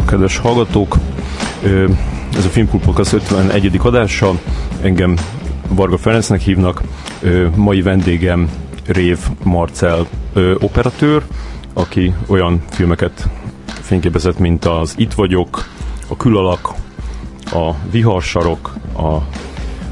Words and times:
Sziasztok, 0.00 0.20
kedves 0.20 0.38
hallgatók! 0.38 0.96
Ez 2.36 2.44
a 2.44 2.48
Filmklub 2.48 2.82
Podcast 2.82 3.12
51. 3.12 3.80
adása. 3.82 4.32
Engem 4.82 5.16
Varga 5.68 5.98
Ferencnek 5.98 6.40
hívnak. 6.40 6.82
Mai 7.56 7.82
vendégem 7.82 8.50
Rév 8.86 9.18
Marcel 9.42 10.06
operatőr, 10.58 11.22
aki 11.72 12.14
olyan 12.26 12.62
filmeket 12.70 13.28
fényképezett, 13.64 14.38
mint 14.38 14.64
az 14.64 14.94
Itt 14.96 15.12
vagyok, 15.12 15.64
a 16.08 16.16
Külalak, 16.16 16.68
a 17.52 17.74
Viharsarok, 17.90 18.74
a 18.96 19.16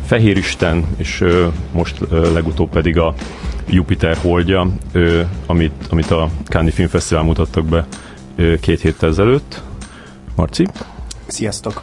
Fehéristen, 0.06 0.84
és 0.96 1.24
most 1.72 1.98
legutóbb 2.32 2.70
pedig 2.70 2.98
a 2.98 3.14
Jupiter 3.66 4.16
holdja, 4.16 4.68
amit, 5.46 5.86
amit 5.90 6.10
a 6.10 6.28
Cannes 6.44 6.74
Film 6.74 6.88
Festival 6.88 7.24
mutattak 7.24 7.64
be 7.64 7.86
két 8.60 8.80
héttel 8.80 9.08
ezelőtt. 9.08 9.66
Marci? 10.38 10.66
Sziasztok! 11.26 11.82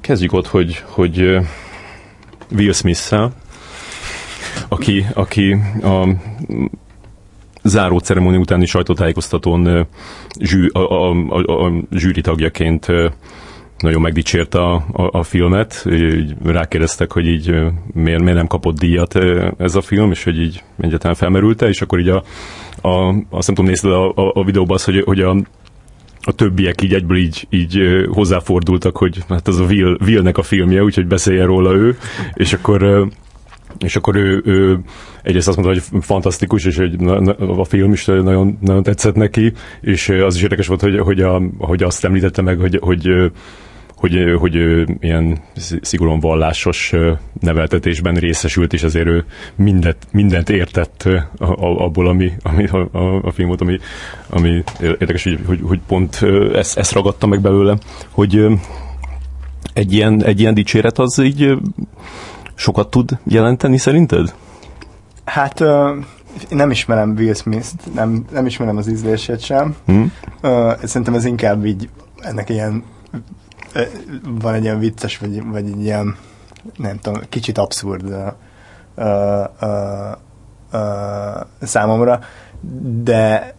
Kezdjük 0.00 0.32
ott, 0.32 0.46
hogy, 0.46 0.84
hogy 0.86 1.38
Will 2.52 2.72
smith 2.72 3.14
aki, 4.68 5.06
aki 5.14 5.52
a 5.82 6.08
záró 7.62 7.98
ceremónia 7.98 8.38
utáni 8.38 8.66
sajtótájékoztatón 8.66 9.86
zsű, 10.38 10.66
a, 10.66 10.78
a, 10.78 11.10
a, 11.28 11.66
a 11.66 11.72
zsűri 11.90 12.20
tagjaként 12.20 12.86
nagyon 13.78 14.00
megdicsérte 14.00 14.58
a, 14.58 14.74
a, 14.92 15.18
a 15.18 15.22
filmet, 15.22 15.84
így 15.90 16.34
rákérdeztek, 16.44 17.12
hogy 17.12 17.26
így 17.26 17.48
miért, 17.92 18.22
miért 18.22 18.36
nem 18.36 18.46
kapott 18.46 18.78
díjat 18.78 19.14
ez 19.58 19.74
a 19.74 19.80
film, 19.80 20.10
és 20.10 20.24
hogy 20.24 20.38
így 20.38 20.62
egyáltalán 20.80 21.16
felmerülte, 21.16 21.68
és 21.68 21.82
akkor 21.82 21.98
így 21.98 22.08
a, 22.08 22.22
a 22.88 23.14
azt 23.30 23.46
nem 23.46 23.56
tudom, 23.56 23.64
nézted 23.64 23.90
a, 23.90 24.08
a, 24.08 24.32
a 24.34 24.44
videóban 24.44 24.76
az, 24.76 24.84
hogy, 24.84 25.02
hogy 25.04 25.20
a, 25.20 25.36
a 26.22 26.32
többiek 26.32 26.82
így 26.82 26.94
egyből 26.94 27.16
így, 27.16 27.46
így 27.50 27.80
hozzáfordultak, 28.10 28.96
hogy 28.96 29.18
hát 29.28 29.48
az 29.48 29.58
a 29.58 29.64
Will, 29.64 29.96
Willnek 30.00 30.38
a 30.38 30.42
filmje, 30.42 30.82
úgyhogy 30.82 31.06
beszéljen 31.06 31.46
róla 31.46 31.74
ő, 31.74 31.96
és 32.34 32.52
akkor 32.52 33.08
és 33.78 33.96
akkor 33.96 34.16
ő, 34.16 34.42
ő 34.44 34.80
egyrészt 35.22 35.48
azt 35.48 35.56
mondta, 35.56 35.74
hogy 35.74 36.02
fantasztikus, 36.02 36.64
és 36.64 36.76
hogy 36.76 36.96
a 37.38 37.64
film 37.64 37.92
is 37.92 38.04
nagyon, 38.04 38.58
nagyon 38.60 38.82
tetszett 38.82 39.14
neki, 39.14 39.52
és 39.80 40.08
az 40.08 40.34
is 40.34 40.42
érdekes 40.42 40.66
volt, 40.66 40.80
hogy, 40.80 40.98
hogy, 40.98 41.20
a, 41.20 41.42
hogy 41.58 41.82
azt 41.82 42.04
említette 42.04 42.42
meg, 42.42 42.58
hogy, 42.58 42.78
hogy 42.82 43.32
hogy, 44.00 44.34
hogy 44.38 44.54
ilyen 45.00 45.38
szigorúan 45.80 46.20
vallásos 46.20 46.92
neveltetésben 47.40 48.14
részesült, 48.14 48.72
és 48.72 48.82
ezért 48.82 49.06
ő 49.06 49.24
mindent, 49.54 49.96
mindent 50.10 50.48
értett 50.48 51.08
abból, 51.60 52.08
ami, 52.08 52.32
ami 52.42 52.66
a, 52.66 52.88
a, 52.92 53.22
a 53.22 53.30
film 53.30 53.48
volt, 53.48 53.60
ami, 53.60 53.78
ami 54.28 54.62
érdekes, 54.80 55.22
hogy, 55.22 55.38
hogy, 55.46 55.60
hogy 55.62 55.80
pont 55.86 56.22
ezt, 56.54 56.78
ezt 56.78 56.92
ragadta 56.92 57.26
meg 57.26 57.40
belőle, 57.40 57.78
hogy 58.10 58.46
egy 59.72 59.92
ilyen, 59.92 60.24
egy 60.24 60.40
ilyen 60.40 60.54
dicséret 60.54 60.98
az 60.98 61.18
így 61.18 61.58
sokat 62.54 62.90
tud 62.90 63.18
jelenteni 63.24 63.78
szerinted? 63.78 64.34
Hát 65.24 65.58
nem 66.48 66.70
ismerem 66.70 67.14
Will 67.16 67.34
Smith-t, 67.34 67.94
nem, 67.94 68.24
nem 68.32 68.46
ismerem 68.46 68.76
az 68.76 68.88
ízlését 68.88 69.40
sem. 69.40 69.74
Hmm. 69.86 70.12
Szerintem 70.82 71.14
ez 71.14 71.24
inkább 71.24 71.64
így 71.64 71.88
ennek 72.18 72.48
ilyen 72.48 72.84
van 74.40 74.54
egy 74.54 74.62
ilyen 74.62 74.78
vicces, 74.78 75.18
vagy, 75.18 75.44
vagy 75.44 75.66
egy 75.66 75.82
ilyen, 75.82 76.16
nem 76.76 76.98
tudom, 76.98 77.22
kicsit 77.28 77.58
abszurd 77.58 78.04
uh, 78.04 78.26
uh, 78.96 80.16
uh, 80.72 81.46
számomra, 81.60 82.20
de 83.02 83.54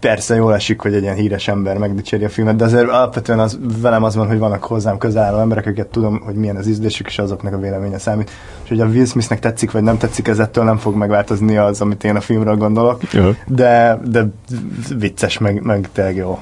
persze 0.00 0.34
jól 0.34 0.54
esik, 0.54 0.80
hogy 0.80 0.94
egy 0.94 1.02
ilyen 1.02 1.14
híres 1.14 1.48
ember 1.48 1.78
megdicséri 1.78 2.24
a 2.24 2.28
filmet, 2.28 2.56
de 2.56 2.64
azért 2.64 2.88
alapvetően 2.88 3.38
az, 3.38 3.58
velem 3.80 4.04
az 4.04 4.16
van, 4.16 4.26
hogy 4.26 4.38
vannak 4.38 4.64
hozzám 4.64 4.98
közel 4.98 5.22
álló 5.22 5.38
emberek, 5.38 5.66
akiket 5.66 5.86
tudom, 5.86 6.20
hogy 6.20 6.34
milyen 6.34 6.56
az 6.56 6.66
ízlésük, 6.66 7.06
és 7.06 7.18
azoknak 7.18 7.52
a 7.52 7.58
véleménye 7.58 7.98
számít. 7.98 8.30
És 8.62 8.68
hogy 8.68 8.80
a 8.80 8.86
Will 8.86 9.04
Smithnek 9.04 9.40
tetszik, 9.40 9.70
vagy 9.70 9.82
nem 9.82 9.98
tetszik, 9.98 10.28
ez 10.28 10.38
ettől 10.38 10.64
nem 10.64 10.76
fog 10.76 10.94
megváltozni 10.94 11.56
az, 11.56 11.80
amit 11.80 12.04
én 12.04 12.16
a 12.16 12.20
filmről 12.20 12.56
gondolok, 12.56 13.12
de, 13.46 14.00
de 14.04 14.26
vicces, 14.98 15.38
meg, 15.38 15.62
meg 15.62 15.88
tényleg 15.92 16.16
jó. 16.16 16.40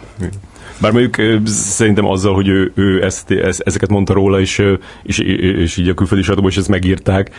Bár 0.80 0.92
mondjuk 0.92 1.46
szerintem 1.46 2.04
azzal, 2.04 2.34
hogy 2.34 2.48
ő, 2.48 2.72
ő 2.74 3.04
ezt, 3.04 3.30
ezt, 3.30 3.60
ezeket 3.60 3.88
mondta 3.88 4.12
róla, 4.12 4.40
és, 4.40 4.62
és, 5.02 5.18
és 5.18 5.76
így 5.76 5.88
a 5.88 5.94
külföldi 5.94 6.24
sajtóban 6.24 6.50
is 6.50 6.56
ezt 6.56 6.68
megírták, 6.68 7.30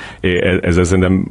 ez, 0.61 0.77
ez 0.77 0.87
szerintem 0.87 1.27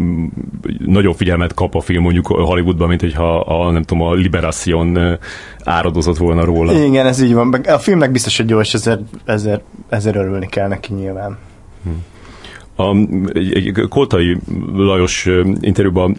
nagyon 0.86 1.14
figyelmet 1.14 1.54
kap 1.54 1.74
a 1.74 1.80
film 1.80 2.02
mondjuk 2.02 2.26
Hollywoodban, 2.26 2.88
mint 2.88 3.00
hogyha 3.00 3.40
a, 3.40 3.70
nem 3.70 3.82
tudom, 3.82 4.06
a 4.06 4.14
Liberation 4.14 5.18
áradozott 5.64 6.16
volna 6.16 6.44
róla. 6.44 6.72
Igen, 6.72 7.06
ez 7.06 7.22
így 7.22 7.34
van. 7.34 7.52
A 7.52 7.78
filmnek 7.78 8.10
biztos, 8.10 8.36
hogy 8.36 8.50
jó, 8.50 8.60
és 8.60 8.74
ezért, 8.74 9.00
ezért, 9.24 9.62
ezért 9.88 10.16
örülni 10.16 10.46
kell 10.46 10.68
neki 10.68 10.92
nyilván. 10.92 11.38
A 12.76 12.96
Koltai 13.88 14.36
Lajos 14.74 15.28
interjúban 15.60 16.16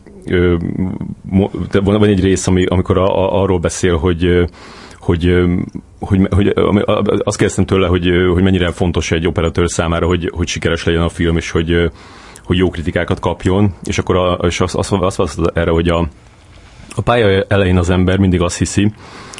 van 1.84 2.04
egy 2.04 2.22
rész, 2.22 2.48
ami, 2.48 2.66
amikor 2.66 2.98
a, 2.98 3.06
a, 3.06 3.42
arról 3.42 3.60
beszél, 3.60 3.98
hogy 3.98 4.46
hogy, 5.06 5.34
hogy, 6.00 6.28
hogy 6.30 6.54
azt 7.24 7.38
kérdeztem 7.38 7.66
tőle, 7.66 7.88
hogy, 7.88 8.10
hogy 8.34 8.44
mennyire 8.44 8.72
fontos 8.72 9.12
egy 9.12 9.28
operatőr 9.28 9.70
számára, 9.70 10.08
hogy, 10.08 10.32
hogy 10.36 10.48
sikeres 10.48 10.84
legyen 10.84 11.02
a 11.02 11.10
film, 11.10 11.38
és 11.38 11.52
hogy, 11.52 11.92
hogy 12.44 12.58
jó 12.58 12.70
kritikákat 12.70 13.20
kapjon, 13.20 13.74
és 13.84 13.98
akkor 13.98 14.16
a, 14.16 14.34
és 14.34 14.60
azt, 14.60 14.76
azt, 14.76 14.92
azt, 14.92 15.20
azt 15.20 15.40
erre, 15.54 15.72
hogy 15.72 15.88
a, 15.88 16.08
a 16.96 17.02
pálya 17.02 17.46
elején 17.48 17.78
az 17.78 17.90
ember 17.90 18.18
mindig 18.18 18.42
azt 18.42 18.58
hiszi, 18.58 18.94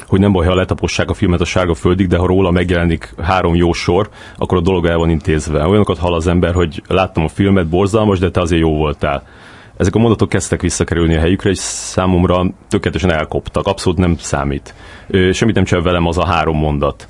hogy 0.06 0.20
nem 0.20 0.32
baj, 0.32 0.46
ha 0.46 0.54
letapossák 0.54 1.10
a 1.10 1.14
filmet 1.14 1.40
a 1.40 1.44
sárga 1.44 1.74
földig, 1.74 2.06
de 2.06 2.16
ha 2.16 2.26
róla 2.26 2.50
megjelenik 2.50 3.14
három 3.22 3.54
jó 3.54 3.72
sor, 3.72 4.08
akkor 4.36 4.58
a 4.58 4.60
dolog 4.62 4.86
el 4.86 4.96
van 4.96 5.10
intézve. 5.10 5.66
Olyanokat 5.66 5.98
hall 5.98 6.14
az 6.14 6.26
ember, 6.26 6.54
hogy 6.54 6.82
láttam 6.88 7.24
a 7.24 7.28
filmet, 7.28 7.68
borzalmas, 7.68 8.18
de 8.18 8.30
te 8.30 8.40
azért 8.40 8.62
jó 8.62 8.76
voltál 8.76 9.26
ezek 9.76 9.94
a 9.94 9.98
mondatok 9.98 10.28
kezdtek 10.28 10.60
visszakerülni 10.60 11.16
a 11.16 11.20
helyükre, 11.20 11.50
és 11.50 11.58
számomra 11.58 12.46
tökéletesen 12.68 13.12
elkoptak, 13.12 13.66
abszolút 13.66 13.98
nem 13.98 14.16
számít. 14.18 14.74
Semmit 15.32 15.54
nem 15.54 15.64
csinál 15.64 15.82
velem 15.82 16.06
az 16.06 16.18
a 16.18 16.26
három 16.26 16.58
mondat. 16.58 17.08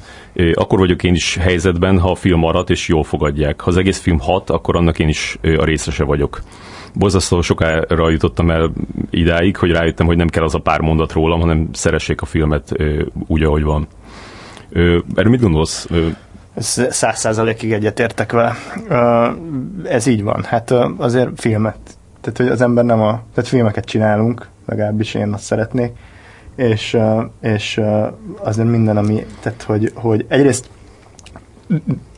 Akkor 0.54 0.78
vagyok 0.78 1.03
én 1.03 1.15
is 1.15 1.37
helyzetben, 1.37 1.99
ha 1.99 2.10
a 2.10 2.15
film 2.15 2.38
maradt 2.38 2.71
és 2.71 2.88
jól 2.88 3.04
fogadják. 3.04 3.60
Ha 3.60 3.71
az 3.71 3.77
egész 3.77 4.00
film 4.00 4.19
hat, 4.19 4.50
akkor 4.50 4.77
annak 4.77 4.99
én 4.99 5.09
is 5.09 5.38
a 5.43 5.65
részese 5.65 6.04
vagyok. 6.04 6.41
Borzasztó 6.94 7.41
sokára 7.41 8.10
jutottam 8.10 8.50
el 8.50 8.72
idáig, 9.10 9.56
hogy 9.56 9.71
rájöttem, 9.71 10.06
hogy 10.06 10.16
nem 10.16 10.28
kell 10.28 10.44
az 10.44 10.54
a 10.54 10.59
pár 10.59 10.81
mondat 10.81 11.12
rólam, 11.12 11.41
hanem 11.41 11.69
szeressék 11.72 12.21
a 12.21 12.27
filmet 12.27 12.72
úgy, 13.27 13.43
ahogy 13.43 13.62
van. 13.62 13.87
Erről 15.15 15.31
mit 15.31 15.41
gondolsz? 15.41 15.88
Száz 16.59 17.19
százalékig 17.19 17.72
egyetértek 17.72 18.33
vele. 18.33 18.54
Ez 19.84 20.06
így 20.06 20.22
van. 20.22 20.43
Hát 20.43 20.75
azért 20.97 21.41
filmet 21.41 21.78
tehát, 22.32 22.50
hogy 22.50 22.60
az 22.60 22.60
ember 22.60 22.84
nem 22.84 23.00
a... 23.00 23.22
Tehát 23.34 23.50
filmeket 23.50 23.84
csinálunk, 23.84 24.48
legalábbis 24.66 25.15
én 25.15 25.33
azt 25.33 25.45
szeretnék, 25.45 25.92
és, 26.56 26.98
és 27.41 27.80
azért 28.42 28.68
minden, 28.68 28.97
ami... 28.97 29.27
Tehát, 29.41 29.62
hogy, 29.62 29.92
hogy 29.95 30.27
egyrészt 30.28 30.68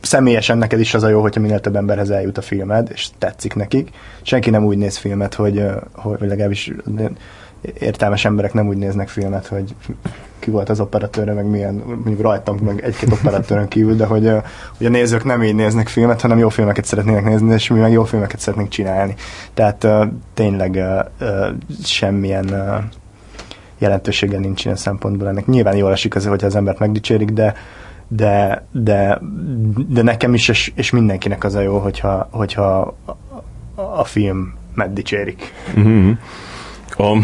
személyesen 0.01 0.57
neked 0.57 0.79
is 0.79 0.93
az 0.93 1.03
a 1.03 1.09
jó, 1.09 1.21
hogyha 1.21 1.41
minél 1.41 1.59
több 1.59 1.75
emberhez 1.75 2.09
eljut 2.09 2.37
a 2.37 2.41
filmed, 2.41 2.89
és 2.93 3.09
tetszik 3.17 3.55
nekik. 3.55 3.89
Senki 4.21 4.49
nem 4.49 4.65
úgy 4.65 4.77
néz 4.77 4.97
filmet, 4.97 5.33
hogy, 5.33 5.65
hogy 5.91 6.17
legalábbis 6.19 6.71
értelmes 7.79 8.25
emberek 8.25 8.53
nem 8.53 8.67
úgy 8.67 8.77
néznek 8.77 9.07
filmet, 9.07 9.47
hogy 9.47 9.75
ki 10.39 10.51
volt 10.51 10.69
az 10.69 10.79
operatőre, 10.79 11.33
meg 11.33 11.45
milyen, 11.45 11.83
mondjuk 11.85 12.21
rajtam, 12.21 12.57
meg 12.57 12.83
egy-két 12.83 13.11
operatőrön 13.11 13.67
kívül, 13.67 13.95
de 13.95 14.05
hogy, 14.05 14.31
hogy 14.77 14.85
a 14.85 14.89
nézők 14.89 15.23
nem 15.23 15.43
így 15.43 15.55
néznek 15.55 15.87
filmet, 15.87 16.21
hanem 16.21 16.37
jó 16.37 16.49
filmeket 16.49 16.85
szeretnének 16.85 17.23
nézni, 17.23 17.53
és 17.53 17.67
mi 17.67 17.79
meg 17.79 17.91
jó 17.91 18.03
filmeket 18.03 18.39
szeretnénk 18.39 18.69
csinálni. 18.69 19.15
Tehát 19.53 19.87
tényleg 20.33 20.83
semmilyen 21.83 22.49
jelentősége 23.77 24.39
nincs 24.39 24.65
ilyen 24.65 24.77
szempontból 24.77 25.27
ennek. 25.27 25.45
Nyilván 25.45 25.75
jól 25.75 25.91
esik 25.91 26.15
az, 26.15 26.25
hogy 26.25 26.43
az 26.43 26.55
embert 26.55 26.79
megdicsérik, 26.79 27.29
de 27.29 27.53
de, 28.11 28.65
de, 28.71 29.21
de 29.87 30.01
nekem 30.01 30.33
is, 30.33 30.47
és, 30.47 30.71
és 30.75 30.91
mindenkinek 30.91 31.43
az 31.43 31.55
a 31.55 31.61
jó, 31.61 31.77
hogyha, 31.77 32.27
hogyha 32.31 32.95
a, 33.05 33.81
a 33.81 34.03
film 34.03 34.53
megdicsérik. 34.73 35.53
Mm-hmm. 35.79 36.11
A, 36.97 37.17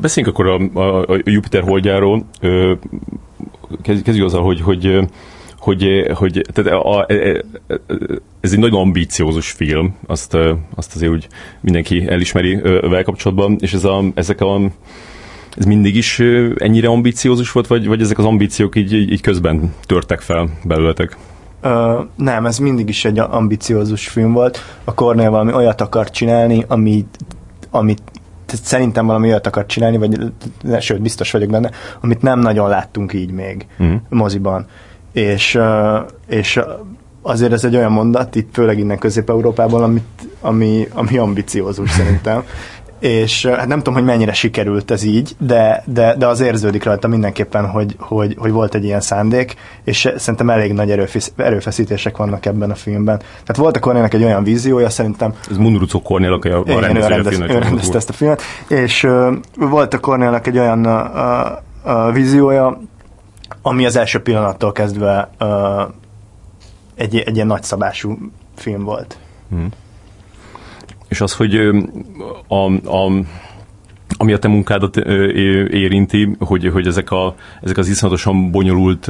Beszéljünk 0.00 0.36
akkor 0.36 0.46
a, 0.46 0.80
a, 0.80 1.14
a 1.14 1.20
Jupiter 1.24 1.62
holdjáról. 1.62 2.24
Kezdjük 3.82 4.24
azzal, 4.24 4.42
hogy, 4.42 4.60
hogy 4.60 5.08
hogy, 5.58 6.10
hogy 6.14 6.44
tehát 6.52 6.72
a, 6.72 6.98
a, 6.98 7.06
ez 8.40 8.52
egy 8.52 8.58
nagyon 8.58 8.80
ambíciózus 8.80 9.50
film, 9.50 9.94
azt, 10.06 10.34
azt 10.74 10.94
azért 10.94 11.12
úgy 11.12 11.26
mindenki 11.60 12.08
elismeri 12.08 12.54
vele 12.62 13.02
kapcsolatban, 13.02 13.56
és 13.60 13.72
ez 13.72 13.84
a, 13.84 14.04
ezek 14.14 14.40
a 14.40 14.60
ez 15.56 15.64
mindig 15.64 15.96
is 15.96 16.22
ennyire 16.56 16.88
ambíciózus 16.88 17.52
volt, 17.52 17.66
vagy, 17.66 17.86
vagy 17.86 18.00
ezek 18.00 18.18
az 18.18 18.24
ambíciók 18.24 18.76
így, 18.76 18.92
így 18.92 19.20
közben 19.20 19.74
törtek 19.86 20.20
fel 20.20 20.48
belőletek? 20.64 21.16
Uh, 21.62 22.06
nem, 22.16 22.46
ez 22.46 22.58
mindig 22.58 22.88
is 22.88 23.04
egy 23.04 23.18
ambiciózus 23.18 24.08
film 24.08 24.32
volt. 24.32 24.58
A 24.84 24.94
Cornél 24.94 25.30
valami 25.30 25.52
olyat 25.52 25.80
akart 25.80 26.12
csinálni, 26.12 26.64
ami, 26.68 27.06
amit 27.70 28.02
szerintem 28.50 29.06
valami 29.06 29.28
olyat 29.28 29.46
akar 29.46 29.66
csinálni, 29.66 29.96
vagy 29.96 30.32
sőt, 30.80 31.00
biztos 31.00 31.30
vagyok 31.30 31.50
benne, 31.50 31.70
amit 32.00 32.22
nem 32.22 32.38
nagyon 32.40 32.68
láttunk 32.68 33.12
így 33.12 33.30
még 33.30 33.66
mm. 33.82 33.94
moziban. 34.08 34.66
És, 35.12 35.58
és 36.28 36.60
azért 37.22 37.52
ez 37.52 37.64
egy 37.64 37.76
olyan 37.76 37.92
mondat, 37.92 38.34
itt 38.34 38.48
főleg 38.52 38.78
innen 38.78 38.98
Közép-Európában, 38.98 39.82
amit, 39.82 40.28
ami, 40.40 40.88
ami 40.92 41.18
ambiciózus 41.18 41.90
szerintem. 41.90 42.42
és 42.98 43.46
hát 43.46 43.66
nem 43.66 43.78
tudom, 43.78 43.94
hogy 43.94 44.04
mennyire 44.04 44.32
sikerült 44.32 44.90
ez 44.90 45.02
így, 45.02 45.36
de, 45.38 45.82
de, 45.86 46.14
de 46.14 46.26
az 46.26 46.40
érződik 46.40 46.84
rajta 46.84 47.08
mindenképpen, 47.08 47.66
hogy, 47.66 47.94
hogy, 47.98 48.36
hogy 48.38 48.50
volt 48.50 48.74
egy 48.74 48.84
ilyen 48.84 49.00
szándék, 49.00 49.54
és 49.84 50.08
szerintem 50.16 50.50
elég 50.50 50.72
nagy 50.72 50.90
erőfeszítések 51.36 52.16
vannak 52.16 52.46
ebben 52.46 52.70
a 52.70 52.74
filmben. 52.74 53.18
Tehát 53.18 53.56
volt 53.56 53.76
a 53.76 53.80
Kornélnak 53.80 54.14
egy 54.14 54.24
olyan 54.24 54.42
víziója, 54.42 54.90
szerintem... 54.90 55.34
Ez 55.50 55.56
Munruco 55.56 56.02
Kornél, 56.02 56.32
aki 56.32 56.48
a, 56.48 56.58
a 56.58 56.80
rendezője 56.80 57.08
rendez, 57.08 57.26
a 57.26 57.30
filmnek. 57.30 57.62
rendezte 57.62 57.96
ezt 57.96 58.08
a 58.08 58.12
filmet, 58.12 58.42
és 58.68 59.04
uh, 59.04 59.34
volt 59.56 59.94
a 59.94 59.98
Kornélnak 59.98 60.46
egy 60.46 60.58
olyan 60.58 60.86
uh, 60.86 60.94
uh, 61.84 62.12
víziója, 62.12 62.80
ami 63.62 63.86
az 63.86 63.96
első 63.96 64.18
pillanattól 64.18 64.72
kezdve 64.72 65.30
uh, 65.40 65.48
egy, 66.94 67.16
egy 67.16 67.34
ilyen 67.34 67.46
nagyszabású 67.46 68.18
film 68.56 68.84
volt. 68.84 69.18
Hmm. 69.50 69.68
És 71.08 71.20
az, 71.20 71.34
hogy 71.34 71.54
a, 72.48 72.64
a 72.64 73.24
ami 74.16 74.32
a 74.32 74.38
te 74.38 74.48
munkádat 74.48 74.96
érinti, 75.70 76.36
hogy, 76.38 76.68
hogy 76.68 76.86
ezek, 76.86 77.10
a, 77.10 77.34
ezek 77.62 77.76
az 77.76 77.88
iszonyatosan 77.88 78.50
bonyolult, 78.50 79.08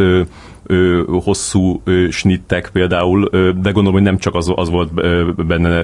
hosszú 1.07 1.83
snittek 2.11 2.71
például, 2.73 3.29
de 3.31 3.71
gondolom, 3.71 3.93
hogy 3.93 4.03
nem 4.03 4.19
csak 4.19 4.35
az, 4.35 4.53
az 4.55 4.71
volt 4.71 4.95
benne 5.47 5.83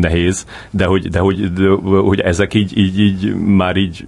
nehéz, 0.00 0.46
de 0.70 0.84
hogy, 0.84 1.08
de 1.08 1.18
hogy, 1.18 1.52
de, 1.52 1.68
hogy 1.84 2.20
ezek 2.20 2.54
így, 2.54 2.78
így, 2.78 3.00
így 3.00 3.34
már 3.34 3.76
így 3.76 4.06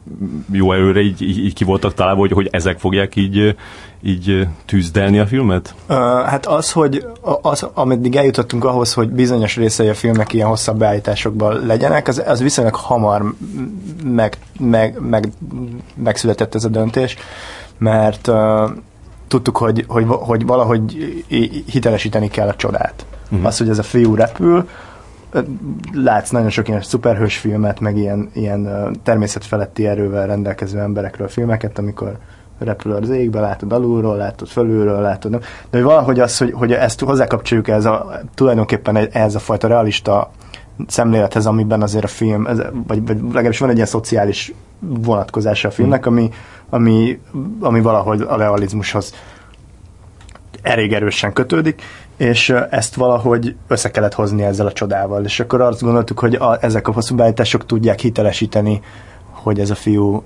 jó 0.53 0.73
előre 0.73 1.01
így, 1.01 1.23
így, 1.23 1.45
így 1.45 1.55
ki 1.55 1.65
voltak 1.65 1.95
találva, 1.95 2.21
hogy, 2.21 2.33
hogy 2.33 2.49
ezek 2.51 2.79
fogják 2.79 3.17
így 3.17 3.55
így 4.03 4.49
tűzdelni 4.65 5.19
a 5.19 5.27
filmet? 5.27 5.75
Uh, 5.89 5.97
hát 6.25 6.47
az, 6.47 6.73
hogy 6.73 7.07
az, 7.43 7.67
ameddig 7.75 8.17
eljutottunk 8.17 8.65
ahhoz, 8.65 8.93
hogy 8.93 9.09
bizonyos 9.09 9.57
részei 9.57 9.89
a 9.89 9.95
filmnek 9.95 10.33
ilyen 10.33 10.49
hosszabb 10.49 10.79
beállításokban 10.79 11.67
legyenek, 11.67 12.09
az, 12.09 12.23
az 12.27 12.43
viszonylag 12.43 12.75
hamar 12.75 13.35
meg, 14.05 14.37
meg, 14.59 14.99
meg, 15.01 15.33
megszületett 15.95 16.55
ez 16.55 16.65
a 16.65 16.69
döntés, 16.69 17.17
mert 17.79 18.27
uh, 18.27 18.71
tudtuk, 19.29 19.57
hogy, 19.57 19.85
hogy, 19.89 20.05
hogy 20.09 20.47
valahogy 20.47 20.97
hitelesíteni 21.71 22.29
kell 22.29 22.49
a 22.49 22.57
csodát. 22.57 23.07
Uh-huh. 23.31 23.47
Az, 23.47 23.59
hogy 23.59 23.69
ez 23.69 23.79
a 23.79 23.83
fiú 23.83 24.15
repül, 24.15 24.69
látsz 25.93 26.31
nagyon 26.31 26.51
sok 26.51 26.69
ilyen 26.69 26.83
szuperhős 26.83 27.37
filmet, 27.37 27.81
meg 27.81 27.97
ilyen, 27.97 28.31
ilyen 28.33 28.91
természetfeletti 29.03 29.87
erővel 29.87 30.27
rendelkező 30.27 30.79
emberekről 30.79 31.29
filmeket, 31.29 31.79
amikor 31.79 32.19
repül 32.59 32.93
az 32.93 33.11
égbe, 33.11 33.41
látod 33.41 33.73
alulról, 33.73 34.17
látod 34.17 34.49
fölülről, 34.49 35.01
látod 35.01 35.31
nem. 35.31 35.41
De 35.41 35.79
hogy 35.79 35.83
valahogy 35.83 36.21
az, 36.21 36.39
hogy, 36.39 36.53
hogy 36.53 36.73
ezt 36.73 37.01
hozzákapcsoljuk 37.01 37.69
ez 37.69 37.85
a, 37.85 38.21
tulajdonképpen 38.35 38.97
ehhez 38.97 39.35
a 39.35 39.39
fajta 39.39 39.69
realista 39.69 40.31
szemlélethez, 40.87 41.47
amiben 41.47 41.83
azért 41.83 42.05
a 42.05 42.09
film, 42.09 42.47
ez, 42.47 42.59
vagy, 42.87 43.07
vagy 43.07 43.21
legalábbis 43.23 43.59
van 43.59 43.69
egy 43.69 43.75
ilyen 43.75 43.87
szociális 43.87 44.53
vonatkozása 44.81 45.69
a 45.69 45.71
filmnek, 45.71 46.07
ami, 46.07 46.31
ami, 46.71 47.21
ami 47.61 47.81
valahogy 47.81 48.21
a 48.21 48.37
realizmushoz 48.37 49.15
elég 50.63 50.93
erősen 50.93 51.33
kötődik, 51.33 51.83
és 52.17 52.51
ezt 52.71 52.95
valahogy 52.95 53.57
össze 53.69 53.91
kellett 53.91 54.15
hozni 54.15 54.43
ezzel 54.43 54.67
a 54.67 54.73
csodával. 54.73 55.25
És 55.25 55.41
akkor 55.41 55.61
azt 55.61 55.83
gondoltuk, 55.83 56.19
hogy 56.19 56.35
a, 56.35 56.59
ezek 56.61 56.89
a 56.89 56.93
hosszú 56.93 57.15
beállítások 57.15 57.67
tudják 57.67 57.99
hitelesíteni, 57.99 58.81
hogy 59.31 59.61
ez 59.61 59.71
a 59.71 59.75
fiú, 59.75 60.23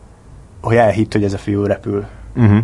hogy 0.61 0.76
elhitt, 0.76 1.12
hogy 1.12 1.25
ez 1.25 1.32
a 1.32 1.38
fiú 1.38 1.64
repül. 1.64 2.06
Uh-huh. 2.34 2.58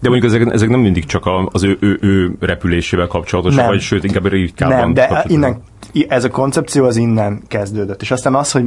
De 0.00 0.08
mondjuk 0.08 0.32
ezek, 0.32 0.52
ezek 0.52 0.68
nem 0.68 0.80
mindig 0.80 1.04
csak 1.04 1.28
az 1.52 1.62
ő, 1.62 1.76
ő, 1.80 1.98
ő 2.00 2.36
repülésével 2.40 3.06
kapcsolatosak, 3.06 3.66
vagy 3.66 3.80
sőt, 3.80 4.04
inkább 4.04 4.26
ritkábban. 4.26 4.78
Nem, 4.78 4.94
de 4.94 5.24
innen, 5.26 5.62
ez 6.08 6.24
a 6.24 6.30
koncepció 6.30 6.84
az 6.84 6.96
innen 6.96 7.42
kezdődött. 7.48 8.02
És 8.02 8.10
aztán 8.10 8.34
az, 8.34 8.52
hogy 8.52 8.64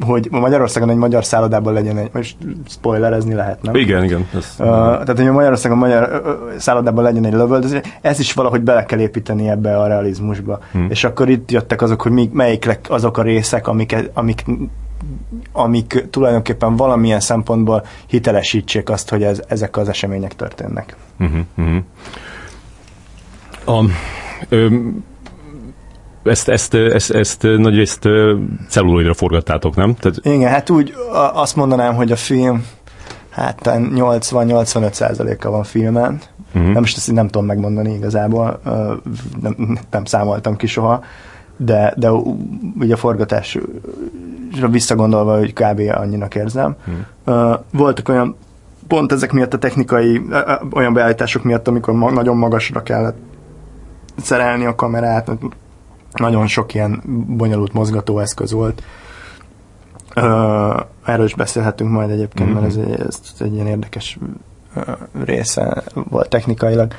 hogy 0.00 0.28
Magyarországon 0.30 0.90
egy 0.90 0.96
magyar 0.96 1.24
szállodában 1.24 1.72
legyen 1.72 1.98
egy, 1.98 2.10
most 2.12 2.36
spoilerezni 2.68 3.34
lehet, 3.34 3.62
nem? 3.62 3.74
Igen, 3.74 4.04
igen. 4.04 4.26
Ez, 4.34 4.54
uh, 4.58 4.66
tehát, 4.66 5.16
hogy 5.16 5.30
Magyarországon 5.30 5.78
magyar 5.78 6.22
uh, 6.24 6.56
szállodában 6.58 7.04
legyen 7.04 7.24
egy 7.24 7.32
lövöldözés, 7.32 7.80
ez 8.00 8.20
is 8.20 8.32
valahogy 8.32 8.60
bele 8.60 8.84
kell 8.84 8.98
építeni 8.98 9.48
ebbe 9.48 9.78
a 9.78 9.86
realizmusba. 9.86 10.58
Hmm. 10.72 10.86
És 10.90 11.04
akkor 11.04 11.28
itt 11.28 11.50
jöttek 11.50 11.82
azok, 11.82 12.02
hogy 12.02 12.12
mi, 12.12 12.30
melyik 12.32 12.78
azok 12.88 13.18
a 13.18 13.22
részek, 13.22 13.68
amik, 13.68 13.96
amik 14.14 14.44
amik 15.52 16.04
tulajdonképpen 16.10 16.76
valamilyen 16.76 17.20
szempontból 17.20 17.84
hitelesítsék 18.06 18.88
azt, 18.88 19.10
hogy 19.10 19.22
ez, 19.22 19.42
ezek 19.48 19.76
az 19.76 19.88
események 19.88 20.36
történnek. 20.36 20.96
Uh-huh, 21.18 21.40
uh-huh. 21.56 21.82
A, 23.64 23.84
ö, 24.48 24.76
ezt, 26.22 26.48
ezt, 26.48 26.74
ezt, 26.74 27.10
ezt 27.10 27.42
nagyrészt 27.42 28.08
celluloidra 28.68 29.14
forgattátok, 29.14 29.76
nem? 29.76 29.94
Tehát... 29.94 30.18
Igen, 30.22 30.50
hát 30.50 30.70
úgy 30.70 30.94
azt 31.32 31.56
mondanám, 31.56 31.94
hogy 31.94 32.12
a 32.12 32.16
film 32.16 32.64
hát 33.30 33.60
80-85 33.64 34.92
százaléka 34.92 35.50
van 35.50 35.62
filmen. 35.62 36.20
Uh-huh. 36.54 36.72
Nem 36.72 36.80
most 36.80 36.96
ezt 36.96 37.12
nem 37.12 37.26
tudom 37.26 37.46
megmondani 37.46 37.94
igazából, 37.94 38.60
nem, 39.40 39.78
nem 39.90 40.04
számoltam 40.04 40.56
ki 40.56 40.66
soha, 40.66 41.04
de, 41.56 41.94
de 41.96 42.10
ugye 42.78 42.94
a 42.94 42.96
forgatás 42.96 43.58
visszagondolva, 44.70 45.38
hogy 45.38 45.52
kb. 45.52 45.80
annyinak 45.94 46.34
érzem. 46.34 46.76
Hmm. 46.84 47.56
voltak 47.70 48.08
olyan 48.08 48.36
pont 48.86 49.12
ezek 49.12 49.32
miatt 49.32 49.54
a 49.54 49.58
technikai 49.58 50.22
olyan 50.72 50.92
beállítások 50.92 51.42
miatt, 51.42 51.68
amikor 51.68 51.94
ma, 51.94 52.10
nagyon 52.10 52.36
magasra 52.36 52.82
kellett 52.82 53.16
szerelni 54.22 54.64
a 54.64 54.74
kamerát, 54.74 55.30
nagyon 56.12 56.46
sok 56.46 56.74
ilyen 56.74 57.02
bonyolult 57.26 57.72
mozgatóeszköz 57.72 58.52
volt. 58.52 58.82
Erről 61.04 61.24
is 61.24 61.34
beszélhetünk 61.34 61.90
majd 61.90 62.10
egyébként, 62.10 62.48
mm-hmm. 62.48 62.60
mert 62.60 62.66
ez 62.66 62.76
egy, 62.76 63.00
ez 63.00 63.20
egy 63.38 63.54
ilyen 63.54 63.66
érdekes 63.66 64.18
része 65.24 65.82
volt 65.94 66.28
technikailag. 66.28 66.92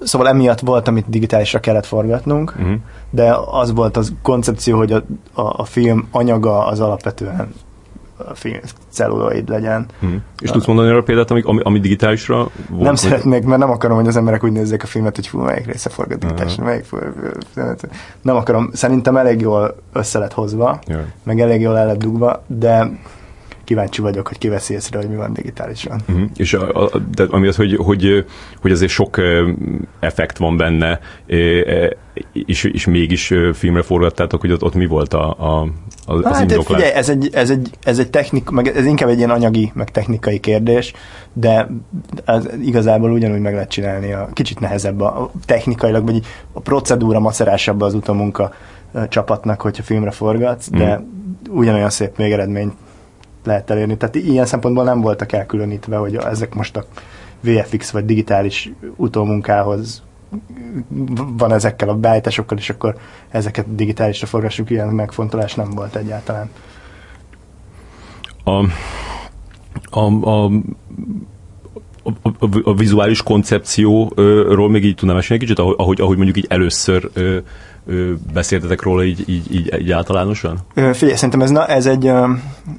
Szóval 0.00 0.28
emiatt 0.28 0.60
volt, 0.60 0.88
amit 0.88 1.08
digitálisra 1.08 1.60
kellett 1.60 1.86
forgatnunk, 1.86 2.54
uh-huh. 2.58 2.74
de 3.10 3.36
az 3.50 3.72
volt 3.72 3.96
az 3.96 4.12
koncepció, 4.22 4.76
hogy 4.76 4.92
a, 4.92 5.02
a, 5.32 5.54
a 5.56 5.64
film 5.64 6.08
anyaga 6.10 6.66
az 6.66 6.80
alapvetően 6.80 7.52
a 8.28 8.34
film 8.34 8.58
celluloid 8.88 9.48
legyen. 9.48 9.86
Hmm. 10.00 10.22
És 10.38 10.50
tudsz 10.50 10.66
mondani 10.66 10.88
arra 10.88 11.02
példát, 11.02 11.30
ami, 11.30 11.42
ami, 11.44 11.60
ami 11.62 11.80
digitálisra 11.80 12.48
volt? 12.68 12.82
Nem 12.82 12.94
szeretnék, 12.94 13.44
mert 13.44 13.60
nem 13.60 13.70
akarom, 13.70 13.96
hogy 13.96 14.06
az 14.06 14.16
emberek 14.16 14.44
úgy 14.44 14.52
nézzék 14.52 14.82
a 14.82 14.86
filmet, 14.86 15.14
hogy 15.14 15.26
fú, 15.26 15.38
melyik 15.38 15.66
része 15.66 15.90
forgat 15.90 16.18
digitálisra, 16.18 16.64
melyik 16.64 16.86
Nem 18.22 18.36
akarom, 18.36 18.70
szerintem 18.72 19.16
elég 19.16 19.40
jól 19.40 19.76
össze 19.92 20.18
lett 20.18 20.32
hozva, 20.32 20.78
yeah. 20.86 21.02
meg 21.22 21.40
elég 21.40 21.60
jól 21.60 21.78
el 21.78 21.86
lett 21.86 21.98
dugva, 21.98 22.42
de 22.46 22.90
kíváncsi 23.70 24.00
vagyok, 24.00 24.28
hogy 24.28 24.38
kiveszi 24.38 24.74
észre, 24.74 24.98
hogy 24.98 25.08
mi 25.08 25.16
van 25.16 25.32
digitálisan. 25.32 26.00
Uh-huh. 26.08 26.30
És 26.36 26.54
a, 26.54 26.84
a, 26.84 26.98
de 27.14 27.24
ami 27.30 27.48
az, 27.48 27.56
hogy, 27.56 27.76
hogy, 27.76 28.24
hogy 28.60 28.70
azért 28.70 28.90
sok 28.90 29.20
effekt 30.00 30.38
van 30.38 30.56
benne, 30.56 31.00
és, 32.32 32.64
és 32.64 32.86
mégis 32.86 33.32
filmre 33.52 33.82
forgattátok, 33.82 34.40
hogy 34.40 34.52
ott, 34.52 34.62
ott 34.62 34.74
mi 34.74 34.86
volt 34.86 35.14
a, 35.14 35.30
a, 35.30 35.68
az 36.06 36.24
hát, 36.24 36.40
indoklás? 36.40 36.80
Figyelj, 36.80 36.98
ez 36.98 37.08
egy, 37.08 37.28
ez 37.32 37.50
egy, 37.50 37.70
ez 37.82 37.98
egy 37.98 38.10
technik, 38.10 38.48
meg 38.48 38.66
ez 38.66 38.84
inkább 38.84 39.08
egy 39.08 39.18
ilyen 39.18 39.30
anyagi, 39.30 39.70
meg 39.74 39.90
technikai 39.90 40.40
kérdés, 40.40 40.92
de 41.32 41.68
ez 42.24 42.48
igazából 42.62 43.10
ugyanúgy 43.10 43.40
meg 43.40 43.52
lehet 43.52 43.70
csinálni. 43.70 44.12
A, 44.12 44.28
kicsit 44.32 44.60
nehezebb 44.60 45.00
a, 45.00 45.30
technikailag, 45.44 46.04
vagy 46.04 46.20
a 46.52 46.60
procedúra 46.60 47.20
macerásabb 47.20 47.80
az 47.80 47.94
utomunka 47.94 48.52
csapatnak, 49.08 49.60
hogyha 49.60 49.82
filmre 49.82 50.10
forgatsz, 50.10 50.70
de 50.70 50.98
mm. 50.98 51.04
ugyanolyan 51.50 51.90
szép 51.90 52.16
még 52.16 52.32
eredményt 52.32 52.72
lehet 53.44 53.70
elérni. 53.70 53.96
Tehát 53.96 54.14
ilyen 54.14 54.46
szempontból 54.46 54.84
nem 54.84 55.00
voltak 55.00 55.32
elkülönítve, 55.32 55.96
hogy 55.96 56.16
ezek 56.16 56.54
most 56.54 56.76
a 56.76 56.84
VFX 57.40 57.90
vagy 57.90 58.04
digitális 58.04 58.72
utómunkához 58.96 60.02
van 61.36 61.52
ezekkel 61.52 61.88
a 61.88 61.94
beállításokkal, 61.94 62.58
és 62.58 62.70
akkor 62.70 62.96
ezeket 63.28 63.74
digitálisra 63.74 64.26
forgassuk, 64.26 64.70
ilyen 64.70 64.88
megfontolás 64.88 65.54
nem 65.54 65.70
volt 65.70 65.96
egyáltalán. 65.96 66.50
A, 68.44 68.64
a, 69.90 70.30
a 70.30 70.50
a, 72.02 72.28
a, 72.28 72.48
a 72.62 72.74
vizuális 72.74 73.22
koncepcióról 73.22 74.70
még 74.70 74.84
így 74.84 74.94
tudnám 74.94 75.16
mesélni 75.16 75.42
kicsit, 75.42 75.58
ahogy, 75.58 76.00
ahogy 76.00 76.16
mondjuk 76.16 76.36
így 76.36 76.46
először 76.48 77.10
beszéltetek 78.32 78.82
róla 78.82 79.04
így, 79.04 79.24
így, 79.28 79.54
így, 79.54 79.80
így 79.80 79.90
általánosan? 79.90 80.58
Figyelj, 80.74 81.14
szerintem 81.14 81.42
ez, 81.42 81.50
na, 81.50 81.66
ez 81.66 81.86
egy 81.86 82.12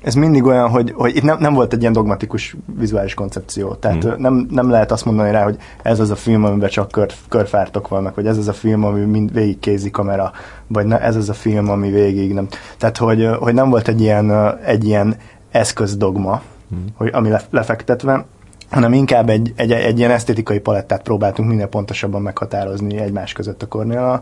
ez 0.01 0.13
mindig 0.13 0.43
olyan, 0.43 0.69
hogy, 0.69 0.93
hogy 0.95 1.15
itt 1.15 1.23
nem, 1.23 1.37
nem 1.39 1.53
volt 1.53 1.73
egy 1.73 1.81
ilyen 1.81 1.93
dogmatikus 1.93 2.55
vizuális 2.77 3.13
koncepció. 3.13 3.73
Tehát 3.73 4.05
mm. 4.05 4.21
nem, 4.21 4.47
nem 4.49 4.69
lehet 4.69 4.91
azt 4.91 5.05
mondani 5.05 5.31
rá, 5.31 5.43
hogy 5.43 5.57
ez 5.81 5.99
az 5.99 6.09
a 6.09 6.15
film, 6.15 6.43
amiben 6.43 6.69
csak 6.69 6.91
kör, 6.91 7.11
körfártok 7.29 7.87
vannak, 7.87 8.15
vagy 8.15 8.27
ez 8.27 8.37
az 8.37 8.47
a 8.47 8.53
film, 8.53 8.83
ami 8.83 9.05
mind 9.05 9.33
végig 9.33 9.59
kézi 9.59 9.91
kamera, 9.91 10.31
vagy 10.67 10.85
ne, 10.85 10.99
ez 10.99 11.15
az 11.15 11.29
a 11.29 11.33
film, 11.33 11.69
ami 11.69 11.89
végig 11.89 12.33
nem. 12.33 12.47
Tehát, 12.77 12.97
hogy, 12.97 13.29
hogy 13.39 13.53
nem 13.53 13.69
volt 13.69 13.87
egy 13.87 14.01
ilyen, 14.01 14.57
egy 14.65 14.85
ilyen 14.85 15.15
eszközdogma, 15.51 16.41
mm. 16.75 16.85
hogy, 16.95 17.09
ami 17.13 17.29
lefektetve, 17.49 18.25
hanem 18.69 18.93
inkább 18.93 19.29
egy, 19.29 19.53
egy, 19.55 19.71
egy 19.71 19.97
ilyen 19.97 20.11
esztétikai 20.11 20.59
palettát 20.59 21.01
próbáltunk 21.01 21.49
minél 21.49 21.67
pontosabban 21.67 22.21
meghatározni 22.21 22.97
egymás 22.97 23.33
között 23.33 23.61
a 23.61 23.67
Cornéla, 23.67 24.21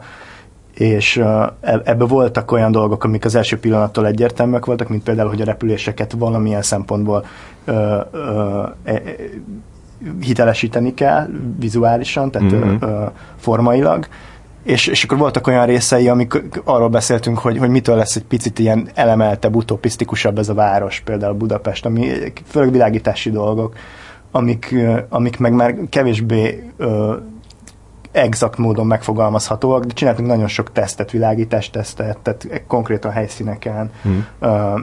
és 0.80 1.18
e, 1.18 1.54
ebbe 1.62 2.06
voltak 2.06 2.52
olyan 2.52 2.72
dolgok, 2.72 3.04
amik 3.04 3.26
az 3.26 3.36
első 3.36 3.60
pillanattól 3.60 4.08
egyértelműek 4.08 4.66
voltak, 4.66 4.90
mint 4.90 5.04
például, 5.04 5.30
hogy 5.30 5.42
a 5.42 5.46
repüléseket 5.46 6.12
valamilyen 6.18 6.62
szempontból 6.62 7.26
ö, 7.66 8.00
ö, 8.12 8.64
e, 8.84 9.02
hitelesíteni 10.20 10.94
kell 10.94 11.28
vizuálisan, 11.60 12.32
tehát 12.32 12.54
mm-hmm. 12.54 12.76
ö, 12.80 13.06
formailag, 13.38 14.08
és, 14.64 14.88
és 14.88 15.04
akkor 15.04 15.18
voltak 15.18 15.48
olyan 15.48 15.66
részei, 15.66 16.08
amik 16.08 16.44
arról 16.64 16.90
beszéltünk, 16.90 17.38
hogy, 17.38 17.58
hogy 17.58 17.70
mitől 17.70 17.96
lesz 17.96 18.16
egy 18.16 18.26
picit 18.26 18.60
ilyen 18.60 18.90
elemeltebb, 18.94 19.56
utopisztikusabb 19.56 20.38
ez 20.38 20.50
a 20.50 20.54
város, 20.54 21.00
például 21.00 21.34
Budapest, 21.34 21.86
ami 21.86 22.10
főleg 22.46 22.72
világítási 22.72 23.32
dolgok, 23.32 23.76
amik, 24.32 24.76
amik 25.10 25.38
meg 25.40 25.54
már 25.54 25.76
kevésbé 25.90 26.72
ö, 26.78 27.16
exakt 28.12 28.58
módon 28.58 28.88
megfogalmazhatóak, 28.88 29.86
de 29.86 29.94
csináltunk 29.94 30.28
nagyon 30.28 30.48
sok 30.48 30.72
tesztet, 30.72 31.12
világítás 31.12 31.70
tesztet, 31.70 32.18
tehát 32.18 32.64
konkrétan 32.68 33.12
helyszíneken, 33.12 33.92
hmm. 34.02 34.28
ö, 34.40 34.80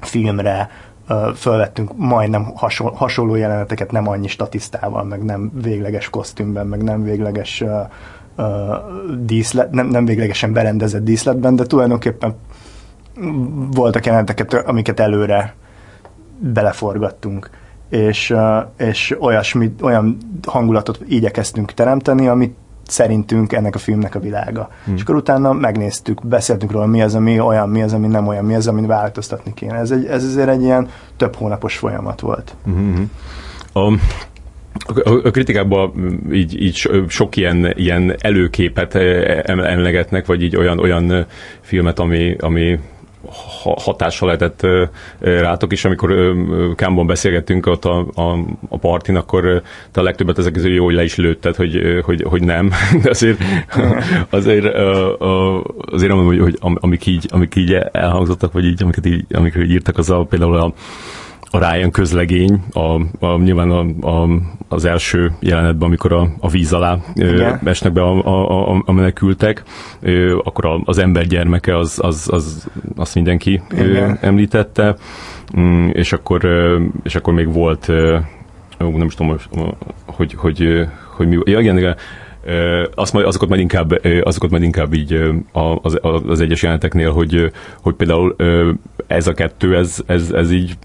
filmre, 0.00 0.70
ö, 1.08 1.30
fölvettünk 1.34 1.90
majdnem 1.96 2.52
hasonló, 2.54 2.92
hasonló 2.94 3.34
jeleneteket, 3.34 3.92
nem 3.92 4.08
annyi 4.08 4.28
statisztával, 4.28 5.04
meg 5.04 5.24
nem 5.24 5.50
végleges 5.62 6.10
kosztümben, 6.10 6.66
meg 6.66 6.82
nem 6.82 7.02
végleges 7.02 7.60
ö, 7.60 7.80
ö, 8.36 8.74
díszlet, 9.20 9.70
nem, 9.70 9.86
nem 9.86 10.04
véglegesen 10.04 10.52
berendezett 10.52 11.04
díszletben, 11.04 11.56
de 11.56 11.64
tulajdonképpen 11.64 12.36
voltak 13.70 14.06
jeleneteket, 14.06 14.54
amiket 14.54 15.00
előre 15.00 15.54
beleforgattunk 16.38 17.50
és, 17.88 18.34
és 18.78 19.16
olyasmi, 19.20 19.74
olyan 19.82 20.16
hangulatot 20.46 21.00
igyekeztünk 21.08 21.72
teremteni, 21.72 22.28
amit 22.28 22.56
szerintünk 22.88 23.52
ennek 23.52 23.74
a 23.74 23.78
filmnek 23.78 24.14
a 24.14 24.20
világa. 24.20 24.70
Hmm. 24.84 24.94
És 24.94 25.02
akkor 25.02 25.14
utána 25.14 25.52
megnéztük, 25.52 26.26
beszéltünk 26.26 26.72
róla, 26.72 26.86
mi 26.86 27.02
az, 27.02 27.14
ami 27.14 27.40
olyan, 27.40 27.68
mi 27.68 27.82
az, 27.82 27.92
ami 27.92 28.06
nem 28.06 28.26
olyan, 28.26 28.44
mi 28.44 28.54
az, 28.54 28.66
amit 28.66 28.86
változtatni 28.86 29.54
kéne. 29.54 29.74
Ez, 29.74 29.90
egy, 29.90 30.06
ez 30.06 30.24
azért 30.24 30.48
egy 30.48 30.62
ilyen 30.62 30.88
több 31.16 31.34
hónapos 31.34 31.76
folyamat 31.76 32.20
volt. 32.20 32.54
Hmm. 32.64 33.10
A, 33.72 33.92
a 35.24 35.30
kritikában 35.30 35.92
így, 36.32 36.62
így 36.62 36.90
sok 37.08 37.36
ilyen, 37.36 37.72
ilyen 37.76 38.14
előképet 38.20 38.94
emlegetnek, 39.44 40.26
vagy 40.26 40.42
így 40.42 40.56
olyan, 40.56 40.78
olyan 40.78 41.26
filmet, 41.60 41.98
ami, 41.98 42.36
ami 42.40 42.78
hatással 43.62 44.26
lehetett 44.28 44.66
rátok 45.20 45.72
is, 45.72 45.84
amikor 45.84 46.34
Kámban 46.74 47.06
beszélgettünk 47.06 47.66
ott 47.66 47.84
a, 47.84 48.06
a, 48.14 48.38
a 48.68 48.78
partin, 48.78 49.16
akkor 49.16 49.62
te 49.90 50.00
a 50.00 50.02
legtöbbet 50.02 50.38
ezek 50.38 50.52
közül 50.52 50.72
jó, 50.72 50.84
hogy 50.84 50.94
le 50.94 51.04
is 51.04 51.16
lőtted, 51.16 51.56
hogy, 51.56 52.00
hogy, 52.04 52.22
hogy 52.22 52.42
nem, 52.42 52.70
de 53.02 53.10
azért, 53.10 53.38
azért, 54.30 54.64
azért 55.90 56.12
mondom, 56.12 56.26
hogy, 56.26 56.40
hogy 56.40 56.58
amik 56.60 57.06
így, 57.06 57.26
amik 57.30 57.54
így 57.56 57.72
elhangzottak, 57.92 58.52
vagy 58.52 58.64
így, 58.64 58.82
amiket 58.82 59.06
így, 59.06 59.24
amiket 59.30 59.62
így 59.62 59.70
írtak, 59.70 59.98
az 59.98 60.10
a, 60.10 60.24
például 60.24 60.56
a, 60.56 60.72
a 61.50 61.58
Ryan 61.58 61.90
közlegény, 61.90 62.62
a, 62.72 63.00
a, 63.26 63.38
nyilván 63.38 63.70
a, 63.70 64.08
a, 64.08 64.28
az 64.68 64.84
első 64.84 65.32
jelenetben, 65.40 65.86
amikor 65.86 66.12
a, 66.12 66.28
a 66.40 66.48
víz 66.48 66.72
alá 66.72 66.98
ö, 67.16 67.50
esnek 67.64 67.92
be 67.92 68.02
a, 68.02 68.24
a, 68.24 68.70
a, 68.72 68.82
a 68.84 68.92
menekültek, 68.92 69.62
ö, 70.00 70.38
akkor 70.44 70.66
a, 70.66 70.80
az 70.84 70.98
ember 70.98 71.26
gyermeke 71.26 71.78
az, 71.78 71.98
az, 72.02 72.28
az, 72.32 72.68
azt 72.96 73.14
mindenki 73.14 73.62
ö, 73.70 74.10
említette, 74.20 74.96
mm, 75.58 75.88
és 75.92 76.12
akkor, 76.12 76.44
ö, 76.44 76.82
és 77.02 77.14
akkor 77.14 77.32
még 77.34 77.52
volt, 77.52 77.88
ö, 77.88 78.18
nem 78.78 79.06
is 79.06 79.14
tudom, 79.14 79.36
hogy, 79.48 79.74
hogy, 80.06 80.34
hogy, 80.34 80.86
hogy 81.16 81.28
mi, 81.28 81.38
ja, 81.44 81.60
igen, 81.60 81.78
igen. 81.78 81.96
Azt 82.94 83.12
majd, 83.12 83.26
azokat, 83.26 83.48
majd 83.48 83.60
inkább, 83.60 84.00
azokat 84.22 84.50
majd 84.50 84.62
inkább 84.62 84.92
így 84.92 85.20
az, 85.82 85.98
az 86.26 86.40
egyes 86.40 86.62
jeleneteknél, 86.62 87.12
hogy, 87.12 87.52
hogy 87.82 87.94
például 87.94 88.36
ez 89.06 89.26
a 89.26 89.32
kettő, 89.32 89.76
ez, 89.76 90.02
ez, 90.06 90.30
ez 90.30 90.50
így 90.52 90.76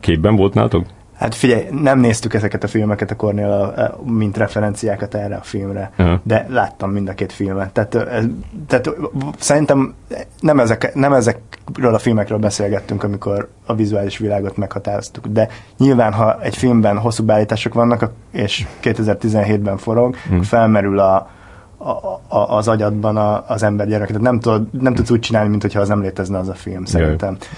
képben 0.00 0.36
volt 0.36 0.54
nálatok? 0.54 0.84
Hát 1.18 1.34
figyelj, 1.34 1.64
nem 1.70 1.98
néztük 1.98 2.34
ezeket 2.34 2.64
a 2.64 2.66
filmeket 2.66 3.10
a 3.10 3.16
Cornél, 3.16 3.74
mint 4.04 4.36
referenciákat 4.36 5.14
erre 5.14 5.36
a 5.36 5.42
filmre, 5.42 5.90
uh-huh. 5.98 6.18
de 6.22 6.46
láttam 6.48 6.90
mind 6.90 7.08
a 7.08 7.14
két 7.14 7.32
filmet. 7.32 7.72
Tehát, 7.72 7.94
ez, 7.94 8.24
tehát 8.66 8.90
szerintem 9.38 9.94
nem, 10.40 10.60
ezek, 10.60 10.94
nem 10.94 11.12
ezekről 11.12 11.94
a 11.94 11.98
filmekről 11.98 12.38
beszélgettünk, 12.38 13.02
amikor 13.02 13.48
a 13.66 13.74
vizuális 13.74 14.18
világot 14.18 14.56
meghatároztuk, 14.56 15.26
de 15.26 15.48
nyilván, 15.78 16.12
ha 16.12 16.42
egy 16.42 16.56
filmben 16.56 16.98
hosszú 16.98 17.24
beállítások 17.24 17.74
vannak, 17.74 18.10
és 18.30 18.66
2017-ben 18.82 19.76
forog, 19.76 20.16
uh-huh. 20.28 20.44
felmerül 20.44 20.98
a, 20.98 21.30
a, 21.78 21.90
a, 22.28 22.56
az 22.56 22.68
agyadban 22.68 23.16
a, 23.16 23.44
az 23.48 23.62
ember 23.62 23.86
gyermek. 23.86 24.08
Tehát 24.08 24.22
nem, 24.22 24.40
tud, 24.40 24.82
nem 24.82 24.94
tudsz 24.94 25.10
úgy 25.10 25.20
csinálni, 25.20 25.48
mint 25.48 25.62
hogyha 25.62 25.80
az 25.80 25.88
nem 25.88 26.00
létezne 26.00 26.38
az 26.38 26.48
a 26.48 26.54
film, 26.54 26.84
szerintem. 26.84 27.36
Jaj. 27.40 27.48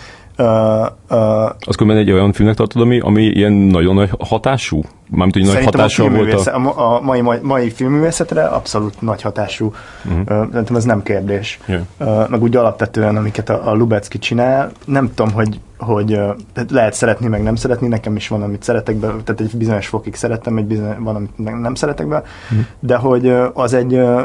Uh, 0.40 0.46
uh, 1.10 1.44
Azt 1.44 1.76
különben 1.76 1.96
egy 1.96 2.12
olyan 2.12 2.32
filmnek 2.32 2.56
tartod, 2.56 2.82
ami, 2.82 3.00
ami 3.00 3.22
ilyen 3.22 3.52
nagyon 3.52 3.94
nagy 3.94 4.10
hatású? 4.18 4.82
Mármint, 5.10 5.34
hogy 5.34 5.54
nagy 5.54 5.64
hatással 5.64 6.06
a 6.06 6.10
volt 6.10 6.46
a... 6.46 6.94
a 6.94 7.00
mai, 7.00 7.20
mai, 7.20 7.38
mai 7.42 7.70
filmművészetre 7.70 8.44
abszolút 8.44 9.00
nagy 9.00 9.22
hatású. 9.22 9.72
Uh-huh. 10.04 10.20
Uh, 10.20 10.50
szerintem 10.50 10.76
ez 10.76 10.84
nem 10.84 11.02
kérdés. 11.02 11.60
Yeah. 11.66 11.82
Uh, 11.98 12.28
meg 12.28 12.42
úgy 12.42 12.56
alapvetően, 12.56 13.16
amiket 13.16 13.48
a, 13.48 13.70
a 13.70 13.74
Lubecki 13.74 14.18
csinál, 14.18 14.70
nem 14.84 15.10
tudom, 15.14 15.32
hogy, 15.32 15.60
hogy 15.78 16.12
uh, 16.12 16.64
lehet 16.70 16.94
szeretni, 16.94 17.28
meg 17.28 17.42
nem 17.42 17.54
szeretni, 17.54 17.88
nekem 17.88 18.16
is 18.16 18.28
van, 18.28 18.42
amit 18.42 18.62
szeretek 18.62 18.96
be, 18.96 19.06
tehát 19.06 19.40
egy 19.40 19.56
bizonyos 19.56 19.86
fokig 19.86 20.14
szeretem, 20.14 20.56
egy 20.56 20.66
bizonyos, 20.66 20.96
van, 20.98 21.14
amit 21.14 21.60
nem 21.60 21.74
szeretek 21.74 22.08
be, 22.08 22.22
uh-huh. 22.50 22.66
de 22.78 22.96
hogy 22.96 23.26
uh, 23.26 23.46
az 23.52 23.72
egy 23.72 23.94
uh, 23.94 24.22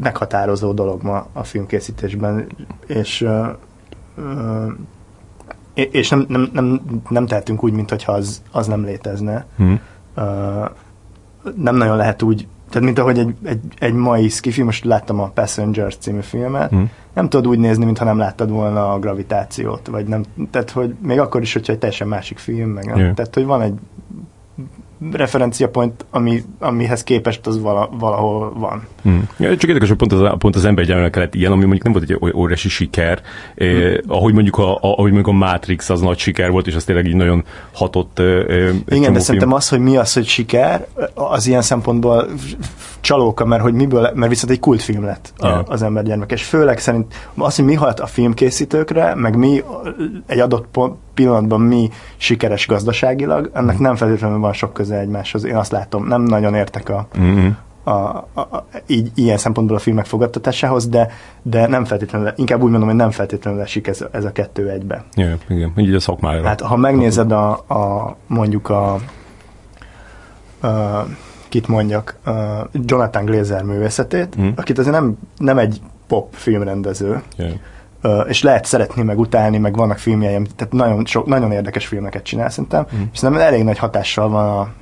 meghatározó 0.00 0.72
dolog 0.72 1.02
ma 1.02 1.26
a 1.32 1.42
filmkészítésben, 1.42 2.46
és 2.86 3.20
uh, 3.20 3.46
uh, 4.16 4.72
és 5.74 6.08
nem, 6.08 6.24
nem, 6.28 6.50
nem, 6.52 6.80
nem 7.08 7.26
tehetünk 7.26 7.64
úgy, 7.64 7.72
mintha 7.72 8.12
az, 8.12 8.42
az 8.50 8.66
nem 8.66 8.84
létezne. 8.84 9.46
Hmm. 9.56 9.80
Uh, 10.16 10.24
nem 11.56 11.76
nagyon 11.76 11.96
lehet 11.96 12.22
úgy, 12.22 12.46
tehát 12.70 12.86
mint 12.86 12.98
ahogy 12.98 13.18
egy, 13.18 13.34
egy, 13.44 13.60
egy 13.78 13.92
mai 13.92 14.28
skifi, 14.28 14.62
most 14.62 14.84
láttam 14.84 15.20
a 15.20 15.28
Passengers 15.28 15.96
című 15.96 16.20
filmet, 16.20 16.70
hmm. 16.70 16.90
nem 17.14 17.28
tudod 17.28 17.46
úgy 17.46 17.58
nézni, 17.58 17.84
mintha 17.84 18.04
nem 18.04 18.18
láttad 18.18 18.50
volna 18.50 18.92
a 18.92 18.98
gravitációt, 18.98 19.86
vagy 19.86 20.06
nem, 20.06 20.22
tehát 20.50 20.70
hogy 20.70 20.94
még 21.02 21.18
akkor 21.18 21.42
is, 21.42 21.52
hogyha 21.52 21.72
egy 21.72 21.78
teljesen 21.78 22.08
másik 22.08 22.38
film, 22.38 22.70
meg 22.70 22.86
nem, 22.86 22.96
yeah. 22.96 23.14
tehát 23.14 23.34
hogy 23.34 23.44
van 23.44 23.62
egy 23.62 23.74
referenciapont, 25.12 26.04
ami, 26.10 26.42
amihez 26.58 27.02
képest 27.02 27.46
az 27.46 27.60
vala, 27.60 27.90
valahol 27.98 28.52
van. 28.58 28.86
Hmm. 29.02 29.28
Ja, 29.38 29.56
csak 29.56 29.68
érdekes, 29.68 29.88
hogy 29.88 29.96
pont 29.96 30.12
az, 30.12 30.34
pont 30.38 30.56
az 30.56 30.64
ember 30.64 31.10
kellett 31.10 31.34
ilyen, 31.34 31.52
ami 31.52 31.60
mondjuk 31.60 31.82
nem 31.82 31.92
volt 31.92 32.10
egy 32.10 32.34
óriási 32.34 32.68
siker, 32.68 33.22
hmm. 33.56 33.68
eh, 33.68 33.94
ahogy, 34.06 34.34
mondjuk 34.34 34.58
a, 34.58 34.74
a, 34.74 34.78
ahogy 34.80 35.12
mondjuk 35.12 35.26
a 35.26 35.38
Matrix 35.38 35.90
az 35.90 36.00
nagy 36.00 36.18
siker 36.18 36.50
volt, 36.50 36.66
és 36.66 36.74
az 36.74 36.84
tényleg 36.84 37.06
így 37.06 37.14
nagyon 37.14 37.44
hatott. 37.72 38.18
Eh, 38.18 38.24
Igen, 38.48 38.78
de 38.86 39.00
film. 39.00 39.18
szerintem 39.18 39.52
az, 39.52 39.68
hogy 39.68 39.80
mi 39.80 39.96
az, 39.96 40.12
hogy 40.12 40.26
siker, 40.26 40.86
az 41.14 41.46
ilyen 41.46 41.62
szempontból 41.62 42.28
csalóka, 43.00 43.44
mert 43.44 43.62
hogy 43.62 43.74
miből, 43.74 44.10
mert 44.14 44.30
viszont 44.30 44.52
egy 44.52 44.60
kultfilm 44.60 45.04
lett 45.04 45.32
a, 45.38 45.46
yeah. 45.46 45.64
az 45.68 45.84
gyermek, 46.04 46.32
és 46.32 46.44
főleg 46.44 46.78
szerint 46.78 47.14
az, 47.36 47.56
hogy 47.56 47.64
mi 47.64 47.74
halt 47.74 48.00
a 48.00 48.06
filmkészítőkre, 48.06 49.14
meg 49.14 49.36
mi 49.36 49.62
egy 50.26 50.38
adott 50.38 50.78
pillanatban 51.14 51.60
mi 51.60 51.90
sikeres 52.16 52.66
gazdaságilag, 52.66 53.50
ennek 53.54 53.78
mm. 53.78 53.82
nem 53.82 53.96
feltétlenül 53.96 54.38
van 54.38 54.52
sok 54.52 54.72
köze 54.72 54.98
egymáshoz. 54.98 55.44
Én 55.44 55.56
azt 55.56 55.72
látom, 55.72 56.06
nem 56.06 56.22
nagyon 56.22 56.54
értek 56.54 56.88
a, 56.88 57.06
mm-hmm. 57.18 57.48
a, 57.84 57.90
a, 57.90 58.40
a, 58.40 58.66
így, 58.86 59.10
ilyen 59.14 59.38
szempontból 59.38 59.76
a 59.76 59.80
filmek 59.80 60.06
fogadtatásához, 60.06 60.88
de, 60.88 61.10
de 61.42 61.66
nem 61.66 61.84
feltétlenül, 61.84 62.32
inkább 62.36 62.62
úgy 62.62 62.70
mondom, 62.70 62.88
hogy 62.88 62.98
nem 62.98 63.10
feltétlenül 63.10 63.60
esik 63.60 63.86
ez, 63.86 64.04
ez 64.12 64.24
a 64.24 64.32
kettő 64.32 64.68
egybe. 64.68 65.04
Ja, 65.14 65.36
igen, 65.48 65.72
így 65.76 65.94
a 65.94 66.00
szakmára. 66.00 66.46
Hát 66.46 66.60
ha 66.60 66.76
megnézed 66.76 67.32
a, 67.32 67.50
a 67.50 68.16
mondjuk 68.26 68.68
a, 68.68 68.92
a 70.66 71.06
kit 71.50 71.68
mondjak, 71.68 72.18
uh, 72.26 72.34
Jonathan 72.72 73.24
Glazer 73.24 73.62
művészetét, 73.62 74.40
mm. 74.40 74.48
akit 74.56 74.78
azért 74.78 74.94
nem, 74.94 75.18
nem 75.36 75.58
egy 75.58 75.80
pop 76.06 76.34
filmrendező, 76.34 77.22
yeah. 77.36 77.52
uh, 78.02 78.28
és 78.28 78.42
lehet 78.42 78.64
szeretni, 78.64 79.02
meg 79.02 79.18
utálni, 79.18 79.58
meg 79.58 79.76
vannak 79.76 79.98
filmjeim, 79.98 80.46
tehát 80.56 80.72
nagyon, 80.72 81.06
sok, 81.06 81.26
nagyon 81.26 81.52
érdekes 81.52 81.86
filmeket 81.86 82.22
csinál 82.22 82.50
szerintem, 82.50 82.86
mm. 82.96 83.02
és 83.12 83.20
nem 83.20 83.34
elég 83.34 83.64
nagy 83.64 83.78
hatással 83.78 84.28
van 84.28 84.58
a, 84.58 84.72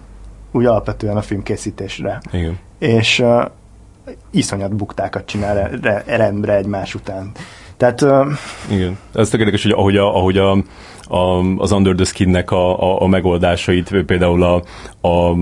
úgy 0.50 0.66
alapvetően 0.66 1.16
a 1.16 1.22
filmkészítésre. 1.22 2.20
Igen. 2.32 2.58
És 2.78 3.18
uh, 3.18 3.44
iszonyat 4.30 4.74
buktákat 4.74 5.26
csinál 5.26 5.70
rendre 6.06 6.54
egymás 6.54 6.94
után. 6.94 7.30
Tehát... 7.78 8.02
Uh, 8.02 8.26
Igen. 8.70 8.98
Ez 9.14 9.28
tök 9.28 9.40
érdekes, 9.40 9.62
hogy 9.62 9.72
ahogy, 9.72 9.96
a, 9.96 10.16
ahogy 10.16 10.38
a, 10.38 10.50
a, 11.08 11.42
az 11.56 11.72
Under 11.72 11.94
the 11.94 12.04
Skin-nek 12.04 12.50
a, 12.50 12.82
a, 12.82 13.02
a 13.02 13.06
megoldásait, 13.06 14.02
például 14.06 14.42
a, 14.42 14.62
a, 15.00 15.34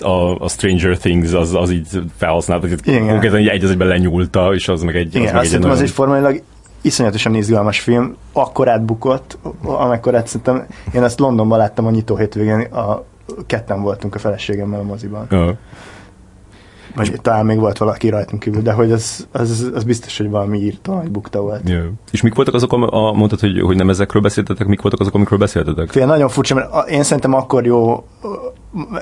a, 0.00 0.34
a 0.38 0.48
Stranger 0.48 0.98
Things, 0.98 1.32
az, 1.32 1.54
az 1.54 1.70
így 1.70 1.88
felhasznált, 2.16 2.82
konkrétan 2.84 3.38
így 3.38 3.48
egy 3.48 3.64
az 3.64 3.70
egyben 3.70 3.88
lenyúlta, 3.88 4.54
és 4.54 4.68
az 4.68 4.82
meg 4.82 4.96
egy... 4.96 5.14
Igen, 5.14 5.26
az 5.26 5.32
meg 5.32 5.42
azt 5.42 5.52
egy 5.52 5.60
nagyon... 5.60 5.76
az 5.76 5.82
egy 5.82 5.90
formailag 5.90 6.42
iszonyatosan 6.80 7.34
izgalmas 7.34 7.80
film, 7.80 8.16
akkor 8.32 8.68
átbukott, 8.68 9.38
amikor 9.62 10.22
szerintem 10.24 10.66
én 10.92 11.02
ezt 11.02 11.18
Londonban 11.18 11.58
láttam 11.58 11.86
a 11.86 11.90
nyitó 11.90 12.16
hétvégén, 12.16 12.60
a, 12.60 13.04
ketten 13.46 13.82
voltunk 13.82 14.14
a 14.14 14.18
feleségemmel 14.18 14.80
a 14.80 14.82
moziban. 14.82 15.26
Uh-huh. 15.30 15.56
Vagy 16.94 17.20
talán 17.20 17.46
még 17.46 17.58
volt 17.58 17.78
valaki 17.78 18.08
rajtunk 18.08 18.42
kívül, 18.42 18.62
de 18.62 18.72
hogy 18.72 18.92
az, 18.92 19.26
az, 19.32 19.70
az 19.74 19.84
biztos, 19.84 20.18
hogy 20.18 20.30
valami 20.30 20.58
írtó 20.58 20.94
nagy 20.94 21.10
bukta 21.10 21.40
volt. 21.40 21.68
Yeah. 21.68 21.84
És 22.10 22.22
mik 22.22 22.34
voltak 22.34 22.54
azok, 22.54 22.72
a, 22.72 23.12
mondtad, 23.12 23.40
hogy, 23.40 23.60
hogy 23.60 23.76
nem 23.76 23.88
ezekről 23.88 24.22
beszéltetek, 24.22 24.66
mik 24.66 24.80
voltak 24.80 25.00
azok, 25.00 25.14
amikről 25.14 25.38
beszéltetek? 25.38 25.90
Fél, 25.90 26.06
nagyon 26.06 26.28
furcsa, 26.28 26.54
mert 26.54 26.88
én 26.88 27.02
szerintem 27.02 27.34
akkor 27.34 27.66
jó, 27.66 28.04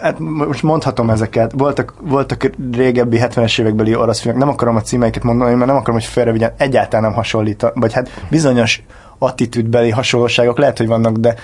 hát 0.01 0.19
most 0.19 0.63
mondhatom 0.63 1.11
ezeket, 1.11 1.53
voltak, 1.57 1.95
voltak 2.01 2.51
régebbi 2.73 3.19
70-es 3.21 3.61
évekbeli 3.61 3.95
orosz 3.95 4.21
filmek, 4.21 4.41
nem 4.41 4.49
akarom 4.49 4.77
a 4.77 4.81
címeiket 4.81 5.23
mondani, 5.23 5.55
mert 5.55 5.67
nem 5.67 5.77
akarom, 5.77 6.01
hogy 6.01 6.09
félrevigyen, 6.09 6.53
egyáltalán 6.57 7.05
nem 7.05 7.15
hasonlít, 7.15 7.67
vagy 7.75 7.93
hát 7.93 8.11
bizonyos 8.31 8.83
attitűdbeli 9.19 9.91
hasonlóságok 9.91 10.59
lehet, 10.59 10.79
hogy 10.79 10.87
vannak, 10.87 11.17
de 11.17 11.35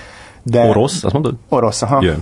de 0.43 0.65
orosz, 0.69 1.03
azt 1.03 1.13
mondod? 1.13 1.35
Orosz, 1.49 1.81
aha. 1.81 2.01
Yeah. 2.01 2.17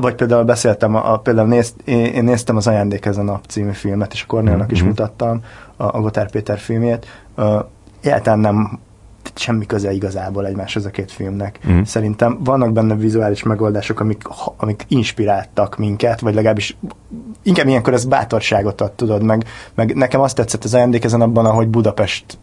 Vagy 0.00 0.14
például 0.14 0.44
beszéltem, 0.44 0.94
a, 0.94 1.16
például 1.16 1.48
nézt, 1.48 1.74
én, 1.84 2.04
én 2.04 2.24
néztem 2.24 2.56
az 2.56 2.66
Ajándék 2.66 3.06
ez 3.06 3.16
a 3.16 3.22
nap 3.22 3.44
című 3.48 3.72
filmet, 3.72 4.12
és 4.12 4.22
a 4.22 4.26
Kornélnak 4.26 4.62
mm-hmm. 4.62 4.72
is 4.72 4.78
mhm. 4.78 4.88
mutattam 4.88 5.40
a, 5.76 5.84
a 5.84 6.00
Gotár 6.00 6.30
Péter 6.30 6.58
filmjét. 6.58 7.06
Egyáltalán 8.00 8.38
nem 8.38 8.78
semmi 9.34 9.66
köze 9.66 9.92
igazából 9.92 10.46
egymáshoz 10.46 10.84
a 10.84 10.90
két 10.90 11.12
filmnek. 11.12 11.58
Mm. 11.68 11.82
Szerintem 11.82 12.38
vannak 12.44 12.72
benne 12.72 12.94
vizuális 12.94 13.42
megoldások, 13.42 14.00
amik, 14.00 14.22
amik 14.56 14.84
inspiráltak 14.88 15.76
minket, 15.76 16.20
vagy 16.20 16.34
legalábbis 16.34 16.76
inkább 17.42 17.66
ilyenkor 17.66 17.92
ez 17.92 18.04
bátorságot 18.04 18.80
ad, 18.80 18.92
tudod, 18.92 19.22
meg, 19.22 19.44
meg 19.74 19.94
nekem 19.94 20.20
azt 20.20 20.36
tetszett 20.36 20.64
az 20.64 20.74
ajándék 20.74 21.04
ezen 21.04 21.20
abban, 21.20 21.46
ahogy 21.46 21.68
Budapest 21.68 22.38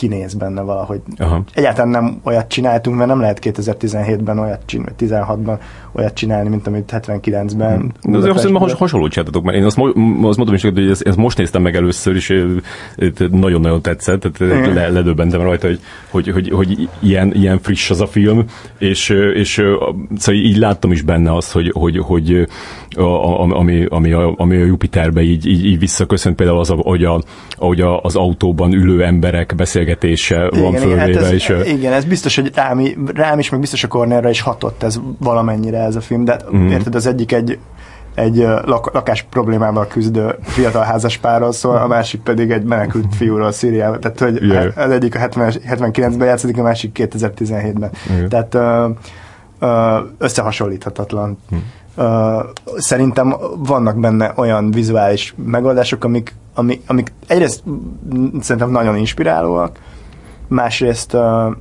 kinéz 0.00 0.34
benne 0.34 0.60
valahogy. 0.60 1.00
Aha. 1.16 1.42
Egyáltalán 1.54 1.88
nem 1.88 2.20
olyat 2.24 2.48
csináltunk, 2.48 2.96
mert 2.96 3.08
nem 3.08 3.20
lehet 3.20 3.38
2017-ben 3.42 4.38
olyat 4.38 4.60
csinálni, 4.66 4.92
16-ban 4.98 5.58
olyat 5.92 6.14
csinálni, 6.14 6.48
mint 6.48 6.66
amit 6.66 6.92
79-ben. 6.92 7.92
De 8.02 8.16
azért 8.16 8.34
azt 8.34 8.46
hiszem, 8.46 8.76
hasonlót 8.78 9.10
csináltatok, 9.10 9.44
mert 9.44 9.56
én 9.56 9.64
azt, 9.64 9.78
azt 10.22 10.36
mondom 10.36 10.54
is, 10.54 10.62
hogy 10.62 10.90
ezt, 10.90 11.02
ezt 11.02 11.16
most 11.16 11.38
néztem 11.38 11.62
meg 11.62 11.76
először, 11.76 12.14
és 12.14 12.44
nagyon-nagyon 13.30 13.82
tetszett, 13.82 14.20
tehát 14.20 14.74
le, 14.74 14.88
ledöbbentem 14.88 15.40
rajta, 15.42 15.66
hogy, 15.66 15.80
hogy, 16.10 16.28
hogy, 16.28 16.50
hogy 16.50 16.88
ilyen, 17.00 17.34
ilyen 17.34 17.58
friss 17.58 17.90
az 17.90 18.00
a 18.00 18.06
film, 18.06 18.44
és, 18.78 19.08
és 19.34 19.62
szóval 20.16 20.40
így 20.40 20.56
láttam 20.56 20.92
is 20.92 21.02
benne 21.02 21.34
azt, 21.34 21.52
hogy, 21.52 21.70
hogy, 21.74 21.98
hogy 21.98 22.46
a, 22.96 23.40
ami, 23.58 23.84
ami, 23.88 24.12
a, 24.12 24.34
ami 24.36 24.56
a 24.56 24.64
Jupiterbe 24.64 25.22
így, 25.22 25.46
így, 25.46 25.64
így 25.64 25.78
visszaköszönt, 25.78 26.36
például 26.36 26.58
az, 26.58 26.70
ahogy, 26.70 27.04
a, 27.04 27.22
ahogy 27.56 27.80
a, 27.80 28.00
az 28.00 28.16
autóban 28.16 28.72
ülő 28.72 29.04
emberek 29.04 29.52
beszélgetése 29.94 30.48
igen, 30.50 30.62
van 30.62 30.74
fölvéve. 30.74 31.00
Hát 31.00 31.16
ez, 31.16 31.30
és, 31.30 31.54
igen, 31.64 31.92
ez 31.92 32.04
biztos, 32.04 32.36
hogy 32.36 32.50
rám, 32.54 32.82
rám 33.14 33.38
is, 33.38 33.50
meg 33.50 33.60
biztos 33.60 33.84
a 33.84 33.88
Cornerra 33.88 34.30
is 34.30 34.40
hatott 34.40 34.82
ez 34.82 35.00
valamennyire 35.18 35.78
ez 35.78 35.96
a 35.96 36.00
film, 36.00 36.24
de 36.24 36.36
mm. 36.54 36.70
érted, 36.70 36.94
az 36.94 37.06
egyik 37.06 37.32
egy 37.32 37.58
egy 38.14 38.36
lak- 38.64 38.92
lakás 38.92 39.26
problémával 39.30 39.86
küzdő 39.86 40.34
fiatal 40.42 40.82
házaspárról 40.82 41.52
szól, 41.52 41.76
a 41.76 41.86
másik 41.86 42.20
pedig 42.20 42.50
egy 42.50 42.62
menekült 42.62 43.14
fiúról 43.18 43.52
Szíriával. 43.52 43.98
Tehát, 43.98 44.18
hogy 44.18 44.42
yeah. 44.42 44.72
az 44.76 44.90
egyik 44.90 45.14
a 45.14 45.18
70, 45.18 45.52
79-ben 45.68 46.26
játszik, 46.26 46.58
a 46.58 46.62
másik 46.62 46.96
2017-ben. 47.10 47.90
Yeah. 48.08 48.28
Tehát 48.28 48.94
összehasonlíthatatlan. 50.18 51.38
Mm. 51.54 51.58
Uh, 51.96 52.44
szerintem 52.76 53.34
vannak 53.56 54.00
benne 54.00 54.32
olyan 54.36 54.70
vizuális 54.70 55.34
megoldások, 55.44 56.04
amik, 56.04 56.34
amik, 56.54 56.82
amik 56.86 57.12
egyrészt 57.26 57.62
szerintem 58.40 58.70
nagyon 58.70 58.96
inspirálóak, 58.96 59.78
másrészt 60.48 61.14
uh, 61.14 61.54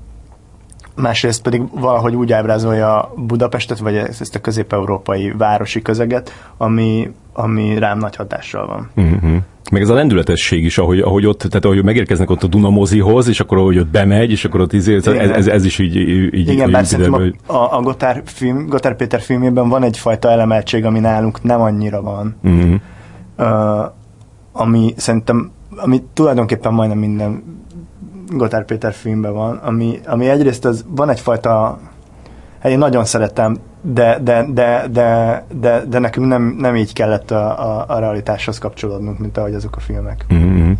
másrészt 0.99 1.41
pedig 1.41 1.61
valahogy 1.71 2.15
úgy 2.15 2.31
ábrázolja 2.31 3.13
Budapestet, 3.15 3.79
vagy 3.79 3.95
ezt 3.95 4.35
a 4.35 4.39
közép-európai 4.39 5.33
városi 5.37 5.81
közeget, 5.81 6.31
ami, 6.57 7.11
ami 7.33 7.77
rám 7.77 7.97
nagy 7.97 8.15
hatással 8.15 8.67
van. 8.67 8.89
Uh-huh. 9.05 9.37
Meg 9.71 9.81
ez 9.81 9.89
a 9.89 9.93
lendületesség 9.93 10.63
is, 10.63 10.77
ahogy, 10.77 10.99
ahogy 10.99 11.25
ott, 11.25 11.37
tehát 11.37 11.65
ahogy 11.65 11.83
megérkeznek 11.83 12.29
ott 12.29 12.43
a 12.43 12.47
Dunamozihoz, 12.47 13.27
és 13.27 13.39
akkor 13.39 13.57
ahogy 13.57 13.77
ott 13.77 13.87
bemegy, 13.87 14.31
és 14.31 14.45
akkor 14.45 14.61
ott 14.61 14.73
izé, 14.73 14.95
ez, 14.95 15.07
ez, 15.07 15.47
ez, 15.47 15.65
is 15.65 15.79
így, 15.79 15.95
így 15.95 16.47
Igen, 16.49 16.71
bár 16.71 16.85
szerintem 16.85 17.13
hogy... 17.13 17.35
a, 17.45 17.77
a 17.77 17.81
Gotár, 17.81 18.21
film, 18.25 18.67
Gotár 18.67 18.95
Péter 18.95 19.21
filmjében 19.21 19.69
van 19.69 19.83
egyfajta 19.83 20.29
elemeltség, 20.29 20.85
ami 20.85 20.99
nálunk 20.99 21.43
nem 21.43 21.61
annyira 21.61 22.01
van. 22.01 22.35
Uh-huh. 22.43 22.73
Uh, 23.37 23.91
ami 24.51 24.93
szerintem, 24.97 25.51
ami 25.77 26.03
tulajdonképpen 26.13 26.73
majdnem 26.73 26.97
minden 26.97 27.43
Gotár 28.27 28.65
Péter 28.65 28.93
filmben 28.93 29.33
van, 29.33 29.55
ami, 29.55 29.99
ami 30.05 30.29
egyrészt 30.29 30.65
az, 30.65 30.85
van 30.87 31.09
egyfajta, 31.09 31.79
hát 32.59 32.71
én 32.71 32.77
nagyon 32.77 33.05
szeretem, 33.05 33.57
de, 33.81 34.19
de, 34.21 34.45
de, 34.51 34.87
de, 34.91 35.43
de, 35.59 35.85
de 35.85 35.99
nekünk 35.99 36.27
nem, 36.27 36.55
nem 36.57 36.75
így 36.75 36.93
kellett 36.93 37.31
a, 37.31 37.77
a, 37.77 37.85
a 37.87 37.99
realitáshoz 37.99 38.57
kapcsolódnunk, 38.57 39.19
mint 39.19 39.37
ahogy 39.37 39.53
azok 39.53 39.75
a 39.75 39.79
filmek. 39.79 40.25
Mm-hmm. 40.33 40.71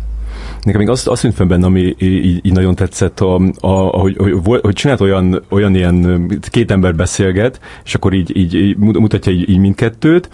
Nekem 0.62 0.80
még 0.80 0.88
azt, 0.88 1.08
azt 1.08 1.22
tűnt 1.22 1.48
benne, 1.48 1.66
ami 1.66 1.94
így, 1.98 2.46
így 2.46 2.52
nagyon 2.52 2.74
tetszett, 2.74 3.20
a, 3.20 3.40
a, 3.60 3.70
hogy, 3.70 4.16
hogy, 4.16 4.60
hogy 4.62 4.74
csinált 4.74 5.00
olyan, 5.00 5.42
olyan 5.48 5.74
ilyen, 5.74 6.28
két 6.50 6.70
ember 6.70 6.94
beszélget, 6.94 7.60
és 7.84 7.94
akkor 7.94 8.12
így, 8.12 8.36
így, 8.36 8.54
így 8.54 8.76
mutatja 8.76 9.32
így, 9.32 9.48
így 9.48 9.58
mindkettőt, 9.58 10.28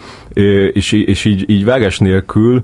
és, 0.73 0.93
és 0.93 1.25
így, 1.25 1.51
így 1.51 1.65
vágás 1.65 1.99
nélkül, 1.99 2.63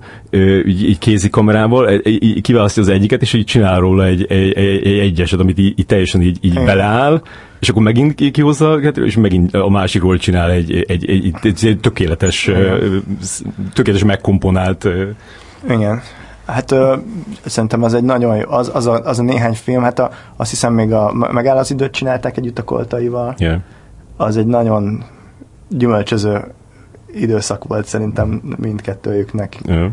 így, 0.67 0.89
így 0.89 0.99
kézi 0.99 1.31
kamerával 1.31 2.01
így 2.05 2.41
kiválasztja 2.41 2.83
az 2.83 2.89
egyiket, 2.89 3.23
és 3.23 3.33
így 3.33 3.45
csinál 3.45 3.81
róla 3.81 4.07
egy, 4.07 4.25
egy, 4.29 4.53
egy, 4.53 4.87
egy 4.87 4.99
egyeset, 4.99 5.41
amit 5.41 5.59
így, 5.59 5.79
így 5.79 5.87
teljesen 5.87 6.23
így, 6.23 6.39
így 6.41 6.55
beleáll, 6.55 7.23
és 7.61 7.69
akkor 7.69 7.83
megint 7.83 8.31
kihozza, 8.31 8.79
és 8.79 9.17
megint 9.17 9.55
a 9.55 9.69
másikról 9.69 10.19
csinál 10.19 10.51
egy, 10.51 10.85
egy, 10.89 11.11
egy, 11.11 11.35
egy, 11.43 11.67
egy 11.67 11.79
tökéletes, 11.81 12.51
tökéletes 13.73 14.05
megkomponált 14.05 14.89
igen. 15.69 16.03
Hát 16.47 16.71
ö, 16.71 16.97
szerintem 17.45 17.83
az 17.83 17.95
egy 17.95 18.03
nagyon 18.03 18.37
jó, 18.37 18.51
az, 18.51 18.71
az, 18.75 18.87
a, 18.87 19.01
az 19.05 19.19
a 19.19 19.23
néhány 19.23 19.55
film, 19.55 19.83
hát 19.83 19.99
a, 19.99 20.11
azt 20.37 20.51
hiszem 20.51 20.75
még 20.75 20.93
a 20.93 21.13
Megáll 21.13 21.57
az 21.57 21.71
időt 21.71 21.93
csinálták 21.93 22.37
együtt 22.37 22.59
a 22.59 22.65
koltaival. 22.65 23.35
Yeah. 23.39 23.61
Az 24.17 24.37
egy 24.37 24.47
nagyon 24.47 25.05
gyümölcsöző 25.69 26.53
időszak 27.13 27.65
volt 27.65 27.87
szerintem 27.87 28.57
mindkettőjüknek. 28.57 29.59
Yeah. 29.65 29.91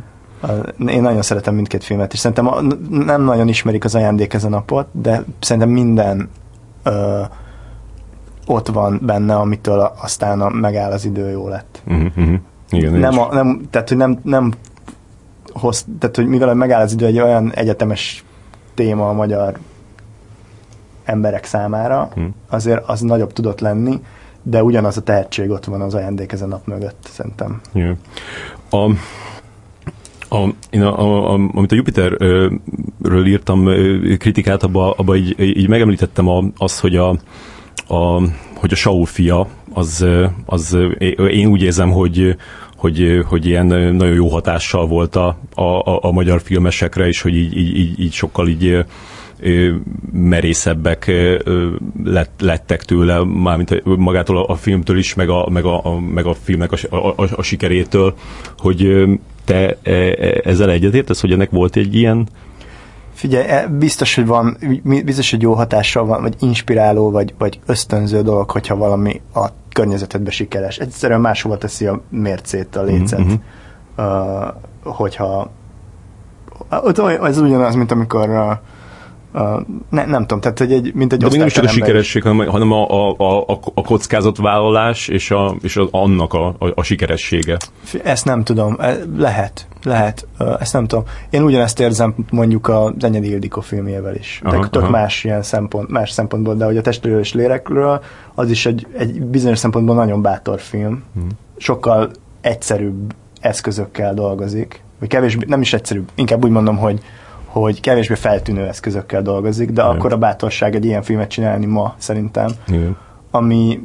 Én 0.87 1.01
nagyon 1.01 1.21
szeretem 1.21 1.55
mindkét 1.55 1.83
filmet, 1.83 2.13
és 2.13 2.19
szerintem 2.19 2.47
a, 2.47 2.61
nem 2.89 3.23
nagyon 3.23 3.47
ismerik 3.47 3.83
az 3.83 3.95
ajándék 3.95 4.33
ezen 4.33 4.53
a 4.53 4.55
napot, 4.55 4.87
de 4.91 5.23
szerintem 5.39 5.69
minden 5.69 6.29
ö, 6.83 7.21
ott 8.47 8.67
van 8.67 8.99
benne, 9.03 9.35
amitől 9.35 9.91
aztán 10.01 10.41
a 10.41 10.49
megáll 10.49 10.91
az 10.91 11.05
idő 11.05 11.29
jó 11.29 11.47
lett. 11.47 11.81
Uh-huh. 11.87 12.33
Igen, 12.69 12.93
nem, 12.93 13.19
a, 13.19 13.33
nem, 13.33 13.61
tehát, 13.69 13.89
hogy 13.89 13.97
nem, 13.97 14.19
nem 14.23 14.53
hoz, 15.53 15.85
tehát 15.99 16.15
hogy 16.15 16.27
mivel 16.27 16.53
megáll 16.53 16.81
az 16.81 16.93
idő 16.93 17.05
egy 17.05 17.19
olyan 17.19 17.53
egyetemes 17.53 18.23
téma 18.73 19.09
a 19.09 19.13
magyar 19.13 19.57
emberek 21.03 21.45
számára, 21.45 22.09
hmm. 22.13 22.35
azért 22.49 22.83
az 22.87 23.01
nagyobb 23.01 23.33
tudott 23.33 23.59
lenni, 23.59 24.01
de 24.43 24.63
ugyanaz 24.63 24.97
a 24.97 25.01
tehetség 25.01 25.49
ott 25.49 25.65
van 25.65 25.81
az 25.81 25.93
ajándék 25.93 26.31
ezen 26.31 26.47
nap 26.47 26.67
mögött, 26.67 27.07
szerintem. 27.09 27.61
Yeah. 27.73 27.95
A, 28.69 28.91
a, 30.35 30.53
én 30.69 30.81
a, 30.81 30.99
a, 30.99 31.33
a, 31.33 31.49
amit 31.53 31.71
a 31.71 31.75
Jupiterről 31.75 33.25
írtam 33.25 33.65
kritikát, 34.17 34.63
abba, 34.63 34.91
abba 34.91 35.15
így, 35.15 35.39
így 35.39 35.67
megemlítettem 35.67 36.27
a, 36.27 36.43
az, 36.57 36.79
hogy 36.79 36.95
a, 36.95 37.09
a, 37.87 38.21
hogy 38.55 38.71
a 38.71 38.75
Saul 38.75 39.05
fia, 39.05 39.47
az, 39.73 40.05
az 40.45 40.77
én 41.29 41.47
úgy 41.47 41.61
érzem, 41.61 41.91
hogy, 41.91 42.35
hogy, 42.79 43.23
hogy 43.25 43.45
ilyen 43.45 43.65
nagyon 43.65 44.13
jó 44.13 44.27
hatással 44.27 44.87
volt 44.87 45.15
a, 45.15 45.37
a, 45.55 46.07
a 46.07 46.11
magyar 46.11 46.41
filmesekre, 46.41 47.07
és 47.07 47.21
hogy 47.21 47.35
így, 47.35 47.57
így, 47.57 47.99
így, 47.99 48.13
sokkal 48.13 48.47
így 48.47 48.85
merészebbek 50.11 51.11
lett, 52.03 52.41
lettek 52.41 52.83
tőle, 52.83 53.23
mármint 53.23 53.83
magától 53.83 54.37
a, 54.37 54.51
a 54.51 54.55
filmtől 54.55 54.97
is, 54.97 55.13
meg 55.13 55.29
a, 55.29 55.49
meg 55.49 55.65
a, 55.65 55.85
a, 55.85 55.99
meg 55.99 56.25
a 56.25 56.33
filmnek 56.33 56.71
a, 56.71 56.95
a, 56.95 57.27
a 57.35 57.41
sikerétől, 57.41 58.13
hogy 58.57 59.05
te 59.45 59.77
e, 59.81 59.91
e, 59.91 60.41
ezzel 60.43 60.69
egyetértesz, 60.69 61.21
hogy 61.21 61.31
ennek 61.31 61.49
volt 61.49 61.75
egy 61.75 61.95
ilyen 61.95 62.27
Figyelj, 63.19 63.47
e, 63.47 63.67
biztos, 63.67 64.15
hogy 64.15 64.25
van, 64.25 64.57
biztos, 64.83 65.31
hogy 65.31 65.41
jó 65.41 65.53
hatással 65.53 66.05
van, 66.05 66.21
vagy 66.21 66.35
inspiráló, 66.39 67.11
vagy, 67.11 67.33
vagy 67.37 67.59
ösztönző 67.65 68.21
dolog, 68.21 68.49
hogyha 68.49 68.75
valami 68.75 69.21
a 69.33 69.47
környezetedbe 69.73 70.31
sikeres. 70.31 70.77
Egyszerűen 70.77 71.21
máshova 71.21 71.57
teszi 71.57 71.85
a 71.85 72.01
mércét, 72.09 72.75
a 72.75 72.83
lécet. 72.83 73.19
Mm-hmm. 73.19 73.33
Uh, 73.97 74.53
hogyha 74.83 75.51
az 77.19 77.37
ugyanaz, 77.37 77.75
mint 77.75 77.91
amikor 77.91 78.29
uh, 78.29 78.51
Uh, 79.33 79.61
ne, 79.89 80.05
nem 80.05 80.21
tudom, 80.21 80.39
tehát 80.39 80.57
hogy 80.57 80.71
egy, 80.71 80.93
mint 80.93 81.13
egy 81.13 81.19
De 81.19 81.27
még 81.27 81.37
nem 81.37 81.47
is 81.47 81.53
csak 81.53 81.63
a 81.63 81.67
sikeresség, 81.67 82.23
hanem, 82.23 82.47
hanem 82.47 82.71
a, 82.71 82.89
a, 82.89 83.15
a, 83.17 83.59
a, 83.73 83.81
kockázatvállalás 83.81 85.07
és, 85.07 85.31
a, 85.31 85.55
és 85.61 85.77
a, 85.77 85.87
annak 85.91 86.33
a, 86.33 86.47
a, 86.47 86.71
a 86.75 86.83
sikeressége. 86.83 87.57
Ezt 88.03 88.25
nem 88.25 88.43
tudom, 88.43 88.77
E, 88.79 88.97
lehet, 89.17 89.67
lehet, 89.83 90.27
ezt 90.59 90.73
nem 90.73 90.87
tudom. 90.87 91.03
Én 91.29 91.43
ugyanezt 91.43 91.79
érzem 91.79 92.15
mondjuk 92.31 92.67
a 92.67 92.93
Zenyedi 92.99 93.29
Ildikó 93.29 93.61
filmjével 93.61 94.15
is. 94.15 94.41
Aha, 94.43 94.69
tök 94.69 94.81
aha. 94.81 94.91
más 94.91 95.23
ilyen 95.23 95.41
szempont, 95.41 95.89
más 95.89 96.11
szempontból, 96.11 96.55
de 96.55 96.65
hogy 96.65 96.77
a 96.77 96.81
testről 96.81 97.19
és 97.19 97.33
lélekről, 97.33 98.03
az 98.35 98.49
is 98.49 98.65
egy, 98.65 98.87
egy 98.97 99.21
bizonyos 99.21 99.57
szempontból 99.57 99.95
nagyon 99.95 100.21
bátor 100.21 100.59
film. 100.59 101.03
Mhm. 101.13 101.25
Sokkal 101.57 102.11
egyszerűbb 102.41 103.13
eszközökkel 103.39 104.13
dolgozik, 104.13 104.81
vagy 104.99 105.09
kevésbé, 105.09 105.45
nem 105.47 105.61
is 105.61 105.73
egyszerűbb, 105.73 106.09
inkább 106.15 106.43
úgy 106.43 106.51
mondom, 106.51 106.77
hogy 106.77 106.99
hogy 107.51 107.79
kevésbé 107.79 108.15
feltűnő 108.15 108.67
eszközökkel 108.67 109.21
dolgozik, 109.21 109.69
de 109.71 109.81
Igen. 109.81 109.95
akkor 109.95 110.13
a 110.13 110.17
bátorság 110.17 110.75
egy 110.75 110.85
ilyen 110.85 111.01
filmet 111.01 111.29
csinálni 111.29 111.65
ma 111.65 111.95
szerintem, 111.97 112.49
Igen. 112.67 112.97
ami 113.31 113.79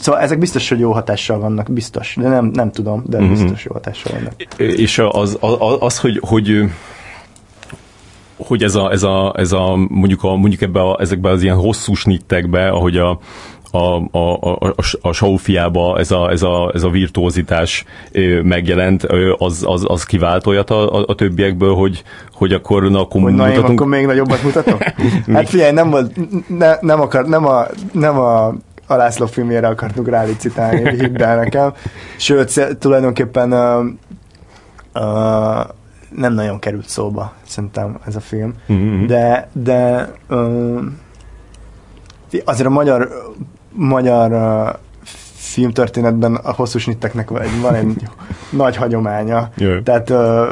Szóval 0.00 0.20
ezek 0.20 0.38
biztos, 0.38 0.68
hogy 0.68 0.78
jó 0.78 0.92
hatással 0.92 1.38
vannak, 1.38 1.72
biztos, 1.72 2.16
de 2.20 2.28
nem, 2.28 2.44
nem 2.44 2.70
tudom, 2.70 3.02
de 3.06 3.20
Mhm. 3.20 3.28
biztos 3.28 3.64
jó 3.64 3.72
hatással 3.72 4.12
vannak. 4.12 4.32
És 4.56 4.98
az, 4.98 5.36
az, 5.40 5.76
az 5.80 5.98
hogy, 5.98 6.20
hogy 6.26 6.70
hogy 8.36 8.62
ez 8.62 8.74
a, 8.74 8.90
ez 8.90 9.02
a, 9.02 9.34
ez 9.36 9.52
a 9.52 9.76
mondjuk, 9.88 10.22
a, 10.22 10.36
mondjuk 10.36 10.62
ebbe 10.62 10.80
a, 10.80 10.96
ezekbe 11.00 11.30
az 11.30 11.42
ilyen 11.42 11.56
hosszú 11.56 11.94
snittekbe, 11.94 12.68
ahogy 12.68 12.96
a, 12.96 13.18
a, 13.70 13.78
a, 14.10 14.38
a, 14.40 14.52
a, 14.52 14.74
a 15.00 15.12
Saufiába 15.12 15.98
ez 15.98 16.10
a, 16.10 16.30
ez, 16.30 16.42
a, 16.42 16.70
ez 16.74 16.82
a 16.82 16.90
virtuózitás 16.90 17.84
megjelent, 18.42 19.06
az, 19.38 19.64
az, 19.66 19.84
az 19.86 20.04
kivált 20.04 20.46
olyat 20.46 20.70
a, 20.70 20.94
a, 20.94 21.04
a 21.06 21.14
többiekből, 21.14 21.74
hogy, 21.74 22.02
hogy 22.32 22.52
akkor 22.52 22.90
na, 22.90 23.00
akkor 23.00 23.20
Hogy 23.20 23.34
na 23.34 23.50
én 23.50 23.58
akkor 23.58 23.86
még 23.86 24.06
nagyobbat 24.06 24.42
mutatok? 24.42 24.82
hát 25.32 25.48
figyelj, 25.48 25.72
nem, 25.72 25.90
volt, 25.90 26.12
ne, 26.58 26.76
nem, 26.80 27.00
akar, 27.00 27.26
nem, 27.26 27.46
a, 27.46 27.66
nem 27.92 28.18
a, 28.18 28.46
a 28.86 28.94
László 28.94 29.26
filmjére 29.26 29.68
akartunk 29.68 30.08
rálicitálni, 30.08 30.90
hidd 30.90 31.22
el 31.22 31.36
nekem. 31.36 31.72
Sőt, 32.16 32.78
tulajdonképpen 32.78 33.52
uh, 33.52 33.84
uh, 34.94 35.66
nem 36.08 36.32
nagyon 36.34 36.58
került 36.58 36.88
szóba, 36.88 37.32
szerintem 37.46 37.98
ez 38.06 38.16
a 38.16 38.20
film. 38.20 38.54
Mhm. 38.66 39.06
De, 39.06 39.48
de 39.52 40.12
uh, 40.28 40.80
azért 42.44 42.66
a 42.66 42.70
magyar, 42.70 43.08
magyar 43.72 44.32
uh, 44.32 44.74
filmtörténetben 45.34 46.34
a 46.34 46.52
hosszú 46.52 46.78
snitteknek 46.78 47.30
van 47.30 47.42
egy, 47.42 47.60
van 47.60 47.74
egy 47.74 48.02
nagy 48.50 48.76
hagyománya. 48.76 49.50
Jaj. 49.56 49.82
Tehát 49.82 50.10
uh, 50.10 50.48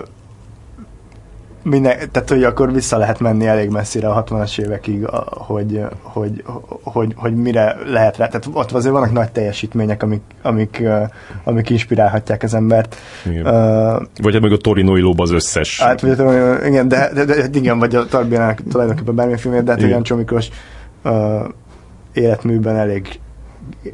minden, 1.62 1.96
tehát 2.12 2.29
hogy 2.29 2.44
akkor 2.44 2.72
vissza 2.72 2.96
lehet 2.96 3.20
menni 3.20 3.46
elég 3.46 3.70
messzire 3.70 4.09
a 4.09 4.24
60-as 4.24 4.59
évekig, 4.59 5.07
a, 5.07 5.26
hogy, 5.31 5.81
hogy, 6.02 6.44
hogy, 6.83 7.12
hogy, 7.16 7.35
mire 7.35 7.76
lehet 7.87 8.16
rá. 8.16 8.26
Tehát 8.26 8.48
ott 8.52 8.72
azért 8.72 8.94
vannak 8.94 9.12
nagy 9.12 9.31
teljesítmények, 9.31 10.02
amik, 10.02 10.20
amik, 10.42 10.83
amik 11.44 11.70
inspirálhatják 11.70 12.42
az 12.42 12.55
embert. 12.55 12.96
Igen. 13.24 13.46
Uh, 13.46 14.02
Vagy 14.22 14.33
hát 14.33 14.42
meg 14.42 14.52
a 14.52 14.57
Torinoi 14.57 15.00
lóba 15.00 15.22
az 15.22 15.31
összes. 15.33 15.81
Hát, 15.81 16.00
vagy 16.00 16.18
igen, 16.66 16.88
de, 16.88 17.11
de, 17.14 17.24
de, 17.24 17.35
igen, 17.52 17.79
vagy 17.79 17.94
a 17.94 18.07
Tarbiának 18.07 18.59
tulajdonképpen 18.70 19.14
bármilyen 19.14 19.40
filmért, 19.40 19.64
de 19.64 19.70
hát 19.70 19.79
Igen. 19.79 19.90
olyan 19.90 20.02
Csomikos 20.02 20.48
uh, 21.05 21.12
életműben 22.16 22.76
elég, 22.76 23.20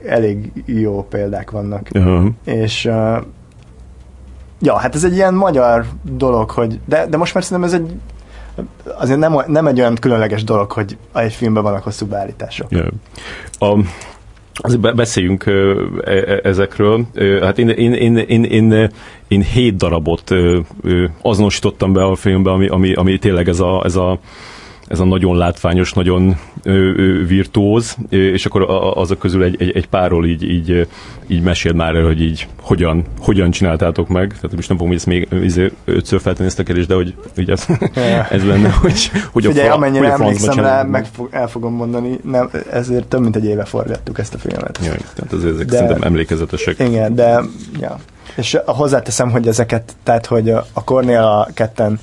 elég 0.07 0.53
jó 0.67 1.07
példák 1.11 1.51
vannak. 1.51 1.89
Aha. 1.93 2.29
És 2.45 2.85
uh, 2.85 3.17
ja, 4.61 4.77
hát 4.79 4.95
ez 4.95 5.05
egy 5.05 5.15
ilyen 5.15 5.35
magyar 5.35 5.85
dolog, 6.03 6.51
hogy 6.51 6.81
de, 6.85 7.07
de 7.07 7.17
most 7.17 7.35
már 7.35 7.45
szerintem 7.45 7.73
ez 7.73 7.81
egy 7.81 7.97
azért 8.85 9.19
nem, 9.19 9.37
nem 9.47 9.67
egy 9.67 9.81
olyan 9.81 9.95
különleges 9.95 10.45
dolog, 10.45 10.73
hogy 10.73 10.97
egy 11.15 11.33
filmben 11.33 11.63
vannak 11.63 11.83
hosszú 11.83 12.07
beállítások. 12.07 12.71
Ja. 12.71 12.89
A, 13.59 13.79
azért 14.55 14.81
be- 14.81 14.93
beszéljünk 14.93 15.47
e- 15.47 16.11
e- 16.11 16.41
ezekről. 16.43 17.07
Hát 17.41 17.59
én, 17.59 17.69
én, 17.69 17.93
én, 17.93 18.17
én, 18.17 18.45
én, 18.45 18.91
én 19.29 19.43
hét 19.43 19.77
darabot 19.77 20.31
azonosítottam 21.23 21.93
be 21.93 22.03
a 22.03 22.15
filmbe, 22.15 22.51
ami, 22.51 22.67
ami, 22.67 22.95
ami 22.95 23.19
tényleg 23.19 23.49
ez 23.49 23.61
a, 23.61 23.83
ez 23.85 23.97
a 23.97 24.19
ez 24.93 25.01
a 25.01 25.05
nagyon 25.05 25.37
látványos, 25.37 25.93
nagyon 25.93 26.37
virtuóz, 27.27 27.97
és 28.09 28.47
akkor 28.47 28.63
a- 28.63 28.69
a- 28.97 29.01
azok 29.01 29.19
közül 29.19 29.43
egy, 29.43 29.57
egy, 29.59 29.71
egy 29.77 29.87
párról 29.89 30.27
így, 30.27 30.43
így, 30.43 30.89
így 31.27 31.43
mesél 31.43 31.73
már 31.73 31.95
el, 31.95 32.05
hogy 32.05 32.21
így 32.23 32.47
hogyan, 32.61 33.05
hogyan 33.19 33.51
csináltátok 33.51 34.09
meg. 34.09 34.29
Tehát 34.35 34.55
most 34.55 34.69
nem 34.69 34.79
fogom 34.79 34.93
ezt 34.93 35.07
még 35.07 35.29
izé, 35.43 35.73
ötször 35.85 36.21
feltenni 36.21 36.49
ezt 36.49 36.59
a 36.59 36.63
kérdést, 36.63 36.89
de 36.89 36.95
hogy 36.95 37.15
így 37.37 37.51
ez, 37.51 37.67
ez 38.31 38.45
lenne, 38.47 38.69
hogy, 38.71 39.11
hogy 39.33 39.47
Ugye, 39.47 39.61
a, 39.63 39.65
fra- 39.65 39.75
amennyire 39.75 40.11
hogy 40.11 40.21
a 40.21 40.25
emlékszem 40.25 40.59
rá, 40.65 40.83
meg 40.83 41.07
fog, 41.13 41.29
el 41.31 41.49
fogom 41.49 41.75
mondani, 41.75 42.19
nem, 42.25 42.51
ezért 42.71 43.07
több 43.07 43.21
mint 43.21 43.37
egy 43.37 43.45
éve 43.45 43.65
forgattuk 43.65 44.19
ezt 44.19 44.35
a 44.35 44.39
filmet. 44.39 44.79
Jaj, 44.85 44.97
tehát 45.15 45.33
az, 45.33 45.45
ezek 45.45 45.67
De- 45.67 45.77
szerintem 45.77 46.03
emlékezetesek. 46.03 46.79
Igen, 46.79 47.15
de 47.15 47.41
ja. 47.81 47.97
És 48.37 48.59
hozzáteszem, 48.67 49.31
hogy 49.31 49.49
ezeket, 49.49 49.97
tehát 50.03 50.27
hogy 50.27 50.51
a 50.51 50.67
a 50.73 50.85
Cornél 50.85 51.49
ketten 51.55 51.99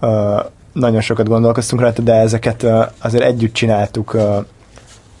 uh, 0.00 0.40
nagyon 0.72 1.00
sokat 1.00 1.28
gondolkoztunk 1.28 1.82
rajta, 1.82 2.02
de 2.02 2.14
ezeket 2.14 2.66
azért 2.98 3.24
együtt 3.24 3.52
csináltuk 3.52 4.16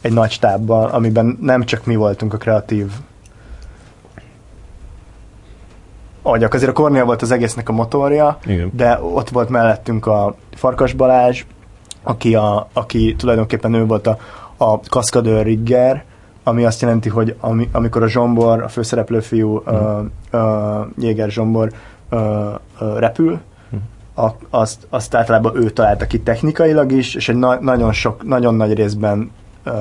egy 0.00 0.12
nagy 0.12 0.30
stábbal, 0.30 0.88
amiben 0.88 1.38
nem 1.40 1.64
csak 1.64 1.86
mi 1.86 1.96
voltunk 1.96 2.34
a 2.34 2.36
kreatív 2.36 2.90
agyak. 6.22 6.54
Azért 6.54 6.70
a 6.70 6.74
Cornél 6.74 7.04
volt 7.04 7.22
az 7.22 7.30
egésznek 7.30 7.68
a 7.68 7.72
motorja, 7.72 8.38
Igen. 8.46 8.70
de 8.74 9.00
ott 9.02 9.28
volt 9.28 9.48
mellettünk 9.48 10.06
a 10.06 10.34
Farkas 10.54 10.92
Balázs, 10.92 11.44
aki, 12.02 12.34
a, 12.34 12.68
aki 12.72 13.14
tulajdonképpen 13.18 13.74
ő 13.74 13.84
volt 13.86 14.06
a, 14.06 14.18
a 14.56 14.80
kaszkadőr 14.80 15.44
rigger, 15.44 16.04
ami 16.44 16.64
azt 16.64 16.80
jelenti, 16.80 17.08
hogy 17.08 17.36
ami, 17.40 17.68
amikor 17.72 18.02
a 18.02 18.08
Zsombor, 18.08 18.62
a 18.62 18.68
főszereplő 18.68 19.20
fiú, 19.20 19.62
mm. 19.70 19.74
uh, 19.74 20.04
uh, 20.32 20.86
Jéger 20.98 21.30
Zsombor 21.30 21.72
uh, 22.10 22.20
uh, 22.80 22.98
repül, 22.98 23.40
a, 24.14 24.28
azt, 24.50 24.86
azt 24.90 25.14
általában 25.14 25.56
ő 25.56 25.70
találta 25.70 26.06
ki 26.06 26.20
technikailag 26.20 26.92
is, 26.92 27.14
és 27.14 27.28
egy 27.28 27.36
na- 27.36 27.60
nagyon 27.60 27.92
sok, 27.92 28.24
nagyon 28.24 28.54
nagy 28.54 28.74
részben 28.74 29.30
uh, 29.64 29.72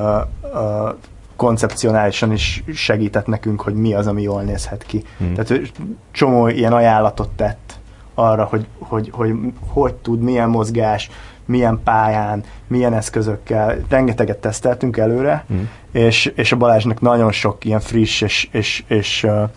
uh, 0.53 0.93
koncepcionálisan 1.35 2.31
is 2.31 2.63
segített 2.73 3.25
nekünk, 3.25 3.61
hogy 3.61 3.73
mi 3.73 3.93
az, 3.93 4.07
ami 4.07 4.21
jól 4.21 4.41
nézhet 4.41 4.83
ki. 4.83 5.03
Hmm. 5.17 5.33
Tehát 5.33 5.49
ő 5.49 5.67
csomó 6.11 6.47
ilyen 6.47 6.73
ajánlatot 6.73 7.29
tett 7.29 7.79
arra, 8.13 8.43
hogy 8.43 8.65
hogy, 8.79 9.09
hogy 9.13 9.33
hogy 9.67 9.93
tud, 9.93 10.21
milyen 10.21 10.49
mozgás, 10.49 11.09
milyen 11.45 11.79
pályán, 11.83 12.43
milyen 12.67 12.93
eszközökkel. 12.93 13.77
Rengeteget 13.89 14.37
teszteltünk 14.37 14.97
előre, 14.97 15.45
Hmm. 15.47 15.69
és, 15.91 16.25
és 16.25 16.51
a 16.51 16.57
Balázsnak 16.57 17.01
nagyon 17.01 17.31
sok 17.31 17.65
ilyen 17.65 17.79
friss 17.79 18.21
és, 18.21 18.49
és, 18.51 18.83
és, 18.87 19.23
uh, 19.23 19.49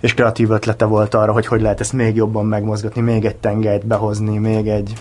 és 0.00 0.14
kreatív 0.14 0.50
ötlete 0.50 0.84
volt 0.84 1.14
arra, 1.14 1.32
hogy 1.32 1.46
hogy 1.46 1.60
lehet 1.60 1.80
ezt 1.80 1.92
még 1.92 2.16
jobban 2.16 2.46
megmozgatni, 2.46 3.00
még 3.00 3.24
egy 3.24 3.36
tengelyt 3.36 3.86
behozni, 3.86 4.38
még 4.38 4.66
egy... 4.66 4.92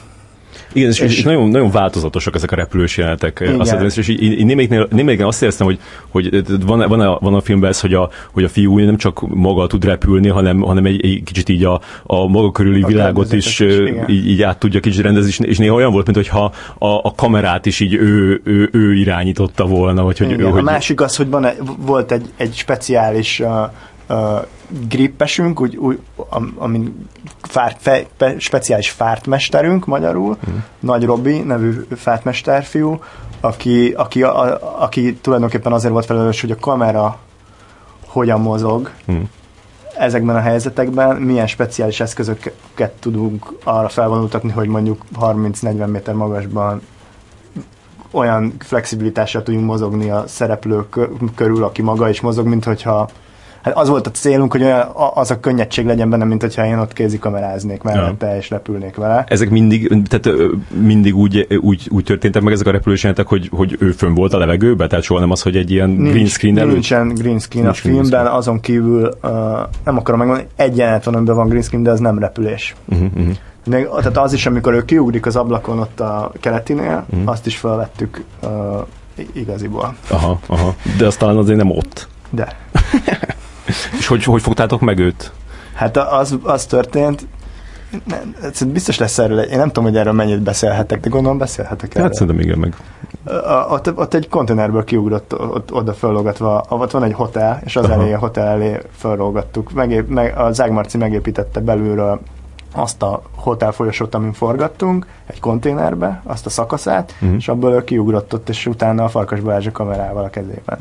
Igen, 0.73 0.89
és, 0.89 0.99
És- 0.99 1.17
és 1.17 1.23
nagyon, 1.23 1.49
nagyon 1.49 1.71
változatosak 1.71 2.35
ezek 2.35 2.51
a 2.51 2.55
repülős 2.55 2.97
jelenetek. 2.97 3.39
Igen. 3.41 3.59
Azt 3.59 3.71
hiszem, 3.71 4.03
és 4.03 4.07
így, 4.07 4.21
én 4.39 4.45
némelyiknél, 4.45 4.87
némelyiknél 4.91 5.27
azt 5.27 5.41
éreztem, 5.41 5.65
hogy, 5.67 5.79
hogy 6.09 6.43
van, 6.65 6.87
van, 6.87 6.99
a, 6.99 7.17
van 7.21 7.33
a 7.33 7.41
filmben 7.41 7.69
ez, 7.69 7.79
hogy 7.81 7.93
a, 7.93 8.09
hogy 8.31 8.43
a 8.43 8.49
fiú 8.49 8.79
nem 8.79 8.97
csak 8.97 9.27
maga 9.35 9.67
tud 9.67 9.85
repülni, 9.85 10.27
hanem, 10.27 10.61
hanem 10.61 10.85
egy, 10.85 11.05
egy 11.05 11.23
kicsit 11.23 11.49
így 11.49 11.63
a, 11.63 11.81
a 12.03 12.27
maga 12.27 12.51
körüli 12.51 12.81
A 12.81 12.87
világot 12.87 13.33
is, 13.33 13.45
is, 13.45 13.59
igen. 13.59 14.09
így, 14.09 14.27
így 14.29 14.41
át 14.41 14.59
tudja 14.59 14.79
kicsit 14.79 15.01
rendezni, 15.01 15.47
és- 15.47 15.57
néha 15.57 15.75
olyan 15.75 15.91
volt, 15.91 16.11
mintha 16.13 16.51
a, 16.77 16.87
a 16.87 17.13
kamerát 17.15 17.65
is 17.65 17.79
így 17.79 17.93
ő, 17.93 18.41
ő, 18.43 18.69
ő 18.71 18.93
irányította 18.93 19.65
volna, 19.65 20.03
vagy 20.03 20.17
hogy 20.17 20.27
Igen, 20.27 20.39
ő, 20.39 20.47
a 20.47 20.51
hogy, 20.51 20.63
másik 20.63 21.01
az, 21.01 21.15
hogy 21.15 21.29
van 21.29 21.47
volt 21.85 22.11
egy, 22.11 22.29
egy 22.37 22.53
speciális 22.55 23.39
uh, 23.39 23.47
uh, 24.09 24.45
grippesünk, 24.89 25.61
úgy, 25.61 25.75
úgy, 25.75 25.99
am, 26.29 26.53
amin 26.57 27.07
fárt, 27.41 27.77
fe, 27.81 28.05
pe, 28.17 28.39
speciális 28.39 28.89
fártmesterünk 28.89 29.85
magyarul, 29.85 30.37
Mhm. 30.47 30.55
Nagy 30.79 31.05
Robi 31.05 31.39
nevű 31.39 31.85
fártmesterfiú, 31.95 32.99
aki, 33.41 33.93
aki, 33.97 34.23
a, 34.23 34.41
a, 34.41 34.59
aki 34.83 35.15
tulajdonképpen 35.15 35.73
azért 35.73 35.93
volt 35.93 36.05
felelős, 36.05 36.41
hogy 36.41 36.51
a 36.51 36.55
kamera 36.59 37.17
hogyan 38.07 38.41
mozog 38.41 38.91
Hm. 39.05 39.15
ezekben 39.97 40.35
a 40.35 40.39
helyzetekben, 40.39 41.15
milyen 41.15 41.47
speciális 41.47 41.99
eszközöket 41.99 42.91
tudunk 42.99 43.53
arra 43.63 43.89
felvonultatni, 43.89 44.51
hogy 44.51 44.67
mondjuk 44.67 45.01
30-40 45.19 45.87
méter 45.87 46.13
magasban 46.13 46.81
olyan 48.11 48.53
flexibilitással 48.59 49.43
tudjunk 49.43 49.65
mozogni 49.65 50.09
a 50.09 50.23
szereplők 50.27 50.89
kö- 50.89 51.11
körül, 51.35 51.63
aki 51.63 51.81
maga 51.81 52.09
is 52.09 52.21
mozog, 52.21 52.45
mint 52.47 52.63
hogyha 52.63 53.09
Hát 53.61 53.77
az 53.77 53.89
volt 53.89 54.07
a 54.07 54.11
célunk, 54.11 54.51
hogy 54.51 54.63
olyan, 54.63 54.87
az 55.13 55.31
a 55.31 55.39
könnyedség 55.39 55.85
legyen 55.85 56.09
benne, 56.09 56.25
mint 56.25 56.41
hogyha 56.41 56.65
én 56.65 56.77
ott 56.77 56.93
kézikameráznék 56.93 57.81
mellette, 57.81 58.37
és 58.37 58.49
repülnék 58.49 58.95
vele. 58.95 59.23
ezek 59.27 59.49
mindig, 59.49 60.03
tehát 60.07 60.39
mindig 60.69 61.15
úgy, 61.15 61.47
úgy, 61.61 61.87
úgy 61.91 62.03
történtek 62.03 62.41
meg 62.41 62.53
ezek 62.53 62.67
a 62.67 62.71
repülős 62.71 63.07
hogy, 63.25 63.49
hogy 63.51 63.75
ő 63.79 63.91
fönn 63.91 64.13
volt 64.13 64.33
a 64.33 64.37
levegőben, 64.37 64.89
tehát 64.89 65.03
soha 65.03 65.19
nem 65.19 65.31
az, 65.31 65.41
hogy 65.41 65.55
egy 65.55 65.71
ilyen 65.71 65.95
green 65.95 66.25
screen 66.25 66.57
előtt. 66.57 66.73
Nincsen 66.73 67.07
green 67.07 67.39
screen 67.39 67.65
Nincs 67.65 67.77
a 67.77 67.81
green 67.81 67.95
filmben, 67.95 68.19
screen. 68.19 68.37
azon 68.37 68.59
kívül 68.59 69.09
uh, 69.23 69.31
nem 69.83 69.97
akarom 69.97 70.19
megmondani, 70.19 70.47
egy 70.55 70.77
jelenet 70.77 71.03
van, 71.03 71.13
amiben 71.15 71.35
van 71.35 71.47
green 71.47 71.63
screen, 71.63 71.83
de 71.83 71.91
az 71.91 71.99
nem 71.99 72.19
repülés. 72.19 72.75
Uh-huh, 72.85 73.07
uh-huh. 73.15 73.35
Még, 73.65 73.87
tehát 73.87 74.17
az 74.17 74.33
is, 74.33 74.45
amikor 74.45 74.73
ő 74.73 74.85
kiugrik 74.85 75.25
az 75.25 75.35
ablakon 75.35 75.79
ott 75.79 75.99
a 75.99 76.31
keletinél, 76.39 77.05
mm. 77.15 77.27
azt 77.27 77.45
is 77.45 77.57
felvettük 77.57 78.23
uh, 78.43 78.49
igaziból. 79.33 79.95
Aha, 80.07 80.39
aha. 80.45 80.75
De 80.97 81.05
azt 81.05 81.19
talán 81.19 81.37
azért 81.37 81.57
nem 81.57 81.71
ott. 81.71 82.07
De. 82.29 82.55
És 83.97 84.07
hogy, 84.07 84.23
hogy 84.23 84.41
fogtátok 84.41 84.81
meg 84.81 84.99
őt? 84.99 85.31
Hát 85.73 85.97
az, 85.97 86.37
az 86.43 86.65
történt, 86.65 87.27
nem, 88.05 88.35
biztos 88.71 88.97
lesz 88.97 89.17
erről, 89.17 89.39
én 89.39 89.57
nem 89.57 89.67
tudom, 89.67 89.83
hogy 89.83 89.97
erről 89.97 90.13
mennyit 90.13 90.41
beszélhetek, 90.41 90.99
de 90.99 91.09
gondolom 91.09 91.37
beszélhetek 91.37 91.91
erről. 91.91 92.03
Hát 92.03 92.13
szerintem 92.13 92.39
igen 92.39 92.57
meg. 92.57 92.75
Ott, 93.69 93.97
ott 93.97 94.13
egy 94.13 94.29
konténerből 94.29 94.83
kiugrott, 94.83 95.39
ott, 95.39 95.73
oda 95.73 95.93
föllogatva, 95.93 96.65
ott 96.69 96.91
van 96.91 97.03
egy 97.03 97.13
hotel, 97.13 97.61
és 97.65 97.75
az 97.75 97.85
Aha. 97.85 97.93
elé, 97.93 98.13
a 98.13 98.17
hotel 98.17 98.47
elé 98.47 98.79
föllogattuk. 98.97 99.71
Megép, 99.71 100.07
meg, 100.07 100.37
a 100.37 100.51
Zágmarci 100.51 100.97
megépítette 100.97 101.59
belülről 101.59 102.19
azt 102.73 103.01
a 103.01 103.21
hotel 103.35 103.71
folyosót, 103.71 104.15
amin 104.15 104.33
forgattunk, 104.33 105.07
egy 105.25 105.39
konténerbe, 105.39 106.21
azt 106.23 106.45
a 106.45 106.49
szakaszát, 106.49 107.13
uh-huh. 107.21 107.37
és 107.37 107.47
abból 107.47 107.83
kiugrott 107.83 108.33
ott, 108.33 108.49
és 108.49 108.65
utána 108.65 109.03
a 109.03 109.09
Farkas 109.09 109.39
Balázs 109.39 109.67
a 109.67 109.71
kamerával 109.71 110.23
a 110.23 110.29
kezében. 110.29 110.77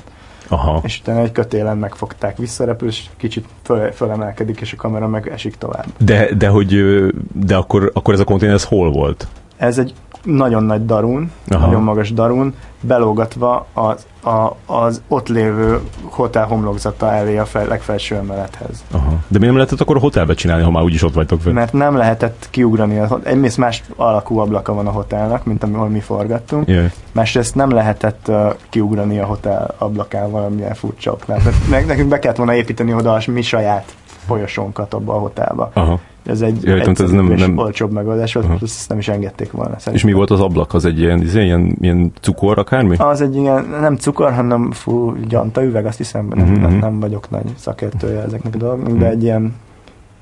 Aha. 0.48 0.80
És 0.84 1.00
utána 1.00 1.20
egy 1.20 1.32
kötélen 1.32 1.78
megfogták, 1.78 2.36
visszarepül, 2.36 2.88
és 2.88 3.04
kicsit 3.16 3.46
föl, 3.62 3.92
fölemelkedik, 3.92 4.60
és 4.60 4.72
a 4.72 4.76
kamera 4.76 5.08
meg 5.08 5.28
esik 5.28 5.56
tovább. 5.56 5.86
De, 5.98 6.34
de 6.34 6.48
hogy, 6.48 6.84
de 7.32 7.56
akkor, 7.56 7.90
akkor 7.94 8.14
ez 8.14 8.20
a 8.20 8.24
konténer 8.24 8.54
ez 8.54 8.64
hol 8.64 8.90
volt? 8.90 9.28
Ez 9.56 9.78
egy 9.78 9.94
nagyon 10.36 10.64
nagy 10.64 10.84
darun, 10.84 11.32
Aha. 11.48 11.66
nagyon 11.66 11.82
magas 11.82 12.12
darun, 12.12 12.54
belógatva 12.80 13.66
az, 13.72 14.06
a, 14.22 14.56
az 14.66 15.02
ott 15.08 15.28
lévő 15.28 15.80
hotel 16.02 16.44
homlokzata 16.44 17.12
elé 17.12 17.36
a 17.38 17.44
fel, 17.44 17.66
legfelső 17.66 18.16
emelethez. 18.16 18.84
Aha. 18.90 19.12
De 19.28 19.38
mi 19.38 19.46
nem 19.46 19.54
lehetett 19.54 19.80
akkor 19.80 19.96
a 19.96 20.00
hotelbe 20.00 20.34
csinálni, 20.34 20.62
ha 20.62 20.70
már 20.70 20.82
úgyis 20.82 21.02
ott 21.02 21.14
vagytok 21.14 21.40
fel? 21.40 21.52
Mert 21.52 21.72
nem 21.72 21.96
lehetett 21.96 22.48
kiugrani. 22.50 23.00
Egyrészt 23.22 23.56
más 23.56 23.82
alakú 23.96 24.38
ablaka 24.38 24.74
van 24.74 24.86
a 24.86 24.90
hotelnak, 24.90 25.44
mint 25.44 25.62
ahol 25.62 25.88
mi 25.88 26.00
forgattunk. 26.00 26.68
Yeah. 26.68 26.90
Másrészt 27.12 27.54
nem 27.54 27.70
lehetett 27.70 28.26
uh, 28.28 28.54
kiugrani 28.68 29.18
a 29.18 29.26
hotel 29.26 29.74
ablakával, 29.78 30.44
amilyen 30.44 30.74
furcsa 30.74 31.12
oknál. 31.12 31.40
Nekünk 31.86 32.08
be 32.08 32.18
kellett 32.18 32.36
volna 32.36 32.54
építeni 32.54 32.94
oda 32.94 33.12
a 33.12 33.20
mi 33.26 33.42
saját 33.42 33.94
folyosónkat 34.26 34.94
abba 34.94 35.14
a 35.14 35.18
hotelba. 35.18 35.70
Aha 35.74 36.00
ez 36.28 36.40
egy 36.40 36.62
Jöttem, 36.62 36.94
ez 36.98 37.10
nem, 37.10 37.26
nem... 37.26 37.56
olcsóbb 37.56 37.92
megoldás 37.92 38.34
volt, 38.34 38.46
uh-huh. 38.46 38.62
ezt 38.62 38.88
nem 38.88 38.98
is 38.98 39.08
engedték 39.08 39.50
volna. 39.50 39.70
Szerintem. 39.70 39.94
És 39.94 40.04
mi 40.04 40.12
volt 40.12 40.30
az 40.30 40.40
ablak? 40.40 40.74
Az 40.74 40.84
egy 40.84 40.98
ilyen, 40.98 41.22
ilyen, 41.22 41.76
ilyen 41.80 42.12
cukor 42.20 42.58
akármi? 42.58 42.96
Az 42.96 43.20
egy 43.20 43.36
ilyen, 43.36 43.64
nem 43.80 43.96
cukor, 43.96 44.32
hanem 44.32 44.70
fú, 44.70 45.16
gyanta 45.28 45.64
üveg, 45.64 45.86
azt 45.86 45.96
hiszem, 45.96 46.26
uh-huh. 46.26 46.44
nem, 46.44 46.60
nem, 46.60 46.70
mhm. 46.70 46.78
nem 46.78 47.00
vagyok 47.00 47.30
nagy 47.30 47.52
szakértője 47.56 48.22
ezeknek 48.22 48.54
a 48.54 48.58
dolgoknak, 48.58 48.86
uh-huh. 48.86 49.02
de 49.02 49.08
egy 49.08 49.22
ilyen 49.22 49.54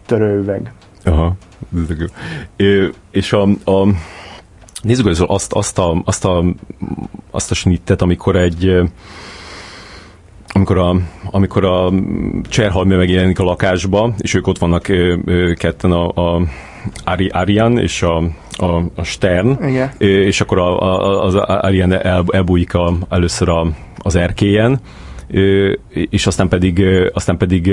törőüveg. 0.06 0.72
Aha, 1.04 1.32
é, 2.56 2.90
és 3.10 3.32
a, 3.32 3.42
a 3.64 3.88
nézzük 4.82 5.04
először 5.04 5.26
azt, 5.28 5.52
azt, 5.52 5.78
a, 5.78 6.02
azt, 6.04 6.24
a, 6.24 6.44
azt 7.30 7.50
a 7.50 7.54
snittet, 7.54 8.02
amikor 8.02 8.36
egy 8.36 8.90
amikor 10.56 10.78
a, 10.78 10.96
amikor 11.30 11.64
a 11.64 11.92
Cserhalmi 12.48 12.94
megjelenik 12.94 13.38
a 13.38 13.44
lakásba, 13.44 14.14
és 14.18 14.34
ők 14.34 14.46
ott 14.46 14.58
vannak 14.58 14.88
ö, 14.88 15.16
ö, 15.24 15.52
ketten 15.52 15.92
a, 15.92 16.08
a 16.08 16.42
Ari, 17.04 17.28
Arian 17.28 17.78
és 17.78 18.02
a, 18.02 18.16
a, 18.56 18.82
a 18.94 19.02
Stern, 19.02 19.64
Igen. 19.68 19.90
és 19.98 20.40
akkor 20.40 20.58
a, 20.58 20.80
a, 20.80 21.22
az 21.22 21.34
Arian 21.34 21.92
el, 21.92 22.24
elbújik 22.30 22.74
a, 22.74 22.92
először 23.08 23.48
a, 23.48 23.66
az 23.98 24.16
erkélyen, 24.16 24.80
és 26.10 26.26
aztán 26.26 26.48
pedig, 26.48 26.84
aztán 27.12 27.36
pedig 27.36 27.72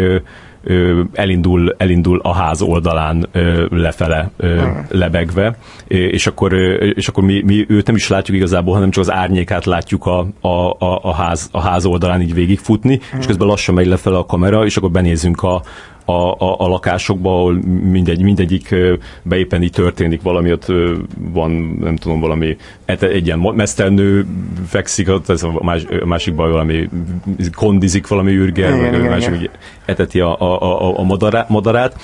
elindul, 1.14 1.76
elindul 1.78 2.20
a 2.24 2.34
ház 2.34 2.62
oldalán 2.62 3.28
lefele 3.70 4.32
lebegve, 4.90 5.58
és 5.88 6.28
akkor, 6.28 6.54
és 6.96 7.08
akkor 7.08 7.24
mi, 7.24 7.42
mi 7.46 7.66
őt 7.68 7.88
nem 7.88 7.96
is 7.96 8.08
látjuk 8.08 8.38
igazából, 8.38 8.74
hanem 8.74 8.90
csak 8.90 9.04
az 9.04 9.12
árnyékát 9.12 9.66
látjuk 9.66 10.06
a, 10.06 10.28
a, 10.42 10.70
a, 10.70 11.00
a, 11.02 11.14
ház, 11.14 11.50
a 11.52 11.62
ház 11.62 11.86
oldalán 11.86 12.22
így 12.22 12.34
végigfutni, 12.34 13.00
és 13.20 13.26
közben 13.26 13.48
lassan 13.48 13.76
megy 13.76 13.88
lefele 13.88 14.18
a 14.18 14.26
kamera, 14.26 14.66
és 14.66 14.78
akkor 14.78 14.92
benézünk 14.92 15.44
a, 15.44 15.62
a, 16.06 16.12
a, 16.12 16.56
a 16.58 16.68
lakásokba, 16.68 17.30
ahol 17.30 17.54
mindegy, 17.92 18.22
mindegyik 18.22 18.76
beéppen 19.22 19.62
így 19.62 19.72
történik 19.72 20.22
valami, 20.22 20.52
ott 20.52 20.66
van, 21.34 21.52
nem 21.80 21.96
tudom, 21.96 22.20
valami 22.20 22.58
egy 22.86 23.26
ilyen 23.26 23.40
mesztelnő 23.40 24.26
fekszik, 24.68 25.10
ott 25.10 25.30
ez 25.30 25.44
a, 25.44 25.60
más, 25.62 25.86
a 26.02 26.06
másikban 26.06 26.52
valami 26.52 26.90
kondizik 27.56 28.08
valami 28.08 28.32
űrger, 28.32 28.72
meg 28.72 28.94
igen, 28.94 29.10
másik 29.10 29.36
igen. 29.36 29.50
eteti 29.86 30.20
a, 30.20 30.40
a, 30.40 30.62
a, 30.62 31.00
a 31.00 31.04
madarát, 31.04 31.50
madarát, 31.50 32.02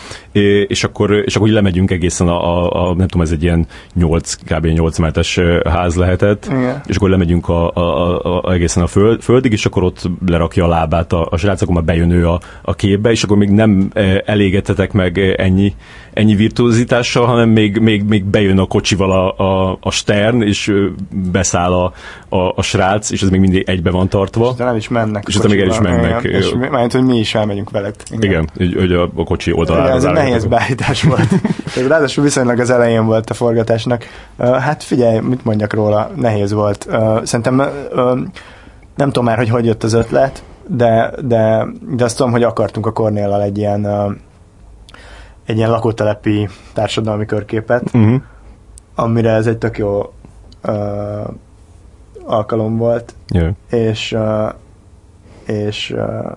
és 0.68 0.84
akkor, 0.84 1.12
és 1.12 1.36
akkor 1.36 1.50
lemegyünk 1.50 1.92
egészen 1.92 2.28
a, 2.28 2.64
a, 2.64 2.90
a, 2.90 2.94
nem 2.96 3.08
tudom, 3.08 3.26
ez 3.26 3.32
egy 3.32 3.44
ilyen 3.44 3.68
8, 3.94 4.34
kb. 4.34 4.66
8 4.66 4.98
metes 4.98 5.40
ház 5.70 5.96
lehetett, 5.96 6.46
igen. 6.46 6.82
és 6.88 6.96
akkor 6.96 7.10
lemegyünk 7.10 7.50
a, 7.50 7.72
a, 7.74 7.80
a, 7.80 8.42
a, 8.44 8.54
egészen 8.54 8.84
a 8.84 8.88
föld, 8.88 9.22
földig, 9.22 9.52
és 9.52 9.66
akkor 9.66 9.84
ott 9.84 10.10
lerakja 10.26 10.66
a 10.66 10.68
lábát 10.68 11.14
a, 11.14 11.28
a 11.32 11.38
srác, 11.38 11.62
akkor 11.62 11.76
már 11.76 11.84
bejön 11.84 12.12
ő 12.12 12.28
a, 12.28 12.40
a 12.62 12.74
képbe, 12.74 13.12
és 13.12 13.24
akkor 13.24 13.38
még 13.38 13.50
nem 13.50 13.89
elégetetek 14.26 14.92
meg 14.92 15.18
ennyi, 15.38 15.74
ennyi 16.14 16.36
virtuózitással, 16.36 17.26
hanem 17.26 17.50
még, 17.50 17.78
még, 17.78 18.04
még 18.04 18.24
bejön 18.24 18.58
a 18.58 18.66
kocsival 18.66 19.12
a, 19.12 19.44
a, 19.44 19.78
a 19.82 19.92
Stern, 19.92 20.42
és 20.42 20.74
beszáll 21.32 21.74
a, 21.74 21.94
a, 22.30 22.54
a 22.56 22.62
srác, 22.62 23.10
és 23.10 23.22
ez 23.22 23.30
még 23.30 23.40
mindig 23.40 23.64
egybe 23.70 23.92
van 23.92 24.10
tartva. 24.10 24.54
És 24.58 24.64
el 24.64 24.76
is 24.76 24.88
mennek. 24.88 25.24
És 25.28 25.42
még 25.42 25.60
el 25.60 25.68
is 25.68 25.80
mennek. 25.80 26.24
Igen, 26.24 26.42
és 26.42 26.54
mert 26.72 26.92
hogy 26.92 27.04
mi 27.04 27.18
is 27.18 27.36
elmegyünk. 27.36 27.70
Igen, 28.12 28.50
igen 28.58 28.80
hogy 28.80 28.94
a, 28.94 29.10
a 29.16 29.24
kocsi 29.24 29.52
oldalára. 29.52 29.94
Ez 29.94 30.04
egy 30.04 30.14
nehéz 30.14 30.46
beállítás 30.46 31.04
volt. 31.04 31.28
Ráadásul 31.88 32.24
viszonylag 32.24 32.60
az 32.60 32.70
elején 32.70 33.06
volt 33.06 33.30
a 33.30 33.34
forgatásnak. 33.34 34.06
Hát 34.38 34.84
figyelj, 34.84 35.20
mit 35.20 35.46
mondjak 35.46 35.74
róla, 35.74 36.12
nehéz 36.16 36.52
volt. 36.52 36.88
Szerintem 37.24 37.56
nem 38.96 39.08
tudom 39.08 39.24
már, 39.24 39.38
hogy 39.38 39.50
hogy 39.50 39.66
jött 39.66 39.84
az 39.84 39.94
ötlet, 39.94 40.44
de, 40.70 41.12
de, 41.22 41.66
de 41.96 42.04
azt 42.04 42.18
tudom, 42.18 42.32
hogy 42.32 42.44
akartunk 42.44 42.86
a 42.86 42.92
Kornéllal 42.92 43.42
egy 43.42 43.58
ilyen 43.58 43.86
egy 45.46 45.58
ilyen 45.58 45.70
lakótelepi 45.70 46.50
társadalmi 46.74 47.26
körképet, 47.26 47.84
uh-huh. 47.94 48.22
amire 48.96 49.32
ez 49.32 49.48
egy 49.48 49.58
tök 49.58 49.78
jó 49.78 50.14
uh, 50.64 51.28
alkalom 52.26 52.78
volt, 52.78 53.16
yeah. 53.28 53.54
és 53.70 54.12
uh, 54.12 54.54
és 55.46 55.92
uh, 55.92 56.32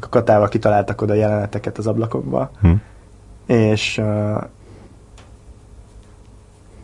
a 0.00 0.08
Katával 0.08 0.48
kitaláltak 0.48 1.00
oda 1.00 1.14
jeleneteket 1.14 1.78
az 1.78 1.86
ablakokba, 1.86 2.50
uh-huh. 2.54 2.78
és 3.46 3.98
uh, 3.98 4.42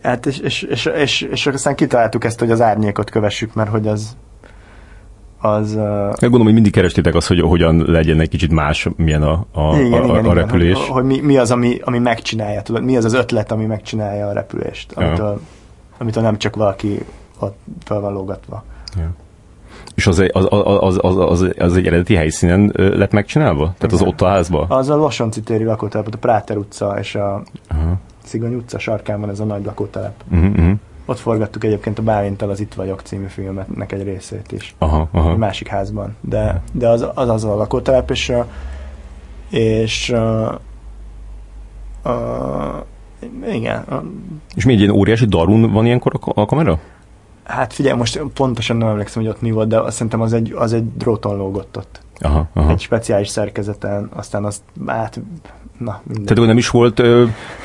hát 0.02 0.26
és, 0.26 0.38
és, 0.38 0.62
és, 0.62 0.86
és, 0.86 1.20
és 1.20 1.46
aztán 1.46 1.74
kitaláltuk 1.74 2.24
ezt, 2.24 2.38
hogy 2.38 2.50
az 2.50 2.60
árnyékot 2.60 3.10
kövessük, 3.10 3.54
mert 3.54 3.70
hogy 3.70 3.88
az 3.88 4.16
az... 5.38 5.74
Uh... 5.74 5.82
Gondolom, 6.18 6.44
hogy 6.44 6.52
mindig 6.52 6.72
kerestétek 6.72 7.14
azt, 7.14 7.28
hogy 7.28 7.40
hogyan 7.40 7.84
legyen 7.86 8.20
egy 8.20 8.28
kicsit 8.28 8.52
más, 8.52 8.88
milyen 8.96 9.22
a, 9.22 9.46
a, 9.52 9.76
igen, 9.76 10.02
a, 10.02 10.04
igen, 10.04 10.24
a 10.24 10.32
repülés. 10.32 10.70
Igen, 10.70 10.82
hogy, 10.82 10.90
hogy 10.90 11.04
mi, 11.04 11.20
mi 11.20 11.36
az, 11.36 11.50
ami, 11.50 11.78
ami 11.84 11.98
megcsinálja, 11.98 12.62
tudod, 12.62 12.84
mi 12.84 12.96
az 12.96 13.04
az 13.04 13.12
ötlet, 13.12 13.52
ami 13.52 13.64
megcsinálja 13.64 14.26
a 14.26 14.32
repülést, 14.32 14.92
amitől, 14.92 15.26
ja. 15.26 15.40
amitől 15.98 16.22
nem 16.22 16.38
csak 16.38 16.56
valaki 16.56 17.04
ott 17.38 17.56
fel 17.84 18.00
van 18.00 18.12
lógatva. 18.12 18.64
Ja. 18.96 19.10
És 19.94 20.06
az, 20.06 20.24
az, 20.32 20.46
az, 20.50 20.98
az, 21.00 21.16
az, 21.16 21.50
az 21.58 21.76
egy 21.76 21.86
eredeti 21.86 22.14
helyszínen 22.14 22.72
lett 22.74 23.12
megcsinálva? 23.12 23.64
Tehát 23.64 23.82
Igen. 23.82 23.94
az 23.94 24.02
ott 24.02 24.20
a 24.20 24.26
házban? 24.26 24.66
Az 24.68 24.88
a 24.88 24.96
Losonci 24.96 25.40
téri 25.40 25.64
lakótelep, 25.64 26.08
a 26.10 26.16
Práter 26.16 26.56
utca 26.56 26.98
és 26.98 27.14
a. 27.14 27.42
Szigony 28.24 28.54
utca 28.54 28.78
sarkán 28.78 29.20
van 29.20 29.30
ez 29.30 29.40
a 29.40 29.44
nagy 29.44 29.64
lakótelep. 29.64 30.14
Uh-huh. 30.30 30.70
Ott 31.08 31.18
forgattuk 31.18 31.64
egyébként 31.64 31.98
a 31.98 32.02
Bálinttal 32.02 32.50
az 32.50 32.60
Itt 32.60 32.74
vagyok 32.74 33.00
című 33.00 33.26
filmetnek 33.26 33.92
egy 33.92 34.02
részét 34.02 34.52
is. 34.52 34.74
Aha, 34.78 35.08
aha. 35.12 35.30
Egy 35.30 35.36
másik 35.36 35.68
házban. 35.68 36.16
De, 36.20 36.62
de 36.72 36.88
az, 36.88 37.06
az 37.14 37.28
az 37.28 37.44
a 37.44 37.54
lakótelep, 37.54 38.10
és, 38.10 38.32
és 39.50 40.10
uh, 40.10 40.54
uh, 42.04 43.54
igen. 43.54 43.84
És 44.54 44.64
mi 44.64 44.72
egy 44.72 44.80
ilyen 44.80 44.94
óriási 44.94 45.26
darun 45.26 45.72
van 45.72 45.86
ilyenkor 45.86 46.12
a, 46.20 46.40
a 46.40 46.46
kamera? 46.46 46.78
Hát 47.44 47.72
figyelj, 47.72 47.96
most 47.96 48.22
pontosan 48.34 48.76
nem 48.76 48.88
emlékszem, 48.88 49.22
hogy 49.22 49.30
ott 49.30 49.40
mi 49.40 49.50
volt, 49.50 49.68
de 49.68 49.80
azt 49.80 49.96
szerintem 49.96 50.20
az 50.20 50.32
egy, 50.32 50.52
az 50.56 50.72
egy 50.72 50.96
dróton 50.96 51.36
lógott 51.36 51.76
ott. 51.76 52.00
Aha, 52.18 52.48
aha. 52.52 52.70
Egy 52.70 52.80
speciális 52.80 53.28
szerkezeten, 53.28 54.10
aztán 54.14 54.44
azt 54.44 54.62
át 54.86 55.20
Na, 55.78 56.00
mindegy. 56.04 56.24
Tehát 56.24 56.38
akkor 56.38 56.46
nem 56.46 56.58
is 56.58 56.68
volt, 56.68 57.02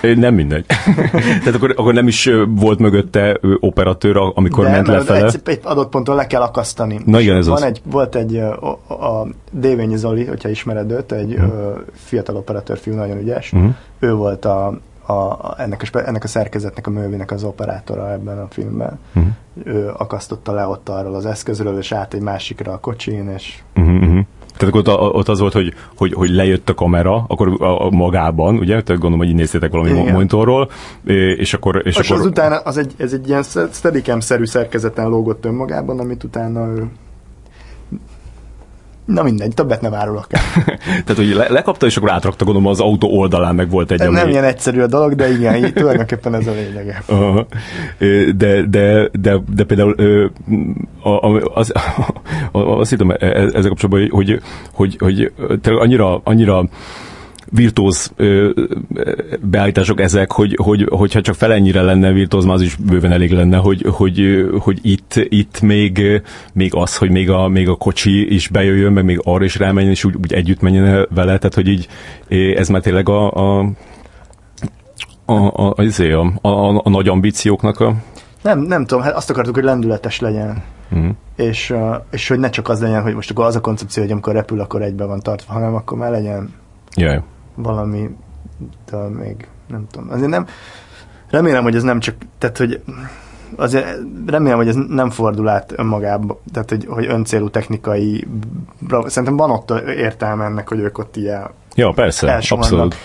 nem 0.01 0.33
mindegy. 0.33 0.65
Tehát 1.43 1.55
akkor, 1.55 1.73
akkor 1.77 1.93
nem 1.93 2.07
is 2.07 2.29
volt 2.47 2.79
mögötte 2.79 3.39
operatőr, 3.59 4.17
amikor 4.33 4.65
de, 4.65 4.71
ment 4.71 4.87
lefele. 4.87 5.25
Egy, 5.25 5.41
egy 5.45 5.59
adott 5.63 5.89
ponton 5.89 6.15
le 6.15 6.27
kell 6.27 6.41
akasztani. 6.41 6.99
Na 7.05 7.19
igen, 7.19 7.35
ez 7.35 7.47
Van 7.47 7.55
az. 7.55 7.63
Egy, 7.63 7.81
volt 7.83 8.15
egy, 8.15 8.35
a, 8.35 8.79
a 8.87 9.27
Dévényi 9.51 9.95
Zoli, 9.95 10.25
hogyha 10.25 10.49
ismered 10.49 10.91
őt, 10.91 11.11
egy 11.11 11.33
uh-huh. 11.33 11.79
fiatal 11.93 12.35
operatőr 12.35 12.77
fiú, 12.77 12.95
nagyon 12.95 13.17
ügyes. 13.17 13.51
Uh-huh. 13.51 13.73
Ő 13.99 14.13
volt 14.13 14.45
a, 14.45 14.67
a, 15.07 15.53
ennek, 15.57 15.89
a, 15.91 15.97
ennek 16.07 16.23
a 16.23 16.27
szerkezetnek, 16.27 16.87
a 16.87 16.89
művének 16.89 17.31
az 17.31 17.43
operátora 17.43 18.11
ebben 18.11 18.39
a 18.39 18.47
filmben. 18.49 18.99
Uh-huh. 19.15 19.31
Ő 19.63 19.91
akasztotta 19.97 20.51
le 20.51 20.67
ott 20.67 20.89
arról 20.89 21.15
az 21.15 21.25
eszközről, 21.25 21.77
és 21.77 21.91
át 21.91 22.13
egy 22.13 22.21
másikra 22.21 22.71
a 22.71 22.77
kocsin, 22.77 23.29
és 23.29 23.61
uh-huh. 23.75 24.19
Tehát 24.57 24.75
ott, 24.75 24.87
ott 24.87 25.27
az 25.27 25.39
volt, 25.39 25.53
hogy, 25.53 25.73
hogy, 25.95 26.13
hogy 26.13 26.29
lejött 26.29 26.69
a 26.69 26.73
kamera, 26.73 27.25
akkor 27.27 27.61
a, 27.61 27.85
a 27.85 27.89
magában, 27.89 28.55
ugye? 28.55 28.81
Tehát 28.81 28.87
gondolom, 28.87 29.17
hogy 29.17 29.27
így 29.27 29.35
néztétek 29.35 29.71
valami 29.71 29.89
Igen. 29.89 30.13
monitorról, 30.13 30.69
és 31.37 31.53
akkor... 31.53 31.81
És, 31.85 31.97
és 31.97 32.09
akkor... 32.09 32.21
az 32.21 32.25
utána, 32.25 32.57
az 32.57 32.77
egy, 32.77 32.93
ez 32.97 33.13
egy 33.13 33.27
ilyen 33.27 33.43
steadicam-szerű 33.71 34.45
szerkezeten 34.45 35.09
lógott 35.09 35.45
önmagában, 35.45 35.99
amit 35.99 36.23
utána 36.23 36.67
ő 36.67 36.87
Na 39.05 39.23
mindegy, 39.23 39.53
többet 39.53 39.81
nem 39.81 39.93
árulok 39.93 40.27
el. 40.29 40.41
Tehát, 41.05 41.15
hogy 41.15 41.33
le, 41.33 41.49
lekapta, 41.49 41.85
és 41.85 41.97
akkor 41.97 42.11
átrakta, 42.11 42.45
gondolom, 42.45 42.69
az 42.69 42.79
autó 42.79 43.07
oldalán 43.07 43.55
meg 43.55 43.69
volt 43.69 43.91
egy, 43.91 43.99
Nem 43.99 44.15
ami... 44.15 44.31
ilyen 44.31 44.43
egyszerű 44.43 44.81
a 44.81 44.87
dolog, 44.87 45.15
de 45.15 45.31
igen, 45.31 45.55
így 45.55 45.73
tulajdonképpen 45.73 46.35
ez 46.35 46.47
a 46.47 46.51
lényege. 46.51 47.03
Uh-huh. 47.13 47.45
De, 48.35 48.65
de, 48.65 49.09
de, 49.11 49.41
de 49.55 49.63
például 49.63 49.95
az, 51.03 51.41
az, 51.53 51.71
azt 52.51 52.89
hittem 52.89 53.09
e, 53.09 53.15
e, 53.19 53.27
ezzel 53.29 53.67
kapcsolatban, 53.67 54.07
hogy, 54.09 54.41
hogy, 54.71 54.97
hogy, 54.97 54.97
hogy 54.99 55.31
annyira, 55.63 56.21
annyira 56.23 56.63
virtuóz 57.55 58.11
ö, 58.15 58.49
beállítások 59.41 59.99
ezek, 59.99 60.31
hogy, 60.31 60.57
hogy, 60.61 60.87
hogyha 60.89 61.21
csak 61.21 61.35
felennyire 61.35 61.81
lenne 61.81 62.11
virtuóz, 62.11 62.45
az 62.45 62.61
is 62.61 62.75
bőven 62.75 63.11
elég 63.11 63.31
lenne, 63.31 63.57
hogy, 63.57 63.85
hogy, 63.89 64.45
hogy 64.59 64.79
itt, 64.81 65.13
itt 65.15 65.61
még, 65.61 66.21
még 66.53 66.71
az, 66.75 66.97
hogy 66.97 67.09
még 67.09 67.29
a, 67.29 67.47
még 67.47 67.69
a 67.69 67.75
kocsi 67.75 68.33
is 68.33 68.47
bejöjjön, 68.47 68.93
meg 68.93 69.03
még 69.03 69.19
arra 69.23 69.43
is 69.43 69.55
rámenjen, 69.55 69.91
és 69.91 70.03
úgy, 70.03 70.15
úgy 70.15 70.33
együtt 70.33 70.61
menjen 70.61 71.07
vele, 71.13 71.37
tehát 71.37 71.53
hogy 71.53 71.67
így 71.67 71.87
ez 72.55 72.69
már 72.69 72.81
tényleg 72.81 73.09
a, 73.09 73.31
a 73.31 73.69
a, 75.25 75.33
a, 75.33 75.73
a, 75.77 76.27
a, 76.41 76.47
a, 76.47 76.81
a 76.83 76.89
nagy 76.89 77.07
ambícióknak 77.07 77.79
a... 77.79 77.93
Nem, 78.41 78.59
nem 78.59 78.85
tudom, 78.85 79.03
hát 79.03 79.15
azt 79.15 79.29
akartuk, 79.29 79.55
hogy 79.55 79.63
lendületes 79.63 80.19
legyen. 80.19 80.63
Uh-huh. 80.91 81.11
És, 81.35 81.73
és 82.11 82.27
hogy 82.27 82.39
ne 82.39 82.49
csak 82.49 82.69
az 82.69 82.81
legyen, 82.81 83.01
hogy 83.01 83.13
most 83.13 83.31
akkor 83.31 83.45
az 83.45 83.55
a 83.55 83.61
koncepció, 83.61 84.03
hogy 84.03 84.11
amikor 84.11 84.33
repül, 84.33 84.59
akkor 84.59 84.81
egybe 84.81 85.05
van 85.05 85.19
tartva, 85.19 85.53
hanem 85.53 85.75
akkor 85.75 85.97
már 85.97 86.11
legyen 86.11 86.53
Jaj 86.95 87.21
valami, 87.55 88.09
de 88.91 88.97
még 88.97 89.47
nem 89.67 89.87
tudom. 89.91 90.09
Azért 90.11 90.29
nem, 90.29 90.47
remélem, 91.29 91.63
hogy 91.63 91.75
ez 91.75 91.83
nem 91.83 91.99
csak, 91.99 92.15
tehát, 92.37 92.57
hogy 92.57 92.81
azért 93.55 93.87
remélem, 94.27 94.57
hogy 94.57 94.67
ez 94.67 94.75
nem 94.87 95.09
fordul 95.09 95.47
át 95.47 95.73
önmagába, 95.75 96.39
tehát, 96.53 96.69
hogy, 96.69 96.85
hogy 96.85 97.05
öncélú 97.05 97.49
technikai, 97.49 98.27
szerintem 99.05 99.37
van 99.37 99.51
ott 99.51 99.71
értelme 99.87 100.45
ennek, 100.45 100.69
hogy 100.69 100.79
ők 100.79 100.97
ott 100.97 101.15
ilyen 101.15 101.49
Ja, 101.75 101.91
persze, 101.91 102.41
abszolút. 102.49 102.95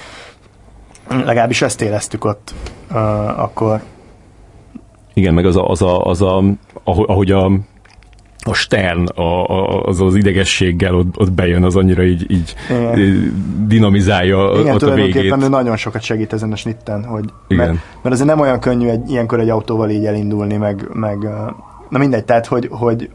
Legalábbis 1.09 1.63
ezt 1.63 1.83
éreztük 1.83 2.25
ott 2.25 2.55
uh, 2.91 3.41
akkor. 3.41 3.83
Igen, 5.15 5.35
meg 5.35 5.47
az 5.47 5.57
a, 5.57 5.69
az 5.69 5.83
a, 5.83 6.05
az 6.05 6.23
a 6.23 6.43
ahogy 6.85 7.31
a 7.31 7.51
a 8.49 8.55
stern, 8.55 9.07
a, 9.07 9.45
a, 9.45 9.83
az 9.83 10.01
az 10.01 10.15
idegességgel 10.15 10.95
ott, 10.95 11.19
ott 11.19 11.33
bejön, 11.33 11.65
az 11.65 11.77
annyira 11.77 12.03
így, 12.03 12.31
így 12.31 12.55
dinamizálja 13.67 14.51
Igen, 14.61 14.75
ott 14.75 14.83
a 14.83 14.95
végét. 14.95 15.49
nagyon 15.49 15.77
sokat 15.77 16.03
segít 16.03 16.33
ezen 16.33 16.53
a 16.53 16.57
snitten, 16.57 17.05
hogy 17.05 17.25
Igen. 17.49 17.67
Mert, 17.67 17.79
mert 18.03 18.15
azért 18.15 18.29
nem 18.29 18.41
olyan 18.41 18.61
könnyű 18.61 18.89
egy, 18.89 19.11
ilyenkor 19.11 19.41
egy 19.41 19.49
autóval 19.49 19.91
így 19.91 20.05
elindulni, 20.05 20.57
meg, 20.57 20.89
meg 20.93 21.19
na 21.89 21.99
mindegy, 21.99 22.25
tehát 22.25 22.47
hogy, 22.47 22.69
hogy 22.71 23.11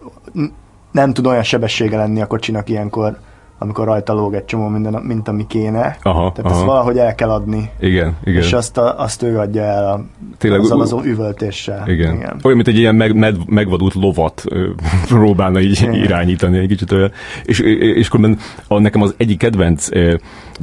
nem 0.91 1.13
tud 1.13 1.27
olyan 1.27 1.43
sebessége 1.43 1.97
lenni 1.97 2.21
a 2.21 2.27
kocsinak 2.27 2.69
ilyenkor, 2.69 3.17
amikor 3.63 3.85
rajta 3.85 4.13
lóg 4.13 4.33
egy 4.33 4.45
csomó 4.45 4.67
minden, 4.67 4.93
mint 4.93 5.27
ami 5.27 5.47
kéne. 5.47 5.97
Aha, 6.01 6.31
Tehát 6.31 6.51
aha. 6.51 6.59
ezt 6.59 6.65
valahogy 6.65 6.97
el 6.97 7.15
kell 7.15 7.29
adni. 7.29 7.69
Igen, 7.79 8.17
igen. 8.23 8.41
És 8.41 8.53
azt, 8.53 8.77
a, 8.77 8.99
azt 8.99 9.23
ő 9.23 9.39
adja 9.39 9.61
el 9.61 9.87
a, 9.87 10.05
Tényleg, 10.37 10.59
azzal 10.59 10.81
az 10.81 10.95
üvöltéssel. 11.03 11.83
Igen. 11.87 12.15
igen. 12.15 12.39
Olyan, 12.43 12.57
mint 12.57 12.67
egy 12.67 12.77
ilyen 12.77 12.95
meg, 12.95 13.15
med, 13.15 13.37
megvadult 13.45 13.93
lovat 13.93 14.43
próbálna 15.07 15.59
így 15.59 15.81
igen. 15.81 15.93
irányítani 15.93 16.57
egy 16.57 16.67
kicsit 16.67 16.91
olyan. 16.91 17.11
És, 17.43 17.59
és 17.95 18.07
akkor 18.07 18.37
a, 18.67 18.79
nekem 18.79 19.01
az 19.01 19.13
egyik 19.17 19.37
kedvenc 19.37 19.87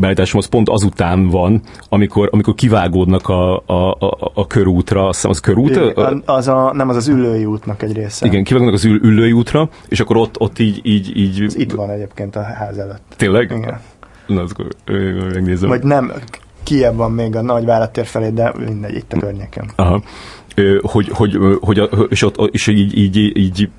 ö, 0.01 0.07
beállításom 0.11 0.39
az 0.39 0.47
pont 0.47 0.69
azután 0.69 1.29
van, 1.29 1.61
amikor, 1.89 2.29
amikor 2.33 2.55
kivágódnak 2.55 3.29
a, 3.29 3.63
a, 3.67 3.91
a, 3.91 4.31
a 4.35 4.47
körútra, 4.47 5.07
azt 5.07 5.15
hiszem 5.15 5.31
az 5.31 5.41
körút? 5.41 5.77
Igen, 5.77 6.23
az 6.27 6.49
a, 6.49 6.73
nem, 6.75 6.89
az 6.89 6.97
az 6.97 7.09
ülői 7.09 7.45
útnak 7.45 7.83
egy 7.83 7.93
része. 7.93 8.27
Igen, 8.27 8.45
kivágódnak 8.45 8.75
az 8.75 8.85
ül, 8.85 9.01
ülői 9.03 9.33
útra, 9.33 9.69
és 9.89 10.01
akkor 10.01 10.17
ott, 10.17 10.41
ott 10.41 10.59
így, 10.59 10.81
így, 10.83 11.17
így... 11.17 11.43
Ez 11.43 11.57
itt 11.57 11.73
van 11.73 11.91
egyébként 11.91 12.37
a 12.37 12.43
ház 12.43 12.79
előtt. 12.79 13.03
Tényleg? 13.17 13.51
Igen. 13.57 13.81
Na, 14.27 14.43
akkor 14.43 14.67
megnézem. 15.33 15.69
Vagy 15.69 15.83
nem, 15.83 16.13
kiebb 16.63 16.97
van 16.97 17.13
még 17.13 17.37
a 17.37 17.43
nagy 17.43 17.65
vállatér 17.65 18.07
felé, 18.07 18.29
de 18.29 18.53
mindegy, 18.67 18.95
itt 18.95 19.13
a 19.13 19.19
környéken. 19.19 19.71
Aha. 19.77 20.03
Hogy, 20.83 21.09
hogy, 21.09 21.39
hogy, 21.61 21.89
és 22.09 22.23
ott 22.23 22.37
és 22.53 22.67
így, 22.67 22.99
így, 22.99 23.37
így 23.37 23.71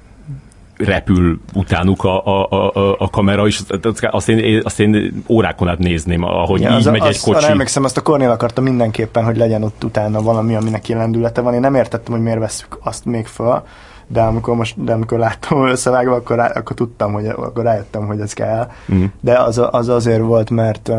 repül 0.85 1.39
utánuk 1.53 2.03
a, 2.03 2.25
a, 2.25 2.47
a, 2.49 2.95
a 2.99 3.09
kamera, 3.09 3.47
és 3.47 3.61
azt 4.01 4.29
én, 4.29 4.61
azt 4.63 4.79
én 4.79 5.23
órákon 5.29 5.67
át 5.67 5.77
nézném, 5.77 6.23
ahogy 6.23 6.61
ja, 6.61 6.69
így 6.69 6.75
az, 6.75 6.85
megy 6.85 7.01
az, 7.01 7.07
egy 7.07 7.19
kocsi. 7.19 7.45
emlékszem, 7.45 7.83
azt 7.83 7.97
a 7.97 8.01
Kornél 8.01 8.29
akarta 8.29 8.61
mindenképpen, 8.61 9.23
hogy 9.23 9.37
legyen 9.37 9.63
ott 9.63 9.83
utána 9.83 10.21
valami, 10.21 10.55
aminek 10.55 10.87
jelendülete 10.87 11.41
van. 11.41 11.53
Én 11.53 11.59
nem 11.59 11.75
értettem, 11.75 12.13
hogy 12.13 12.23
miért 12.23 12.39
veszük 12.39 12.77
azt 12.83 13.05
még 13.05 13.25
föl, 13.25 13.63
de 14.07 14.21
amikor, 14.21 14.55
most, 14.55 14.83
de 14.83 14.93
amikor 14.93 15.19
láttam 15.19 15.67
összevágva, 15.67 16.15
akkor, 16.15 16.35
rá, 16.35 16.47
akkor 16.47 16.75
tudtam, 16.75 17.13
hogy 17.13 17.25
akkor 17.25 17.63
rájöttem, 17.63 18.05
hogy 18.05 18.19
ez 18.19 18.33
kell. 18.33 18.69
Mm. 18.93 19.03
De 19.19 19.37
az, 19.37 19.61
az 19.71 19.89
azért 19.89 20.21
volt, 20.21 20.49
mert 20.49 20.91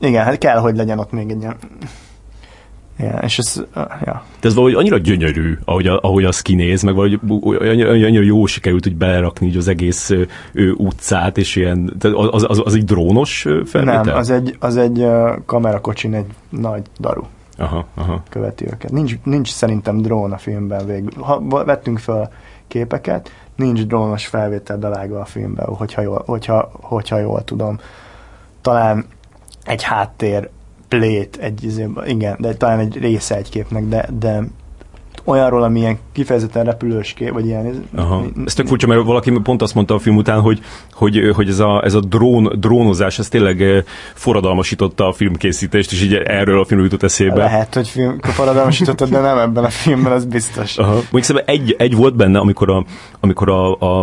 igen, 0.00 0.24
hát 0.24 0.38
kell, 0.38 0.58
hogy 0.58 0.76
legyen 0.76 0.98
ott 0.98 1.12
még 1.12 1.30
egy 1.30 1.40
ilyen 1.40 1.56
Ja, 3.02 3.18
és 3.22 3.38
ez, 3.38 3.62
uh, 3.74 3.82
ja. 4.04 4.24
De 4.40 4.48
ez 4.48 4.54
valahogy 4.54 4.74
annyira 4.74 4.98
gyönyörű, 4.98 5.58
ahogy, 5.64 5.86
a, 5.86 5.98
ahogy 6.02 6.24
az 6.24 6.40
kinéz, 6.40 6.82
meg 6.82 6.94
valahogy 6.94 7.20
annyira, 7.60 7.90
annyira 7.90 8.22
jó 8.22 8.46
sikerült 8.46 8.86
úgy 8.86 8.96
belerakni 8.96 9.46
így 9.46 9.56
az 9.56 9.68
egész 9.68 10.10
ő, 10.52 10.72
utcát, 10.72 11.38
és 11.38 11.56
ilyen, 11.56 11.92
az, 12.30 12.44
az, 12.48 12.62
az 12.64 12.74
egy 12.74 12.84
drónos 12.84 13.46
felvétel? 13.64 14.02
Nem, 14.02 14.16
az 14.16 14.30
egy, 14.30 14.56
az 14.60 14.76
egy 14.76 14.98
uh, 14.98 15.30
kamerakocsin 15.46 16.14
egy 16.14 16.26
nagy 16.48 16.82
daru. 17.00 17.22
Aha, 17.56 17.86
aha. 17.94 18.22
Követi 18.28 18.64
őket. 18.64 18.90
Nincs, 18.90 19.14
nincs 19.24 19.50
szerintem 19.50 20.02
drón 20.02 20.32
a 20.32 20.38
filmben 20.38 20.86
végül. 20.86 21.10
Ha 21.20 21.64
vettünk 21.64 21.98
fel 21.98 22.32
képeket, 22.68 23.30
nincs 23.56 23.86
drónos 23.86 24.26
felvétel 24.26 24.78
belágva 24.78 25.20
a 25.20 25.24
filmben, 25.24 25.66
hogyha 25.66 26.02
jól, 26.02 26.22
hogyha, 26.26 26.70
hogyha 26.72 27.18
jól 27.18 27.44
tudom. 27.44 27.78
Talán 28.60 29.04
egy 29.64 29.82
háttér 29.82 30.50
plét, 30.98 31.36
egy, 31.36 31.64
izé, 31.64 31.88
igen, 32.06 32.36
de 32.40 32.54
talán 32.54 32.78
egy 32.78 32.96
része 32.98 33.36
egy 33.36 33.48
képnek, 33.48 33.84
de, 33.84 34.08
de 34.18 34.42
olyanról, 35.24 35.62
ami 35.62 35.78
ilyen 35.78 35.98
kifejezetten 36.12 36.64
repülős 36.64 37.12
kép, 37.12 37.32
vagy 37.32 37.46
ilyen... 37.46 37.84
Aha. 37.96 38.24
Ez 38.46 38.54
tök 38.54 38.66
furcsa, 38.66 38.86
mert 38.86 39.02
valaki 39.02 39.30
pont 39.42 39.62
azt 39.62 39.74
mondta 39.74 39.94
a 39.94 39.98
film 39.98 40.16
után, 40.16 40.40
hogy, 40.40 40.60
hogy, 40.92 41.30
hogy 41.34 41.48
ez 41.48 41.58
a, 41.58 41.84
ez 41.84 41.94
a 41.94 42.00
drón, 42.00 42.52
drónozás, 42.58 43.18
ez 43.18 43.28
tényleg 43.28 43.62
eh, 43.62 43.82
forradalmasította 44.14 45.08
a 45.08 45.12
filmkészítést, 45.12 45.92
és 45.92 46.02
így 46.02 46.14
erről 46.14 46.60
a 46.60 46.64
film 46.64 46.82
jutott 46.82 47.02
eszébe. 47.02 47.34
Lehet, 47.34 47.74
hogy 47.74 47.88
film, 47.88 48.18
forradalmasította, 48.20 49.06
de 49.06 49.20
nem 49.20 49.38
ebben 49.38 49.64
a 49.64 49.68
filmben, 49.68 50.12
az 50.12 50.24
biztos. 50.24 50.78
Aha. 50.78 50.98
Mondjuk 51.10 51.42
egy, 51.44 51.74
egy 51.78 51.96
volt 51.96 52.16
benne, 52.16 52.38
amikor 52.38 52.70
a, 52.70 52.84
amikor 53.20 53.48
a, 53.48 53.80
a, 53.80 54.02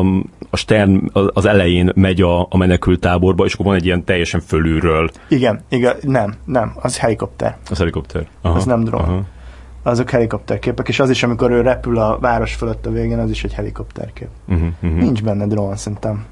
a 0.50 0.58
Stern 0.58 1.10
az 1.14 1.46
elején 1.46 1.92
megy 1.96 2.22
a, 2.22 2.42
a 2.42 2.58
menekült 2.58 3.00
táborba, 3.00 3.46
és 3.46 3.54
akkor 3.54 3.66
van 3.66 3.76
egy 3.76 3.86
ilyen 3.86 4.04
teljesen 4.04 4.42
fölülről. 4.42 5.10
Igen, 5.28 5.62
igen, 5.70 5.96
nem, 6.02 6.34
nem, 6.46 6.74
az 6.82 6.98
helikopter. 6.98 7.58
Az 7.70 7.78
helikopter. 7.78 8.28
Aha. 8.42 8.56
Az 8.56 8.66
nem 8.66 8.84
drón. 8.84 9.02
Aha 9.02 9.22
azok 9.84 10.10
helikopterképek, 10.10 10.88
és 10.88 11.00
az 11.00 11.10
is, 11.10 11.24
amikor 11.24 11.52
ő 11.52 11.62
repül 11.62 11.98
a 11.98 12.18
város 12.20 12.56
fölött 12.56 12.86
a 12.86 12.92
végén, 12.92 13.20
az 13.20 13.30
is 13.30 13.44
egy 13.44 13.54
helikopterkép. 13.54 14.28
Uh-huh, 14.48 14.68
uh-huh. 14.82 15.00
Nincs 15.00 15.24
benne 15.24 15.46
drón, 15.46 15.76
szerintem. 15.76 16.26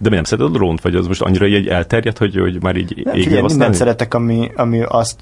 De 0.00 0.08
mi 0.08 0.14
nem 0.14 0.24
szereted 0.24 0.54
a 0.54 0.56
drónt, 0.56 0.80
vagy 0.80 0.94
az 0.94 1.06
most 1.06 1.22
annyira 1.22 1.46
így 1.46 1.68
elterjedt, 1.68 2.18
hogy, 2.18 2.36
hogy 2.36 2.62
már 2.62 2.76
így 2.76 3.00
nem, 3.04 3.14
figyelj, 3.14 3.42
mindent 3.42 3.74
szeretek, 3.74 4.14
ami, 4.14 4.50
ami 4.56 4.82
azt 4.82 5.20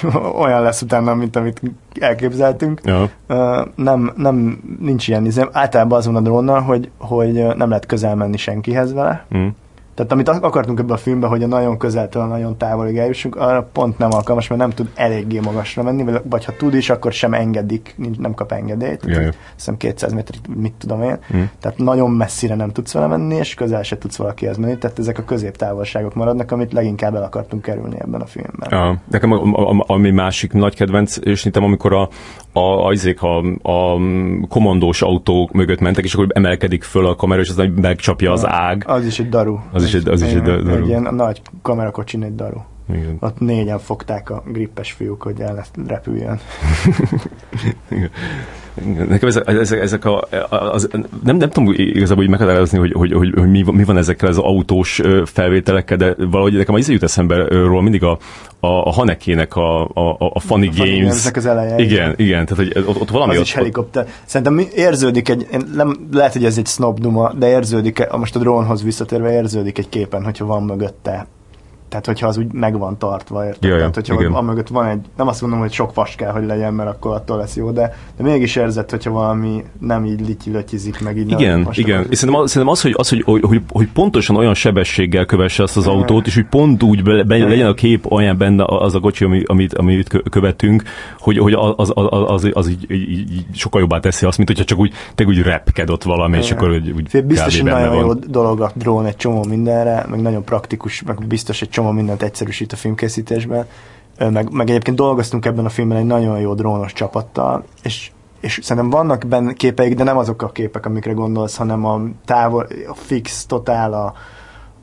olyan 0.42 0.62
lesz 0.62 0.82
utána, 0.82 1.14
mint 1.14 1.36
amit 1.36 1.60
elképzeltünk. 2.00 2.80
Ja. 2.84 3.10
Uh, 3.28 3.66
nem, 3.74 4.12
nem, 4.16 4.60
nincs 4.80 5.08
ilyen 5.08 5.26
izém. 5.26 5.48
Általában 5.52 5.98
azon 5.98 6.16
a 6.16 6.20
drónnal, 6.20 6.60
hogy, 6.60 6.90
hogy 6.98 7.32
nem 7.56 7.68
lehet 7.68 7.86
közel 7.86 8.14
menni 8.14 8.36
senkihez 8.36 8.92
vele. 8.92 9.26
Mm. 9.36 9.46
Tehát 9.94 10.12
amit 10.12 10.28
akartunk 10.28 10.78
ebben 10.78 10.94
a 10.94 10.98
filmben, 10.98 11.30
hogy 11.30 11.42
a 11.42 11.46
nagyon 11.46 11.78
közeltől 11.78 12.22
a 12.22 12.26
nagyon 12.26 12.56
távolig 12.56 12.98
eljussunk, 12.98 13.36
arra 13.36 13.68
pont 13.72 13.98
nem 13.98 14.08
alkalmas, 14.12 14.48
mert 14.48 14.60
nem 14.60 14.70
tud 14.70 14.90
eléggé 14.94 15.38
magasra 15.38 15.82
menni, 15.82 16.04
vagy 16.24 16.44
ha 16.44 16.52
tud 16.56 16.74
is, 16.74 16.90
akkor 16.90 17.12
sem 17.12 17.34
engedik, 17.34 17.94
nem 18.18 18.34
kap 18.34 18.52
engedélyt. 18.52 19.04
Ja, 19.06 19.20
ja. 19.20 19.30
Hiszem 19.54 19.76
200 19.76 20.12
méter, 20.12 20.34
mit 20.56 20.72
tudom 20.78 21.02
én. 21.02 21.18
Mm. 21.36 21.42
Tehát 21.60 21.78
nagyon 21.78 22.10
messzire 22.10 22.54
nem 22.54 22.70
tudsz 22.70 22.92
vele 22.92 23.06
menni, 23.06 23.34
és 23.34 23.54
közel 23.54 23.82
se 23.82 23.98
tudsz 23.98 24.16
valakihez 24.16 24.56
menni. 24.56 24.78
Tehát 24.78 24.98
ezek 24.98 25.18
a 25.18 25.24
középtávolságok 25.24 26.14
maradnak, 26.14 26.52
amit 26.52 26.72
leginkább 26.72 27.14
el 27.14 27.22
akartunk 27.22 27.62
kerülni 27.62 27.96
ebben 28.00 28.20
a 28.20 28.26
filmben. 28.26 28.68
Ja, 28.70 29.00
nekem 29.10 29.32
a, 29.32 29.42
a, 29.42 29.70
a, 29.70 29.84
ami 29.86 30.10
másik 30.10 30.52
nagy 30.52 30.74
kedvenc, 30.74 31.16
és 31.20 31.38
szerintem 31.38 31.64
amikor 31.64 31.92
a, 31.92 32.08
a, 32.52 32.60
a, 32.60 32.94
a, 33.62 33.70
a 33.70 33.98
komandós 34.48 35.02
autó 35.02 35.50
mögött 35.52 35.80
mentek, 35.80 36.04
és 36.04 36.14
akkor 36.14 36.26
emelkedik 36.28 36.82
föl 36.82 37.06
a 37.06 37.14
kamera, 37.14 37.40
és 37.40 37.48
az 37.48 37.68
megcsapja 37.74 38.32
az 38.32 38.46
ág. 38.46 38.84
Az 38.86 39.06
is 39.06 39.18
egy 39.18 39.28
daru. 39.28 39.58
Az 39.72 39.84
is 39.84 39.94
egy, 39.94 40.08
az 40.08 40.22
is 40.22 40.32
egy 40.32 40.42
daru. 40.42 40.82
Egy 40.82 40.86
ilyen 40.86 41.14
nagy 41.14 41.42
kamerakocsin 41.62 42.22
egy 42.22 42.34
daru. 42.34 42.60
Igen. 42.92 43.16
Ott 43.20 43.38
négyen 43.38 43.78
fogták 43.78 44.30
a 44.30 44.42
grippes 44.46 44.92
fiúk, 44.92 45.22
hogy 45.22 45.40
el 45.40 45.64
repüljön. 45.86 46.40
Nekem 49.08 49.28
ezek, 49.28 49.48
ezek, 49.48 49.80
ezek 49.80 50.04
a, 50.04 50.28
az, 50.48 50.88
nem, 51.24 51.36
nem 51.36 51.50
tudom 51.50 51.72
igazából 51.76 52.22
hogy 52.22 52.28
meghatározni, 52.28 52.78
hogy, 52.78 52.92
hogy, 52.92 53.12
hogy, 53.12 53.32
hogy 53.36 53.50
mi, 53.50 53.64
mi, 53.72 53.84
van 53.84 53.96
ezekkel 53.96 54.28
az 54.28 54.38
autós 54.38 55.00
felvételekkel, 55.24 55.96
de 55.96 56.14
valahogy 56.18 56.52
nekem 56.52 56.74
az 56.74 56.88
jut 56.88 57.02
eszembe 57.02 57.48
róla 57.48 57.80
mindig 57.80 58.02
a, 58.02 58.18
a, 58.60 58.66
a 58.66 58.90
Hanekének 58.90 59.56
a, 59.56 59.84
a, 59.84 60.16
a 60.18 60.40
Funny 60.40 60.68
a 60.68 60.72
Games. 60.76 61.20
Funny 61.20 61.32
az 61.34 61.46
eleje. 61.46 61.78
Igen, 61.78 62.14
igen, 62.16 62.46
tehát 62.46 62.64
hogy 62.64 62.84
ott, 62.86 63.00
ott 63.00 63.10
valami... 63.10 63.32
Az 63.32 63.38
ott, 63.38 63.44
is 63.44 63.54
helikopter. 63.54 64.06
Szerintem 64.24 64.66
érződik 64.74 65.28
egy, 65.28 65.46
nem, 65.74 66.08
lehet, 66.12 66.32
hogy 66.32 66.44
ez 66.44 66.58
egy 66.58 66.66
snob 66.66 67.00
duma, 67.00 67.32
de 67.32 67.48
érződik, 67.48 68.06
most 68.10 68.36
a 68.36 68.38
drónhoz 68.38 68.82
visszatérve 68.82 69.32
érződik 69.32 69.78
egy 69.78 69.88
képen, 69.88 70.24
hogyha 70.24 70.44
van 70.46 70.62
mögötte 70.62 71.26
tehát, 71.90 72.06
hogyha 72.06 72.26
az 72.26 72.36
úgy 72.36 72.52
meg 72.52 72.78
van 72.78 72.98
tartva, 72.98 73.44
érted? 73.46 73.70
Ja, 73.70 73.76
Tehát, 73.76 73.94
hogyha 73.94 74.14
igen. 74.14 74.32
amögött 74.32 74.68
van 74.68 74.86
egy, 74.86 75.00
nem 75.16 75.28
azt 75.28 75.40
mondom, 75.40 75.58
hogy 75.58 75.72
sok 75.72 75.94
vas 75.94 76.14
kell, 76.14 76.32
hogy 76.32 76.46
legyen, 76.46 76.74
mert 76.74 76.90
akkor 76.90 77.14
attól 77.14 77.36
lesz 77.36 77.56
jó, 77.56 77.70
de, 77.70 77.96
de 78.16 78.22
mégis 78.22 78.56
érzed, 78.56 78.90
hogyha 78.90 79.10
valami 79.10 79.64
nem 79.78 80.04
így 80.04 80.26
lityi 80.26 80.50
meg 81.04 81.16
így 81.16 81.30
Igen, 81.30 81.60
nem 81.60 81.70
igen. 81.72 82.06
És 82.10 82.18
szerintem, 82.18 82.42
az, 82.42 82.50
szerintem 82.50 82.72
az, 82.72 82.82
hogy, 82.82 82.94
az 82.96 83.08
hogy, 83.08 83.22
hogy, 83.22 83.42
hogy, 83.42 83.62
hogy, 83.68 83.88
pontosan 83.92 84.36
olyan 84.36 84.54
sebességgel 84.54 85.24
kövesse 85.24 85.62
azt 85.62 85.76
az 85.76 85.84
igen. 85.84 85.96
autót, 85.96 86.26
és 86.26 86.34
hogy 86.34 86.46
pont 86.46 86.82
úgy 86.82 87.02
be, 87.02 87.24
be, 87.24 87.38
legyen 87.38 87.66
a 87.66 87.74
kép 87.74 88.10
olyan 88.10 88.36
benne 88.36 88.64
az 88.66 88.94
a 88.94 89.00
kocsi, 89.00 89.24
ami, 89.24 89.42
amit, 89.46 89.74
amit 89.74 90.22
követünk, 90.30 90.82
hogy, 91.18 91.38
hogy 91.38 91.52
az, 91.52 91.72
az, 91.76 91.92
az, 91.94 92.24
az, 92.26 92.50
az 92.52 92.68
így, 92.68 92.90
így, 92.90 93.10
így, 93.10 93.44
sokkal 93.52 93.80
jobbá 93.80 94.00
teszi 94.00 94.26
azt, 94.26 94.36
mint 94.36 94.48
hogyha 94.48 94.64
csak 94.64 94.78
úgy, 94.78 94.92
te 95.14 95.24
úgy 95.24 95.42
repked 95.42 95.90
ott 95.90 96.02
valami, 96.02 96.32
igen. 96.32 96.44
és 96.44 96.50
akkor 96.50 96.70
úgy, 96.70 96.90
úgy 96.90 97.24
Biztos, 97.24 97.60
hogy 97.60 97.70
nagyon 97.70 97.88
van. 97.88 97.98
jó 97.98 98.14
dolog 98.14 98.60
a 98.60 98.72
drón 98.74 99.06
egy 99.06 99.16
csomó 99.16 99.44
mindenre, 99.48 100.06
meg 100.10 100.20
nagyon 100.20 100.44
praktikus, 100.44 101.02
meg 101.02 101.26
biztos 101.26 101.62
egy 101.62 101.68
csomó 101.80 101.92
mindent 101.92 102.22
egyszerűsít 102.22 102.72
a 102.72 102.76
filmkészítésben, 102.76 103.66
meg, 104.18 104.52
meg 104.52 104.68
egyébként 104.68 104.96
dolgoztunk 104.96 105.44
ebben 105.44 105.64
a 105.64 105.68
filmben 105.68 105.98
egy 105.98 106.04
nagyon 106.04 106.40
jó 106.40 106.54
drónos 106.54 106.92
csapattal, 106.92 107.64
és 107.82 108.10
és 108.40 108.58
szerintem 108.62 108.90
vannak 108.90 109.26
benne 109.26 109.52
képeik, 109.52 109.94
de 109.94 110.04
nem 110.04 110.16
azok 110.16 110.42
a 110.42 110.48
képek, 110.48 110.86
amikre 110.86 111.12
gondolsz, 111.12 111.56
hanem 111.56 111.84
a 111.84 112.00
távol, 112.24 112.66
a 112.88 112.94
fix, 112.94 113.46
totál, 113.46 113.92
a, 113.92 114.14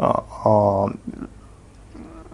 a, 0.03 0.49
a 0.49 0.83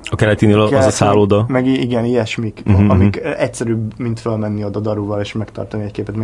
a 0.10 0.16
keleti, 0.16 0.52
az 0.52 0.86
a 0.86 0.92
szálloda. 0.92 1.46
Meg 1.48 1.68
igen, 1.68 2.06
ilyesmik, 2.06 2.64
uh-huh. 2.66 2.90
amik 2.90 3.18
egyszerűbb, 3.18 4.00
mint 4.00 4.20
fölmenni 4.20 4.64
oda 4.64 4.80
daruval 4.80 5.22
és 5.22 5.34
megtartani 5.34 5.84
egy 5.84 5.92
képet. 5.92 6.16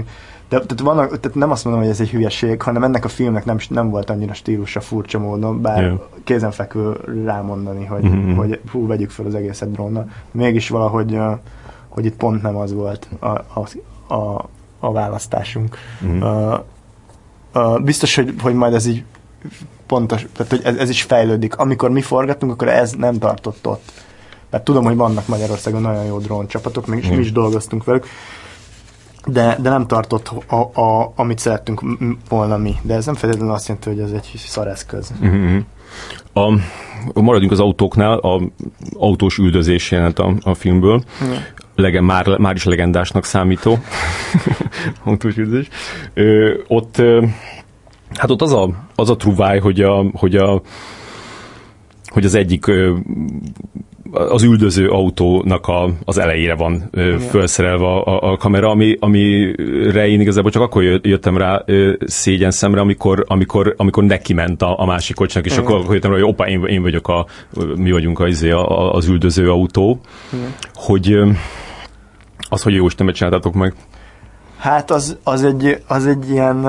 De 0.50 0.60
tehát, 0.60 0.80
vannak, 0.80 1.20
tehát 1.20 1.38
nem 1.38 1.52
azt 1.52 1.64
mondom, 1.64 1.84
hogy 1.84 1.92
ez 1.92 2.00
egy 2.00 2.10
hülyeség, 2.10 2.62
hanem 2.62 2.84
ennek 2.84 3.06
a 3.06 3.08
filmnek 3.08 3.46
nem, 3.46 3.58
nem 3.70 3.90
volt 3.90 4.10
annyira 4.10 4.34
stílusa 4.34 4.82
furcsa 4.82 5.20
módon, 5.20 5.62
bár 5.62 5.82
yeah. 5.82 6.00
kézenfekvő 6.24 6.98
rámondani, 7.26 7.86
hogy, 7.86 8.04
uh-huh. 8.04 8.36
hogy 8.36 8.60
hú, 8.72 8.88
vegyük 8.88 9.10
fel 9.10 9.26
az 9.26 9.36
egészet 9.36 9.72
drónnal. 9.72 10.10
Mégis 10.32 10.70
valahogy, 10.70 11.20
hogy 11.88 12.06
itt 12.06 12.16
pont 12.16 12.42
nem 12.42 12.56
az 12.56 12.74
volt 12.74 13.08
a, 13.20 13.28
a, 13.28 13.68
a, 14.14 14.50
a 14.80 14.92
választásunk. 14.92 15.78
Uh-huh. 16.02 16.60
Uh, 17.54 17.74
uh, 17.74 17.82
biztos, 17.82 18.16
hogy, 18.16 18.34
hogy 18.42 18.54
majd 18.54 18.74
ez 18.74 18.86
így 18.86 19.04
pontos, 19.86 20.26
tehát 20.34 20.52
hogy 20.52 20.62
ez, 20.64 20.76
ez 20.76 20.90
is 20.90 21.02
fejlődik. 21.02 21.56
Amikor 21.56 21.90
mi 21.90 22.02
forgatunk, 22.02 22.52
akkor 22.52 22.68
ez 22.68 22.92
nem 22.92 23.18
tartott 23.18 23.68
ott. 23.68 23.92
Mert 24.50 24.64
tudom, 24.64 24.84
hogy 24.84 24.96
vannak 24.96 25.28
Magyarországon 25.28 25.82
nagyon 25.82 26.06
jó 26.06 26.18
dróncsapatok, 26.18 26.88
még 26.88 27.00
is 27.00 27.10
mi 27.10 27.18
is 27.18 27.32
dolgoztunk 27.32 27.84
velük, 27.84 28.06
de, 29.32 29.58
de 29.62 29.70
nem 29.70 29.88
tartott, 29.88 30.32
a, 30.48 30.82
a, 30.82 31.14
amit 31.16 31.40
szerettünk 31.40 31.82
volna 32.30 32.58
mi. 32.58 32.76
De 32.82 32.94
ez 32.94 33.06
nem 33.06 33.16
feltétlenül 33.16 33.54
azt 33.54 33.68
jelenti, 33.68 33.90
hogy 33.90 34.00
ez 34.00 34.12
egy 34.12 34.32
szareszköz. 34.36 35.12
Uh-huh. 35.22 35.64
A, 36.34 36.60
maradjunk 37.22 37.52
az 37.52 37.60
autóknál, 37.60 38.18
a 38.18 38.42
autós 38.94 39.38
üldözés 39.38 39.92
jelent 39.92 40.20
a, 40.20 40.34
a 40.42 40.54
filmből. 40.54 41.04
Uh-huh. 41.22 41.38
Lege, 41.76 42.02
már, 42.02 42.38
már 42.38 42.56
is 42.56 42.64
legendásnak 42.64 43.26
számító 43.26 43.78
autós 45.04 45.38
üldözés. 45.38 45.68
Ö, 46.14 46.54
ott 46.68 46.98
ö, 46.98 47.26
Hát 48.14 48.30
ott 48.30 48.42
az 48.42 48.54
a, 48.54 48.70
az 48.96 49.10
a 49.10 49.16
truváj, 49.16 49.60
hogy, 49.60 49.82
a, 49.82 50.06
hogy, 50.14 50.36
a, 50.36 50.62
hogy 52.10 52.26
az 52.26 52.36
egyik 52.36 52.72
az 54.12 54.44
üldöző 54.44 54.88
autónak 54.88 55.68
a, 55.68 55.90
az 56.06 56.18
elejére 56.18 56.56
van 56.56 56.88
ö, 56.92 57.16
felszerelve 57.20 57.86
a, 57.86 58.32
a 58.32 58.38
kamera, 58.38 58.70
ami, 58.70 58.98
amire 59.00 60.08
én 60.08 60.22
igazából 60.22 60.52
csak 60.52 60.62
akkor 60.62 60.84
jöttem 60.84 61.38
rá 61.38 61.64
ö, 61.66 61.94
szégyen 62.06 62.52
szemre, 62.52 62.80
amikor, 62.80 63.26
amikor, 63.28 63.74
amikor 63.78 64.04
neki 64.04 64.34
ment 64.34 64.62
a, 64.62 64.80
a 64.80 64.86
másik 64.86 65.16
kocsnak, 65.16 65.46
és 65.46 65.52
Igen. 65.52 65.66
akkor 65.66 65.94
jöttem 65.94 66.12
rá, 66.12 66.18
hogy 66.18 66.28
opa, 66.28 66.48
én, 66.48 66.64
én 66.66 66.82
vagyok 66.82 67.08
a, 67.08 67.26
mi 67.76 67.92
vagyunk 67.92 68.20
az, 68.20 68.28
izé, 68.28 68.50
a, 68.50 68.94
az 68.94 69.08
üldöző 69.08 69.50
autó, 69.50 70.00
Igen. 70.34 70.54
hogy 70.74 71.18
az, 72.50 72.62
hogy 72.62 72.74
jó 72.74 72.86
Istenbe 72.86 73.12
csináltátok 73.12 73.54
meg. 73.54 73.74
Hát 74.58 74.92
az, 74.92 75.18
az, 75.24 75.44
egy, 75.44 75.84
az 75.88 76.06
egy 76.06 76.30
ilyen 76.30 76.66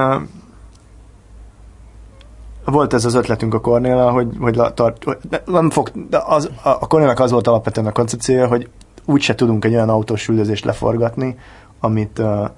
volt 2.64 2.92
ez 2.92 3.04
az 3.04 3.14
ötletünk 3.14 3.54
a 3.54 3.60
Cornéla, 3.60 4.10
hogy, 4.10 4.28
hogy 4.38 4.60
tart, 4.74 5.04
nem 5.46 5.70
fog, 5.70 5.90
de 6.08 6.22
az, 6.26 6.50
a 6.62 6.86
Cornélnak 6.86 7.20
az 7.20 7.30
volt 7.30 7.46
alapvetően 7.46 7.86
a 7.86 7.92
koncepciója, 7.92 8.46
hogy 8.46 8.68
úgyse 9.04 9.34
tudunk 9.34 9.64
egy 9.64 9.74
olyan 9.74 9.88
autós 9.88 10.28
üldözést 10.28 10.64
leforgatni, 10.64 11.36
amit 11.80 12.18
uh, 12.18 12.48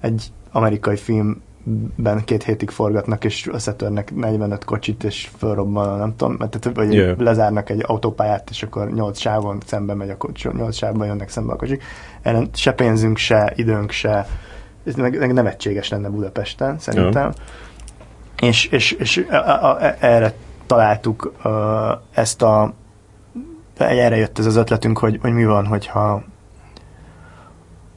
egy 0.00 0.32
amerikai 0.52 0.96
filmben 0.96 2.24
két 2.24 2.42
hétig 2.42 2.70
forgatnak, 2.70 3.24
és 3.24 3.48
összetörnek 3.52 4.14
45 4.14 4.64
kocsit, 4.64 5.04
és 5.04 5.30
fölrobban, 5.36 5.98
nem 5.98 6.16
tudom, 6.16 6.36
mert 6.38 6.70
vagy 6.74 6.92
yeah. 6.92 7.18
lezárnak 7.18 7.70
egy 7.70 7.84
autópályát, 7.86 8.50
és 8.50 8.62
akkor 8.62 8.92
8 8.92 9.18
sávon 9.18 9.58
szembe 9.66 9.94
megy 9.94 10.10
a 10.10 10.16
kocsi, 10.16 10.48
8 10.52 10.76
sávban 10.76 11.06
jönnek 11.06 11.28
szembe 11.28 11.52
a 11.52 11.56
kocsik. 11.56 11.82
Ellen 12.22 12.48
se 12.52 12.72
pénzünk, 12.72 13.16
se 13.16 13.52
időnk, 13.56 13.90
se 13.90 14.26
ez 14.84 14.94
meg, 14.94 15.18
meg 15.18 15.32
nevetséges 15.32 15.88
lenne 15.88 16.08
Budapesten, 16.08 16.78
szerintem. 16.78 17.22
Yeah 17.22 17.34
és, 18.42 18.64
és, 18.66 18.92
és 18.92 19.26
erre 19.98 20.34
találtuk 20.66 21.32
ezt 22.14 22.42
a 22.42 22.74
erre 23.76 24.16
jött 24.16 24.38
ez 24.38 24.46
az 24.46 24.56
ötletünk, 24.56 24.98
hogy, 24.98 25.18
hogy 25.20 25.32
mi 25.32 25.44
van, 25.44 25.66
hogyha 25.66 26.22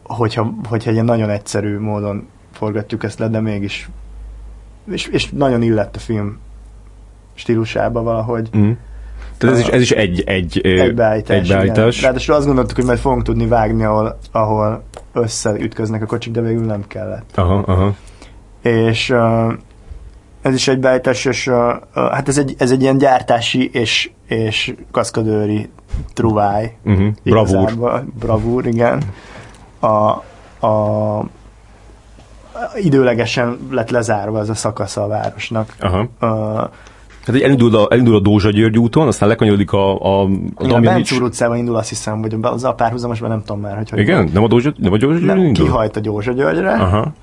hogyha, 0.04 0.54
hogyha 0.70 0.92
egy 0.92 1.04
nagyon 1.04 1.30
egyszerű 1.30 1.80
módon 1.80 2.28
forgatjuk 2.52 3.04
ezt 3.04 3.20
le, 3.20 3.28
de 3.28 3.40
mégis 3.40 3.90
és, 4.92 5.08
és 5.08 5.30
nagyon 5.30 5.62
illett 5.62 5.96
a 5.96 6.00
film 6.00 6.40
stílusába 7.34 8.04
valahogy. 8.04 8.50
Mm. 8.58 8.72
Tehát 9.38 9.56
ez 9.56 9.62
is, 9.62 9.68
ez 9.68 9.82
is 9.82 9.92
egy, 9.92 10.24
egy, 10.26 10.60
egybeállítás. 10.62 11.38
egybeállítás. 11.38 12.02
Ráadásul 12.02 12.36
azt 12.36 12.46
gondoltuk, 12.46 12.76
hogy 12.76 12.86
majd 12.86 13.00
fogunk 13.00 13.24
tudni 13.24 13.48
vágni, 13.48 13.84
ahol, 13.84 14.18
ahol 14.32 14.84
összeütköznek 15.14 16.02
a 16.02 16.06
kocsik, 16.06 16.34
de 16.34 16.42
végül 16.42 16.66
nem 16.66 16.88
kellett. 16.88 17.38
Aha, 17.38 17.64
aha. 17.66 17.96
És 18.62 19.14
ez 20.46 20.54
is 20.54 20.68
egy 20.68 20.86
uh, 20.86 21.74
hát 21.94 22.28
ez 22.28 22.38
egy, 22.38 22.56
ez 22.58 22.72
egy 22.72 22.82
ilyen 22.82 22.98
gyártási 22.98 23.70
és, 23.74 24.10
és 24.28 24.74
kaszkadőri 24.92 25.70
truváj. 26.14 26.76
Uh-huh. 26.84 27.08
Bravúr. 27.24 28.04
Bravúr, 28.20 28.66
igen. 28.66 29.02
A, 29.80 29.88
a, 30.68 31.26
időlegesen 32.76 33.58
lett 33.72 33.90
lezárva 33.90 34.40
ez 34.40 34.50
a 34.50 34.54
szakasza 34.54 35.04
a 35.04 35.08
városnak. 35.08 35.76
Aha. 35.80 36.08
Uh, 36.22 36.70
Hát 37.26 37.42
elindul 37.42 37.76
a, 37.76 37.88
elindul 37.90 38.16
a 38.16 38.20
Dózsa 38.20 38.50
György 38.50 38.78
úton, 38.78 39.08
aztán 39.08 39.30
lekanyarodik 39.30 39.72
a, 39.72 40.02
a, 40.02 40.30
a 40.56 40.68
Damjanics... 40.68 41.12
A 41.12 41.24
utcában 41.24 41.58
indul, 41.58 41.76
azt 41.76 41.90
hiszem, 41.90 42.22
vagy 42.22 42.38
az 42.42 42.64
a 42.64 42.74
párhuzamosban 42.74 43.30
nem 43.30 43.40
tudom 43.40 43.62
már, 43.62 43.78
hogy 43.78 43.90
hogy 43.90 44.00
Igen? 44.00 44.30
Nem 44.34 44.44
a 44.44 44.48
Dózsa, 44.48 44.74
nem 44.78 44.94
a 44.94 44.98
Dózsa 44.98 45.20
György 45.20 45.44
indul? 45.44 45.66
Kihajt 45.66 45.96
a 45.96 46.00
Dózsa 46.00 46.32
Györgyre, 46.32 46.72
Aha 46.74 47.14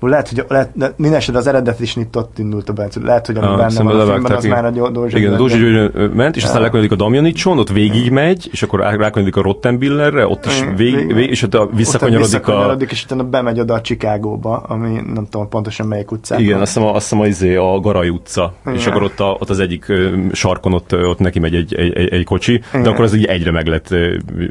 lehet, 0.00 0.28
hogy 0.28 0.44
lehet, 0.48 0.70
de 0.74 0.92
minden 0.96 1.18
esetben 1.18 1.40
az 1.40 1.48
eredet 1.48 1.80
is 1.80 1.96
itt 1.96 2.16
ott 2.16 2.38
indult 2.38 2.68
a 2.68 2.72
Bence. 2.72 3.00
Lehet, 3.02 3.26
hogy 3.26 3.36
ami 3.36 3.46
ah, 3.46 3.56
benne 3.56 3.82
van 3.82 4.00
a 4.00 4.04
filmben, 4.04 4.36
az 4.36 4.44
már 4.44 4.64
a 4.64 4.70
Dózsa 4.70 5.18
Igen, 5.18 5.32
a 5.32 5.36
Dózsa 5.36 5.56
György 5.56 6.14
ment, 6.14 6.36
és 6.36 6.44
aztán 6.44 6.62
lekanyadik 6.62 6.92
a 6.92 6.96
Damjanicson, 6.96 7.58
ott 7.58 7.70
végig 7.70 8.10
megy, 8.10 8.48
és 8.52 8.62
akkor 8.62 8.80
rákanyadik 8.80 9.36
a 9.36 9.42
Rottenbillerre, 9.42 10.26
ott 10.26 10.46
is 10.46 10.64
végig, 10.76 11.14
vég, 11.14 11.30
és 11.30 11.42
ott 11.42 11.70
visszakanyarodik, 11.74 12.30
visszakanyarodik 12.30 12.88
a... 12.88 12.92
és 12.92 13.04
utána 13.04 13.24
bemegy 13.24 13.60
oda 13.60 13.74
a 13.74 13.80
Chicagóba, 13.80 14.56
ami 14.56 15.00
nem 15.14 15.26
tudom 15.30 15.48
pontosan 15.48 15.86
melyik 15.86 16.10
utcán. 16.10 16.40
Igen, 16.40 16.60
azt 16.60 16.74
hiszem, 16.74 16.88
azt 16.88 17.08
hiszem 17.08 17.24
izé, 17.24 17.56
a 17.56 17.80
Garai 17.80 18.08
utca, 18.08 18.54
igen. 18.62 18.78
és 18.78 18.86
akkor 18.86 19.02
ott, 19.02 19.20
a, 19.20 19.36
ott 19.40 19.50
az 19.50 19.58
egyik 19.58 19.92
sarkon 20.32 20.72
ott, 20.72 20.94
ott 20.94 21.18
neki 21.18 21.38
megy 21.38 21.54
egy, 21.54 21.74
egy, 21.74 21.92
egy, 21.92 22.08
egy 22.12 22.24
kocsi, 22.24 22.54
igen. 22.68 22.82
de 22.82 22.88
akkor 22.88 23.04
az 23.04 23.14
így 23.14 23.24
egyre 23.24 23.50
meg 23.50 23.66
lett, 23.66 23.94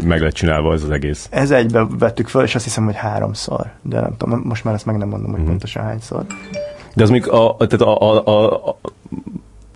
meg 0.04 0.22
lett 0.22 0.34
csinálva 0.34 0.74
ez 0.74 0.84
az 0.84 0.90
egész. 0.90 1.28
Ez 1.32 1.52
egybe 1.52 1.88
vettük 2.00 2.28
fel, 2.28 2.44
és 2.44 2.56
azt 2.56 2.64
hiszem, 2.64 2.86
hogy 2.86 2.96
háromszor, 2.96 3.66
de 3.82 4.00
nem 4.00 4.18
tudom, 4.18 4.42
most 4.44 4.64
már 4.64 4.74
ezt 4.74 4.86
meg 4.86 4.98
nem 4.98 5.08
mondom, 5.08 5.34
hogy 5.38 5.46
mm. 5.46 5.50
pontosan 5.50 5.84
hányszor. 5.84 6.26
De 6.96 7.04
az 7.04 7.10
még 7.10 7.28
a, 7.28 7.56
tehát 7.58 7.82
a, 7.82 8.02
a, 8.02 8.26
a, 8.26 8.68
a 8.70 8.78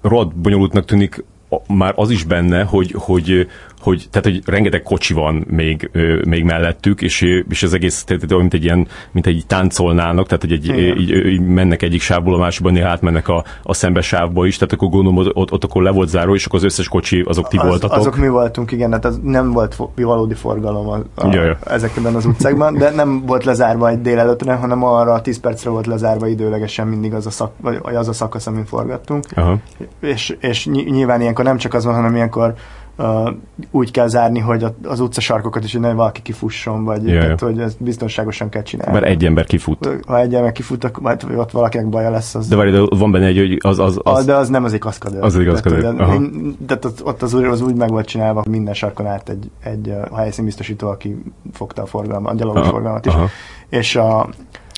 rod 0.02 0.36
bonyolultnak 0.36 0.86
tűnik 0.86 1.24
már 1.68 1.94
az 1.96 2.10
is 2.10 2.24
benne, 2.24 2.64
hogy, 2.64 2.96
hogy, 2.98 3.48
hogy, 3.82 4.08
tehát, 4.10 4.26
hogy 4.26 4.42
rengeteg 4.46 4.82
kocsi 4.82 5.14
van 5.14 5.46
még, 5.50 5.90
ö, 5.92 6.22
még 6.28 6.44
mellettük, 6.44 7.02
és, 7.02 7.22
és 7.50 7.64
az 7.64 7.74
egész, 7.74 8.04
tehát, 8.04 8.30
mint 8.30 8.54
egy 8.54 8.64
ilyen, 8.64 8.88
mint 9.12 9.28
egy 9.28 9.44
táncolnának, 9.48 10.26
tehát, 10.28 10.42
hogy 10.42 10.52
egy, 10.52 10.68
így, 11.00 11.26
így, 11.26 11.40
mennek 11.42 11.82
egyik 11.82 12.02
sávból 12.02 12.34
a 12.34 12.38
másikba, 12.38 12.70
néha 12.70 12.90
átmennek 12.90 13.28
a, 13.28 13.44
a 13.64 13.74
szembe 13.74 14.02
sávba 14.02 14.46
is, 14.46 14.58
tehát 14.58 14.74
akkor 14.74 14.90
gondolom, 14.90 15.18
ott, 15.18 15.36
ott, 15.36 15.52
ott 15.52 15.64
akkor 15.64 15.84
le 15.84 15.92
volt 15.92 16.10
záró, 16.10 16.36
és 16.36 16.46
akkor 16.46 16.60
az 16.60 16.66
összes 16.66 16.88
kocsi, 16.88 17.24
azok 17.28 17.48
ti 17.48 17.58
az, 17.58 17.68
voltatok. 17.68 17.98
Azok 17.98 18.18
mi 18.18 18.28
voltunk, 18.28 18.72
igen, 18.72 18.90
tehát 18.90 19.06
az 19.06 19.20
nem 19.24 19.52
volt 19.52 19.78
valódi 19.96 20.34
forgalom 20.34 20.88
a, 20.88 21.00
a, 21.16 21.34
ja, 21.34 21.44
ja. 21.44 21.58
ezekben 21.66 22.16
az 22.16 22.26
utcákban, 22.26 22.78
de 22.78 22.90
nem 22.90 23.26
volt 23.26 23.44
lezárva 23.44 23.90
egy 23.90 24.02
délelőttre, 24.02 24.54
hanem 24.54 24.84
arra 24.84 25.22
10 25.22 25.40
percre 25.40 25.70
volt 25.70 25.88
lezárva 25.88 26.28
időlegesen 26.28 26.88
mindig 26.88 27.14
az 27.14 27.26
a, 27.26 27.30
szak, 27.30 27.52
vagy 27.58 27.96
az 27.96 28.08
a 28.08 28.14
szakasz, 28.14 28.48
amin 28.48 28.66
forgattunk. 28.66 29.26
Aha. 29.36 29.58
És, 30.00 30.36
és 30.40 30.66
nyilván 30.66 31.22
ilyenkor 31.22 31.41
nem 31.44 31.58
csak 31.58 31.74
az 31.74 31.86
van, 31.86 31.94
hanem 31.94 32.16
ilyenkor 32.16 32.54
uh, 32.98 33.30
úgy 33.72 33.92
kell 33.92 34.08
zárni, 34.08 34.40
hogy 34.40 34.66
az 34.84 35.00
utcasarkokat 35.00 35.64
is, 35.64 35.72
hogy 35.72 35.82
ne 35.82 35.94
valaki 35.94 36.22
kifusson, 36.22 36.84
vagy 36.84 37.08
Jaj. 37.08 37.20
tehát, 37.20 37.40
hogy 37.40 37.60
ezt 37.60 37.84
biztonságosan 37.84 38.50
kell 38.50 38.62
csinálni. 38.62 38.94
Mert 38.94 39.06
egy 39.06 39.26
ember 39.26 39.46
kifut. 39.46 39.90
Ha 40.08 40.20
egy 40.20 40.36
ember 40.36 40.52
kifut, 40.52 40.84
akkor 40.84 41.18
ott 41.36 41.52
valakinek 41.52 41.90
baja 41.90 42.10
lesz. 42.10 42.36
Az... 42.36 42.48
De 42.48 42.56
várj, 42.56 42.72
de 42.72 42.82
van 42.90 43.12
benne 43.12 43.26
egy, 43.26 43.38
hogy 43.38 43.58
az... 43.62 43.80
az, 43.80 44.00
az... 44.04 44.26
de 44.26 44.36
az 44.36 44.50
nem 44.50 44.64
az 44.64 44.74
egy 44.74 44.80
kaszkadőr. 44.80 45.24
Az 45.24 45.36
egy 45.36 45.46
kaszkadőr. 45.46 45.96
Tehát, 45.96 46.22
tehát 46.68 46.86
ott, 46.86 47.06
ott 47.06 47.22
az, 47.22 47.34
az, 47.34 47.62
úgy 47.62 47.76
meg 47.76 47.90
volt 47.90 48.08
csinálva, 48.08 48.44
minden 48.50 48.74
sarkon 48.74 49.06
át 49.06 49.30
egy, 49.30 49.52
egy 49.64 49.94
helyszínbiztosító, 50.16 50.88
aki 50.88 51.24
fogta 51.54 51.82
a 51.82 51.86
forgalmat, 51.86 52.32
a 52.32 52.36
gyalogos 52.36 52.68
forgalmat 52.68 53.06
is. 53.06 53.14
Aha. 53.14 53.28
És 53.70 53.96
a, 53.96 54.30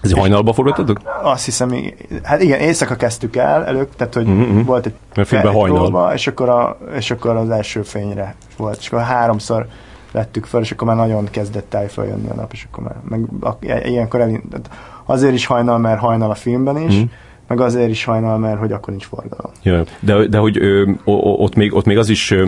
ez 0.04 0.12
egy 0.12 0.18
hajnalba 0.18 0.54
forgattatok? 0.54 1.00
Azt 1.24 1.46
hiszem, 1.46 1.76
hát 2.24 2.42
igen, 2.42 2.60
éjszaka 2.60 2.96
kezdtük 2.96 3.36
el 3.36 3.66
előtt, 3.66 3.94
tehát 3.98 4.14
hogy 4.14 4.28
mm-hmm. 4.28 4.62
volt 4.62 4.86
egy 4.86 4.94
Mert 5.16 5.30
hajnal. 5.30 5.80
Próba, 5.80 6.14
és 6.14 6.28
akkor, 6.28 6.50
a, 6.50 6.78
és 6.96 7.12
akkor 7.12 7.36
az 7.36 7.50
első 7.50 7.82
fényre 7.82 8.36
volt, 8.58 8.78
és 8.80 8.88
akkor 8.88 9.02
háromszor 9.02 9.68
vettük 10.12 10.46
fel, 10.46 10.62
és 10.62 10.72
akkor 10.72 10.88
már 10.88 10.96
nagyon 10.96 11.28
kezdett 11.32 11.74
el 11.74 11.88
feljönni 11.88 12.30
a 12.30 12.34
nap, 12.34 12.52
és 12.52 12.66
akkor 12.72 12.84
már, 12.84 12.96
meg 13.10 13.22
a, 13.42 13.66
ilyenkor 13.84 14.22
elindult. 14.22 14.70
Azért 15.06 15.34
is 15.34 15.46
hajnal, 15.46 15.78
mert 15.78 16.00
hajnal 16.00 16.30
a 16.30 16.36
filmben 16.36 16.78
is, 16.78 16.96
mm 16.96 17.04
meg 17.48 17.62
azért 17.62 17.90
is 17.90 18.04
hajnal, 18.04 18.38
mert 18.38 18.60
hogy 18.60 18.72
akkor 18.72 18.90
nincs 18.90 19.06
forgalom. 19.06 19.52
Ja, 19.62 19.84
de, 20.00 20.28
de 20.28 20.38
hogy 20.38 20.58
ö, 20.58 20.92
ott, 21.06 21.56
még, 21.56 21.74
ott 21.74 21.86
még 21.86 21.98
az 21.98 22.10
is 22.10 22.32
ö, 22.32 22.46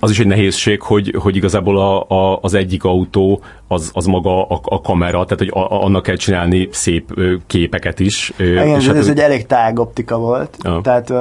az 0.00 0.10
is 0.10 0.20
egy 0.20 0.26
nehézség, 0.26 0.82
hogy, 0.82 1.14
hogy 1.18 1.36
igazából 1.36 1.78
a, 1.78 2.04
a, 2.08 2.38
az 2.42 2.54
egyik 2.54 2.84
autó 2.84 3.40
az, 3.68 3.90
az 3.94 4.06
maga 4.06 4.46
a, 4.46 4.60
a 4.62 4.80
kamera, 4.80 5.24
tehát 5.24 5.38
hogy 5.38 5.62
a, 5.62 5.84
annak 5.84 6.02
kell 6.02 6.16
csinálni 6.16 6.68
szép 6.70 7.20
képeket 7.46 8.00
is. 8.00 8.32
Igen, 8.38 8.66
és 8.66 8.74
ez, 8.74 8.86
hát, 8.86 8.96
ez 8.96 9.08
egy 9.08 9.18
elég 9.18 9.46
tág 9.46 9.78
optika 9.78 10.18
volt, 10.18 10.56
ja. 10.62 10.80
tehát 10.82 11.12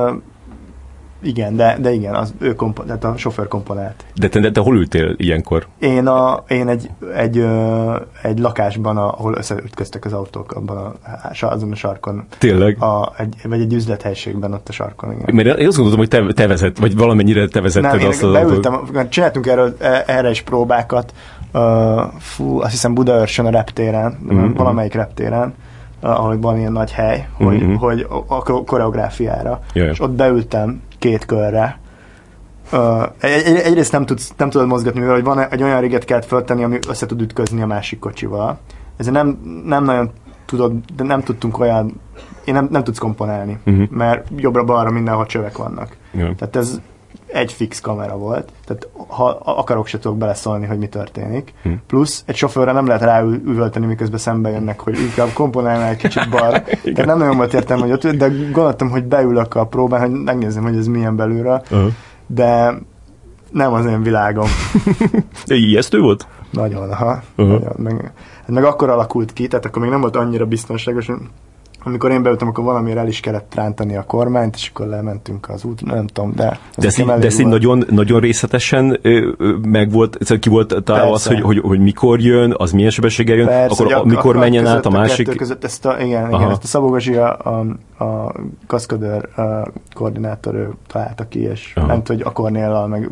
igen, 1.28 1.56
de, 1.56 1.78
de 1.82 1.92
igen, 1.92 2.16
az 2.16 2.34
ő 2.40 2.56
kompo, 2.56 2.84
tehát 2.84 3.04
a 3.04 3.18
sofőr 3.18 3.48
komponált. 3.48 4.06
De 4.16 4.30
te, 4.30 4.40
de 4.40 4.52
te 4.52 4.60
hol 4.60 4.76
ültél 4.76 5.14
ilyenkor? 5.18 5.68
Én, 5.80 6.08
a, 6.08 6.44
én 6.48 6.68
egy, 6.68 6.90
egy, 7.16 7.46
egy 8.22 8.40
lakásban, 8.40 8.98
ahol 8.98 9.34
összeütköztek 9.38 10.06
az 10.06 10.14
autók, 10.14 10.52
abban 10.52 10.78
a, 10.78 11.46
azon 11.46 11.72
a 11.72 11.76
sarkon. 11.76 12.26
Tényleg? 12.38 12.82
A, 12.82 13.14
egy, 13.18 13.36
vagy 13.44 13.62
egy 13.62 13.74
üzlethelységben 13.74 14.54
ott 14.54 14.70
a 14.70 14.72
sarkon, 14.72 15.12
igen. 15.12 15.36
Mert 15.36 15.60
én 15.60 15.68
azt 15.68 15.78
gondoltam, 15.78 16.00
hogy 16.00 16.34
te, 16.34 16.34
te 16.34 16.48
vezet, 16.48 16.78
vagy 16.80 16.98
valamennyire 16.98 17.48
te 17.48 17.62
vezetted 17.62 18.00
Nem, 18.00 18.08
azt 18.08 18.24
az 18.24 18.32
beültem, 18.32 18.74
autót. 18.74 19.10
Csináltunk 19.10 19.48
erről, 19.48 19.76
e, 19.80 20.04
erre 20.08 20.30
is 20.30 20.42
próbákat, 20.42 21.14
uh, 21.54 21.62
fú, 22.20 22.62
azt 22.62 22.72
hiszem 22.72 22.94
Budaörsön 22.94 23.46
a 23.46 23.50
reptéren, 23.50 24.20
mm-hmm. 24.34 24.54
valamelyik 24.54 24.94
reptéren, 24.94 25.54
ahol 26.00 26.40
van 26.40 26.58
ilyen 26.58 26.72
nagy 26.72 26.92
hely, 26.92 27.28
hogy, 27.34 27.64
mm-hmm. 27.64 27.74
hogy 27.74 28.08
a 28.28 28.64
koreográfiára. 28.64 29.60
Jaj. 29.74 29.90
És 29.90 30.00
ott 30.00 30.12
beültem 30.12 30.82
két 31.00 31.26
körre. 31.26 31.80
Uh, 32.72 33.04
egy, 33.20 33.44
egy, 33.44 33.56
egyrészt 33.56 33.92
nem, 33.92 34.06
tudsz, 34.06 34.34
nem 34.38 34.50
tudod 34.50 34.68
mozgatni, 34.68 35.00
mivel 35.00 35.22
van 35.22 35.40
egy 35.40 35.64
olyan 35.64 35.82
riget 35.82 36.06
kellett 36.06 36.26
föltenni, 36.26 36.64
ami 36.64 36.80
össze 36.88 37.06
tud 37.06 37.22
ütközni 37.22 37.62
a 37.62 37.66
másik 37.66 38.00
kocsival. 38.00 38.60
Ezért 38.98 39.16
nem, 39.16 39.40
nem 39.66 39.84
nagyon 39.84 40.12
tudod, 40.46 40.74
de 40.96 41.04
nem 41.04 41.22
tudtunk 41.22 41.60
olyan, 41.60 42.02
én 42.46 42.54
nem, 42.54 42.68
nem 42.72 42.84
tudsz 42.84 42.98
komponálni, 42.98 43.60
uh-huh. 43.66 43.90
mert 43.90 44.28
jobbra-balra 44.36 44.92
mindenhol 44.92 45.26
csövek 45.26 45.58
vannak. 45.58 45.98
Yeah. 46.12 46.36
Tehát 46.36 46.56
ez 46.56 46.82
egy 47.28 47.54
fix 47.54 47.80
kamera 47.80 48.18
volt, 48.18 48.52
tehát 48.66 48.88
ha 49.08 49.26
akarok, 49.44 49.88
se 49.88 50.00
tudok 50.00 50.18
beleszólni, 50.18 50.66
hogy 50.66 50.78
mi 50.78 50.88
történik. 50.88 51.54
Hm. 51.64 51.72
Plusz 51.88 52.24
egy 52.26 52.36
sofőrre 52.36 52.72
nem 52.72 52.88
lehet 52.88 53.02
ráüvölteni, 53.02 53.86
miközben 53.86 54.20
szembe 54.20 54.50
jönnek, 54.50 54.80
hogy 54.80 55.00
inkább 55.00 55.34
komponálnál 55.34 55.90
egy 55.90 55.98
kicsit 55.98 56.30
balra. 56.30 56.64
Tehát 56.84 57.06
nem 57.06 57.18
nagyon 57.18 57.38
volt 57.38 57.54
értem, 57.54 57.80
hogy 57.80 57.92
ott, 57.92 58.08
de 58.08 58.28
gondoltam, 58.28 58.90
hogy 58.90 59.04
beülök 59.04 59.56
a 59.56 59.66
próbán, 59.66 60.00
hogy 60.00 60.10
megnézem, 60.10 60.64
hogy 60.64 60.76
ez 60.76 60.88
milyen 60.88 61.16
belülről. 61.16 61.62
Uh-huh. 61.72 61.92
De 62.28 62.74
nem 63.52 63.74
az 63.74 63.86
én 63.86 64.02
világom. 64.04 64.48
Ijesztő 65.46 66.00
volt? 66.00 66.28
Nagyon, 66.52 66.94
ha. 66.94 67.22
Uh-huh. 67.38 67.60
Nagyon, 67.60 67.74
meg, 67.78 68.12
meg 68.48 68.64
akkor 68.64 68.90
alakult 68.90 69.34
ki, 69.34 69.48
tehát 69.48 69.66
akkor 69.66 69.82
még 69.82 69.92
nem 69.92 70.02
volt 70.02 70.16
annyira 70.16 70.46
biztonságos, 70.46 71.12
amikor 71.84 72.12
én 72.12 72.24
beültem, 72.24 72.48
akkor 72.48 72.64
valamiért 72.64 72.98
el 72.98 73.08
is 73.08 73.20
kellett 73.20 73.56
rántani 73.56 73.96
a 73.96 74.04
kormányt, 74.04 74.56
és 74.56 74.70
akkor 74.74 74.88
lementünk 74.88 75.50
az 75.50 75.64
út, 75.64 75.86
nem 75.86 76.08
tudom, 76.08 76.34
de... 76.36 76.60
De 76.78 76.90
szín, 76.90 77.06
de 77.20 77.30
szín 77.30 77.48
nagyon, 77.48 77.86
nagyon 77.90 78.20
részletesen 78.20 79.00
meg 79.62 79.92
volt, 79.92 80.18
szóval 80.20 80.40
ki 80.40 80.50
volt 80.50 80.84
találva 80.84 81.14
az, 81.14 81.28
hogy, 81.28 81.42
hogy, 81.42 81.60
hogy, 81.60 81.80
mikor 81.80 82.20
jön, 82.20 82.54
az 82.58 82.72
milyen 82.72 82.90
sebességgel 82.90 83.36
jön, 83.36 83.46
Persze, 83.46 83.84
akkor 83.84 83.94
a, 83.94 84.04
mikor 84.04 84.36
a, 84.36 84.40
menjen 84.40 84.68
át 84.68 84.86
a 84.86 84.90
másik... 84.90 85.28
A 85.30 85.36
között 85.36 85.64
ezt 85.64 85.86
a, 85.86 86.00
igen, 86.00 86.34
igen, 86.34 86.50
ezt 86.50 86.64
a 86.64 86.68
Szabó 86.68 86.90
Gazsi, 86.90 87.16
a, 87.16 87.38
a, 87.40 87.66
a 88.04 88.34
kaszkadőr 88.68 89.40
a 89.40 89.72
koordinátor, 89.94 90.56
ő 90.56 90.70
találta 90.88 91.28
ki, 91.28 91.42
és 91.42 91.72
Aha. 91.76 91.88
nem 91.88 92.04
tudom, 92.04 92.18
hogy 92.18 92.28
a 92.28 92.32
Kornéllal, 92.32 92.88
meg, 92.88 93.10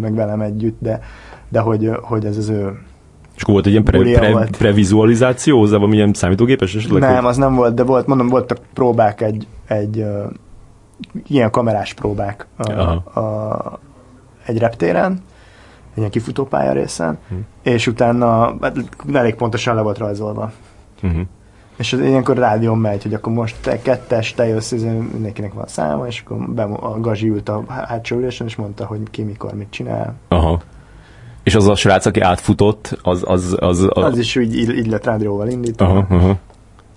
meg 0.00 0.14
velem 0.14 0.40
együtt, 0.40 0.76
de, 0.80 1.00
de 1.48 1.60
hogy, 1.60 1.90
hogy 2.00 2.24
ez 2.24 2.36
az 2.36 2.48
ő 2.48 2.78
és 3.36 3.42
akkor 3.42 3.54
volt 3.54 3.66
egy 3.66 3.72
ilyen 3.72 3.84
pre, 3.84 3.98
pre, 3.98 4.46
previzualizáció 4.58 5.58
hozzá, 5.58 5.76
valamilyen 5.76 6.12
számítógépes 6.12 6.74
esetleg? 6.74 7.00
Nem, 7.00 7.24
az 7.24 7.36
nem 7.36 7.54
volt, 7.54 7.74
de 7.74 7.82
volt, 7.82 8.06
mondom, 8.06 8.28
voltak 8.28 8.58
próbák 8.74 9.20
egy, 9.20 9.46
egy 9.66 9.98
uh, 9.98 10.24
ilyen 11.26 11.50
kamerás 11.50 11.94
próbák 11.94 12.46
uh, 12.58 13.16
a, 13.16 13.80
egy 14.46 14.58
reptéren, 14.58 15.12
egy 15.90 15.98
ilyen 15.98 16.10
kifutópálya 16.10 16.72
részen, 16.72 17.18
uh-huh. 17.22 17.38
és 17.62 17.86
utána 17.86 18.56
hát, 18.60 18.76
elég 19.12 19.34
pontosan 19.34 19.74
le 19.74 19.82
volt 19.82 19.98
rajzolva. 19.98 20.52
Uh-huh. 21.02 21.20
És 21.76 21.92
az, 21.92 22.00
ilyenkor 22.00 22.36
rádión 22.36 22.78
megy, 22.78 23.02
hogy 23.02 23.14
akkor 23.14 23.32
most 23.32 23.56
te 23.60 23.82
kettes, 23.82 24.34
te 24.34 24.46
jössz, 24.46 24.72
mindenkinek 25.12 25.52
van 25.52 25.66
száma, 25.66 26.06
és 26.06 26.22
akkor 26.24 26.50
be, 26.50 26.62
a 26.62 27.00
Gazsi 27.00 27.28
ült 27.28 27.48
a 27.48 27.64
hátsó 27.68 28.16
ülésen, 28.16 28.46
és 28.46 28.56
mondta, 28.56 28.86
hogy 28.86 29.00
ki 29.10 29.22
mikor 29.22 29.54
mit 29.54 29.70
csinál. 29.70 30.14
Aha. 30.28 30.60
És 31.46 31.54
az 31.54 31.68
a 31.68 31.74
srác, 31.74 32.06
aki 32.06 32.20
átfutott, 32.20 32.98
az... 33.02 33.22
Az, 33.26 33.56
az, 33.58 33.88
az, 33.90 34.04
az 34.04 34.18
is 34.18 34.36
úgy 34.36 34.56
így, 34.56 34.86
lett 34.86 35.04
rádióval 35.04 35.48
indítva. 35.48 35.84
Aha, 35.84 36.06
aha. 36.08 36.36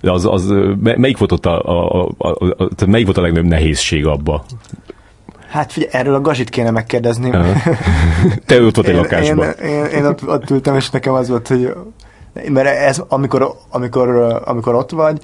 De 0.02 0.12
az, 0.12 0.26
az, 0.26 0.54
melyik 0.80 1.18
volt 1.18 1.32
ott 1.32 1.46
a, 1.46 1.62
a, 1.62 2.06
a, 2.18 2.28
a, 2.30 2.64
a, 2.64 2.86
melyik 2.88 3.06
volt 3.06 3.18
a 3.18 3.22
legnagyobb 3.22 3.50
nehézség 3.50 4.06
abba? 4.06 4.44
Hát 5.50 5.72
figyelj, 5.72 5.92
erről 5.94 6.14
a 6.14 6.22
gazsit 6.22 6.50
kéne 6.50 6.72
megkérdezni. 6.72 7.30
Te 8.46 8.62
ott 8.62 8.76
volt 8.76 8.88
egy 8.88 8.96
lakásban. 8.96 9.50
Én, 9.62 9.70
én, 9.70 9.86
én 9.86 10.06
ott, 10.06 10.28
ott 10.28 10.50
ültem, 10.50 10.76
és 10.76 10.90
nekem 10.90 11.14
az 11.14 11.30
volt, 11.30 11.48
hogy 11.48 11.74
mert 12.50 12.68
ez, 12.68 13.04
amikor, 13.08 13.56
amikor, 13.70 14.42
amikor 14.46 14.76
ott 14.76 14.92
vagy, 14.92 15.22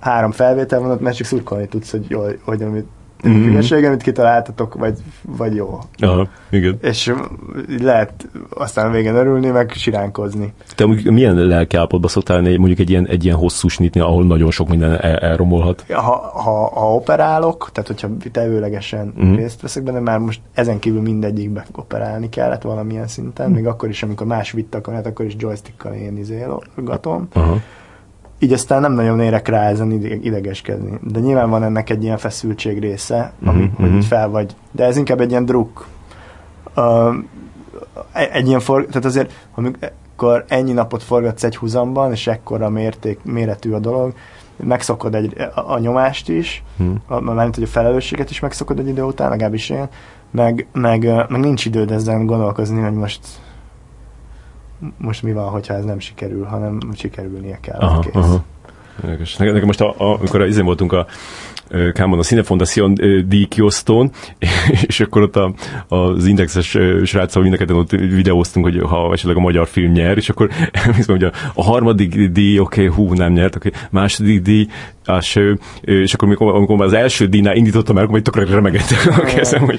három 0.00 0.30
felvétel 0.30 0.80
van 0.80 0.90
ott, 0.90 1.00
mert 1.00 1.16
csak 1.16 1.26
szurkolni 1.26 1.68
tudsz, 1.68 1.90
hogy 1.90 2.04
jól, 2.08 2.38
hogy 2.44 2.62
amit 2.62 2.86
mm-hmm. 3.28 3.42
hülyeség, 3.44 3.84
amit 3.84 4.02
kitaláltatok, 4.02 4.74
vagy, 4.74 4.98
vagy 5.22 5.54
jó. 5.54 5.78
Aha, 5.98 6.28
igen. 6.50 6.78
És 6.82 7.12
lehet 7.80 8.28
aztán 8.50 8.90
végén 8.90 9.14
örülni, 9.14 9.48
meg 9.48 9.70
siránkozni. 9.70 10.52
Te 10.74 10.86
milyen 10.86 11.34
lelkiállapotba 11.34 12.08
szoktál 12.08 12.42
lenni 12.42 12.56
mondjuk 12.56 12.78
egy 12.78 12.90
ilyen, 12.90 13.06
egy 13.06 13.24
ilyen 13.24 13.36
hosszú 13.36 13.68
snitni, 13.68 14.00
ahol 14.00 14.24
nagyon 14.24 14.50
sok 14.50 14.68
minden 14.68 15.00
el, 15.00 15.16
elromolhat? 15.16 15.84
Ha, 15.92 16.30
ha, 16.34 16.70
ha 16.80 16.94
operálok, 16.94 17.70
tehát 17.72 17.88
hogyha 17.88 18.08
tevőlegesen 18.32 19.12
mm-hmm. 19.20 19.34
részt 19.34 19.60
veszek 19.60 19.82
benne, 19.82 20.00
már 20.00 20.18
most 20.18 20.40
ezen 20.52 20.78
kívül 20.78 21.00
mindegyikbe 21.00 21.66
operálni 21.74 22.28
kellett 22.28 22.62
valamilyen 22.62 23.06
szinten, 23.06 23.50
mm. 23.50 23.52
még 23.52 23.66
akkor 23.66 23.88
is, 23.88 24.02
amikor 24.02 24.26
más 24.26 24.52
vitt 24.52 24.74
akar, 24.74 24.94
hát 24.94 25.06
akkor 25.06 25.26
is 25.26 25.34
joystickkal 25.38 25.92
én 25.92 26.16
izélogatom. 26.16 27.28
Aha 27.32 27.60
így 28.38 28.52
aztán 28.52 28.80
nem 28.80 28.92
nagyon 28.92 29.20
érek 29.20 29.48
rá 29.48 29.68
ezen 29.68 29.92
idegeskedni. 30.22 30.98
De 31.02 31.20
nyilván 31.20 31.50
van 31.50 31.62
ennek 31.62 31.90
egy 31.90 32.02
ilyen 32.02 32.18
feszültség 32.18 32.78
része, 32.78 33.32
ami, 33.44 33.58
mm-hmm. 33.58 33.74
hogy 33.76 33.90
mhm. 33.90 33.98
fel 33.98 34.28
vagy. 34.28 34.54
De 34.70 34.84
ez 34.84 34.96
inkább 34.96 35.20
egy 35.20 35.30
ilyen 35.30 35.44
druk. 35.44 35.86
Uh, 36.76 37.14
egy 38.12 38.46
ilyen 38.46 38.60
for, 38.60 38.86
tehát 38.86 39.04
azért, 39.04 39.32
amikor 39.54 40.44
ennyi 40.48 40.72
napot 40.72 41.02
forgatsz 41.02 41.44
egy 41.44 41.56
húzamban, 41.56 42.12
és 42.12 42.26
ekkora 42.26 42.68
mérték, 42.68 43.18
méretű 43.22 43.72
a 43.72 43.78
dolog, 43.78 44.14
megszokod 44.56 45.14
egy, 45.14 45.36
a, 45.54 45.72
a 45.72 45.78
nyomást 45.78 46.28
is, 46.28 46.62
hmm. 46.76 47.02
a, 47.06 47.20
mert 47.20 47.54
hogy 47.54 47.64
a 47.64 47.66
felelősséget 47.66 48.30
is 48.30 48.40
megszokod 48.40 48.78
egy 48.78 48.88
idő 48.88 49.02
után, 49.02 49.30
legalábbis 49.30 49.70
én, 49.70 49.88
meg, 50.30 50.66
meg, 50.72 51.04
meg 51.28 51.40
nincs 51.40 51.64
időd 51.64 51.90
ezzel 51.90 52.24
gondolkozni, 52.24 52.80
hogy 52.80 52.92
most 52.92 53.20
most 54.96 55.22
mi 55.22 55.32
van, 55.32 55.48
hogyha 55.48 55.74
ez 55.74 55.84
nem 55.84 55.98
sikerül, 55.98 56.44
hanem 56.44 56.78
sikerülnie 56.94 57.58
kell. 57.60 57.78
Aha, 57.78 58.04
aha. 58.12 58.44
Nekem 59.38 59.64
most, 59.64 59.80
a, 59.80 59.94
a, 59.98 60.16
amikor 60.18 60.46
izén 60.46 60.64
voltunk 60.64 60.92
a 60.92 61.06
Kámon 61.92 62.18
a 62.18 62.22
Cinefondación 62.22 62.94
díjkiosztón, 63.26 64.10
és 64.86 65.00
akkor 65.00 65.22
ott 65.22 65.36
a, 65.36 65.52
az 65.88 66.26
indexes 66.26 66.76
sráccal 67.04 67.42
mindenket 67.42 67.70
ott 67.70 67.90
videóztunk, 67.90 68.66
hogy 68.66 68.80
ha 68.82 69.12
esetleg 69.12 69.36
a 69.36 69.40
magyar 69.40 69.66
film 69.66 69.92
nyer, 69.92 70.16
és 70.16 70.28
akkor 70.28 70.50
hogy 71.06 71.24
a, 71.24 71.32
a 71.54 71.62
harmadik 71.62 72.30
díj, 72.30 72.58
oké, 72.58 72.88
okay, 72.88 72.94
hú, 72.96 73.14
nem 73.14 73.32
nyert, 73.32 73.56
oké, 73.56 73.68
okay, 73.68 73.80
második 73.90 74.42
díj, 74.42 74.66
az 75.04 75.38
és 75.80 76.14
akkor 76.14 76.28
amikor, 76.28 76.54
amikor 76.54 76.82
az 76.82 76.92
első 76.92 77.26
díjnál 77.26 77.56
indítottam 77.56 77.98
el, 77.98 78.04
akkor 78.04 78.22
tökre 78.22 78.44
remegett 78.44 78.90
a 79.06 79.20
kezem, 79.20 79.60
hogy 79.60 79.78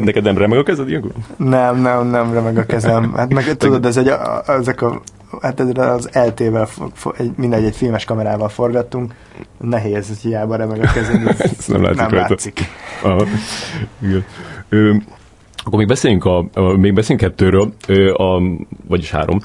neked 0.00 0.22
nem 0.22 0.38
remeg 0.38 0.58
a 0.58 0.62
kezed 0.62 0.88
ilyenkor? 0.88 1.10
Nem, 1.36 1.80
nem, 1.80 2.06
nem 2.06 2.32
remeg 2.32 2.58
a 2.58 2.66
kezem. 2.66 3.12
Hát 3.16 3.34
meg 3.34 3.56
tudod, 3.56 3.84
ez 3.84 3.96
egy, 3.96 4.12
ezek 4.46 4.82
a 4.82 5.00
hát 5.40 5.60
az 5.60 6.08
LT-vel, 6.12 6.68
egy, 7.16 7.30
mindegy, 7.36 7.64
egy 7.64 7.76
filmes 7.76 8.04
kamerával 8.04 8.48
forgattunk, 8.48 9.14
nehéz, 9.60 10.08
hogy 10.08 10.18
hiába 10.18 10.56
remeg 10.56 10.80
a 10.80 10.92
kezed, 10.92 11.36
ez 11.38 11.66
nem 11.66 11.82
látszik. 11.82 12.00
Nem 12.00 12.14
látszik. 12.14 12.60
Aha. 13.02 13.26
Igen. 13.98 14.24
Ö, 14.68 14.94
akkor 15.64 15.78
még 15.78 15.86
beszéljünk, 15.86 16.24
a, 16.24 16.48
a, 16.52 16.76
még 16.76 16.94
beszéljünk 16.94 17.28
kettőről, 17.28 17.72
a, 18.12 18.42
vagyis 18.86 19.10
három, 19.10 19.40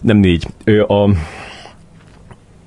nem 0.00 0.16
négy. 0.16 0.46
A, 0.86 1.10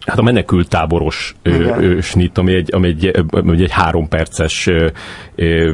hát 0.05 0.17
a 0.17 0.21
menekült 0.21 0.69
táboros 0.69 1.35
ö, 1.41 1.97
snit, 2.01 2.37
ami 2.37 2.53
egy, 2.53 2.73
ami 2.73 2.87
egy, 2.87 3.25
ami 3.29 3.61
egy 3.61 3.71
három 3.71 4.07
perces 4.07 4.67
ö, 4.67 4.87
ö, 5.35 5.71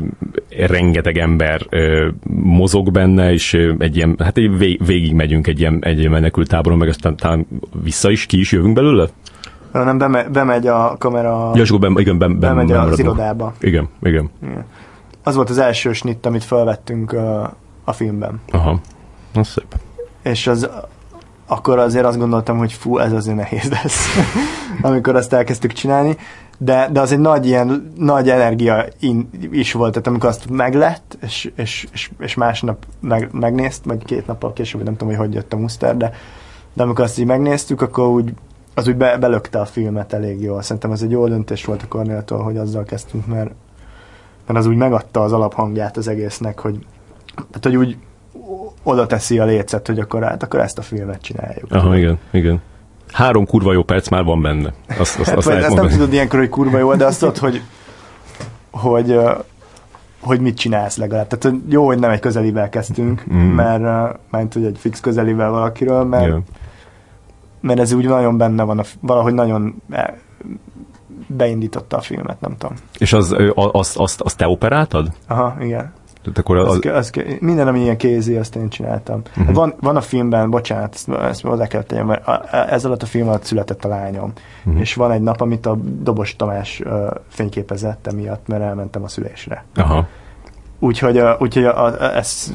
rengeteg 0.68 1.18
ember 1.18 1.66
ö, 1.70 2.08
mozog 2.44 2.92
benne, 2.92 3.32
és 3.32 3.54
egy 3.78 3.96
ilyen, 3.96 4.16
hát 4.20 4.38
egy 4.38 4.58
vég, 4.58 4.86
végig 4.86 5.14
megyünk 5.14 5.48
egy 5.48 5.60
ilyen, 5.60 5.80
egy 5.82 6.00
ilyen 6.00 6.12
menekült 6.12 6.48
táboron, 6.48 6.78
meg 6.78 6.88
aztán 6.88 7.16
talán 7.16 7.48
vissza 7.84 8.12
is, 8.12 8.26
ki 8.26 8.40
is 8.40 8.52
jövünk 8.52 8.74
belőle? 8.74 9.08
Nem, 9.72 9.98
bemegy, 9.98 10.30
bemegy 10.30 10.68
a 10.68 10.96
kamera... 10.98 11.52
Ja, 11.56 11.62
és 11.62 11.70
akkor 11.70 11.94
be, 11.94 12.02
igen, 12.02 12.18
ben, 12.18 12.40
ben, 12.40 12.56
bemegy 12.56 12.72
az 12.72 13.00
irodába. 13.00 13.54
Igen, 13.60 13.90
igen, 14.02 14.30
igen. 14.44 14.66
Az 15.24 15.36
volt 15.36 15.50
az 15.50 15.58
első 15.58 15.94
snit, 15.94 16.26
amit 16.26 16.44
felvettünk 16.44 17.12
a, 17.12 17.56
a 17.84 17.92
filmben. 17.92 18.42
Aha, 18.52 18.80
az 19.34 19.48
szép. 19.48 19.76
És 20.24 20.48
az 20.48 20.70
akkor 21.52 21.80
azért 21.80 22.06
azt 22.06 22.18
gondoltam, 22.18 22.58
hogy 22.58 22.74
fú, 22.74 22.98
ez 22.98 23.12
azért 23.12 23.36
nehéz 23.36 23.70
lesz, 23.70 24.08
amikor 24.82 25.16
azt 25.16 25.34
elkezdtük 25.34 25.74
csinálni. 25.74 26.18
De, 26.58 26.90
de 26.92 27.00
az 27.00 27.12
egy 27.12 27.20
nagy 27.20 27.46
ilyen, 27.46 27.94
nagy 27.98 28.30
energia 28.30 28.86
in, 29.00 29.30
is 29.52 29.72
volt, 29.74 29.92
tehát 29.92 30.08
amikor 30.08 30.30
azt 30.30 30.50
meglett, 30.50 31.18
és, 31.22 31.52
és, 31.56 31.88
és, 31.94 32.12
és 32.20 32.36
másnap 32.36 32.86
meg, 33.00 33.30
megnézt, 33.32 33.86
vagy 33.86 34.06
két 34.06 34.28
nappal 34.28 34.54
később, 34.54 34.84
nem 34.84 34.96
tudom, 34.96 35.16
hogy 35.16 35.26
hogy 35.26 35.34
jött 35.34 35.54
a 35.54 35.58
muszter, 35.58 35.98
de, 35.98 36.14
de 36.74 36.84
amikor 36.84 37.04
azt 37.04 37.20
így 37.20 37.26
megnéztük, 37.26 37.82
akkor 37.82 38.08
úgy 38.08 38.34
az 38.74 38.88
úgy 38.88 38.96
be, 38.96 39.18
belökte 39.18 39.60
a 39.60 39.66
filmet 39.66 40.14
elég 40.14 40.42
jól. 40.42 40.62
Szerintem 40.62 40.92
ez 40.92 41.02
egy 41.02 41.12
jó 41.12 41.28
döntés 41.28 41.66
volt 41.66 41.84
a 41.84 41.88
Kornéltól, 41.88 42.44
hogy 42.44 42.58
azzal 42.58 42.84
kezdtünk, 42.84 43.26
mert, 43.28 43.52
mert 44.48 44.60
az 44.60 44.66
úgy 44.66 44.76
megadta 44.76 45.22
az 45.22 45.34
alaphangját 45.34 45.98
az 45.98 46.08
egésznek, 46.08 46.60
hogy, 46.60 46.86
tehát, 47.36 47.64
hogy 47.64 47.76
úgy 47.76 47.98
oda 48.84 49.06
teszi 49.06 49.40
a 49.40 49.46
lécet, 49.46 49.88
hogy 49.88 50.00
akkor, 50.00 50.24
hát, 50.24 50.44
akkor 50.44 50.60
ezt 50.60 50.78
a 50.78 50.82
filmet 50.82 51.22
csináljuk. 51.22 51.72
Aha, 51.72 51.98
igen, 51.98 52.20
igen. 52.32 52.62
Három 53.12 53.46
kurva 53.46 53.74
jó 53.74 53.84
perc 53.84 54.10
már 54.10 54.24
van 54.24 54.42
benne. 54.42 54.74
Azt, 54.88 55.20
azt, 55.20 55.30
hát, 55.30 55.38
azt, 55.38 55.48
azt 55.48 55.76
nem 55.76 55.88
tudod 55.88 56.14
ilyenkor, 56.14 56.40
hogy 56.40 56.50
kurva 56.50 56.78
jó, 56.78 56.96
de 56.96 57.06
azt 57.06 57.20
tudod, 57.20 57.38
hogy, 57.38 57.62
hogy, 58.72 59.20
hogy 60.20 60.40
mit 60.40 60.58
csinálsz 60.58 60.98
legalább. 60.98 61.28
Tehát 61.28 61.58
jó, 61.70 61.86
hogy 61.86 62.00
nem 62.00 62.10
egy 62.10 62.20
közelivel 62.20 62.70
kezdtünk, 62.70 63.24
mm. 63.34 63.38
mert, 63.38 63.82
mert 64.30 64.54
hogy 64.54 64.66
egy 64.66 64.78
fix 64.80 65.00
közelivel 65.00 65.50
valakiről, 65.50 66.04
mert, 66.04 66.26
yeah. 66.26 66.42
mert 67.62 67.80
ez 67.80 67.92
úgy 67.92 68.06
nagyon 68.06 68.38
benne 68.38 68.64
van, 68.64 68.80
a, 68.80 68.84
valahogy 69.00 69.34
nagyon 69.34 69.82
e, 69.90 70.18
beindította 71.28 71.98
a 71.98 72.02
filmet, 72.02 72.42
nem 72.42 72.58
tudom. 72.58 72.76
És 72.98 73.14
az, 73.14 73.36
azt, 73.56 73.98
azt, 73.98 74.22
azt 74.22 74.38
te 74.38 74.48
operáltad? 74.48 75.12
Aha, 75.28 75.56
igen. 75.62 75.94
Tehát 76.30 76.38
akkor 76.38 76.58
az... 76.58 76.80
Az, 76.84 76.86
az, 76.94 77.12
minden, 77.40 77.68
ami 77.68 77.80
ilyen 77.80 77.98
kézi, 77.98 78.36
azt 78.36 78.56
én 78.56 78.70
csináltam. 78.70 79.22
Uh-huh. 79.38 79.56
Van, 79.56 79.74
van 79.80 79.96
a 79.96 80.02
filmben, 80.02 80.50
bocsánat, 80.50 80.94
ezt, 80.94 81.10
ezt 81.10 81.42
hozzá 81.42 81.68
kell 81.68 81.84
tegyem, 81.84 82.06
mert 82.06 82.28
ez 82.70 82.86
alatt 82.86 83.04
a 83.04 83.06
film 83.06 83.28
alatt 83.28 83.44
született 83.44 83.86
a 83.86 83.88
lányom. 83.88 84.34
Uh-huh. 84.66 84.82
És 84.82 84.94
van 84.94 85.12
egy 85.12 85.22
nap, 85.22 85.42
amit 85.42 85.66
a 85.66 85.76
Dobos 85.82 86.36
Tamás 86.36 86.82
uh, 86.86 87.08
fényképezett 87.28 88.08
emiatt, 88.08 88.48
mert 88.48 88.62
elmentem 88.62 89.04
a 89.04 89.08
szülésre. 89.08 89.64
Aha. 89.76 90.08
Úgyhogy, 90.80 91.22
úgyhogy 91.40 91.64
a, 91.64 91.86
a, 91.86 92.16
ezt 92.16 92.52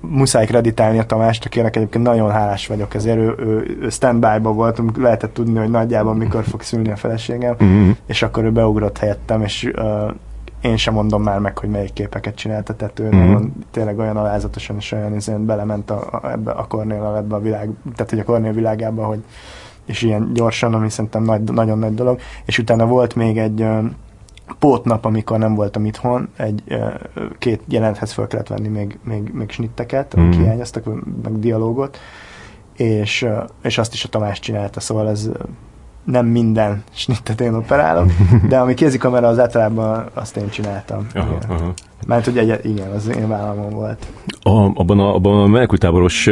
muszáj 0.00 0.46
kreditálni 0.46 0.98
a 0.98 1.04
Tamást, 1.04 1.44
akinek 1.44 1.76
egyébként 1.76 2.04
nagyon 2.04 2.30
hálás 2.30 2.66
vagyok, 2.66 2.94
ezért 2.94 3.18
ő, 3.18 3.34
ő, 3.38 3.78
ő 3.80 3.88
standby-ba 3.88 4.52
voltunk, 4.52 4.96
lehetett 4.96 5.34
tudni, 5.34 5.58
hogy 5.58 5.70
nagyjából 5.70 6.14
mikor 6.14 6.44
fog 6.44 6.62
szülni 6.62 6.90
a 6.90 6.96
feleségem, 6.96 7.52
uh-huh. 7.52 7.96
és 8.06 8.22
akkor 8.22 8.44
ő 8.44 8.50
beugrott 8.50 8.98
helyettem, 8.98 9.42
és 9.42 9.70
uh, 9.76 10.10
én 10.60 10.76
sem 10.76 10.94
mondom 10.94 11.22
már 11.22 11.38
meg, 11.38 11.58
hogy 11.58 11.68
melyik 11.68 11.92
képeket 11.92 12.34
csinálta, 12.34 12.74
tehát 12.74 12.98
ő 12.98 13.08
mm-hmm. 13.14 13.44
tényleg 13.70 13.98
olyan 13.98 14.16
alázatosan 14.16 14.76
és 14.76 14.92
olyan 14.92 15.14
izén 15.14 15.46
belement 15.46 15.90
a, 15.90 16.08
a, 16.10 16.30
ebbe 16.30 16.50
a 16.50 16.66
Kornél 16.66 17.14
ebbe 17.16 17.34
a 17.34 17.40
világ, 17.40 17.70
tehát 17.94 18.10
hogy 18.10 18.18
a 18.18 18.24
Kornél 18.24 18.52
világába, 18.52 19.04
hogy 19.04 19.24
és 19.84 20.02
ilyen 20.02 20.30
gyorsan, 20.34 20.74
ami 20.74 20.90
szerintem 20.90 21.22
nagy, 21.22 21.42
nagyon 21.42 21.78
nagy 21.78 21.94
dolog, 21.94 22.20
és 22.44 22.58
utána 22.58 22.86
volt 22.86 23.14
még 23.14 23.38
egy 23.38 23.60
uh, 23.60 23.84
pótnap, 24.58 25.04
amikor 25.04 25.38
nem 25.38 25.54
voltam 25.54 25.84
itthon, 25.84 26.28
egy 26.36 26.62
uh, 26.68 26.92
két 27.38 27.62
jelenthez 27.68 28.12
fel 28.12 28.26
kellett 28.26 28.48
venni 28.48 28.68
még, 28.68 28.98
még, 29.04 29.30
még 29.32 29.50
snitteket, 29.50 30.14
amik 30.14 30.36
mm. 30.36 30.40
hiányoztak, 30.40 30.84
meg 31.22 31.38
dialógot, 31.38 31.98
és, 32.76 33.26
és 33.62 33.78
azt 33.78 33.92
is 33.92 34.04
a 34.04 34.08
Tamás 34.08 34.40
csinálta, 34.40 34.80
szóval 34.80 35.08
ez 35.08 35.30
nem 36.04 36.26
minden 36.26 36.82
snittet 36.92 37.40
én 37.40 37.54
operálok, 37.54 38.10
de 38.48 38.58
ami 38.58 38.74
kézikamera 38.74 39.28
az 39.28 39.38
általában 39.38 40.04
azt 40.14 40.36
én 40.36 40.48
csináltam. 40.48 41.06
Aha, 41.14 41.38
aha. 41.48 41.72
Mert 42.06 42.24
hogy 42.24 42.38
egy, 42.38 42.64
igen, 42.64 42.90
az 42.90 43.16
én 43.16 43.28
vállalmon 43.28 43.70
volt. 43.70 44.06
A, 44.42 44.50
abban 44.50 44.98
a, 44.98 45.14
abban 45.14 45.42
a 45.42 45.46
menekültáboros 45.46 46.28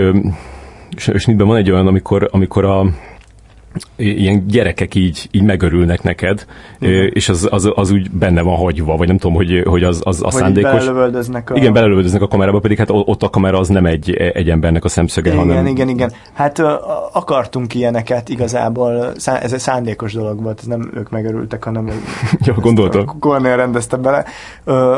snitben 0.97 1.47
van 1.47 1.57
egy 1.57 1.71
olyan, 1.71 1.87
amikor, 1.87 2.29
amikor 2.33 2.65
a 2.65 2.87
ilyen 3.97 4.47
gyerekek 4.47 4.95
így, 4.95 5.29
így 5.31 5.43
megörülnek 5.43 6.03
neked, 6.03 6.47
Igen. 6.79 7.11
és 7.13 7.29
az, 7.29 7.49
az, 7.51 7.71
az, 7.75 7.91
úgy 7.91 8.11
benne 8.11 8.43
van 8.43 8.57
hagyva, 8.57 8.97
vagy 8.97 9.07
nem 9.07 9.19
tudom, 9.19 9.37
hogy, 9.37 9.63
hogy 9.65 9.83
az, 9.83 10.01
az 10.05 10.23
a 10.23 10.31
szándékos. 10.31 10.71
Belelövöldöznek 10.71 11.51
a... 11.51 11.57
Igen, 11.57 11.73
belelövöldöznek 11.73 12.23
a 12.23 12.29
kamerába, 12.29 12.59
pedig 12.59 12.79
hát 12.79 12.89
ott 12.91 13.23
a 13.23 13.31
kamera 13.31 13.59
az 13.59 13.69
nem 13.69 13.87
egy, 13.87 14.13
egy 14.15 14.51
embernek 14.51 14.85
a 14.85 14.89
szemszöge, 14.89 15.33
igen, 15.33 15.47
hanem... 15.47 15.67
Igen, 15.67 15.89
igen, 15.89 16.13
Hát 16.33 16.59
akartunk 17.13 17.75
ilyeneket 17.75 18.29
igazából, 18.29 19.13
ez 19.25 19.53
egy 19.53 19.59
szándékos 19.59 20.13
dolog 20.13 20.43
volt, 20.43 20.59
ez 20.61 20.67
nem 20.67 20.91
ők 20.95 21.11
megörültek, 21.11 21.65
hanem 21.65 21.91
ja, 22.47 22.55
gondoltam. 22.55 23.19
Kornél 23.19 23.57
rendezte 23.57 23.97
bele. 23.97 24.25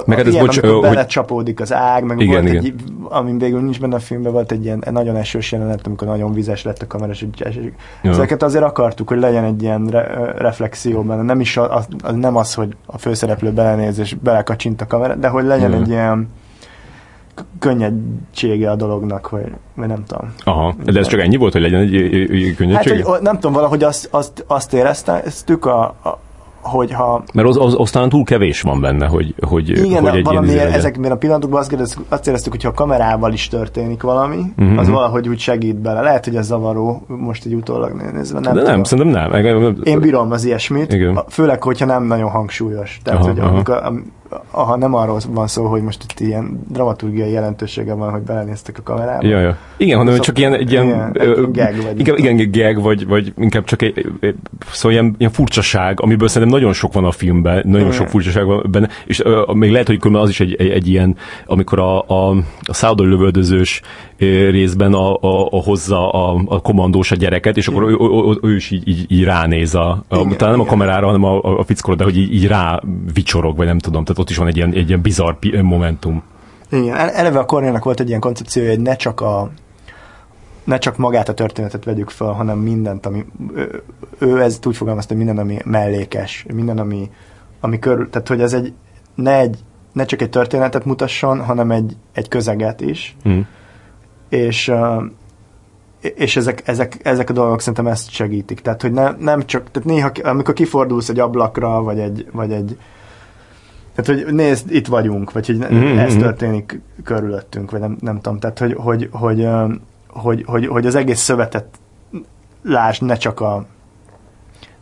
meg 0.07 0.17
hát 0.17 0.27
ez 0.27 0.33
ilyen, 0.33 0.45
bocs, 0.45 0.61
hogy... 0.61 1.07
csapódik 1.07 1.61
az 1.61 1.73
ág, 1.73 2.05
meg 2.05 2.21
igen, 2.21 2.33
volt 2.33 2.49
igen. 2.49 2.65
egy, 2.65 2.75
amin 3.09 3.39
végül 3.39 3.61
nincs 3.61 3.81
benne 3.81 3.95
a 3.95 3.99
filmben, 3.99 4.33
volt 4.33 4.53
egy 4.53 4.65
ilyen 4.65 4.85
nagyon 4.91 5.17
esős 5.17 5.53
jelenet, 5.53 5.87
amikor 5.87 6.09
nagyon 6.09 6.33
vizes 6.33 6.63
lett 6.63 6.83
a 6.83 6.87
kamera, 6.87 7.13
és 7.13 7.27
ezeket 8.03 8.43
azért 8.43 8.65
akartuk, 8.71 9.09
hogy 9.09 9.19
legyen 9.19 9.45
egy 9.45 9.63
ilyen 9.63 9.87
re- 9.87 10.33
reflexió 10.37 11.03
benne. 11.03 11.23
Nem 11.23 11.41
is 11.41 11.57
az, 11.57 11.87
az, 12.03 12.15
nem 12.15 12.37
az, 12.37 12.55
hogy 12.55 12.77
a 12.87 12.99
főszereplő 12.99 13.53
belenéz 13.53 13.99
és 13.99 14.15
belekacsint 14.15 14.81
a 14.81 14.87
kamera, 14.87 15.15
de 15.15 15.29
hogy 15.29 15.45
legyen 15.45 15.71
mm. 15.71 15.75
egy 15.75 15.89
ilyen 15.89 16.29
könnyedsége 17.59 18.71
a 18.71 18.77
dolognak, 18.77 19.31
vagy, 19.31 19.53
vagy 19.75 19.89
nem 19.89 20.05
tudom. 20.07 20.35
Aha, 20.45 20.75
de 20.85 21.01
ez 21.01 21.07
csak 21.07 21.21
ennyi 21.21 21.37
volt, 21.37 21.53
hogy 21.53 21.63
legyen 21.63 21.81
egy, 21.81 21.95
egy 21.95 22.55
könnyedsége? 22.57 22.97
Hát, 22.97 23.05
hogy, 23.05 23.21
nem 23.23 23.35
tudom, 23.35 23.53
valahogy 23.53 23.83
azt, 23.83 24.09
azt, 24.11 24.45
azt 24.47 24.73
éreztük 24.73 25.65
a, 25.65 25.83
a 25.83 26.19
hogyha... 26.61 27.23
Mert 27.35 27.49
az, 27.49 27.57
az, 27.57 27.75
aztán 27.79 28.09
túl 28.09 28.25
kevés 28.25 28.61
van 28.61 28.81
benne, 28.81 29.07
hogy, 29.07 29.35
hogy, 29.41 29.69
Igen, 29.69 30.03
hogy 30.03 30.17
egy 30.17 30.25
valamiért 30.25 30.69
izé 30.69 30.75
ezekben 30.75 31.11
a 31.11 31.15
pillanatokban 31.15 31.61
azt, 31.61 31.73
éreztük, 31.73 32.05
azt 32.09 32.27
éreztük, 32.27 32.53
hogyha 32.53 32.69
a 32.69 32.73
kamerával 32.73 33.33
is 33.33 33.49
történik 33.49 34.03
valami, 34.03 34.43
uh-huh. 34.59 34.79
az 34.79 34.89
valahogy 34.89 35.29
úgy 35.29 35.39
segít 35.39 35.77
bele. 35.77 36.01
Lehet, 36.01 36.25
hogy 36.25 36.37
ez 36.37 36.47
zavaró, 36.47 37.03
most 37.07 37.45
egy 37.45 37.55
utólag 37.55 38.13
nézve. 38.13 38.41
Nem 38.41 38.55
De 38.55 38.59
tudom. 38.59 38.75
nem, 38.75 38.85
szerintem 38.85 39.31
nem. 39.31 39.75
Én 39.83 40.01
bírom 40.01 40.33
az 40.33 40.45
ilyesmit, 40.45 40.93
Igen. 40.93 41.19
főleg, 41.29 41.63
hogyha 41.63 41.87
nem 41.87 42.05
nagyon 42.05 42.31
hangsúlyos. 42.31 43.01
Tehát, 43.05 43.21
aha, 43.21 43.29
hogy 43.29 43.39
aha. 43.39 43.49
amikor, 43.49 43.83
aha, 44.51 44.77
nem 44.77 44.95
arról 44.95 45.21
van 45.29 45.47
szó, 45.47 45.67
hogy 45.67 45.83
most 45.83 46.03
itt 46.03 46.21
ilyen 46.21 46.61
dramaturgiai 46.69 47.31
jelentősége 47.31 47.95
van, 47.95 48.11
hogy 48.11 48.23
belenéztek 48.23 48.79
a 48.79 48.83
kamerába. 48.83 49.27
Ja, 49.27 49.41
ja. 49.41 49.57
Igen, 49.77 49.97
hanem 49.97 50.13
szóval, 50.13 50.27
csak 50.27 50.39
ilyen, 50.39 50.55
egy 50.55 50.71
ilyen, 50.71 50.85
ilyen 50.85 51.11
ö, 51.15 51.35
gag, 51.35 51.83
vagy 51.83 51.99
inkább, 51.99 52.19
igen, 52.19 52.51
gag, 52.51 52.83
vagy, 52.83 53.07
vagy 53.07 53.33
inkább 53.39 53.65
csak 53.65 53.83
egy, 53.83 54.07
szóval 54.71 54.93
ilyen, 54.93 55.15
ilyen 55.19 55.31
furcsaság, 55.31 56.01
amiből 56.01 56.29
szerintem 56.29 56.59
nagyon 56.59 56.73
sok 56.73 56.93
van 56.93 57.05
a 57.05 57.11
filmben, 57.11 57.63
nagyon 57.65 57.81
igen. 57.81 57.93
sok 57.93 58.09
furcsaság 58.09 58.45
van 58.47 58.67
benne, 58.71 58.89
és 59.07 59.21
ö, 59.25 59.43
még 59.53 59.71
lehet, 59.71 59.87
hogy 59.87 59.99
az 60.13 60.29
is 60.29 60.41
egy, 60.41 60.55
egy, 60.55 60.71
egy 60.71 60.89
ilyen, 60.89 61.17
amikor 61.47 61.79
a, 61.79 62.09
a, 62.09 62.31
a 62.61 62.75
szállodai 62.75 63.07
lövöldözős 63.07 63.83
részben 64.51 64.93
a, 64.93 65.15
a, 65.15 65.49
a 65.51 65.63
hozza 65.63 66.11
a, 66.11 66.43
a 66.47 66.61
kommandós 66.61 67.11
a 67.11 67.17
gyereket, 67.17 67.57
és 67.57 67.69
akkor 67.69 67.83
ő, 67.83 67.97
ő, 68.01 68.49
ő 68.51 68.55
is 68.55 68.71
így, 68.71 68.89
így, 68.89 69.05
így 69.09 69.25
ránéz 69.25 69.75
a, 69.75 70.05
a 70.09 70.17
igen, 70.17 70.37
talán 70.37 70.55
nem 70.55 70.61
igen. 70.61 70.61
a 70.61 70.65
kamerára, 70.65 71.07
hanem 71.07 71.25
a, 71.25 71.43
a, 71.43 71.59
a 71.59 71.65
fickóra, 71.65 71.97
de 71.97 72.05
hogy 72.05 72.17
így, 72.17 72.35
így 72.35 72.47
rá 72.47 72.83
vicsorog, 73.15 73.57
vagy 73.57 73.67
nem 73.67 73.79
tudom, 73.79 74.05
tehát 74.05 74.19
ott 74.21 74.31
is 74.31 74.37
van 74.37 74.47
egy 74.47 74.57
ilyen, 74.57 74.73
egy 74.73 74.89
ilyen 74.89 75.01
bizarr 75.01 75.35
momentum. 75.63 76.23
Igen, 76.71 76.97
eleve 76.97 77.39
a 77.39 77.45
Kornélnak 77.45 77.85
volt 77.85 78.01
egy 78.01 78.09
ilyen 78.09 78.21
koncepciója, 78.21 78.69
hogy 78.69 78.81
ne 78.81 78.97
csak 78.97 79.21
a 79.21 79.51
ne 80.65 80.79
csak 80.79 80.97
magát 80.97 81.29
a 81.29 81.35
történetet 81.35 81.85
vegyük 81.85 82.11
fel, 82.11 82.33
hanem 82.33 82.59
mindent, 82.59 83.07
ami 83.07 83.25
ő, 83.55 83.83
ő 84.19 84.43
ezt 84.43 84.67
úgy 84.67 84.77
fogalmazta, 84.77 85.15
hogy 85.15 85.25
minden, 85.25 85.45
ami 85.45 85.59
mellékes, 85.65 86.45
minden, 86.49 86.79
ami 86.79 87.11
ami 87.61 87.79
körül, 87.79 88.11
tehát 88.11 88.29
hogy 88.29 88.41
ez 88.41 88.53
egy 88.53 88.73
ne, 89.15 89.39
egy, 89.39 89.59
ne 89.93 90.05
csak 90.05 90.23
egy 90.23 90.31
történetet 90.31 90.85
mutasson, 90.85 91.45
hanem 91.45 91.71
egy, 91.71 91.97
egy 92.13 92.29
közeget 92.29 92.81
is. 92.81 93.17
Mm. 93.29 93.41
És, 94.29 94.73
és 96.01 96.37
ezek, 96.37 96.63
ezek, 96.69 96.99
ezek 97.03 97.31
a 97.31 97.33
dolgok 97.33 97.61
szerintem 97.61 97.87
ezt 97.87 98.11
segítik. 98.11 98.61
Tehát, 98.61 98.83
hogy 98.83 98.93
ne, 98.93 99.11
nem 99.11 99.47
csak, 99.47 99.71
tehát 99.71 99.89
néha, 99.89 100.11
amikor 100.23 100.55
kifordulsz 100.55 101.09
egy 101.09 101.19
ablakra, 101.19 101.83
vagy 101.83 101.99
egy, 101.99 102.27
vagy 102.33 102.53
egy 102.53 102.79
tehát, 103.95 104.23
hogy 104.25 104.35
nézd, 104.35 104.75
itt 104.75 104.87
vagyunk, 104.87 105.33
vagy 105.33 105.47
hogy 105.47 105.57
mm-hmm. 105.57 105.99
ez 105.99 106.17
történik 106.17 106.81
körülöttünk, 107.05 107.71
vagy 107.71 107.81
nem, 107.81 107.97
nem 108.01 108.21
tudom. 108.21 108.39
Tehát, 108.39 108.59
hogy, 108.59 108.75
hogy, 108.79 109.09
hogy, 109.13 109.49
hogy, 110.09 110.45
hogy, 110.47 110.67
hogy 110.67 110.87
az 110.87 110.95
egész 110.95 111.21
szövetet 111.21 111.67
lásd, 112.63 113.03
ne 113.03 113.15
csak 113.17 113.41
a 113.41 113.67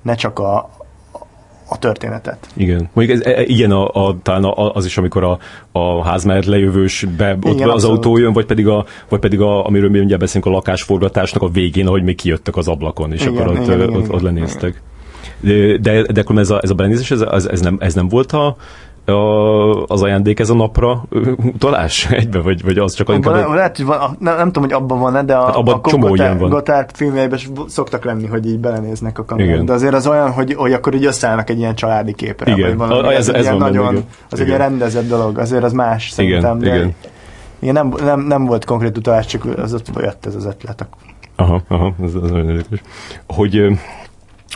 ne 0.02 0.14
csak 0.14 0.38
a, 0.38 0.70
a 1.68 1.78
történetet. 1.78 2.46
Igen. 2.54 2.88
Mondjuk 2.92 3.18
ez, 3.18 3.32
e, 3.32 3.42
igen, 3.42 3.70
a, 3.70 4.06
a, 4.06 4.16
talán 4.22 4.44
a, 4.44 4.74
az 4.74 4.84
is, 4.84 4.98
amikor 4.98 5.24
a, 5.24 5.38
a 5.72 6.04
ház 6.04 6.24
mellett 6.24 6.44
lejövős 6.44 7.06
be, 7.16 7.38
ott 7.42 7.54
igen, 7.54 7.68
az 7.68 7.84
autó 7.84 8.16
jön, 8.16 8.32
vagy 8.32 8.46
pedig, 8.46 8.66
a, 8.66 8.84
vagy 9.08 9.20
pedig 9.20 9.40
a, 9.40 9.66
amiről 9.66 9.90
mi 9.90 9.98
ugye 9.98 10.16
beszélünk, 10.16 10.46
a 10.46 10.50
lakásforgatásnak 10.50 11.42
a 11.42 11.48
végén, 11.48 11.86
ahogy 11.86 12.02
még 12.02 12.16
kijöttek 12.16 12.56
az 12.56 12.68
ablakon, 12.68 13.12
és 13.12 13.20
igen, 13.20 13.34
akkor 13.34 13.46
ott, 13.46 13.64
igen, 13.64 13.80
ott, 13.80 13.88
igen, 13.88 14.10
ott 14.10 14.20
lenéztek. 14.20 14.82
De, 15.40 15.76
de, 15.76 16.02
de 16.02 16.20
akkor 16.20 16.38
ez 16.38 16.50
a, 16.50 16.60
ez 16.62 16.70
a 16.70 16.74
belenézés, 16.74 17.10
ez, 17.10 17.20
ez, 17.20 17.46
ez, 17.46 17.60
nem, 17.60 17.76
ez 17.80 17.94
nem 17.94 18.08
volt 18.08 18.32
a, 18.32 18.56
a, 19.08 19.84
az 19.84 20.02
ajándék 20.02 20.40
ez 20.40 20.50
a 20.50 20.54
napra 20.54 21.04
utalás 21.36 22.06
egybe, 22.10 22.40
vagy, 22.40 22.62
vagy 22.62 22.78
az 22.78 22.94
csak... 22.94 23.08
Abban, 23.08 23.38
inkább... 23.38 23.54
Lehet, 23.54 23.76
hogy 23.76 23.86
van, 23.86 24.16
nem, 24.18 24.36
nem 24.36 24.46
tudom, 24.46 24.62
hogy 24.62 24.72
abban 24.72 24.98
van-e, 24.98 25.22
de 25.22 25.34
a, 25.34 25.44
hát 25.44 25.54
abban 25.54 25.80
a 25.82 25.88
csomó 25.88 26.08
Gotthard, 26.08 26.38
van. 26.38 26.50
Gotthard 26.50 26.90
filmjeiben 26.94 27.38
szoktak 27.66 28.04
lenni, 28.04 28.26
hogy 28.26 28.46
így 28.46 28.58
belenéznek 28.58 29.18
a 29.18 29.24
kamerát. 29.24 29.64
De 29.64 29.72
azért 29.72 29.94
az 29.94 30.06
olyan, 30.06 30.30
hogy, 30.32 30.54
hogy 30.54 30.72
akkor 30.72 30.94
így 30.94 31.04
összeállnak 31.04 31.50
egy 31.50 31.58
ilyen 31.58 31.74
családi 31.74 32.14
képre. 32.14 32.52
Igen, 32.52 32.76
vagy 32.76 32.88
valami, 32.88 33.14
ez, 33.14 33.28
ez, 33.28 33.34
ez 33.34 33.48
van 33.48 33.56
nagyon, 33.56 33.92
igen. 33.92 34.04
Az 34.30 34.40
igen. 34.40 34.52
egy 34.52 34.58
rendezett 34.58 35.08
dolog, 35.08 35.38
azért 35.38 35.64
az 35.64 35.72
más 35.72 36.10
szerintem. 36.10 36.58
Igen, 36.58 36.70
de 36.70 36.76
igen. 36.76 36.94
Igen, 37.58 37.74
nem, 37.74 37.94
nem, 38.04 38.20
nem 38.20 38.44
volt 38.44 38.64
konkrét 38.64 38.96
utalás, 38.96 39.26
csak 39.26 39.44
az 39.56 39.74
ott 39.74 39.88
jött 40.00 40.26
ez 40.26 40.34
az 40.34 40.44
ötlet. 40.44 40.88
Aha, 41.36 41.62
aha, 41.68 41.94
ez, 42.02 42.14
ez 42.14 42.30
nagyon 42.30 42.48
érdekes. 42.48 42.80
Hogy 43.26 43.78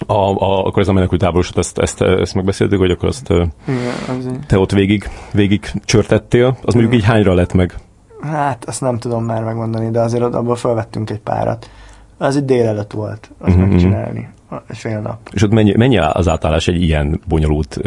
a, 0.06 0.12
a, 0.14 0.66
akkor 0.66 0.82
ez 0.82 0.88
a 0.88 0.92
menekült 0.92 1.20
táborosat, 1.20 1.58
ezt, 1.58 1.78
ezt, 1.78 2.00
ezt 2.00 2.34
megbeszéltük, 2.34 2.78
hogy 2.78 2.90
akkor 2.90 3.08
azt 3.08 3.30
Igen, 3.30 4.44
te 4.46 4.58
ott 4.58 4.72
végig, 4.72 5.10
végig 5.32 5.70
csörtettél, 5.84 6.56
az 6.64 6.74
mondjuk 6.74 6.94
így 6.94 7.04
hányra 7.04 7.34
lett 7.34 7.52
meg? 7.52 7.74
Hát, 8.20 8.64
azt 8.64 8.80
nem 8.80 8.98
tudom 8.98 9.24
már 9.24 9.44
megmondani, 9.44 9.90
de 9.90 10.00
azért 10.00 10.22
abból 10.22 10.56
felvettünk 10.56 11.10
egy 11.10 11.20
párat. 11.20 11.70
Az 12.18 12.36
egy 12.36 12.44
délelőtt 12.44 12.92
volt, 12.92 13.30
azt 13.38 13.56
mm-hmm. 13.56 13.68
megcsinálni. 13.68 14.28
Fél 14.68 15.00
nap. 15.00 15.18
És 15.32 15.42
ott 15.42 15.50
mennyi, 15.50 15.74
mennyi 15.76 15.98
az 15.98 16.28
átállás 16.28 16.68
egy 16.68 16.82
ilyen 16.82 17.20
bonyolult 17.28 17.80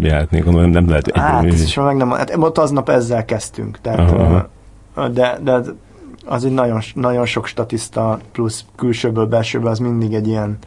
jelenetnél? 0.00 0.44
Nem, 0.44 0.70
nem 0.70 0.88
lehet 0.88 1.06
egy 1.06 1.18
Hát, 1.18 1.44
és 1.44 1.74
meg 1.74 1.96
nem, 1.96 2.10
hát 2.10 2.36
ott 2.36 2.58
aznap 2.58 2.88
ezzel 2.88 3.24
kezdtünk. 3.24 3.80
Tehát, 3.80 4.10
aha. 4.10 4.48
de, 5.08 5.38
de 5.42 5.60
az 6.26 6.44
egy 6.44 6.52
nagyon, 6.52 6.80
nagyon 6.94 7.26
sok 7.26 7.46
statiszta 7.46 8.18
plusz 8.32 8.64
külsőből, 8.76 9.26
belsőből, 9.26 9.70
az 9.70 9.78
mindig 9.78 10.14
egy 10.14 10.28
ilyen 10.28 10.58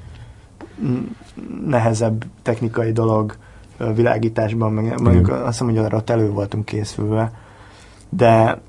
nehezebb 1.65 2.25
technikai 2.41 2.91
dolog 2.91 3.35
világításban, 3.95 4.71
meg 4.71 5.01
mondjuk 5.01 5.29
azt 5.29 5.45
hiszem, 5.45 5.67
hogy 5.67 5.77
arra 5.77 6.03
elő 6.05 6.29
voltunk 6.29 6.65
készülve. 6.65 7.31
De 8.09 8.61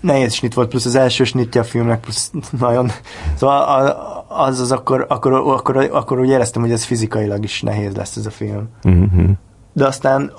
nehéz 0.00 0.32
snit 0.32 0.54
volt, 0.54 0.68
plusz 0.68 0.84
az 0.84 0.94
első 0.94 1.24
snitja 1.24 1.60
a 1.60 1.64
filmnek, 1.64 2.00
plusz 2.00 2.32
nagyon... 2.58 2.90
Szóval 3.34 3.88
az 4.28 4.60
az 4.60 4.72
akkor, 4.72 5.06
akkor, 5.08 5.32
akkor, 5.32 5.76
akkor 5.76 6.20
úgy 6.20 6.28
éreztem, 6.28 6.62
hogy 6.62 6.72
ez 6.72 6.84
fizikailag 6.84 7.44
is 7.44 7.62
nehéz 7.62 7.94
lesz 7.96 8.16
ez 8.16 8.26
a 8.26 8.30
film. 8.30 8.68
Mm-hmm. 8.88 9.30
De 9.72 9.86
aztán 9.86 10.32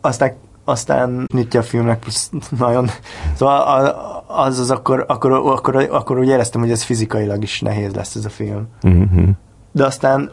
aztán 0.00 0.34
aztán 0.68 1.26
nyitja 1.32 1.60
a 1.60 1.62
filmnek, 1.62 1.98
plusz 1.98 2.30
nagyon... 2.58 2.88
Szóval 3.34 3.86
az 4.26 4.58
az 4.58 4.70
akkor, 4.70 5.04
akkor, 5.08 5.32
akkor, 5.32 5.88
akkor 5.90 6.18
úgy 6.18 6.28
éreztem, 6.28 6.60
hogy 6.60 6.70
ez 6.70 6.82
fizikailag 6.82 7.42
is 7.42 7.60
nehéz 7.60 7.94
lesz 7.94 8.14
ez 8.14 8.24
a 8.24 8.28
film. 8.28 8.68
Mm-hmm. 8.88 9.30
De 9.72 9.84
aztán 9.84 10.30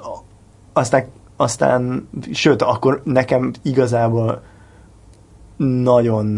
aztán, 0.73 1.05
aztán, 1.35 2.07
sőt, 2.31 2.61
akkor 2.61 3.01
nekem 3.03 3.51
igazából 3.61 4.41
nagyon 5.57 6.35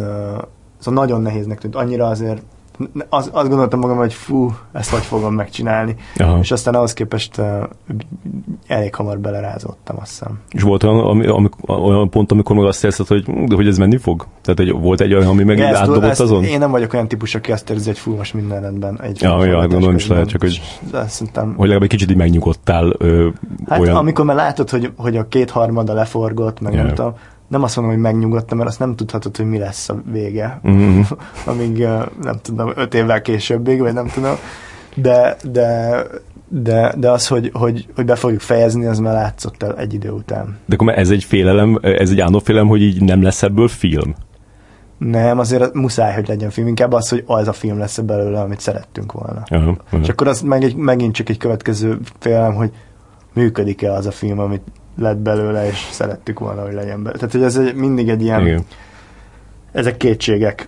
szóval 0.78 1.04
nagyon 1.04 1.22
nehéznek 1.22 1.60
tűnt. 1.60 1.76
Annyira 1.76 2.08
azért 2.08 2.42
az, 3.10 3.30
azt 3.34 3.48
gondoltam 3.48 3.80
magam, 3.80 3.98
hogy 3.98 4.14
fú, 4.14 4.52
ezt 4.72 4.90
hogy 4.90 5.02
fogom 5.02 5.34
megcsinálni. 5.34 5.96
Aha. 6.18 6.40
És 6.40 6.52
aztán 6.52 6.76
ahhoz 6.76 6.94
képest 6.94 7.38
uh, 7.38 7.64
elég 8.68 8.96
hamar 8.96 9.20
belerázottam, 9.20 9.96
azt 10.00 10.10
hiszem. 10.10 10.40
És 10.50 10.62
volt 10.62 10.84
olyan, 10.84 11.00
ami, 11.00 11.28
ami, 11.28 11.50
olyan 11.66 12.10
pont, 12.10 12.32
amikor 12.32 12.56
meg 12.56 12.66
azt 12.66 12.84
érzed, 12.84 13.08
hogy, 13.08 13.24
de 13.46 13.56
hogy 13.56 13.68
ez 13.68 13.78
menni 13.78 13.98
fog? 13.98 14.28
Tehát 14.42 14.60
hogy 14.60 14.82
volt 14.82 15.02
egy 15.02 15.14
olyan, 15.14 15.28
ami 15.28 15.44
meg 15.44 15.58
ja, 15.58 15.78
átdobott 15.78 16.20
azon? 16.20 16.44
Én 16.44 16.60
nem 16.60 16.72
vagyok 16.72 16.94
olyan 16.94 17.08
típus, 17.08 17.36
aki 17.36 17.52
azt 17.52 17.70
érzi, 17.70 17.88
hogy 17.88 18.00
fú, 18.00 18.16
most 18.16 18.34
minden 18.34 18.62
rendben. 18.62 19.00
Egy 19.02 19.22
ja, 19.22 19.46
ja, 19.46 19.60
hát 19.60 19.70
gondolom 19.70 19.96
is 19.96 20.08
lehet, 20.08 20.28
csak 20.28 20.42
hogy, 20.42 20.62
szerintem, 21.08 21.48
hogy 21.48 21.60
legalább 21.60 21.82
egy 21.82 21.90
kicsit 21.90 22.10
így 22.10 22.18
megnyugodtál. 22.18 22.94
Ö, 22.98 23.30
hát 23.68 23.80
olyan... 23.80 23.96
amikor 23.96 24.26
már 24.26 24.36
látod, 24.36 24.70
hogy, 24.70 24.92
hogy 24.96 25.18
a 25.18 25.28
kétharmada 25.28 25.94
leforgott, 25.94 26.60
meg 26.60 26.74
yeah. 26.74 26.86
nem 26.86 26.96
tudom, 26.96 27.14
nem 27.48 27.64
azt 27.64 27.76
mondom, 27.76 27.94
hogy 27.94 28.04
megnyugodtam, 28.04 28.58
mert 28.58 28.70
azt 28.70 28.80
nem 28.80 28.96
tudhatod, 28.96 29.38
hogy 29.38 29.46
mi 29.46 29.58
lesz 29.58 29.90
a 29.90 30.02
vége. 30.12 30.60
Mm-hmm. 30.68 31.02
Amíg 31.46 31.78
nem 32.22 32.40
tudom, 32.42 32.72
öt 32.76 32.94
évvel 32.94 33.22
későbbig, 33.22 33.80
vagy 33.80 33.94
nem 33.94 34.08
tudom. 34.08 34.36
De, 34.96 35.38
de, 35.52 36.02
de, 36.48 36.94
de 36.98 37.12
az, 37.12 37.28
hogy, 37.28 37.50
hogy, 37.54 37.88
hogy 37.96 38.06
be 38.06 38.16
fogjuk 38.16 38.42
fejezni, 38.42 38.86
az 38.86 39.00
már 39.00 39.14
látszott 39.14 39.64
el 39.64 39.78
egy 39.78 39.94
idő 39.94 40.10
után. 40.10 40.58
De 40.66 40.76
akkor 40.76 40.98
ez 40.98 41.10
egy 41.10 41.24
félelem, 41.24 41.80
ez 41.82 42.10
egy 42.10 42.20
álomfélelem, 42.20 42.68
hogy 42.68 42.82
így 42.82 43.02
nem 43.02 43.22
lesz 43.22 43.44
ebből 43.44 43.68
film? 43.68 44.16
Nem, 44.98 45.40
azért 45.40 45.74
muszáj, 45.74 46.14
hogy 46.14 46.28
legyen 46.28 46.50
film. 46.50 46.68
Inkább 46.68 46.92
az, 46.92 47.10
hogy 47.10 47.24
az 47.26 47.48
a 47.48 47.54
film 47.54 47.78
lesz 47.78 48.00
belőle, 48.00 48.40
amit 48.40 48.60
szerettünk 48.60 49.12
volna. 49.12 49.44
Uh-huh, 49.52 49.76
uh-huh. 49.86 50.02
És 50.02 50.10
akkor 50.10 50.28
az 50.28 50.42
meg 50.42 50.64
egy, 50.64 50.76
megint 50.76 51.14
csak 51.14 51.30
egy 51.30 51.38
következő 51.38 52.00
félelem, 52.20 52.54
hogy 52.54 52.72
működik-e 53.34 53.94
az 53.94 54.06
a 54.06 54.12
film, 54.12 54.40
amit 54.40 54.62
lett 54.98 55.18
belőle, 55.18 55.68
és 55.68 55.88
szerettük 55.92 56.40
volna, 56.40 56.62
hogy 56.62 56.74
legyen 56.74 56.98
belőle. 57.04 57.18
Tehát, 57.18 57.32
hogy 57.32 57.44
ez 57.44 57.58
egy, 57.58 57.76
mindig 57.76 58.10
egy 58.10 58.22
ilyen... 58.22 58.42
Igen. 58.42 58.66
Ezek 59.72 59.98
kétségek 59.98 60.68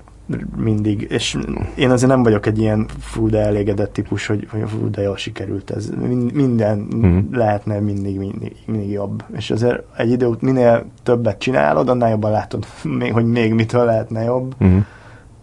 mindig, 0.56 1.08
és 1.10 1.38
én 1.76 1.90
azért 1.90 2.12
nem 2.12 2.24
vagyok 2.24 2.46
egy 2.46 2.60
ilyen 2.60 2.86
fú, 3.00 3.30
de 3.30 3.40
elégedett 3.40 3.94
típus, 3.94 4.28
hogy, 4.28 4.48
hogy 4.52 4.62
fú, 4.66 4.90
de 4.90 5.02
jól 5.02 5.18
sikerült 5.18 5.70
ez. 5.70 5.90
Minden 6.34 6.88
mm. 6.96 7.20
lehetne 7.32 7.80
mindig, 7.80 8.18
mindig, 8.18 8.56
mindig 8.66 8.92
jobb. 8.92 9.24
És 9.36 9.52
azért 9.52 9.84
egy 9.98 10.12
idő 10.12 10.30
minél 10.40 10.86
többet 11.04 11.40
csinálod, 11.40 11.90
annál 11.90 12.10
jobban 12.10 12.32
látod, 12.32 12.66
még, 12.84 13.14
hogy 13.18 13.26
még 13.26 13.54
mitől 13.54 13.86
lehetne 13.86 14.24
jobb. 14.24 14.56
Mm. 14.64 14.78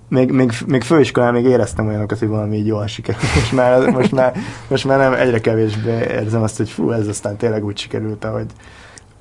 Még, 0.08 0.30
még, 0.30 0.52
még 0.66 0.82
főiskolán 0.82 1.32
még 1.32 1.44
éreztem 1.44 1.86
olyanokat, 1.86 2.18
hogy 2.18 2.28
valami 2.28 2.56
így 2.56 2.66
jól 2.66 2.86
sikerült. 2.86 3.34
Most 3.34 3.52
már, 3.52 3.90
most 3.90 4.12
már, 4.12 4.36
most 4.68 4.84
már 4.84 4.98
nem 4.98 5.12
egyre 5.12 5.40
kevésbé 5.40 5.90
érzem 5.90 6.42
azt, 6.42 6.56
hogy 6.56 6.70
fú, 6.70 6.90
ez 6.90 7.06
aztán 7.06 7.36
tényleg 7.36 7.64
úgy 7.64 7.78
sikerült, 7.78 8.24
ahogy, 8.24 8.46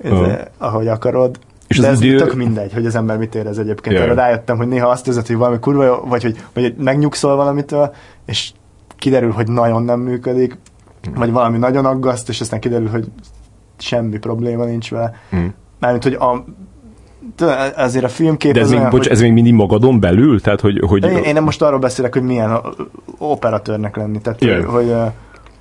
ez, 0.04 0.12
uh. 0.12 0.34
ahogy 0.58 0.88
akarod. 0.88 1.40
És 1.68 1.80
De 1.80 1.88
ez 1.88 2.02
idő... 2.02 2.18
tök 2.18 2.36
mindegy, 2.36 2.74
hogy 2.74 2.86
az 2.86 2.96
ember 2.96 3.18
mit 3.18 3.36
érez 3.36 3.58
egyébként. 3.58 3.96
Yeah. 3.96 4.08
Arra 4.08 4.22
rájöttem, 4.22 4.58
hogy 4.58 4.68
néha 4.68 4.88
azt 4.88 5.08
érzed, 5.08 5.28
hogy 5.28 5.36
valami 5.36 5.60
kurva 5.60 5.86
jó, 5.86 5.96
vagy 5.96 6.24
hogy, 6.24 6.44
vagy 6.54 6.64
hogy 6.64 6.76
megnyugszol 6.76 7.36
valamitől, 7.36 7.94
és 8.26 8.52
kiderül, 8.96 9.32
hogy 9.32 9.48
nagyon 9.48 9.84
nem 9.84 10.00
működik, 10.00 10.58
mm. 11.10 11.14
vagy 11.14 11.32
valami 11.32 11.58
nagyon 11.58 11.86
aggaszt, 11.86 12.30
és 12.30 12.42
aztán 12.42 12.60
kiderül, 12.60 12.88
hogy 12.88 13.08
semmi 13.78 14.18
probléma 14.18 14.66
nincs 14.66 14.90
vele. 14.92 15.14
Mm. 15.36 15.46
Mármint, 15.80 16.04
hogy 16.04 16.14
a, 16.14 16.46
azért 17.76 18.04
a 18.04 18.10
filmkép... 18.10 18.54
De 18.54 18.60
ez, 18.60 18.70
még, 18.70 18.80
olyan, 18.80 18.90
bocs, 18.90 19.04
hogy... 19.04 19.12
ez 19.12 19.22
még 19.22 19.32
mindig 19.32 19.54
magadon 19.54 20.00
belül? 20.00 20.42
Tehát, 20.42 20.62
hogy, 20.62 20.80
hogy... 20.88 21.04
Én, 21.04 21.24
én 21.24 21.34
nem 21.34 21.44
most 21.44 21.62
arról 21.62 21.80
beszélek, 21.80 22.14
hogy 22.14 22.24
milyen 22.24 22.58
operatőrnek 23.18 23.96
lenni. 23.96 24.22
Tehát, 24.22 24.42
yeah. 24.42 24.66
hogy, 24.66 24.74
hogy, 24.74 24.96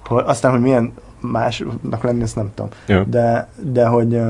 hogy, 0.07 0.23
aztán, 0.27 0.51
hogy 0.51 0.61
milyen 0.61 0.93
másnak 1.21 2.03
lenni, 2.03 2.23
ezt 2.23 2.37
nem 2.37 2.51
tudom. 2.55 2.71
Yeah. 2.87 3.07
De, 3.07 3.49
de 3.61 3.87
hogy 3.87 4.21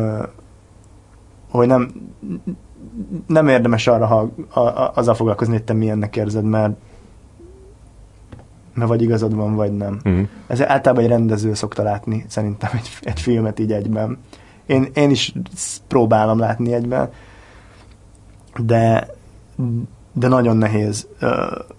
hogy 1.53 1.67
nem, 1.67 1.93
nem 3.27 3.49
érdemes 3.49 3.87
arra, 3.87 4.07
ha 4.07 4.31
a, 4.49 4.61
a, 4.61 4.93
azzal 4.95 5.15
foglalkozni, 5.15 5.53
hogy 5.53 5.63
te 5.63 5.73
milyennek 5.73 6.17
érzed, 6.17 6.45
mert 6.45 6.73
mert 8.75 8.89
vagy 8.89 9.03
igazad 9.03 9.35
van, 9.35 9.55
vagy 9.55 9.73
nem. 9.73 10.01
Mm. 10.09 10.23
Ez 10.47 10.63
általában 10.63 11.05
egy 11.05 11.11
rendező 11.11 11.55
szokta 11.55 11.83
látni, 11.83 12.25
szerintem 12.29 12.71
egy, 12.75 12.91
egy 13.01 13.21
filmet 13.21 13.59
így 13.59 13.73
egyben. 13.73 14.19
Én, 14.67 14.89
én 14.95 15.11
is 15.11 15.35
próbálom 15.89 16.39
látni 16.39 16.73
egyben, 16.73 17.11
de 18.59 19.07
de 20.15 20.29
nagyon 20.29 20.57
nehéz, 20.57 21.09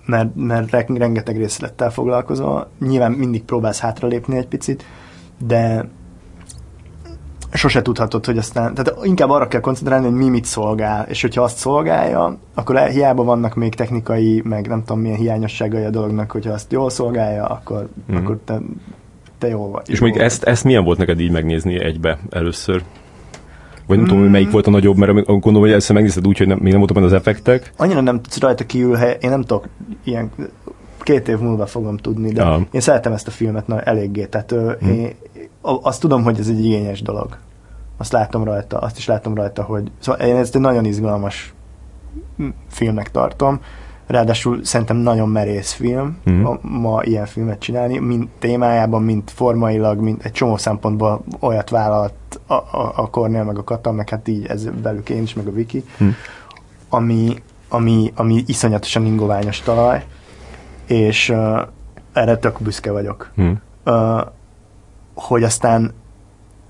mert, 0.05 0.35
mert 0.35 0.71
rengeteg 0.87 1.37
részlettel 1.37 1.91
foglalkozol. 1.91 2.69
Nyilván 2.79 3.11
mindig 3.11 3.43
próbálsz 3.43 3.79
hátralépni 3.79 4.37
egy 4.37 4.47
picit, 4.47 4.85
de 5.45 5.89
sose 7.51 7.81
tudhatod, 7.81 8.25
hogy 8.25 8.37
aztán, 8.37 8.73
tehát 8.73 9.05
inkább 9.05 9.29
arra 9.29 9.47
kell 9.47 9.59
koncentrálni, 9.59 10.05
hogy 10.05 10.15
mi 10.15 10.29
mit 10.29 10.45
szolgál, 10.45 11.05
és 11.07 11.21
hogyha 11.21 11.43
azt 11.43 11.57
szolgálja, 11.57 12.37
akkor 12.53 12.79
hiába 12.79 13.23
vannak 13.23 13.55
még 13.55 13.75
technikai, 13.75 14.41
meg 14.45 14.67
nem 14.67 14.79
tudom 14.79 15.01
milyen 15.01 15.17
hiányosságai 15.17 15.83
a 15.83 15.89
dolognak, 15.89 16.31
hogyha 16.31 16.53
azt 16.53 16.71
jól 16.71 16.89
szolgálja, 16.89 17.45
akkor, 17.45 17.89
mm. 18.11 18.15
akkor 18.15 18.39
te, 18.45 18.59
te 19.43 19.49
jó 19.49 19.71
vagy. 19.71 19.89
És 19.89 19.99
még 19.99 20.17
ezt, 20.17 20.43
ezt 20.43 20.63
milyen 20.63 20.83
volt 20.83 20.97
neked 20.97 21.19
így 21.19 21.31
megnézni 21.31 21.83
egybe 21.83 22.17
először? 22.29 22.83
Vagy 23.87 23.97
nem 23.97 24.05
mm. 24.05 24.07
tudom, 24.07 24.21
hogy 24.21 24.31
melyik 24.31 24.51
volt 24.51 24.67
a 24.67 24.69
nagyobb, 24.69 24.97
mert 24.97 25.25
gondolom, 25.25 25.61
hogy 25.61 25.71
ezt 25.71 25.93
megnézted 25.93 26.27
úgy, 26.27 26.37
hogy 26.37 26.47
nem, 26.47 26.57
még 26.57 26.69
nem 26.69 26.77
voltak 26.77 26.95
benne 26.95 27.07
az 27.07 27.13
effektek. 27.13 27.73
Annyira 27.77 28.01
nem 28.01 28.21
tudsz 28.21 28.39
rajta 28.39 28.65
kiül, 28.65 28.95
én 28.95 29.29
nem 29.29 29.41
tudok 29.41 29.67
ilyen 30.03 30.31
két 30.99 31.27
év 31.27 31.37
múlva 31.37 31.65
fogom 31.65 31.97
tudni, 31.97 32.31
de 32.31 32.43
ja. 32.43 32.67
én 32.71 32.81
szeretem 32.81 33.13
ezt 33.13 33.27
a 33.27 33.31
filmet 33.31 33.67
na, 33.67 33.81
eléggé, 33.81 34.25
tehát 34.25 34.51
hmm. 34.51 34.91
én 34.91 35.15
azt 35.61 36.01
tudom, 36.01 36.23
hogy 36.23 36.39
ez 36.39 36.47
egy 36.47 36.65
igényes 36.65 37.01
dolog. 37.01 37.37
Azt 37.97 38.11
látom 38.11 38.43
rajta, 38.43 38.77
azt 38.77 38.97
is 38.97 39.05
látom 39.05 39.35
rajta, 39.35 39.63
hogy 39.63 39.91
szóval 39.99 40.27
én 40.27 40.35
ezt 40.35 40.55
egy 40.55 40.61
nagyon 40.61 40.85
izgalmas 40.85 41.53
filmnek 42.69 43.11
tartom, 43.11 43.59
ráadásul 44.07 44.63
szerintem 44.63 44.97
nagyon 44.97 45.29
merész 45.29 45.71
film 45.71 46.17
mm. 46.29 46.45
a, 46.45 46.59
ma 46.61 47.03
ilyen 47.03 47.25
filmet 47.25 47.59
csinálni, 47.59 47.97
mint 47.97 48.29
témájában, 48.39 49.03
mint 49.03 49.31
formailag, 49.31 49.99
mint 49.99 50.23
egy 50.25 50.31
csomó 50.31 50.57
szempontból 50.57 51.23
olyat 51.39 51.69
vállalt 51.69 52.13
a, 52.47 52.53
a, 52.53 52.93
a 52.95 53.09
Cornél, 53.09 53.43
meg 53.43 53.57
a 53.57 53.63
Kata, 53.63 53.91
meg 53.91 54.09
hát 54.09 54.27
így 54.27 54.45
ez 54.45 54.69
velük 54.81 55.09
én 55.09 55.21
is, 55.21 55.33
meg 55.33 55.47
a 55.47 55.51
Viki, 55.51 55.83
mm. 56.03 56.09
ami, 56.89 57.35
ami, 57.69 58.11
ami 58.15 58.43
iszonyatosan 58.47 59.05
ingoványos 59.05 59.59
talaj, 59.59 60.03
és 60.85 61.29
uh, 61.29 61.61
erre 62.13 62.37
tök 62.37 62.61
büszke 62.61 62.91
vagyok. 62.91 63.31
Hmm. 63.35 63.61
Uh, 63.85 64.21
hogy 65.13 65.43
aztán 65.43 65.93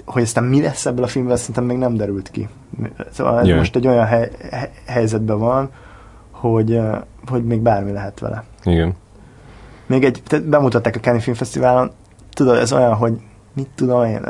hogy 0.05 0.21
aztán 0.21 0.43
mi 0.43 0.61
lesz 0.61 0.85
ebből 0.85 1.03
a 1.03 1.07
filmből, 1.07 1.35
szerintem 1.35 1.63
még 1.63 1.77
nem 1.77 1.95
derült 1.95 2.31
ki. 2.31 2.47
Szóval 3.11 3.39
ez 3.39 3.45
yeah. 3.45 3.57
most 3.57 3.75
egy 3.75 3.87
olyan 3.87 4.05
hely, 4.05 4.31
helyzetben 4.85 5.39
van, 5.39 5.69
hogy, 6.49 6.79
hogy 7.27 7.45
még 7.45 7.61
bármi 7.61 7.91
lehet 7.91 8.19
vele. 8.19 8.43
Igen. 8.63 8.93
Még 9.85 10.03
egy, 10.03 10.21
tehát 10.27 10.45
bemutatták 10.45 10.95
a 10.95 10.99
Cannes 10.99 11.23
Film 11.23 11.35
Fesztiválon, 11.35 11.91
tudod, 12.29 12.57
ez 12.57 12.73
olyan, 12.73 12.93
hogy 12.93 13.13
mit 13.53 13.69
tudom 13.75 14.03
én, 14.03 14.21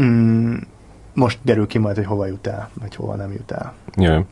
mm, 0.00 0.54
most 1.14 1.38
derül 1.42 1.66
ki 1.66 1.78
majd, 1.78 1.96
hogy 1.96 2.04
hova 2.04 2.26
jut 2.26 2.46
el, 2.46 2.70
vagy 2.80 2.94
hova 2.94 3.14
nem 3.14 3.32
jut 3.32 3.50
el. 3.50 3.74
Yeah. 3.96 4.24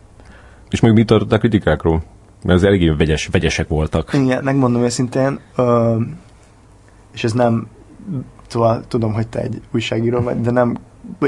És 0.71 0.81
még 0.81 0.93
mit 0.93 1.07
tartották 1.07 1.41
kritikákról? 1.41 2.03
Mert 2.45 2.59
az 2.59 2.65
eléggé 2.65 2.89
vegyes, 2.89 3.27
vegyesek 3.27 3.69
voltak. 3.69 4.13
Igen, 4.13 4.45
megmondom 4.45 4.83
őszintén, 4.83 5.39
ö, 5.57 6.01
és 7.13 7.25
ez 7.25 7.33
nem, 7.33 7.67
szóval 8.47 8.83
tudom, 8.89 9.13
hogy 9.13 9.29
te 9.29 9.41
egy 9.41 9.61
újságíró 9.73 10.21
vagy, 10.21 10.41
de 10.41 10.51
nem 10.51 10.79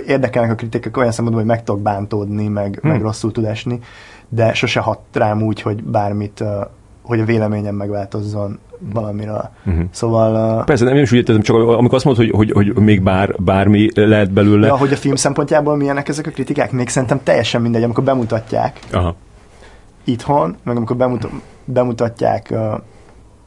érdekelnek 0.06 0.52
a 0.52 0.54
kritikák 0.54 0.96
olyan 0.96 1.12
szempontból, 1.12 1.44
hogy 1.44 1.54
meg 1.54 1.64
tudok 1.64 1.82
bántódni, 1.82 2.48
meg, 2.48 2.78
hmm. 2.80 2.90
meg 2.90 3.00
rosszul 3.00 3.32
tud 3.32 3.44
esni, 3.44 3.80
de 4.34 4.54
sose 4.54 4.80
hat 4.80 5.00
rám 5.12 5.42
úgy, 5.42 5.60
hogy 5.60 5.82
bármit, 5.82 6.44
hogy 7.02 7.20
a 7.20 7.24
véleményem 7.24 7.74
megváltozzon 7.74 8.58
valamiről. 8.92 9.50
Uh-huh. 9.66 9.84
Szóval... 9.90 10.58
Uh, 10.58 10.64
Persze, 10.64 10.84
nem 10.84 10.96
is 10.96 11.12
úgy 11.12 11.18
értem, 11.18 11.40
csak 11.40 11.56
amikor 11.56 11.94
azt 11.94 12.04
mondod, 12.04 12.24
hogy, 12.24 12.50
hogy, 12.52 12.70
hogy 12.74 12.84
még 12.84 13.02
bár, 13.02 13.34
bármi 13.38 13.88
lehet 13.94 14.30
belőle. 14.30 14.66
Ja, 14.66 14.76
hogy 14.76 14.92
a 14.92 14.96
film 14.96 15.14
szempontjából 15.14 15.76
milyenek 15.76 16.08
ezek 16.08 16.26
a 16.26 16.30
kritikák, 16.30 16.72
még 16.72 16.88
szerintem 16.88 17.20
teljesen 17.22 17.62
mindegy, 17.62 17.82
amikor 17.82 18.04
bemutatják. 18.04 18.78
Aha 18.92 19.14
itthon, 20.04 20.56
meg 20.62 20.76
amikor 20.76 20.96
bemutat, 20.96 21.30
bemutatják 21.64 22.54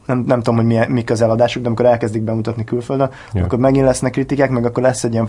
nem, 0.06 0.24
nem 0.26 0.42
tudom, 0.42 0.56
hogy 0.56 0.64
mi, 0.64 0.78
mik 0.88 1.10
az 1.10 1.20
eladások, 1.20 1.62
de 1.62 1.68
amikor 1.68 1.86
elkezdik 1.86 2.22
bemutatni 2.22 2.64
külföldön, 2.64 3.10
ja. 3.32 3.44
akkor 3.44 3.58
megint 3.58 3.84
lesznek 3.84 4.12
kritikák, 4.12 4.50
meg 4.50 4.64
akkor 4.64 4.82
lesz 4.82 5.04
egy 5.04 5.12
ilyen 5.12 5.28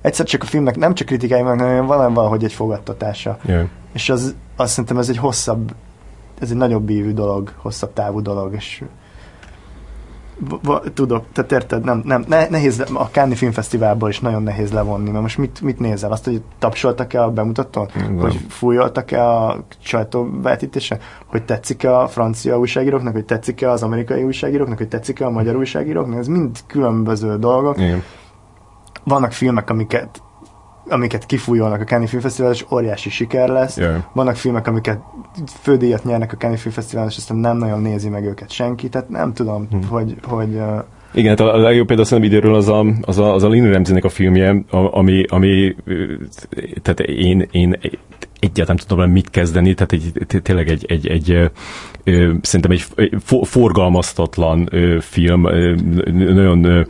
egyszer 0.00 0.26
csak 0.26 0.42
a 0.42 0.46
filmnek 0.46 0.76
nem 0.76 0.94
csak 0.94 1.06
kritikai, 1.06 1.40
hanem 1.40 1.86
valami 1.86 2.14
valahogy 2.14 2.44
egy 2.44 2.52
fogadtatása. 2.52 3.38
Yeah. 3.44 3.66
És 3.92 4.08
az, 4.08 4.34
azt 4.56 4.70
szerintem 4.70 4.98
ez 4.98 5.08
egy 5.08 5.18
hosszabb, 5.18 5.74
ez 6.40 6.50
egy 6.50 6.56
nagyobb 6.56 6.90
ívű 6.90 7.12
dolog, 7.12 7.52
hosszabb 7.56 7.92
távú 7.92 8.22
dolog, 8.22 8.54
és 8.54 8.84
tudok, 10.94 11.24
tehát 11.32 11.52
érted, 11.52 11.84
nem, 11.84 12.02
nem, 12.04 12.24
ne, 12.28 12.48
nehéz, 12.48 12.84
a 12.92 13.08
Cannes 13.12 13.38
Filmfesztiválból 13.38 14.08
is 14.08 14.20
nagyon 14.20 14.42
nehéz 14.42 14.72
levonni, 14.72 15.10
mert 15.10 15.22
most 15.22 15.38
mit, 15.38 15.60
mit 15.60 15.78
nézel? 15.78 16.12
Azt, 16.12 16.24
hogy 16.24 16.42
tapsoltak-e 16.58 17.22
a 17.22 17.30
bemutatón? 17.30 17.88
Nem. 17.94 18.16
Hogy 18.16 18.40
fújoltak-e 18.48 19.28
a 19.28 19.64
sajtóvetítése? 19.78 20.98
Hogy 21.26 21.44
tetszik-e 21.44 21.98
a 21.98 22.08
francia 22.08 22.58
újságíróknak? 22.58 23.12
Hogy 23.12 23.24
tetszik-e 23.24 23.70
az 23.70 23.82
amerikai 23.82 24.22
újságíróknak? 24.22 24.78
Hogy 24.78 24.88
tetszik-e 24.88 25.26
a 25.26 25.30
magyar 25.30 25.56
újságíróknak? 25.56 26.18
Ez 26.18 26.26
mind 26.26 26.58
különböző 26.66 27.38
dolgok. 27.38 27.78
Igen. 27.78 28.02
Vannak 29.04 29.32
filmek, 29.32 29.70
amiket 29.70 30.22
amiket 30.90 31.26
kifújolnak 31.26 31.80
a 31.80 31.84
Cannes 31.84 32.10
Film 32.10 32.22
Festival, 32.22 32.52
és 32.52 32.64
óriási 32.72 33.10
siker 33.10 33.48
lesz. 33.48 33.76
Yeah. 33.76 34.02
Vannak 34.12 34.36
filmek, 34.36 34.66
amiket 34.66 34.98
fődíjat 35.46 36.04
nyernek 36.04 36.32
a 36.32 36.36
Cannes 36.36 36.60
Film 36.60 36.74
Festival, 36.74 37.06
és 37.06 37.16
aztán 37.16 37.36
nem 37.36 37.56
nagyon 37.56 37.80
nézi 37.80 38.08
meg 38.08 38.24
őket 38.24 38.50
senki, 38.50 38.88
tehát 38.88 39.08
nem 39.08 39.32
tudom, 39.32 39.66
hmm. 39.70 39.88
hogy, 39.88 40.16
hogy 40.22 40.60
igen, 41.12 41.36
hát 41.36 41.40
a 41.40 41.56
legjobb 41.56 41.86
példa 41.86 42.04
szerintem 42.04 42.32
időről 42.32 42.54
az 42.54 42.68
a, 42.68 42.86
az 43.00 43.18
a, 43.18 43.34
az 43.34 43.42
a 43.42 43.48
Lynn 43.48 43.72
Ramsey-nek 43.72 44.04
a 44.04 44.08
filmje, 44.08 44.64
ami, 44.70 45.24
ami 45.28 45.76
tehát 46.82 47.00
én, 47.00 47.48
én 47.50 47.78
egyáltalán 48.40 48.76
nem 48.76 48.86
tudom 48.86 49.10
mit 49.10 49.30
kezdeni, 49.30 49.74
tehát 49.74 49.92
egy, 49.92 50.42
tényleg 50.42 50.68
egy, 50.68 50.84
egy, 50.88 51.06
egy 51.06 51.50
szerintem 52.40 52.70
egy 52.70 52.84
forgalmaztatlan 53.42 54.70
film, 55.00 55.42
nagyon, 56.12 56.86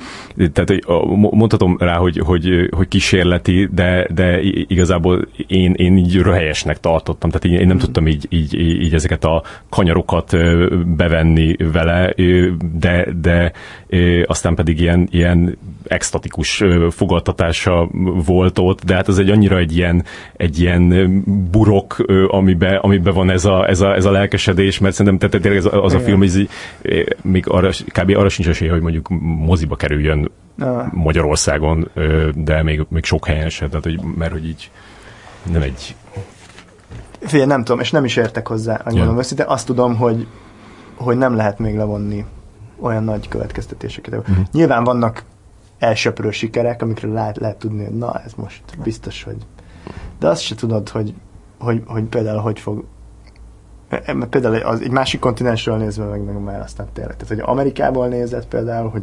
tehát 0.53 0.87
mondhatom 1.31 1.77
rá, 1.79 1.97
hogy, 1.97 2.19
hogy, 2.19 2.69
hogy 2.71 2.89
kísérleti, 2.89 3.69
de, 3.73 4.07
de 4.15 4.41
igazából 4.43 5.29
én, 5.47 5.73
én 5.73 5.97
így 5.97 6.17
röhelyesnek 6.17 6.81
tartottam, 6.81 7.31
tehát 7.31 7.61
én 7.61 7.67
nem 7.67 7.77
mm. 7.77 7.81
tudtam 7.81 8.07
így, 8.07 8.27
így, 8.29 8.55
így 8.59 8.95
ezeket 8.95 9.25
a 9.25 9.43
kanyarokat 9.69 10.37
bevenni 10.97 11.57
vele, 11.73 12.15
de, 12.79 13.09
de 13.21 13.53
aztán 14.27 14.55
pedig 14.55 14.81
ilyen, 14.81 15.09
ilyen 15.11 15.59
extatikus 15.89 16.65
fogadtatása 16.91 17.89
volt 18.27 18.59
ott, 18.59 18.85
de 18.85 18.95
hát 18.95 19.09
az 19.09 19.19
egy 19.19 19.31
annyira 19.31 19.59
egy 19.59 19.77
ilyen, 19.77 20.05
egy 20.37 20.61
ilyen 20.61 21.23
burok, 21.51 21.97
amiben, 22.29 22.77
amiben 22.77 23.15
van 23.15 23.31
ez 23.31 23.45
a, 23.45 23.69
ez, 23.69 23.81
a, 23.81 23.95
ez 23.95 24.05
a 24.05 24.11
lelkesedés, 24.11 24.79
mert 24.79 24.95
szerintem 24.95 25.29
tehát 25.31 25.45
tényleg 25.45 25.67
az, 25.67 25.83
az 25.85 25.95
a 25.95 26.01
film, 26.01 26.19
hogy 26.19 26.49
még 27.23 27.49
arra, 27.49 27.71
kb. 27.87 28.17
arra 28.17 28.29
sincs 28.29 28.49
esélye, 28.49 28.71
hogy 28.71 28.83
mondjuk 28.83 29.09
moziba 29.21 29.77
kerüljön. 29.77 30.31
Magyarországon, 30.93 31.91
de 32.35 32.63
még, 32.63 32.87
még 32.89 33.05
sok 33.05 33.27
helyen 33.27 33.49
se, 33.49 33.69
tehát, 33.69 33.85
hogy, 33.85 34.01
mert 34.17 34.33
hogy 34.33 34.47
így 34.47 34.71
nem 35.53 35.63
egy 35.63 35.95
Figyelj, 37.21 37.47
nem 37.47 37.65
tudom, 37.65 37.81
és 37.81 37.91
nem 37.91 38.05
is 38.05 38.17
értek 38.17 38.47
hozzá, 38.47 38.81
yeah. 38.91 39.17
őszintén. 39.17 39.47
Azt 39.47 39.67
tudom, 39.67 39.97
hogy, 39.97 40.27
hogy 40.95 41.17
nem 41.17 41.37
lehet 41.37 41.59
még 41.59 41.77
levonni 41.77 42.25
olyan 42.81 43.05
nagy 43.05 43.29
következtetéseket. 43.29 44.15
Uh-huh. 44.15 44.37
Nyilván 44.53 44.85
vannak 44.85 45.25
elsöprő 45.79 46.31
sikerek, 46.31 46.83
amikről 46.83 47.13
lehet, 47.13 47.37
lehet 47.37 47.59
tudni, 47.59 47.85
hogy 47.85 47.95
na, 47.99 48.21
ez 48.25 48.33
most 48.35 48.63
biztos, 48.83 49.23
hogy... 49.23 49.37
De 50.19 50.29
azt 50.29 50.43
se 50.43 50.55
tudod, 50.55 50.89
hogy, 50.89 51.15
hogy, 51.59 51.83
hogy 51.87 52.05
például 52.05 52.41
hogy 52.41 52.59
fog 52.59 52.85
például 54.31 54.55
az, 54.57 54.81
egy 54.81 54.91
másik 54.91 55.21
kontinensről 55.21 55.77
nézve 55.77 56.05
meg, 56.05 56.25
meg 56.25 56.43
már 56.43 56.61
aztán 56.61 56.87
tényleg. 56.93 57.17
Tehát, 57.17 57.29
hogy 57.29 57.53
Amerikából 57.55 58.09
nézett 58.09 58.49
például, 58.49 58.89
hogy 58.89 59.03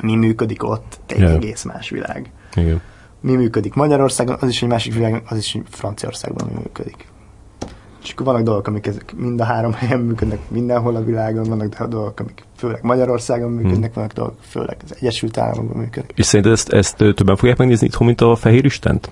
mi 0.00 0.14
működik 0.14 0.64
ott, 0.64 1.00
egy 1.06 1.18
yeah. 1.18 1.34
egész 1.34 1.62
más 1.62 1.90
világ. 1.90 2.30
Igen. 2.54 2.80
Mi 3.20 3.34
működik 3.34 3.74
Magyarországon, 3.74 4.36
az 4.40 4.48
is 4.48 4.62
egy 4.62 4.68
másik 4.68 4.94
világ, 4.94 5.22
az 5.28 5.36
is 5.36 5.58
Franciaországban 5.68 6.48
mi 6.52 6.58
működik. 6.62 7.06
És 8.02 8.12
akkor 8.12 8.26
vannak 8.26 8.42
dolgok, 8.42 8.66
amik 8.66 8.86
ezek 8.86 9.14
mind 9.16 9.40
a 9.40 9.44
három 9.44 9.72
helyen 9.72 10.00
működnek 10.00 10.38
mindenhol 10.48 10.96
a 10.96 11.04
világon, 11.04 11.44
vannak 11.44 11.84
dolgok, 11.84 12.20
amik 12.20 12.44
főleg 12.56 12.82
Magyarországon 12.82 13.50
működnek, 13.50 13.82
hmm. 13.82 13.92
vannak 13.94 14.12
dolgok, 14.12 14.36
főleg 14.40 14.76
az 14.84 14.96
Egyesült 15.00 15.38
Államokban 15.38 15.76
működnek. 15.76 16.12
És 16.14 16.26
szerinted 16.26 16.52
ezt, 16.52 16.68
ezt 16.68 16.96
többen 16.96 17.36
fogják 17.36 17.58
megnézni 17.58 17.86
itthon, 17.86 18.06
mint 18.06 18.20
a 18.20 18.36
Fehér 18.36 18.64
Istent? 18.64 19.10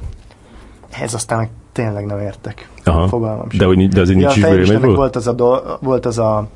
Ez 1.01 1.15
aztán 1.15 1.39
meg 1.39 1.49
tényleg 1.73 2.07
nem 2.07 2.19
értek. 2.19 2.69
Aha. 2.85 3.09
Fogalmam 3.09 3.51
sem. 3.51 3.59
De, 3.59 3.65
hogy, 3.65 3.89
de 3.89 4.01
azért 4.01 4.19
nincs 4.19 4.37
ja, 4.37 4.55
is 4.55 4.71
volt 4.71 5.17
az 5.17 5.27
a, 5.27 5.33
do, 5.33 5.57
volt 5.81 6.07
az 6.07 6.19
a 6.19 6.49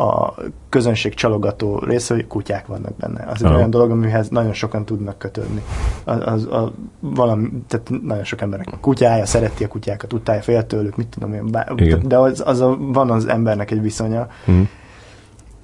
a 0.00 0.34
közönség 0.68 1.14
csalogató 1.14 1.78
része, 1.78 2.14
hogy 2.14 2.26
kutyák 2.26 2.66
vannak 2.66 2.96
benne. 2.96 3.24
Az 3.26 3.44
egy 3.44 3.52
olyan 3.52 3.70
dolog, 3.70 3.90
amihez 3.90 4.28
nagyon 4.28 4.52
sokan 4.52 4.84
tudnak 4.84 5.18
kötődni. 5.18 5.62
Az, 6.04 6.18
az, 6.24 6.44
a, 6.44 6.72
valami, 7.00 7.48
tehát 7.68 7.90
nagyon 8.02 8.24
sok 8.24 8.40
embernek 8.40 8.68
a 8.72 8.76
kutyája, 8.80 9.26
szereti 9.26 9.64
a 9.64 9.68
kutyákat, 9.68 10.12
utálja, 10.12 10.42
fél 10.42 10.66
tőlük, 10.66 10.96
mit 10.96 11.08
tudom 11.08 11.34
én, 11.34 11.46
bár, 11.50 11.74
de 12.02 12.18
az, 12.18 12.42
az 12.46 12.60
a, 12.60 12.76
van 12.78 13.10
az 13.10 13.26
embernek 13.26 13.70
egy 13.70 13.82
viszonya. 13.82 14.26
Mm. 14.50 14.62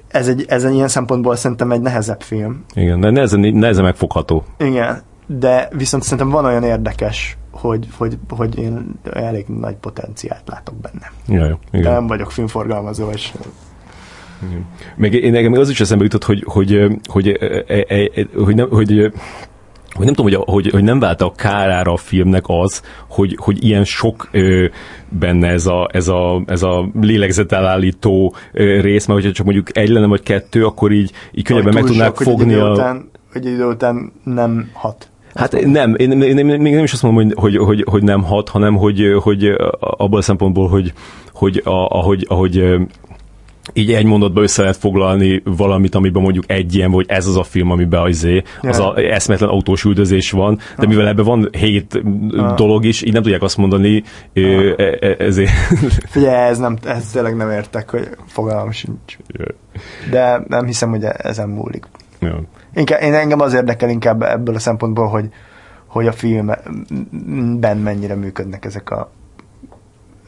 Ez 0.09 0.29
egy, 0.29 0.45
ez 0.49 0.65
egy 0.65 0.75
ilyen 0.75 0.89
szempontból 0.89 1.37
szerintem 1.37 1.73
egy 1.73 1.81
nehezebb 1.81 2.21
film. 2.21 2.65
Igen, 2.75 3.01
de 3.01 3.11
nehezen, 3.11 3.41
nehezen 3.41 3.85
megfogható. 3.85 4.45
Igen, 4.59 5.03
de 5.27 5.69
viszont 5.73 6.03
szerintem 6.03 6.29
van 6.29 6.45
olyan 6.45 6.63
érdekes 6.63 7.39
hogy, 7.51 7.89
hogy, 7.97 8.19
hogy 8.29 8.59
én 8.59 8.99
elég 9.13 9.47
nagy 9.47 9.75
potenciált 9.75 10.43
látok 10.47 10.75
benne. 10.75 11.13
Ja, 11.27 11.47
jó, 11.47 11.55
igen. 11.71 11.83
De 11.83 11.91
nem 11.91 12.07
vagyok 12.07 12.31
filmforgalmazó, 12.31 13.11
és 13.11 13.33
igen. 13.35 13.53
Meg 14.97 15.15
én 15.15 15.33
nekem 15.33 15.53
az 15.53 15.71
is 15.71 15.81
eszembe 15.81 16.05
jutott, 16.05 16.25
hogy, 16.25 16.43
hogy, 16.47 16.87
hogy, 17.05 17.39
hogy, 17.89 18.29
hogy, 18.35 18.55
nem, 18.55 18.69
hogy 18.71 19.13
hogy 19.97 20.05
nem 20.05 20.15
tudom, 20.15 20.33
hogy, 20.33 20.55
hogy, 20.55 20.71
hogy 20.71 20.83
nem 20.85 20.99
vált 20.99 21.21
a 21.21 21.33
kárára 21.37 21.93
a 21.93 21.97
filmnek 21.97 22.45
az, 22.47 22.83
hogy, 23.09 23.37
hogy 23.41 23.65
ilyen 23.65 23.85
sok 23.85 24.29
ö, 24.31 24.67
benne 25.09 25.49
ez 25.49 25.67
a, 25.67 25.89
ez 25.93 26.09
a, 26.09 26.43
ez 26.47 26.63
a 26.63 26.89
lélegzetelállító 27.01 28.35
ö, 28.53 28.81
rész, 28.81 29.07
mert 29.07 29.19
hogyha 29.19 29.35
csak 29.35 29.45
mondjuk 29.45 29.77
egy 29.77 29.89
lenne 29.89 30.07
vagy 30.07 30.23
kettő, 30.23 30.65
akkor 30.65 30.93
így, 30.93 31.11
így 31.33 31.45
könnyebben 31.45 31.75
meg 31.75 31.85
tudnák 31.85 32.17
fogni 32.17 32.55
a... 32.55 32.71
Után, 32.71 33.11
hogy 33.33 33.47
idő 33.47 33.65
után 33.65 34.13
nem 34.25 34.71
hat. 34.73 35.09
Hát 35.35 35.65
nem, 35.65 35.95
én, 35.97 36.23
én, 36.23 36.39
én 36.39 36.47
még 36.47 36.75
nem 36.75 36.85
is 36.85 36.93
azt 36.93 37.03
mondom, 37.03 37.25
hogy, 37.25 37.35
hogy, 37.37 37.57
hogy, 37.67 37.85
hogy 37.91 38.03
nem 38.03 38.23
hat, 38.23 38.49
hanem 38.49 38.77
hogy, 38.77 39.01
hogy 39.23 39.55
abból 39.81 40.19
a 40.19 40.23
szempontból, 40.23 40.69
hogy, 40.69 40.93
hogy 41.33 41.63
a, 41.65 41.87
ahogy, 41.87 42.27
ahogy 42.29 42.77
így 43.73 43.93
egy 43.93 44.05
mondatba 44.05 44.43
össze 44.43 44.61
lehet 44.61 44.77
foglalni 44.77 45.43
valamit, 45.45 45.95
amiben 45.95 46.23
mondjuk 46.23 46.45
egy 46.47 46.75
ilyen, 46.75 46.91
vagy 46.91 47.05
ez 47.09 47.27
az 47.27 47.37
a 47.37 47.43
film, 47.43 47.71
amiben 47.71 48.03
az, 48.03 48.25
yeah. 48.25 48.45
az 48.61 48.79
a 48.79 48.97
eszmetlen 48.97 49.49
autós 49.49 49.85
üldözés 49.85 50.31
van, 50.31 50.59
de 50.79 50.87
mivel 50.87 51.09
ebben 51.09 51.25
van 51.25 51.49
hét 51.53 52.03
ah. 52.31 52.55
dolog 52.55 52.85
is, 52.85 53.03
így 53.03 53.13
nem 53.13 53.23
tudják 53.23 53.43
azt 53.43 53.57
mondani, 53.57 54.03
ah. 54.35 54.73
ezért... 55.19 55.51
Figyelj, 56.15 56.49
ez, 56.49 56.59
nem, 56.59 56.77
ez 56.85 57.11
tényleg 57.11 57.37
nem 57.37 57.51
értek, 57.51 57.91
hogy 57.91 58.09
fogalmam 58.27 58.71
sincs. 58.71 59.17
De 60.11 60.43
nem 60.49 60.67
hiszem, 60.67 60.91
hogy 60.91 61.05
ezen 61.05 61.49
múlik. 61.49 61.87
Yeah. 62.21 62.39
Inkább, 62.75 63.03
én 63.03 63.15
engem 63.15 63.41
az 63.41 63.55
érdekel 63.55 63.89
inkább 63.89 64.23
ebből 64.23 64.55
a 64.55 64.59
szempontból, 64.59 65.07
hogy, 65.07 65.29
hogy 65.87 66.07
a 66.07 66.13
filmben 66.13 67.77
mennyire 67.77 68.15
működnek 68.15 68.65
ezek 68.65 68.91
a 68.91 69.11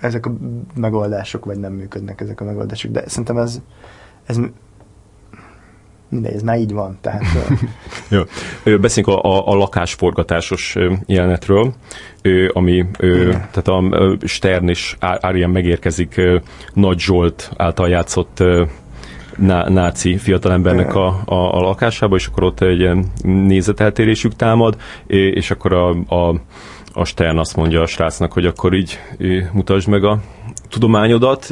ezek 0.00 0.26
a 0.26 0.32
megoldások, 0.74 1.44
vagy 1.44 1.58
nem 1.58 1.72
működnek 1.72 2.20
ezek 2.20 2.40
a 2.40 2.44
megoldások, 2.44 2.90
de 2.90 3.02
szerintem 3.08 3.36
ez, 3.36 3.60
ez 4.26 4.40
mindegy, 6.08 6.34
ez 6.34 6.42
már 6.42 6.58
így 6.58 6.72
van. 6.72 6.98
Tehát, 7.00 7.22
Jó. 8.08 8.22
Beszéljünk 8.76 9.24
a, 9.24 9.36
a, 9.36 9.46
a 9.46 9.54
lakásforgatásos 9.54 10.76
jelenetről, 11.06 11.74
ami 12.52 12.86
tehát 13.50 13.68
a 13.68 13.82
Stern 14.24 14.68
és 14.68 14.96
Arian 15.00 15.50
megérkezik 15.50 16.20
Nagy 16.72 16.98
Zsolt 16.98 17.50
által 17.56 17.88
játszott 17.88 18.42
ná, 19.36 19.68
náci 19.68 20.16
fiatalembernek 20.16 20.94
a, 20.94 21.22
a, 21.24 21.34
a 21.34 21.60
lakásába, 21.60 22.16
és 22.16 22.26
akkor 22.26 22.42
ott 22.42 22.60
egy 22.60 22.90
nézeteltérésük 23.22 24.36
támad, 24.36 24.76
és 25.06 25.50
akkor 25.50 25.72
a, 25.72 25.88
a 25.90 26.40
a 26.92 27.04
Stern 27.04 27.38
azt 27.38 27.56
mondja 27.56 27.80
a 27.80 27.86
srácnak, 27.86 28.32
hogy 28.32 28.46
akkor 28.46 28.74
így 28.74 28.98
mutasd 29.52 29.88
meg 29.88 30.04
a 30.04 30.20
tudományodat, 30.68 31.50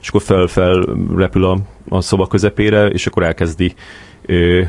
és 0.00 0.08
akkor 0.08 0.22
fel-fel 0.22 0.84
repül 1.16 1.44
a, 1.44 1.58
a 1.88 2.00
szoba 2.00 2.26
közepére, 2.26 2.86
és 2.86 3.06
akkor 3.06 3.22
elkezdi 3.22 3.74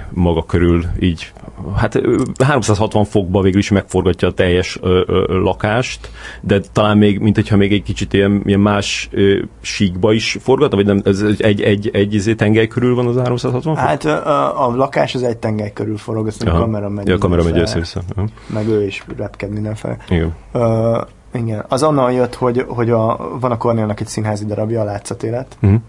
maga 0.09 0.43
körül 0.43 0.85
így, 0.99 1.33
hát 1.75 2.01
360 2.43 3.05
fokba 3.05 3.41
végül 3.41 3.59
is 3.59 3.69
megforgatja 3.69 4.27
a 4.27 4.31
teljes 4.31 4.77
ö, 4.81 5.03
ö, 5.07 5.41
lakást, 5.41 6.09
de 6.41 6.61
talán 6.71 6.97
még, 6.97 7.19
mint 7.19 7.35
hogyha 7.35 7.57
még 7.57 7.73
egy 7.73 7.83
kicsit 7.83 8.13
ilyen, 8.13 8.41
ilyen 8.45 8.59
más 8.59 9.09
ö, 9.11 9.39
síkba 9.61 10.13
is 10.13 10.37
forgatna, 10.41 10.75
vagy 10.75 10.85
nem, 10.85 11.01
ez 11.05 11.21
egy, 11.21 11.41
egy, 11.41 11.61
egy, 11.61 11.89
egy 11.93 12.13
izé 12.13 12.33
tengely 12.33 12.67
körül 12.67 12.95
van 12.95 13.07
az 13.07 13.15
360 13.15 13.75
fok? 13.75 13.85
Hát 13.85 14.05
a, 14.05 14.67
a 14.67 14.75
lakás 14.75 15.15
az 15.15 15.23
egy 15.23 15.37
tengely 15.37 15.73
körül 15.73 15.97
forog, 15.97 16.27
azt 16.27 16.43
a 16.43 16.51
kamera 16.51 16.89
megy. 16.89 17.07
Ja, 17.07 17.15
a 17.15 17.17
kamera 17.17 17.43
megy 17.43 17.57
össze-vissza. 17.57 18.01
Meg 18.47 18.67
ő 18.67 18.85
is 18.85 19.05
repked 19.17 19.49
mindenfele. 19.49 19.97
Igen. 20.09 20.33
Uh, 20.53 21.01
igen. 21.33 21.65
Az 21.67 21.83
onnan 21.83 22.11
jött, 22.11 22.35
hogy, 22.35 22.65
hogy 22.67 22.89
a, 22.89 23.29
van 23.39 23.51
a 23.51 23.57
Cornélnak 23.57 23.99
egy 23.99 24.07
színházi 24.07 24.45
darabja, 24.45 24.81
a 24.81 24.83
Látszatélet, 24.83 25.57
uh-huh 25.61 25.79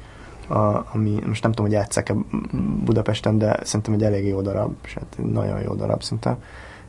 a, 0.48 0.86
ami 0.92 1.18
most 1.26 1.42
nem 1.42 1.52
tudom, 1.52 1.66
hogy 1.66 1.74
játszák-e 1.74 2.14
Budapesten, 2.84 3.38
de 3.38 3.58
szerintem 3.62 3.94
egy 3.94 4.02
elég 4.02 4.26
jó 4.26 4.40
darab, 4.40 4.72
és 4.84 4.94
hát 4.94 5.18
nagyon 5.32 5.60
jó 5.60 5.74
darab 5.74 6.02
szinte. 6.02 6.36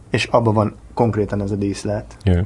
És 0.10 0.26
abban 0.26 0.54
van 0.54 0.76
konkrétan 0.94 1.42
ez 1.42 1.52
a 1.52 1.56
díszlet. 1.56 2.18
Yeah. 2.24 2.46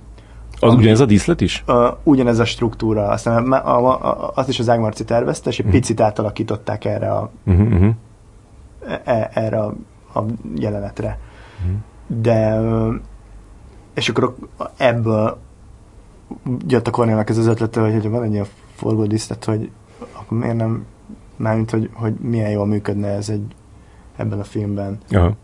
Az 0.59 0.71
ami, 0.71 0.81
ugyanez 0.81 0.99
a 0.99 1.05
díszlet 1.05 1.41
is? 1.41 1.63
Uh, 1.67 1.87
ugyanez 2.03 2.39
a 2.39 2.45
struktúra. 2.45 3.07
Aztán 3.07 3.51
a, 3.51 3.77
a, 3.77 4.07
a, 4.09 4.31
azt 4.35 4.49
is 4.49 4.59
az 4.59 4.69
Ágmarci 4.69 5.03
tervezte, 5.03 5.49
és 5.49 5.59
egy 5.59 5.65
uh-huh. 5.65 5.79
picit 5.79 5.99
átalakították 5.99 6.85
erre 6.85 7.11
a, 7.11 7.31
uh-huh. 7.45 7.89
e, 9.03 9.29
erre 9.33 9.59
a, 9.59 9.73
a 10.13 10.23
jelenetre. 10.55 11.19
Uh-huh. 11.59 11.77
De 12.21 12.61
és 13.93 14.09
akkor 14.09 14.35
ebből 14.77 15.37
jött 16.67 16.87
a 16.87 16.91
Kornélnak 16.91 17.29
ez 17.29 17.37
az 17.37 17.47
ötlete, 17.47 17.81
hogy 17.81 18.09
van 18.09 18.23
egy 18.23 18.31
ilyen 18.31 18.45
forgódíszlet, 18.75 19.45
hogy 19.45 19.71
akkor 20.13 20.37
miért 20.37 20.55
nem 20.55 20.85
mármint, 21.39 21.71
hogy, 21.71 21.89
hogy 21.93 22.13
milyen 22.13 22.49
jól 22.49 22.65
működne 22.65 23.07
ez 23.07 23.29
egy 23.29 23.55
ebben 24.15 24.39
a 24.39 24.43
filmben. 24.43 24.97
Aha. 25.09 25.35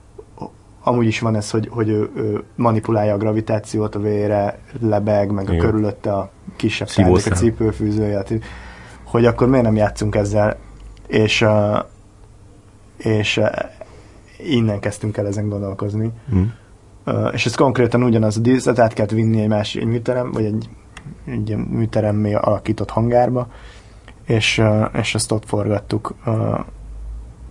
Amúgy 0.83 1.05
is 1.05 1.19
van 1.19 1.35
ez, 1.35 1.51
hogy, 1.51 1.67
hogy 1.71 1.89
ő, 1.89 2.09
ő 2.15 2.43
manipulálja 2.55 3.13
a 3.13 3.17
gravitációt, 3.17 3.95
a 3.95 3.99
vére 3.99 4.59
lebeg, 4.79 5.31
meg 5.31 5.43
Igen. 5.43 5.59
a 5.59 5.61
körülötte 5.61 6.13
a 6.13 6.29
kisebb 6.55 6.89
szándék, 6.89 7.31
a 7.31 7.35
cipőfűzője, 7.35 8.23
hogy 9.03 9.25
akkor 9.25 9.47
miért 9.47 9.65
nem 9.65 9.75
játszunk 9.75 10.15
ezzel, 10.15 10.57
és, 11.07 11.45
és 12.97 13.41
innen 14.37 14.79
kezdtünk 14.79 15.17
el 15.17 15.27
ezen 15.27 15.49
gondolkozni. 15.49 16.11
Mm. 16.35 16.43
És 17.31 17.45
ez 17.45 17.55
konkrétan 17.55 18.03
ugyanaz 18.03 18.37
a 18.37 18.39
díszlet, 18.39 18.79
át 18.79 18.93
kellett 18.93 19.11
vinni 19.11 19.41
egy 19.41 19.47
másik 19.47 19.85
műterem, 19.85 20.31
vagy 20.31 20.45
egy, 20.45 20.69
egy 21.25 21.55
műteremmé 21.55 22.33
alakított 22.33 22.89
hangárba, 22.89 23.47
és, 24.25 24.63
és 24.93 25.15
ezt 25.15 25.31
ott 25.31 25.45
forgattuk. 25.45 26.15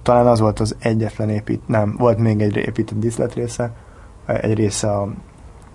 Talán 0.03 0.27
az 0.27 0.41
volt 0.41 0.61
az 0.61 0.77
egyetlen 0.79 1.29
épít, 1.29 1.69
nem, 1.69 1.95
volt 1.99 2.19
még 2.19 2.41
egy 2.41 2.57
épített 2.57 2.99
díszlet 2.99 3.35
része, 3.35 3.73
egy 4.27 4.55
része, 4.55 4.91
a, 4.91 5.09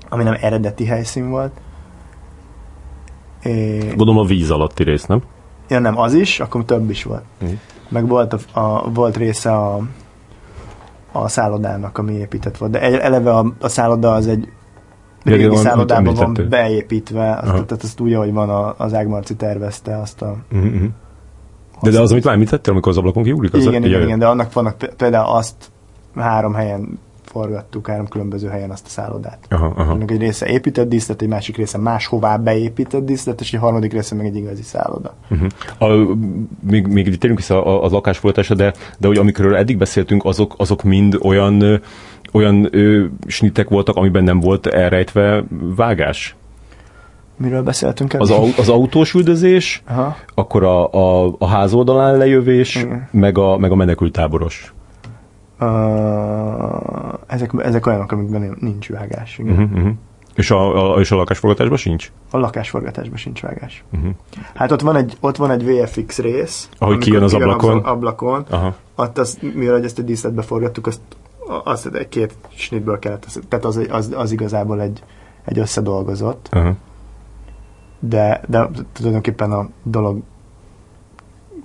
ami 0.09 0.23
nem 0.23 0.37
eredeti 0.41 0.85
helyszín 0.85 1.29
volt. 1.29 1.51
É... 3.43 3.77
Gondolom 3.87 4.17
a 4.17 4.25
víz 4.25 4.51
alatti 4.51 4.83
rész, 4.83 5.05
nem? 5.05 5.21
Ja, 5.67 5.79
nem, 5.79 5.97
az 5.97 6.13
is, 6.13 6.39
akkor 6.39 6.65
több 6.65 6.89
is 6.89 7.03
volt. 7.03 7.23
Mm. 7.43 7.53
Meg 7.89 8.07
volt, 8.07 8.33
a, 8.33 8.59
a, 8.59 8.89
volt 8.89 9.17
része 9.17 9.55
a, 9.55 9.79
a 11.11 11.27
szállodának, 11.27 11.97
ami 11.97 12.13
épített 12.13 12.57
volt. 12.57 12.71
De 12.71 13.01
eleve 13.01 13.31
a, 13.35 13.53
a 13.59 13.67
szálloda 13.67 14.13
az 14.13 14.27
egy 14.27 14.51
régi 15.23 15.43
ja, 15.43 15.55
szállodában 15.55 16.13
van 16.13 16.37
beépítve, 16.49 17.35
azt, 17.35 17.51
tehát 17.51 17.83
azt 17.83 17.99
úgy, 17.99 18.15
hogy 18.15 18.33
van 18.33 18.73
az 18.77 18.93
Ágmarci 18.93 19.35
tervezte 19.35 19.99
azt 19.99 20.21
a... 20.21 20.35
Uh-huh. 20.51 20.81
De, 21.81 21.89
de 21.89 21.99
az, 21.99 22.11
amit 22.11 22.23
már 22.23 22.33
említettél, 22.33 22.71
amikor 22.73 22.91
az 22.91 22.97
ablakon 22.97 23.23
kiugrik? 23.23 23.53
Az 23.53 23.65
igen, 23.65 23.83
a... 23.83 23.85
igen, 23.85 24.01
igen, 24.01 24.19
de 24.19 24.27
annak 24.27 24.53
vannak 24.53 24.75
például 24.97 25.35
azt 25.35 25.71
három 26.15 26.53
helyen 26.53 26.99
forgattuk 27.31 27.87
három 27.87 28.07
különböző 28.07 28.47
helyen 28.47 28.71
azt 28.71 28.85
a 28.85 28.89
szállodát. 28.89 29.37
Aha, 29.49 29.73
aha. 29.75 29.93
Ennek 29.93 30.11
egy 30.11 30.19
része 30.19 30.45
épített 30.45 30.89
díszlet, 30.89 31.21
egy 31.21 31.27
másik 31.27 31.57
része 31.57 31.77
máshová 31.77 32.37
beépített 32.37 33.05
díszlet, 33.05 33.41
és 33.41 33.53
egy 33.53 33.59
harmadik 33.59 33.93
része 33.93 34.15
meg 34.15 34.25
egy 34.25 34.35
igazi 34.35 34.61
szálloda. 34.61 35.13
Uh-huh. 35.29 35.49
A, 35.77 36.15
még, 36.69 36.87
még 36.87 37.03
térjünk 37.03 37.39
vissza 37.39 37.65
a, 37.65 37.83
a 37.83 37.89
lakásforgatásra, 37.89 38.55
de, 38.55 38.73
de 38.97 39.07
hogy 39.07 39.17
amikről 39.17 39.55
eddig 39.55 39.77
beszéltünk, 39.77 40.25
azok, 40.25 40.53
azok 40.57 40.83
mind 40.83 41.17
olyan 41.23 41.81
olyan 42.31 42.67
ö, 42.71 43.05
snittek 43.27 43.69
voltak, 43.69 43.95
amiben 43.95 44.23
nem 44.23 44.39
volt 44.39 44.67
elrejtve 44.67 45.43
vágás? 45.75 46.35
Miről 47.37 47.63
beszéltünk? 47.63 48.13
Az, 48.17 48.31
au, 48.31 48.47
az 48.57 48.69
autós 48.69 49.13
üldözés, 49.13 49.83
Aha. 49.87 50.15
akkor 50.35 50.63
a, 50.63 50.93
a, 50.93 51.35
a 51.37 51.47
ház 51.47 51.73
oldalán 51.73 52.17
lejövés, 52.17 52.85
meg 53.11 53.37
a, 53.37 53.57
meg 53.57 53.71
a 53.71 53.75
menekültáboros. 53.75 54.73
Uh, 55.59 57.13
ezek, 57.27 57.51
ezek 57.57 57.85
olyanok, 57.85 58.11
amikben 58.11 58.57
nincs 58.59 58.89
vágás. 58.89 59.37
Igen. 59.37 59.53
Uh-huh, 59.53 59.71
uh-huh. 59.71 59.91
És 60.35 60.51
a, 60.51 60.93
a, 60.93 60.99
és 60.99 61.11
a 61.11 61.15
lakásforgatásban 61.15 61.77
sincs? 61.77 62.11
A 62.31 62.37
lakásforgatásban 62.37 63.17
sincs 63.17 63.41
vágás. 63.41 63.83
Uh-huh. 63.93 64.11
Hát 64.55 64.71
ott 64.71 64.81
van 64.81 64.95
egy, 64.95 65.17
ott 65.19 65.35
van 65.35 65.51
egy 65.51 65.65
VFX 65.65 66.19
rész. 66.19 66.69
Ahogy 66.77 66.97
kijön 66.97 67.23
az 67.23 67.33
ablakon. 67.33 67.77
Az 67.77 67.91
ablakon. 67.91 68.45
Aha. 68.49 68.75
Ott 68.95 69.17
az, 69.17 69.39
mivel 69.53 69.83
ezt 69.83 69.99
a 69.99 70.01
díszletbe 70.01 70.41
forgattuk, 70.41 70.87
azt 71.63 71.85
az 71.85 71.93
egy 71.93 72.09
két 72.09 72.33
snitből 72.55 72.99
kellett, 72.99 73.39
tehát 73.47 73.65
az, 73.65 73.87
az, 73.89 74.13
az 74.15 74.31
igazából 74.31 74.81
egy, 74.81 75.03
egy 75.45 75.59
összedolgozott. 75.59 76.49
Uh-huh. 76.53 76.75
De, 77.99 78.41
de 78.47 78.69
tulajdonképpen 78.93 79.51
a 79.51 79.69
dolog 79.83 80.21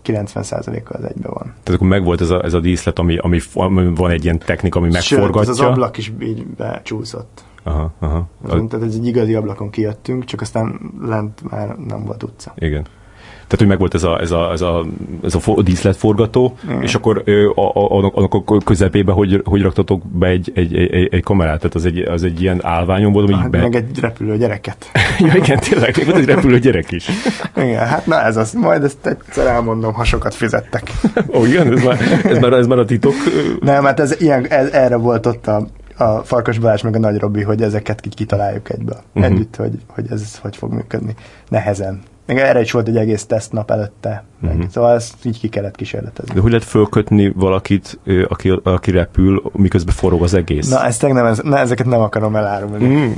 90%-a 0.04 0.96
az 0.96 1.04
egybe 1.04 1.28
van. 1.28 1.42
Tehát 1.42 1.80
akkor 1.80 1.88
megvolt 1.88 2.20
ez 2.20 2.30
a, 2.30 2.44
ez 2.44 2.54
a 2.54 2.60
díszlet, 2.60 2.98
ami, 2.98 3.16
ami, 3.16 3.40
ami 3.54 3.94
van 3.94 4.10
egy 4.10 4.24
ilyen 4.24 4.38
technika, 4.38 4.78
ami 4.78 4.90
megforgatja. 4.90 5.40
Sőt, 5.42 5.48
az 5.48 5.60
ablak 5.60 5.96
is 5.96 6.12
így 6.20 6.46
becsúszott. 6.46 7.44
Aha, 7.62 7.92
aha. 7.98 8.28
Tehát 8.46 8.86
ez 8.86 8.94
egy 8.94 9.06
igazi 9.06 9.34
ablakon 9.34 9.70
kijöttünk, 9.70 10.24
csak 10.24 10.40
aztán 10.40 10.80
lent 11.00 11.50
már 11.50 11.76
nem 11.76 12.04
volt 12.04 12.22
utca. 12.22 12.52
Igen. 12.56 12.86
Tehát, 13.46 13.58
hogy 13.58 13.66
megvolt 13.66 13.94
ez 13.94 14.02
a, 14.02 14.20
ez 14.20 14.30
a, 14.30 14.52
ez 14.52 14.60
a, 14.60 14.84
ez 15.22 15.34
a 15.34 15.62
díszletforgató, 15.62 16.56
mm. 16.72 16.80
és 16.80 16.94
akkor 16.94 17.22
ö, 17.24 17.50
a, 17.54 17.60
a, 17.60 18.10
annak 18.14 18.34
a 18.34 18.58
közepébe 18.64 19.12
hogy, 19.12 19.40
hogy 19.44 19.62
raktatok 19.62 20.02
be 20.06 20.26
egy, 20.26 20.52
egy, 20.54 20.76
egy, 20.76 21.08
egy 21.10 21.22
kamerát? 21.22 21.58
Tehát 21.58 21.74
az 21.74 21.84
egy, 21.84 21.98
az 21.98 22.22
egy 22.22 22.40
ilyen 22.40 22.60
állványon 22.62 23.12
volt, 23.12 23.26
hogy 23.26 23.40
hát, 23.40 23.50
be... 23.50 23.60
Meg 23.60 23.74
egy 23.74 24.00
repülő 24.00 24.36
gyereket. 24.36 24.90
ja, 25.18 25.34
igen, 25.34 25.58
tényleg, 25.58 26.02
volt 26.04 26.18
egy 26.18 26.24
repülő 26.24 26.58
gyerek 26.58 26.92
is. 26.92 27.08
igen, 27.56 27.86
hát 27.86 28.06
na 28.06 28.20
ez 28.20 28.36
az, 28.36 28.52
majd 28.52 28.84
ezt 28.84 29.06
egyszer 29.06 29.46
elmondom, 29.46 29.92
ha 29.92 30.04
sokat 30.04 30.34
fizettek. 30.34 30.92
Ó, 31.36 31.44
igen, 31.44 31.72
ez 31.72 31.82
már, 31.82 31.98
ez 32.24 32.38
már, 32.38 32.52
ez 32.52 32.66
már 32.66 32.78
a 32.78 32.84
titok. 32.84 33.14
Nem, 33.60 33.84
hát 33.84 34.00
ez, 34.00 34.20
ilyen, 34.20 34.46
ez, 34.46 34.70
erre 34.70 34.96
volt 34.96 35.26
ott 35.26 35.46
a, 35.46 35.66
a 35.96 36.18
Farkas 36.18 36.58
Balázs 36.58 36.82
meg 36.82 36.96
a 36.96 36.98
Nagy 36.98 37.18
Robi, 37.18 37.42
hogy 37.42 37.62
ezeket 37.62 38.08
kitaláljuk 38.14 38.70
egyből. 38.70 39.02
Uh-huh. 39.14 39.32
Együtt, 39.32 39.56
hogy, 39.56 39.78
hogy 39.86 40.06
ez 40.10 40.38
hogy 40.38 40.56
fog 40.56 40.72
működni. 40.72 41.14
Nehezen 41.48 42.02
Még 42.26 42.36
erre 42.36 42.60
is 42.60 42.72
volt 42.72 42.88
egy 42.88 42.96
egész 42.96 43.24
tesztnap 43.24 43.70
előtte. 43.70 44.24
Meg. 44.40 44.54
Uh-huh. 44.54 44.70
Szóval 44.70 44.94
ezt 44.94 45.24
így 45.24 45.38
ki 45.38 45.48
kellett 45.48 45.76
kísérletezni. 45.76 46.34
De 46.34 46.40
hogy 46.40 46.50
lehet 46.50 46.66
fölkötni 46.66 47.32
valakit, 47.36 47.98
aki, 48.28 48.60
aki 48.62 48.90
repül, 48.90 49.42
miközben 49.52 49.94
forog 49.94 50.22
az 50.22 50.34
egész? 50.34 50.68
Na, 50.68 50.84
ezt 50.84 51.02
nem, 51.02 51.26
ez, 51.26 51.38
ne, 51.38 51.58
ezeket 51.58 51.86
nem 51.86 52.00
akarom 52.00 52.36
elárulni. 52.36 52.86
Mm. 52.86 53.12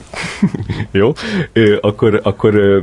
Jó, 0.91 1.13
akkor, 1.81 2.21
akkor 2.23 2.83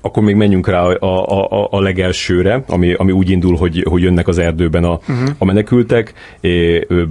akkor 0.00 0.22
még 0.22 0.34
menjünk 0.34 0.68
rá 0.68 0.82
a, 0.82 1.40
a, 1.40 1.68
a 1.70 1.80
legelsőre, 1.80 2.64
ami, 2.68 2.92
ami 2.92 3.12
úgy 3.12 3.30
indul, 3.30 3.56
hogy, 3.56 3.84
hogy 3.88 4.02
jönnek 4.02 4.28
az 4.28 4.38
erdőben 4.38 4.84
a, 4.84 4.98
uh-huh. 5.08 5.28
a 5.38 5.44
menekültek, 5.44 6.14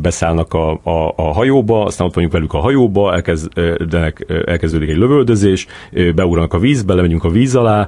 beszállnak 0.02 0.54
a, 0.54 0.72
a, 0.72 1.14
a 1.16 1.34
hajóba, 1.34 1.84
aztán 1.84 2.08
ott 2.08 2.14
vagyunk 2.14 2.34
velük 2.34 2.54
a 2.54 2.58
hajóba, 2.58 3.14
elkezdenek, 3.14 4.26
elkezdődik 4.46 4.90
egy 4.90 4.98
lövöldözés, 4.98 5.68
beugranak 6.16 6.54
a 6.54 6.60
vízbe, 6.60 6.94
lemegyünk 6.94 7.24
a 7.24 7.30
víz 7.30 7.56
alá 7.56 7.88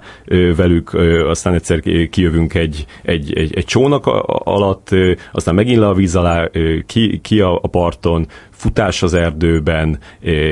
velük, 0.56 0.94
aztán 1.28 1.54
egyszer 1.54 1.80
kijövünk 2.10 2.54
egy, 2.54 2.86
egy, 3.04 3.34
egy, 3.34 3.56
egy 3.56 3.66
csónak 3.66 4.06
alatt, 4.28 4.90
aztán 5.32 5.56
megint 5.56 5.80
le 5.80 5.88
a 5.88 5.94
víz 5.94 6.16
alá, 6.16 6.50
ki, 6.86 7.20
ki 7.22 7.40
a, 7.40 7.60
a 7.62 7.68
parton, 7.68 8.28
futás 8.64 9.04
az 9.04 9.14
erdőben, 9.14 10.00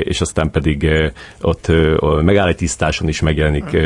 és 0.02 0.20
aztán 0.20 0.50
pedig 0.50 0.88
ott 1.40 1.72
megáll 2.22 2.48
egy 2.48 2.56
tisztáson 2.56 3.08
is 3.08 3.20
megjelenik 3.20 3.76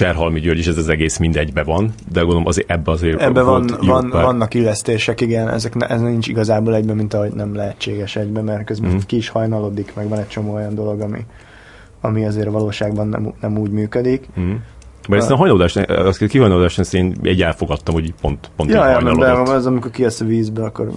Cserhalmi 0.00 0.40
György 0.40 0.58
is 0.58 0.66
ez 0.66 0.78
az 0.78 0.88
egész 0.88 1.16
mindegybe 1.16 1.62
van, 1.62 1.92
de 2.12 2.20
gondolom 2.20 2.46
azért 2.46 2.70
ebbe 2.70 2.90
azért 2.90 3.20
Ebbe 3.20 3.42
van, 3.42 3.70
van, 3.80 4.10
vannak 4.10 4.54
illesztések, 4.54 5.20
igen, 5.20 5.48
ezek, 5.48 5.72
ez 5.78 6.00
nincs 6.00 6.28
igazából 6.28 6.74
egyben, 6.74 6.96
mint 6.96 7.14
ahogy 7.14 7.32
nem 7.32 7.54
lehetséges 7.54 8.16
egyben, 8.16 8.44
mert 8.44 8.64
közben 8.64 8.90
mm. 8.90 8.96
ki 9.06 9.16
is 9.16 9.28
hajnalodik, 9.28 9.92
meg 9.94 10.08
van 10.08 10.18
egy 10.18 10.28
csomó 10.28 10.54
olyan 10.54 10.74
dolog, 10.74 11.00
ami, 11.00 11.26
ami 12.00 12.24
azért 12.24 12.50
valóságban 12.50 13.08
nem, 13.08 13.32
nem 13.40 13.58
úgy 13.58 13.70
működik. 13.70 14.26
Mm. 14.40 14.52
Mert 15.08 15.22
ezt 15.22 15.30
a 15.30 15.36
hajnalodást, 15.36 15.76
azt 15.76 16.26
kihajnalodást 16.26 16.78
ezt 16.78 16.94
én 16.94 17.16
egy 17.22 17.42
elfogadtam, 17.42 17.94
hogy 17.94 18.14
pont, 18.20 18.50
pont 18.56 18.70
ja, 18.70 18.88
ja, 18.88 19.14
de 19.14 19.32
az, 19.32 19.66
amikor 19.66 19.90
kijössz 19.90 20.20
a 20.20 20.24
vízbe, 20.24 20.64
akkor 20.64 20.90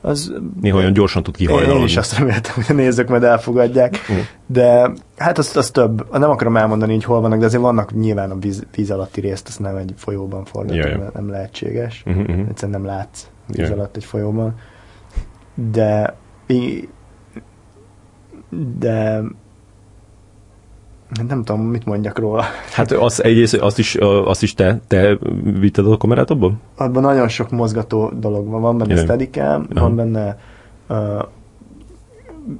az... 0.00 0.32
Néha 0.60 0.76
olyan 0.76 0.92
gyorsan 0.92 1.22
tud 1.22 1.36
kihajlani. 1.36 1.78
Én 1.78 1.84
is 1.84 1.96
azt 1.96 2.18
reméltem, 2.18 2.52
hogy 2.54 2.64
a 2.68 2.72
nézők 2.72 3.08
majd 3.08 3.22
elfogadják, 3.22 3.98
uh. 4.08 4.16
de 4.46 4.92
hát 5.16 5.38
az, 5.38 5.56
az 5.56 5.70
több. 5.70 6.18
Nem 6.18 6.30
akarom 6.30 6.56
elmondani, 6.56 6.92
hogy 6.92 7.04
hol 7.04 7.20
vannak, 7.20 7.38
de 7.38 7.44
azért 7.44 7.62
vannak 7.62 7.94
nyilván 7.94 8.30
a 8.30 8.38
víz, 8.38 8.66
víz 8.74 8.90
alatti 8.90 9.20
részt, 9.20 9.48
azt 9.48 9.60
nem 9.60 9.76
egy 9.76 9.94
folyóban 9.96 10.44
forgatom, 10.44 11.02
nem 11.14 11.30
lehetséges. 11.30 12.02
Uh-huh. 12.06 12.38
Egyszerűen 12.48 12.80
nem 12.80 12.84
látsz 12.84 13.26
víz 13.46 13.58
yeah. 13.58 13.72
alatt 13.72 13.96
egy 13.96 14.04
folyóban. 14.04 14.54
De 15.70 16.16
de 18.78 19.20
nem 21.28 21.44
tudom, 21.44 21.60
mit 21.60 21.84
mondjak 21.84 22.18
róla. 22.18 22.44
Hát 22.72 22.92
az, 22.92 23.22
egyrészt 23.24 23.54
azt 23.54 23.78
is, 23.78 23.94
azt 24.24 24.42
is 24.42 24.54
te, 24.54 24.80
te 24.86 25.18
vitted 25.60 25.86
a 25.86 25.96
kamerát 25.96 26.30
abban? 26.30 26.60
Abban 26.76 27.02
nagyon 27.02 27.28
sok 27.28 27.50
mozgató 27.50 28.12
dolog 28.20 28.48
van. 28.48 28.60
Van 28.60 28.78
benne 28.78 28.96
steadicam, 28.96 29.66
van 29.74 29.96
benne 29.96 30.38
uh, 30.88 31.22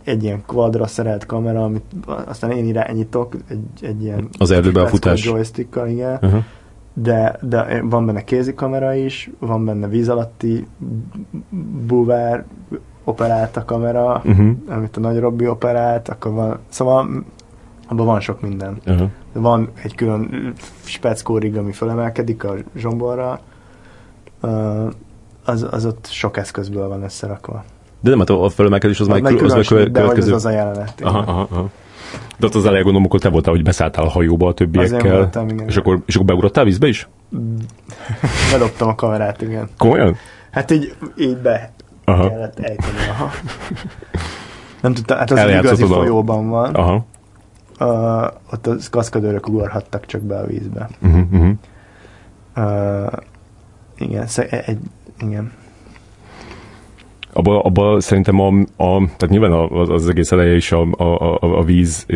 egy 0.05 0.23
ilyen 0.23 0.43
quadra 0.47 0.87
szerelt 0.87 1.27
kamera, 1.27 1.65
amit 1.65 1.85
aztán 2.27 2.51
én 2.51 2.67
irányítok, 2.67 3.35
egy, 3.49 3.65
egy 3.81 4.03
ilyen 4.03 4.29
az 4.39 4.51
erdőbe 4.51 4.81
a 4.81 4.87
futás 4.87 5.25
joystickkal, 5.25 5.89
igen. 5.89 6.19
Uh-huh. 6.23 6.43
De, 6.95 7.39
de 7.43 7.83
van 7.83 8.07
benne 8.07 8.25
kézikamera 8.25 8.95
is, 8.95 9.31
van 9.39 9.65
benne 9.65 9.89
víz 9.89 10.09
alatti 10.09 10.67
búvár 11.87 12.45
operált 13.05 13.57
a 13.57 13.65
kamera, 13.65 14.23
uh-huh. 14.25 14.51
amit 14.69 14.97
a 14.97 15.01
nagy 15.01 15.19
Robbi 15.19 15.49
operált, 15.49 16.09
akkor 16.09 16.33
van, 16.33 16.59
szóval 16.69 17.25
abban 17.91 18.07
van 18.07 18.21
sok 18.21 18.41
minden. 18.41 18.81
Uh-huh. 18.87 19.09
Van 19.33 19.69
egy 19.83 19.95
külön 19.95 20.53
speckó 20.85 21.39
rig, 21.39 21.57
ami 21.57 21.73
fölemelkedik 21.73 22.45
a 22.45 22.55
zsomborra, 22.77 23.41
az, 25.45 25.67
az 25.71 25.87
ott 25.87 26.07
sok 26.11 26.37
eszközből 26.37 26.89
van 26.89 27.03
összerakva. 27.03 27.65
De 28.01 28.11
nem, 28.11 28.19
hát 28.19 28.31
a 28.31 28.49
fölemelkedés 28.49 29.01
az 29.01 29.07
már 29.07 29.21
kül- 29.21 29.43
az 29.43 29.67
következő. 29.67 30.29
De 30.29 30.35
az 30.35 30.45
az 30.45 30.45
a 30.45 30.51
jelenet. 30.51 31.01
Aha, 31.03 31.19
aha, 31.19 31.47
aha. 31.51 31.69
De 32.39 32.47
ott 32.47 32.55
az 32.55 32.65
elején 32.65 32.83
gondolom, 32.83 33.07
akkor 33.07 33.21
te 33.21 33.29
voltál, 33.29 33.53
hogy 33.53 33.63
beszálltál 33.63 34.05
a 34.05 34.09
hajóba 34.09 34.49
a 34.49 34.55
többiekkel. 34.55 35.17
Voltam, 35.17 35.49
igen. 35.49 35.69
És 35.69 35.77
akkor, 35.77 36.03
és 36.07 36.15
akkor 36.15 36.27
beugrottál 36.27 36.65
vízbe 36.65 36.89
is? 36.89 37.09
Bedobtam 38.53 38.89
a 38.89 38.95
kamerát, 38.95 39.43
igen. 39.43 39.69
Komolyan? 39.79 40.17
Hát 40.51 40.71
így, 40.71 40.95
így 41.17 41.37
be 41.37 41.73
aha. 42.05 42.29
kellett 42.29 42.59
ejteni. 42.59 42.99
Aha. 43.11 43.31
Nem 44.81 44.95
tudtam, 44.95 45.19
hát 45.19 45.31
az 45.31 45.49
igazi 45.49 45.85
folyóban 45.85 46.49
van. 46.49 46.75
Aha 46.75 47.05
uh, 47.81 48.23
ott 48.53 48.67
a 48.67 48.77
kaszkadőrök 48.91 49.49
ugorhattak 49.49 50.07
csak 50.07 50.21
be 50.21 50.39
a 50.39 50.47
vízbe. 50.47 50.89
Uh-huh, 51.03 51.33
uh-huh. 51.33 51.51
Uh, 52.57 53.13
igen, 53.99 54.27
egy, 54.51 54.79
igen. 55.21 55.53
Abba, 57.33 57.61
abba 57.61 58.01
szerintem 58.01 58.41
a, 58.41 58.49
a, 58.77 59.05
tehát 59.17 59.29
nyilván 59.29 59.53
az, 59.53 59.89
az 59.89 60.09
egész 60.09 60.33
eleje 60.33 60.55
is 60.55 60.73
a, 60.73 60.87
a, 60.91 61.35
a, 61.35 61.39
a 61.59 61.63
víz 61.63 62.07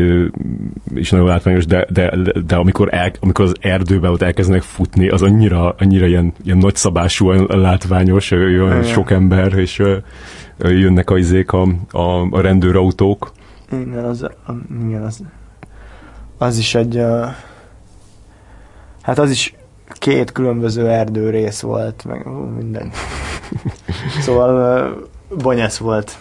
is 0.94 1.10
nagyon 1.10 1.26
látványos, 1.26 1.66
de, 1.66 1.86
de, 1.90 2.16
de 2.46 2.56
amikor, 2.56 2.94
el, 2.94 3.10
amikor 3.20 3.44
az 3.44 3.54
erdőben 3.60 4.10
ott 4.10 4.22
elkezdenek 4.22 4.62
futni, 4.62 5.08
az 5.08 5.22
annyira, 5.22 5.74
annyira 5.78 6.06
ilyen, 6.06 6.32
ilyen 6.44 6.58
nagyszabású, 6.58 7.30
látványos, 7.48 8.30
olyan 8.30 8.82
sok 8.82 9.10
ember, 9.10 9.52
és 9.52 9.82
jönnek 10.58 11.10
a 11.10 11.18
izék 11.18 11.52
a, 11.52 11.68
a, 11.90 12.26
a 12.30 12.40
rendőrautók. 12.40 13.32
Igen, 13.72 14.04
az, 14.04 14.26
igen, 14.86 15.02
az 15.02 15.22
az 16.38 16.58
is 16.58 16.74
egy, 16.74 17.02
hát 19.02 19.18
az 19.18 19.30
is 19.30 19.54
két 19.86 20.32
különböző 20.32 20.88
erdőrész 20.88 21.60
volt, 21.60 22.04
meg 22.04 22.26
minden. 22.56 22.90
szóval 24.24 25.08
bonyesz 25.42 25.76
volt. 25.76 26.18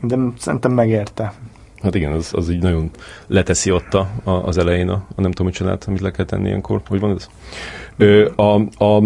De 0.00 0.16
szerintem 0.38 0.72
megérte. 0.72 1.32
Hát 1.82 1.94
igen, 1.94 2.12
az, 2.12 2.30
az 2.34 2.50
így 2.50 2.62
nagyon 2.62 2.90
leteszi 3.26 3.70
ott 3.70 3.94
a, 3.94 4.08
a, 4.24 4.30
az 4.30 4.58
elején 4.58 4.88
a, 4.88 5.04
a 5.16 5.20
nem 5.20 5.30
tudom, 5.30 5.46
mit 5.46 5.54
csinált, 5.54 5.84
amit 5.84 6.00
le 6.00 6.10
kell 6.10 6.24
tenni 6.24 6.48
ilyenkor. 6.48 6.80
Hogy 6.88 7.00
van 7.00 7.14
ez? 7.14 7.28
Ö, 7.96 8.30
a, 8.36 8.54
a, 8.84 9.00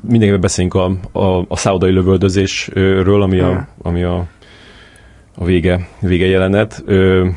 mindenképpen 0.00 0.40
beszéljünk 0.40 0.74
a, 0.74 1.18
a, 1.18 1.44
a 1.48 1.56
szállodai 1.56 1.92
lövöldözésről, 1.92 3.22
ami 3.22 3.38
a, 3.38 3.68
ami 3.82 4.02
a, 4.02 4.26
a 5.34 5.44
vége, 5.44 5.88
vége 6.00 6.26
jelenet. 6.26 6.82
Ö, 6.86 7.28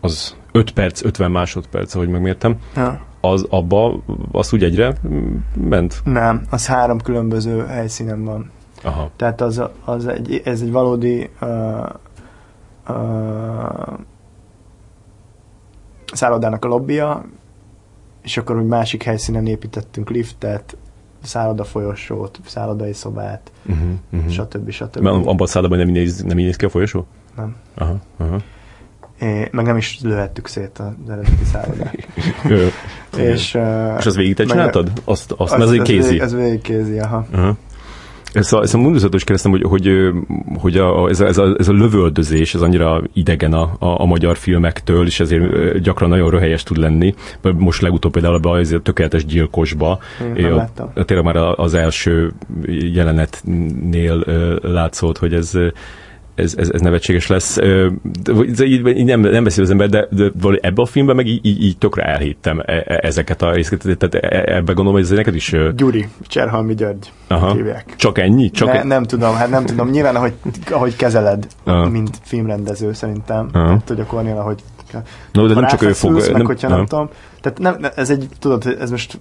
az 0.00 0.36
5 0.52 0.70
perc, 0.70 1.04
50 1.04 1.30
másodperc, 1.30 1.94
ahogy 1.94 2.08
megmértem. 2.08 2.56
Ja. 2.76 3.00
Az 3.20 3.46
abba, 3.50 4.02
az 4.32 4.52
úgy 4.52 4.64
egyre 4.64 4.94
ment? 5.54 6.00
Nem, 6.04 6.42
az 6.50 6.66
három 6.66 7.00
különböző 7.00 7.66
helyszínen 7.66 8.24
van. 8.24 8.50
Aha. 8.82 9.10
Tehát 9.16 9.40
az, 9.40 9.62
az 9.84 10.06
egy, 10.06 10.40
ez 10.44 10.60
egy 10.60 10.70
valódi 10.70 11.30
uh, 11.40 11.48
uh, 12.88 13.98
szállodának 16.12 16.64
a 16.64 16.68
lobbia, 16.68 17.24
és 18.22 18.36
akkor 18.36 18.56
úgy 18.56 18.66
másik 18.66 19.02
helyszínen 19.02 19.46
építettünk 19.46 20.10
liftet, 20.10 20.76
szálloda 21.22 21.64
folyosót, 21.64 22.40
szállodai 22.46 22.92
szobát, 22.92 23.52
uh-huh, 23.66 23.88
uh-huh. 24.12 24.30
stb. 24.30 24.70
stb. 24.70 24.96
Mert 24.96 25.16
abban 25.16 25.40
a 25.40 25.46
szállodában 25.46 25.84
nem 25.84 25.94
néz, 25.94 26.22
nem 26.22 26.36
néz 26.36 26.56
ki 26.56 26.64
a 26.64 26.68
folyosó? 26.68 27.06
Nem. 27.36 27.56
Aha, 27.74 27.96
aha. 28.16 28.36
É, 29.22 29.48
meg 29.50 29.64
nem 29.64 29.76
is 29.76 29.98
lőhettük 30.02 30.46
szét 30.46 30.78
az 30.78 31.10
eredeti 31.10 31.44
szállodát. 31.52 31.94
és, 33.32 33.54
uh, 33.54 33.96
és 33.98 34.06
az 34.06 34.16
végig 34.16 34.34
te 34.34 34.44
csináltad? 34.44 34.90
Azt, 35.04 35.34
azt, 35.36 35.52
az, 35.52 35.60
az, 35.60 35.70
az 35.70 35.80
kézi? 35.82 36.20
Ez 36.20 36.34
végig 36.34 36.60
kézi, 36.60 36.98
aha. 36.98 37.26
Uh-huh. 37.32 37.56
Ezt 38.32 38.52
a, 38.52 38.62
ezt 38.62 38.74
a 38.74 38.78
mondatot 38.78 39.10
kérdeztem, 39.10 39.50
hogy, 39.50 39.62
hogy, 39.62 39.90
hogy 40.58 40.76
a, 40.76 41.08
ez, 41.08 41.20
a, 41.20 41.26
ez, 41.26 41.38
a, 41.38 41.54
ez 41.58 41.68
a 41.68 41.72
lövöldözés, 41.72 42.54
ez 42.54 42.60
annyira 42.60 43.02
idegen 43.12 43.52
a, 43.52 43.76
a, 43.78 44.00
a 44.00 44.04
magyar 44.04 44.36
filmektől, 44.36 45.06
és 45.06 45.20
ezért 45.20 45.78
gyakran 45.78 46.08
nagyon 46.08 46.30
röhelyes 46.30 46.62
tud 46.62 46.76
lenni. 46.76 47.14
Most 47.56 47.80
legutóbb 47.80 48.12
például 48.12 48.34
abban 48.34 48.58
az 48.58 48.76
tökéletes 48.82 49.24
gyilkosba. 49.24 49.98
Én 50.36 50.52
a, 50.52 51.04
tényleg 51.04 51.24
már 51.24 51.36
az 51.36 51.74
első 51.74 52.32
jelenetnél 52.92 54.24
látszott, 54.62 55.18
hogy 55.18 55.34
ez 55.34 55.52
ez, 56.42 56.54
ez, 56.56 56.70
ez 56.72 56.80
nevetséges 56.80 57.26
lesz. 57.26 57.56
De, 58.22 58.64
így 58.64 59.04
nem, 59.04 59.20
nem 59.20 59.44
beszél 59.44 59.64
az 59.64 59.70
ember, 59.70 59.88
de, 59.88 60.08
de 60.10 60.30
ebbe 60.60 60.82
a 60.82 60.86
filmben 60.86 61.16
meg 61.16 61.26
így, 61.26 61.46
így, 61.46 61.78
tökre 61.78 62.02
elhittem 62.02 62.60
e, 62.60 62.84
e, 62.86 62.98
ezeket 63.02 63.42
a 63.42 63.52
részeket. 63.52 63.98
Tehát 63.98 64.14
e, 64.14 64.54
ebbe 64.56 64.72
gondolom, 64.72 64.92
hogy 64.92 65.02
ez 65.02 65.10
neked 65.10 65.34
is... 65.34 65.54
Gyuri, 65.76 66.08
Cserhalmi 66.26 66.74
György 66.74 67.12
Aha. 67.28 67.52
hívják. 67.52 67.94
Csak 67.96 68.18
ennyi? 68.18 68.50
Csak 68.50 68.68
ne, 68.68 68.80
e... 68.80 68.84
Nem 68.84 69.02
tudom, 69.02 69.34
hát 69.34 69.50
nem 69.50 69.66
tudom. 69.66 69.90
Nyilván, 69.90 70.16
ahogy, 70.16 70.32
ahogy 70.70 70.96
kezeled, 70.96 71.46
Aha. 71.64 71.88
mint 71.88 72.18
filmrendező 72.22 72.92
szerintem. 72.92 73.48
Aha. 73.52 73.68
Hát, 73.68 73.88
hogy 73.88 74.00
a 74.00 74.06
Kornél, 74.06 74.36
ahogy 74.36 74.62
No, 75.32 75.46
de 75.46 75.54
nem 75.54 75.66
csak 75.66 75.82
ő 75.82 75.92
fog... 75.92 76.12
Meg, 76.12 76.32
nem, 76.32 76.44
hogyha 76.44 76.68
nem, 76.68 76.76
nem 76.76 76.86
tudom. 76.86 77.08
Tehát 77.40 77.58
nem, 77.58 77.90
ez 77.96 78.10
egy, 78.10 78.28
tudod, 78.38 78.76
ez 78.80 78.90
most 78.90 79.20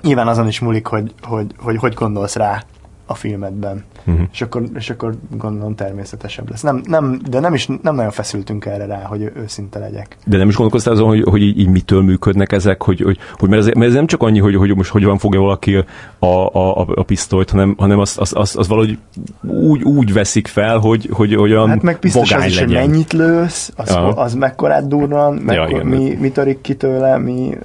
nyilván 0.00 0.28
azon 0.28 0.48
is 0.48 0.60
múlik, 0.60 0.86
hogy 0.86 1.14
hogy, 1.20 1.46
hogy, 1.58 1.76
hogy 1.76 1.94
gondolsz 1.94 2.36
rá 2.36 2.62
a 3.06 3.14
filmedben. 3.14 3.84
Uh-huh. 4.06 4.26
És, 4.32 4.42
akkor, 4.42 4.62
és 4.74 4.90
akkor 4.90 5.14
gondolom 5.36 5.74
természetesebb 5.74 6.50
lesz. 6.50 6.60
Nem, 6.60 6.82
nem, 6.84 7.20
de 7.30 7.40
nem 7.40 7.54
is 7.54 7.66
nem 7.66 7.94
nagyon 7.94 8.10
feszültünk 8.10 8.66
erre 8.66 8.86
rá, 8.86 9.02
hogy 9.02 9.32
őszinte 9.34 9.78
legyek. 9.78 10.16
De 10.24 10.36
nem 10.36 10.48
is 10.48 10.54
gondolkoztál 10.54 10.94
azon, 10.94 11.08
hogy, 11.08 11.22
hogy 11.22 11.42
így, 11.42 11.58
így 11.58 11.68
mitől 11.68 12.02
működnek 12.02 12.52
ezek, 12.52 12.82
hogy, 12.82 13.00
hogy, 13.00 13.18
hogy 13.32 13.48
mert, 13.48 13.60
ez, 13.60 13.66
mert 13.74 13.88
ez 13.88 13.94
nem 13.94 14.06
csak 14.06 14.22
annyi, 14.22 14.38
hogy, 14.38 14.54
hogy 14.54 14.76
most 14.76 14.90
hogyan 14.90 15.18
fogja 15.18 15.40
valaki 15.40 15.76
a, 15.76 16.26
a, 16.26 16.54
a, 16.54 16.86
a 16.94 17.02
pisztolyt, 17.02 17.50
hanem, 17.50 17.74
hanem 17.78 17.98
az, 17.98 18.16
az, 18.18 18.32
az, 18.36 18.56
az 18.56 18.68
valahogy 18.68 18.98
úgy, 19.42 19.82
úgy 19.82 20.12
veszik 20.12 20.46
fel, 20.46 20.78
hogy, 20.78 21.08
hogy 21.12 21.34
olyan 21.34 21.68
Hát 21.68 21.82
meg 21.82 21.98
biztos 21.98 22.32
az 22.32 22.44
is, 22.44 22.58
hogy 22.58 22.72
mennyit 22.72 23.12
lősz, 23.12 23.72
az, 23.76 23.90
Aha. 23.90 24.08
az 24.08 24.34
mekkorát 24.34 24.88
durran, 24.88 25.36
Ja, 25.36 25.42
mekkor, 25.44 25.70
igen. 25.70 25.86
mi, 25.86 26.16
mi 26.20 26.30
törik 26.30 26.60
ki 26.60 26.74
tőle, 26.74 27.18
mi 27.18 27.58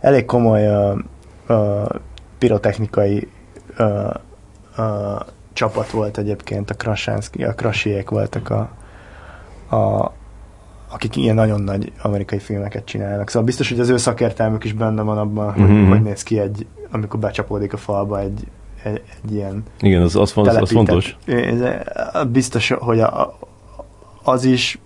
elég 0.00 0.24
komoly 0.24 0.66
uh, 0.66 0.98
uh, 1.48 1.86
pirotechnikai 2.38 3.28
uh, 3.78 4.14
uh, 4.78 4.84
csapat 5.52 5.90
volt 5.90 6.18
egyébként, 6.18 6.70
a 6.70 6.74
Krasánszki, 6.74 7.44
a 7.44 7.54
Krasiek 7.54 8.10
voltak 8.10 8.50
a, 8.50 8.58
a 9.76 10.12
akik 10.90 11.16
ilyen 11.16 11.34
nagyon 11.34 11.60
nagy 11.60 11.92
amerikai 12.02 12.38
filmeket 12.38 12.84
csinálnak. 12.84 13.28
Szóval 13.28 13.42
biztos, 13.46 13.68
hogy 13.68 13.80
az 13.80 13.88
ő 13.88 13.96
szakértelmük 13.96 14.64
is 14.64 14.72
benne 14.72 15.02
van 15.02 15.18
abban, 15.18 15.52
hogy 15.52 15.62
Mhm. 15.68 15.88
hogy 15.88 16.02
néz 16.02 16.22
ki 16.22 16.38
egy, 16.38 16.66
amikor 16.90 17.20
becsapódik 17.20 17.72
a 17.72 17.76
falba 17.76 18.20
egy, 18.20 18.46
egy, 18.82 19.02
egy 19.24 19.32
ilyen 19.32 19.62
Igen, 19.80 20.02
az, 20.02 20.16
az, 20.16 20.32
az, 20.34 20.56
az 20.56 20.70
fontos. 20.70 21.16
Ez- 21.26 22.26
Biztos, 22.28 22.70
hogy 22.70 23.00
a, 23.00 23.20
a- 23.20 23.38
az 24.22 24.44
is, 24.44 24.78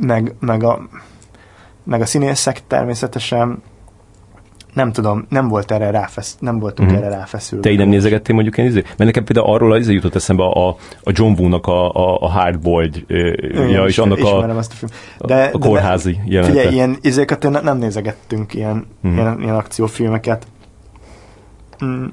meg, 0.00 0.34
meg, 0.40 0.62
a, 0.62 0.88
meg 1.84 2.00
a 2.00 2.06
színészek 2.06 2.66
természetesen 2.66 3.62
nem 4.72 4.92
tudom, 4.92 5.26
nem 5.28 5.48
volt 5.48 5.70
erre 5.70 5.90
ráfesz, 5.90 6.36
nem 6.40 6.58
voltunk 6.58 6.88
Mhm. 6.90 6.98
erre 6.98 7.08
ráfeszülve. 7.08 7.64
Te 7.64 7.70
így 7.70 7.78
nem 7.78 7.88
nézegettél 7.88 8.34
mondjuk 8.34 8.58
én 8.58 8.64
izé? 8.64 8.80
Mert 8.82 8.96
nekem 8.98 9.24
például 9.24 9.54
arról 9.54 9.72
az 9.72 9.88
jutott 9.90 10.14
eszembe 10.14 10.44
a, 10.44 10.68
a 11.02 11.10
John 11.12 11.40
Woo-nak 11.40 11.66
a, 11.66 11.90
a, 11.92 12.18
a 12.20 12.28
Hardboiled, 12.28 13.04
ja, 13.70 13.84
és 13.84 13.98
annak 13.98 14.18
a, 14.18 14.56
azt 14.56 14.72
a 14.72 14.74
film. 14.74 14.90
a, 15.18 15.48
a 15.52 15.58
kórházi 15.58 16.18
jelenete. 16.24 16.56
Figyelj, 16.58 16.74
ilyen 16.74 16.96
izéket 17.00 17.44
én 17.44 17.50
nem 17.62 17.78
nézegettünk, 17.78 18.54
ilyen, 18.54 18.86
Mhm. 19.00 19.14
ilyen, 19.14 19.40
ilyen 19.40 19.54
akciófilmeket. 19.54 20.46
Mm. 21.84 22.04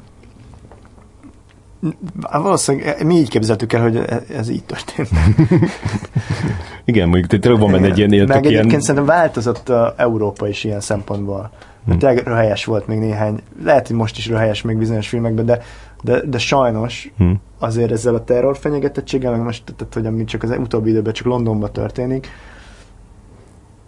Hát 2.29 2.41
Valószínűleg 2.41 3.05
mi 3.05 3.15
így 3.15 3.29
képzeltük 3.29 3.73
el, 3.73 3.81
hogy 3.81 3.95
e- 3.95 4.23
ez 4.37 4.49
így 4.49 4.63
történt. 4.63 5.09
Igen, 6.85 7.09
mondjuk 7.09 7.41
tényleg 7.41 7.61
van 7.61 7.71
benne 7.71 7.85
egy 7.87 7.97
ilyen, 7.97 8.09
Meg 8.09 8.45
egyébként 8.45 8.65
ilyen 8.69 8.81
szerintem 8.81 9.05
változott 9.05 9.69
a 9.69 9.93
Európa 9.97 10.47
is 10.47 10.63
ilyen 10.63 10.79
szempontból. 10.79 11.51
Hm. 11.93 11.97
Tényleg 11.97 12.27
röhelyes 12.27 12.65
volt 12.65 12.87
még 12.87 12.99
néhány, 12.99 13.39
lehet, 13.63 13.87
hogy 13.87 13.95
most 13.95 14.17
is 14.17 14.27
röhelyes 14.27 14.61
még 14.61 14.77
bizonyos 14.77 15.07
filmekben, 15.07 15.45
de, 15.45 15.61
de, 16.03 16.21
de 16.25 16.37
sajnos 16.37 17.11
hm. 17.17 17.31
azért 17.59 17.91
ezzel 17.91 18.15
a 18.15 18.23
terror 18.23 18.57
fenyegetettséggel, 18.57 19.31
meg 19.31 19.41
most, 19.41 19.73
tehát, 19.75 19.93
hogy 19.93 20.05
ami 20.05 20.23
csak 20.23 20.43
az 20.43 20.55
utóbbi 20.59 20.89
időben 20.89 21.13
csak 21.13 21.25
Londonban 21.25 21.71
történik, 21.71 22.27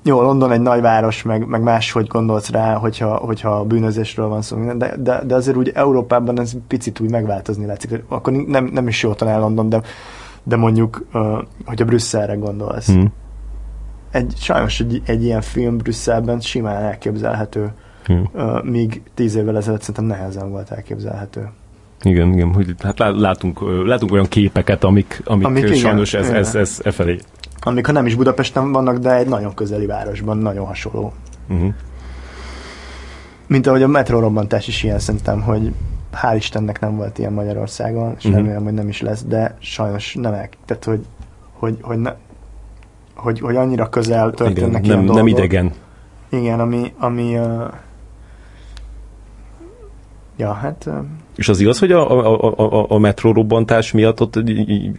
jó, 0.03 0.21
London 0.21 0.51
egy 0.51 0.61
nagyváros, 0.61 1.23
meg, 1.23 1.47
meg 1.47 1.61
máshogy 1.61 2.07
gondolsz 2.07 2.49
rá, 2.49 2.73
hogyha, 2.73 3.15
hogyha 3.15 3.63
bűnözésről 3.63 4.27
van 4.27 4.41
szó, 4.41 4.73
de, 4.73 4.95
de, 4.97 5.23
de 5.25 5.35
azért 5.35 5.57
úgy 5.57 5.71
Európában 5.73 6.39
ez 6.39 6.53
picit 6.67 6.99
úgy 6.99 7.09
megváltozni 7.09 7.65
látszik. 7.65 8.03
Akkor 8.07 8.33
nem, 8.33 8.65
nem 8.65 8.87
is 8.87 9.03
jó 9.03 9.13
talán 9.13 9.39
London, 9.39 9.69
de, 9.69 9.81
de 10.43 10.55
mondjuk, 10.55 11.05
uh, 11.13 11.37
hogyha 11.65 11.85
Brüsszelre 11.85 12.35
gondolsz. 12.35 12.91
Hm. 12.91 13.05
Egy, 14.11 14.33
sajnos 14.37 14.79
egy, 14.79 15.01
egy 15.05 15.23
ilyen 15.23 15.41
film 15.41 15.77
Brüsszelben 15.77 16.39
simán 16.39 16.83
elképzelhető, 16.83 17.71
Uh, 18.07 18.63
míg 18.63 19.01
tíz 19.13 19.35
évvel 19.35 19.57
ezelőtt 19.57 19.79
szerintem 19.79 20.05
nehezen 20.05 20.49
volt 20.49 20.71
elképzelhető. 20.71 21.49
Igen, 22.01 22.31
igen, 22.33 22.53
hogy 22.53 22.75
hát 22.79 22.99
lá- 22.99 23.19
látunk, 23.19 23.59
látunk 23.85 24.11
olyan 24.11 24.25
képeket, 24.27 24.83
amik, 24.83 25.21
amik, 25.25 25.45
Amik, 25.45 25.57
amik 25.63 25.63
igen, 25.75 25.77
sajnos 25.89 26.13
ez, 26.13 26.25
igen. 26.27 26.37
ez, 26.39 26.55
ez, 26.55 26.79
e 26.83 26.91
felé. 26.91 27.19
Amik 27.61 27.85
ha 27.85 27.91
nem 27.91 28.05
is 28.05 28.15
Budapesten 28.15 28.71
vannak, 28.71 28.97
de 28.97 29.15
egy 29.15 29.27
nagyon 29.27 29.53
közeli 29.53 29.85
városban 29.85 30.37
nagyon 30.37 30.65
hasonló. 30.65 31.13
Uh-huh. 31.49 31.73
Mint 33.47 33.67
ahogy 33.67 33.83
a 33.83 33.87
metrorobbantás 33.87 34.67
is 34.67 34.83
ilyen 34.83 34.99
szerintem, 34.99 35.41
hogy 35.41 35.73
hál' 36.21 36.35
Istennek 36.35 36.79
nem 36.79 36.95
volt 36.95 37.17
ilyen 37.19 37.33
Magyarországon, 37.33 38.13
és 38.17 38.23
Mhm. 38.23 38.35
remélem, 38.35 38.63
hogy 38.63 38.73
nem 38.73 38.87
is 38.87 39.01
lesz, 39.01 39.23
de 39.23 39.55
sajnos 39.59 40.15
nem 40.15 40.33
el, 40.33 40.49
tehát 40.65 40.83
hogy, 40.83 41.05
hogy, 41.53 41.77
hogy, 41.81 41.97
ne, 41.97 42.13
hogy, 43.15 43.39
hogy 43.39 43.55
annyira 43.55 43.89
közel 43.89 44.23
Igen, 44.27 44.35
történnek 44.35 44.71
nem, 44.71 44.83
ilyen 44.83 44.97
nem 44.97 45.05
dolgok. 45.05 45.29
idegen. 45.29 45.71
Igen, 46.29 46.59
ami, 46.59 46.93
ami 46.97 47.37
uh, 47.37 47.63
ja, 50.41 50.51
hát 50.53 50.89
És 51.35 51.49
az 51.49 51.59
igaz, 51.59 51.80
hogy 51.80 51.91
a, 51.91 52.09
a, 52.11 52.49
a, 52.57 52.85
a, 52.89 52.97
metró 52.97 53.31
robbantás 53.31 53.91
miatt 53.91 54.22
ott 54.22 54.35
egy, 54.35 54.49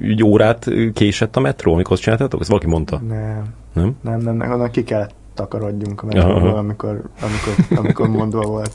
egy- 0.00 0.22
órát 0.24 0.66
késett 0.94 1.36
a 1.36 1.40
metró, 1.40 1.72
amikor 1.72 1.92
azt 1.92 2.02
csináltátok? 2.02 2.40
Ezt 2.40 2.48
valaki 2.48 2.66
mondta, 2.66 3.00
nem, 3.08 3.44
nem? 3.72 3.96
nem, 4.00 4.20
nem, 4.20 4.36
nem, 4.36 4.52
onnan 4.52 4.70
ki 4.70 4.84
kellett 4.84 5.14
takarodjunk 5.34 6.02
a 6.02 6.06
metróból, 6.06 6.56
amikor, 6.56 7.02
amikor, 7.20 7.78
amikor 7.78 8.08
mondva 8.08 8.40
volt. 8.40 8.72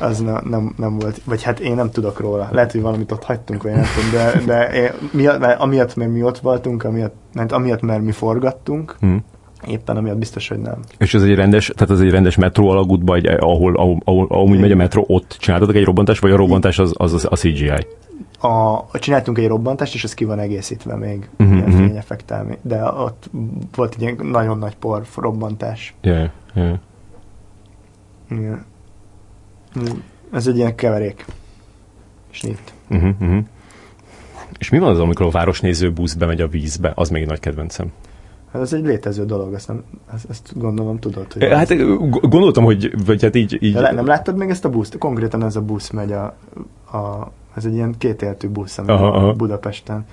Az 0.00 0.18
ne, 0.20 0.40
nem, 0.40 0.74
nem 0.76 0.98
volt, 0.98 1.20
vagy 1.24 1.42
hát 1.42 1.60
én 1.60 1.74
nem 1.74 1.90
tudok 1.90 2.20
róla. 2.20 2.48
Lehet, 2.52 2.72
hogy 2.72 2.80
valamit 2.82 3.12
ott 3.12 3.24
hagytunk, 3.24 3.62
vagy 3.62 3.72
nem 3.72 3.84
tudom, 3.94 4.10
de, 4.10 4.52
de 4.52 4.82
én, 4.82 4.90
miatt, 5.12 5.38
mert 5.38 5.60
amiatt, 5.60 5.96
mert 5.96 6.10
mi 6.10 6.22
ott 6.22 6.38
voltunk, 6.38 6.84
amiatt, 6.84 7.14
mert 7.34 7.52
amiatt, 7.52 7.80
mert 7.80 8.02
mi 8.02 8.12
forgattunk, 8.12 8.96
Hm. 9.00 9.16
Éppen 9.68 9.96
amiatt 9.96 10.18
biztos, 10.18 10.48
hogy 10.48 10.58
nem. 10.58 10.78
És 10.98 11.14
ez 11.14 11.22
egy 11.22 11.34
rendes, 11.34 11.72
tehát 11.74 11.94
ez 11.94 12.00
egy 12.00 12.10
rendes 12.10 12.36
metró 12.36 12.68
alagútban, 12.68 13.16
egy, 13.16 13.26
ahol, 13.26 13.76
ahol, 13.76 13.98
ahol, 14.04 14.26
ahol 14.28 14.58
megy 14.58 14.72
a 14.72 14.76
metró, 14.76 15.04
ott 15.08 15.36
csináltatok 15.38 15.74
egy 15.74 15.84
robbantást, 15.84 16.20
vagy 16.20 16.30
a 16.30 16.36
robbantás 16.36 16.78
az, 16.78 16.92
az, 16.96 17.12
az 17.12 17.26
a 17.30 17.36
CGI? 17.36 17.86
A, 18.40 18.98
csináltunk 18.98 19.38
egy 19.38 19.46
robbantást, 19.46 19.94
és 19.94 20.04
az 20.04 20.14
ki 20.14 20.24
van 20.24 20.38
egészítve 20.38 20.96
még 20.96 21.28
Mhm, 21.36 21.52
ilyen 21.52 21.68
mhm. 21.68 21.76
fényeffektel, 21.76 22.56
de 22.62 22.84
ott 22.84 23.30
volt 23.74 23.94
egy 23.94 24.00
ilyen 24.00 24.16
nagyon 24.22 24.58
nagy 24.58 24.76
por 24.76 25.06
robbantás. 25.16 25.94
Yeah, 26.02 26.30
yeah. 26.54 26.78
Igen. 28.30 28.64
Ez 30.32 30.46
egy 30.46 30.56
ilyen 30.56 30.74
keverék. 30.74 31.24
Snit. 32.30 32.72
Uh-huh, 32.90 33.10
uh-huh. 33.20 33.44
És 34.58 34.68
mi 34.68 34.78
van 34.78 34.90
az, 34.90 35.00
amikor 35.00 35.26
a 35.26 35.30
városnéző 35.30 35.92
busz 35.92 36.14
bemegy 36.14 36.40
a 36.40 36.48
vízbe? 36.48 36.92
Az 36.94 37.08
még 37.08 37.22
egy 37.22 37.28
nagy 37.28 37.40
kedvencem. 37.40 37.92
Hát 38.52 38.62
ez 38.62 38.72
egy 38.72 38.84
létező 38.84 39.24
dolog, 39.24 39.54
ezt, 39.54 39.68
nem, 39.68 39.84
ezt, 40.14 40.30
ezt 40.30 40.52
gondolom 40.58 40.98
tudod, 40.98 41.32
hogy... 41.32 41.44
Hát 41.44 41.76
gondoltam, 42.28 42.64
hogy 42.64 43.04
vagy 43.06 43.22
hát 43.22 43.34
így... 43.34 43.58
így 43.60 43.72
De 43.72 43.80
le, 43.80 43.92
nem 43.92 44.06
láttad 44.06 44.36
még 44.36 44.50
ezt 44.50 44.64
a 44.64 44.70
buszt? 44.70 44.98
Konkrétan 44.98 45.44
ez 45.44 45.56
a 45.56 45.60
busz 45.60 45.90
megy 45.90 46.12
a, 46.12 46.24
a 46.96 47.30
ez 47.58 47.64
egy 47.64 47.74
ilyen 47.74 47.94
kétéltű 47.98 48.48
busz, 48.48 48.78
ami 48.78 48.88
Aha, 48.88 49.06
aha. 49.06 49.32
Budapesten. 49.32 50.06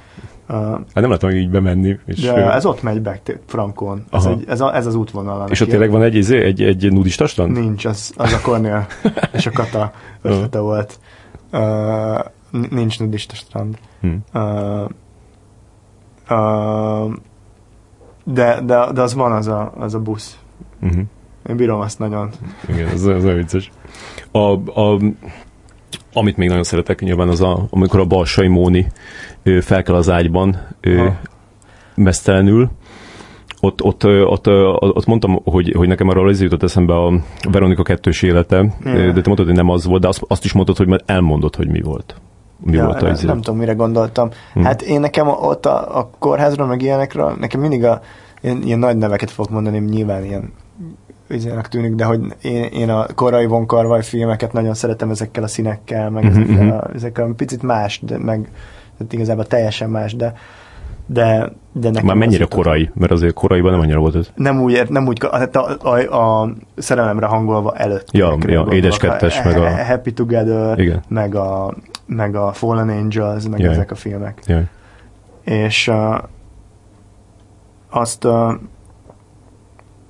Uh, 0.50 0.56
Hát 0.58 0.94
nem 0.94 1.18
hogy 1.20 1.36
így 1.36 1.50
bemenni. 1.50 2.00
És, 2.06 2.22
de 2.22 2.54
ez 2.54 2.66
ott 2.66 2.82
megy 2.82 3.02
be, 3.02 3.20
Frankon. 3.46 4.06
Ez, 4.12 4.26
Aha. 4.26 4.34
egy, 4.34 4.44
ez, 4.48 4.62
a, 4.62 4.76
ez 4.76 4.86
az 4.86 4.96
útvonal. 4.96 5.50
és 5.50 5.62
ott 5.62 5.70
tényleg 5.70 5.92
van 5.92 6.02
egy, 6.02 6.16
izé, 6.16 6.44
egy, 6.44 6.62
egy 6.62 6.92
nudista 6.92 7.28
strand? 7.28 7.52
Nincs, 7.52 7.86
az, 7.86 8.14
az 8.18 8.34
a 8.34 8.40
Cornél 8.42 8.86
és 9.34 9.46
a 9.46 9.52
Kata 9.52 9.92
ötlete 10.22 10.60
volt. 10.60 11.00
Uh, 11.52 12.20
nincs 12.70 13.00
nudista 13.00 13.36
strand. 13.36 13.78
Hm. 14.02 14.08
Uh, 14.34 14.90
uh, 16.30 17.14
de, 18.26 18.62
de, 18.62 18.92
de 18.94 19.02
az 19.02 19.14
van 19.14 19.32
az 19.32 19.48
a, 19.48 19.74
az 19.78 19.94
a 19.94 20.00
busz. 20.00 20.40
Uh-huh. 20.82 21.02
Én 21.50 21.56
bírom 21.56 21.80
azt 21.80 22.00
nagyon. 22.00 22.30
Igen, 22.68 22.88
ez, 22.88 23.06
ez 23.06 23.24
olyan 23.24 23.36
vicces. 23.36 23.72
A, 24.32 24.80
a, 24.82 25.00
amit 26.14 26.38
még 26.38 26.48
nagyon 26.48 26.64
szeretek, 26.64 27.00
nyilván 27.00 27.28
az, 27.28 27.42
a, 27.42 27.68
amikor 27.70 28.00
a 28.00 28.06
Balsai 28.06 28.48
Móni 28.48 28.88
ö, 29.44 29.62
felkel 29.62 29.96
az 29.96 30.10
ágyban, 30.10 30.58
Ha. 30.82 31.16
mesztelenül, 31.96 32.70
ott, 33.60 33.84
ott, 33.84 34.06
ott, 34.06 34.48
ott 34.80 35.06
mondtam, 35.06 35.40
hogy, 35.44 35.74
hogy 35.76 35.88
nekem 35.88 36.08
arról 36.08 36.28
az 36.30 36.42
jutott 36.42 36.64
eszembe 36.64 36.94
a 36.94 37.14
Veronika 37.52 37.84
kettős 37.84 38.22
élete, 38.22 38.58
ö, 38.84 38.92
de 38.92 39.14
te 39.14 39.22
mondtad, 39.26 39.46
hogy 39.46 39.56
nem 39.56 39.70
az 39.70 39.86
volt, 39.86 40.02
de 40.02 40.08
azt, 40.08 40.24
azt 40.28 40.46
is 40.46 40.54
mondtad, 40.54 40.78
hogy 40.78 40.88
már 40.88 41.02
elmondod, 41.06 41.56
hogy 41.56 41.68
mi 41.68 41.82
volt. 41.82 42.16
Mi 42.66 42.78
volt 42.78 43.02
nem, 43.02 43.12
az 43.12 43.22
nem 43.22 43.42
tudom, 43.42 43.60
mire 43.60 43.74
gondoltam. 43.74 44.30
Hm. 44.54 44.62
Hát 44.62 44.82
én 44.82 45.00
nekem 45.00 45.28
ott 45.28 45.66
a, 45.66 45.98
a 46.00 46.10
kórházról, 46.20 46.68
meg 46.68 46.82
ilyenekről, 46.82 47.36
nekem 47.40 47.60
mindig 47.60 47.84
a, 47.86 48.02
ilyen, 48.42 48.62
ilyen 48.64 48.80
nagy 48.80 48.98
neveket 48.98 49.32
fogok 49.32 49.52
mondani, 49.52 49.78
nyilván 49.80 50.24
ilyen 50.24 50.54
üzének 51.28 51.68
tűnik, 51.68 51.96
de 51.96 52.04
hogy 52.06 52.20
én, 52.42 52.64
én 52.64 52.90
a 52.90 53.06
korai 53.16 53.46
Von 53.46 53.66
Karvaj 53.66 54.04
filmeket 54.04 54.54
nagyon 54.54 54.74
szeretem 54.74 55.10
ezekkel 55.10 55.44
a 55.44 55.48
színekkel, 55.48 56.10
meg 56.10 56.24
Mhm, 56.24 56.42
ezekkel, 56.42 56.78
a, 56.80 56.90
ezekkel 56.96 57.26
a 57.26 57.34
picit 57.36 57.62
más, 57.62 58.00
de 58.04 58.18
meg 58.18 58.50
tehát 58.98 59.14
igazából 59.14 59.46
teljesen 59.46 59.90
más, 59.90 60.16
de 60.16 60.34
de, 61.08 61.52
de 61.72 61.90
nekem 61.90 62.06
Már 62.06 62.16
mennyire 62.16 62.46
korai, 62.46 62.90
mert 62.94 63.12
azért 63.12 63.34
koraiban 63.34 63.72
nem 63.72 63.80
annyira 63.80 64.00
volt 64.00 64.16
ez. 64.16 64.30
Nem 64.36 64.62
úgy, 64.62 64.90
nem 64.90 65.08
úgy, 65.08 65.28
hát 65.32 65.56
a, 65.56 65.78
a, 65.82 66.16
a 66.42 66.50
szerelemre 66.76 67.26
hangolva 67.26 67.74
előtt. 67.76 68.08
Ja, 68.12 68.38
ja. 68.48 68.66
Édes 68.72 68.98
kettes, 68.98 69.44
meg 69.44 69.58
a- 69.58 69.84
Happy 69.86 70.14
Together, 70.14 70.80
Igen. 70.80 71.04
meg 71.08 71.36
a, 71.36 71.74
meg 72.06 72.36
a 72.36 72.54
Fallen 72.54 72.90
Angels, 72.90 73.48
meg 73.48 73.60
Jaj. 73.60 73.74
ezek 73.74 73.92
a 73.92 73.96
filmek. 73.96 74.42
Jaj. 74.46 74.68
És 75.44 75.88
uh, 75.88 76.18
azt 77.90 78.24
uh, 78.24 78.54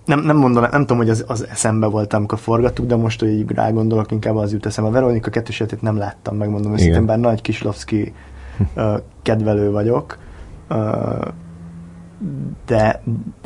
nem, 0.06 0.20
nem 0.20 0.38
mondom, 0.38 0.64
nem 0.72 0.82
tudom, 0.82 0.98
hogy 0.98 1.10
az, 1.10 1.24
az 1.28 1.48
eszembe 1.48 1.88
volt, 1.88 2.14
amikor 2.14 2.40
forgattuk, 2.40 2.86
de 2.86 2.96
most, 2.96 3.20
hogy 3.20 3.30
így 3.30 3.52
rá 3.52 3.72
gondolok, 3.72 4.12
inkább 4.12 4.36
az 4.36 4.52
jut 4.52 4.66
eszembe. 4.66 4.90
A 4.90 4.94
Veronika 4.94 5.30
kettősetét 5.30 5.82
nem 5.82 5.98
láttam, 5.98 6.38
megmondom 6.38 6.74
őszintén, 6.74 7.06
bár 7.06 7.20
nagy 7.20 7.42
Kislovszki 7.42 8.14
uh, 8.76 9.00
kedvelő 9.22 9.72
vagyok, 9.72 10.18
uh, 10.70 11.28
de 12.66 13.02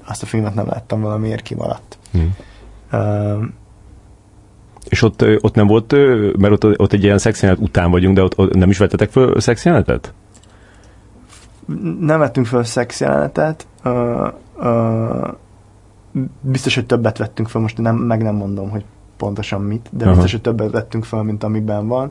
azt 0.08 0.24
a 0.24 0.26
filmet 0.26 0.56
nem 0.56 0.68
láttam, 0.68 1.02
valamiért 1.02 1.42
kimaradt. 1.42 1.98
Hmm. 2.12 2.36
Uh, 2.92 3.44
és 4.90 5.02
ott, 5.02 5.26
ott 5.42 5.56
nem 5.56 5.68
volt, 5.68 5.92
mert 6.38 6.64
ott, 6.64 6.80
ott 6.80 6.94
egy 6.94 7.04
ilyen 7.04 7.18
szexjelenet 7.18 7.64
után 7.64 7.92
vagyunk, 7.92 8.16
de 8.16 8.24
ott, 8.24 8.38
ott 8.38 8.54
nem 8.54 8.70
is 8.70 8.78
vettetek 8.78 9.10
föl 9.10 9.40
szexjelenetet? 9.40 10.14
Nem 12.00 12.20
vettünk 12.20 12.46
föl 12.46 12.64
szexjelenetet. 12.64 13.68
Uh, 13.84 14.28
uh, 14.56 15.28
biztos, 16.42 16.76
hogy 16.76 16.86
többet 16.86 17.18
vettünk 17.18 17.48
fel, 17.48 17.62
most 17.62 17.78
nem, 17.78 17.96
meg 17.96 18.22
nem 18.22 18.36
mondom, 18.36 18.70
hogy 18.70 18.84
pontosan 19.18 19.62
mit, 19.62 19.90
de 19.92 20.04
Aha. 20.04 20.14
biztos, 20.14 20.32
hogy 20.32 20.42
többet 20.42 20.72
vettünk 20.72 21.04
fel, 21.04 21.24
mint 21.24 21.44
amiben 21.44 21.88
van, 21.88 22.10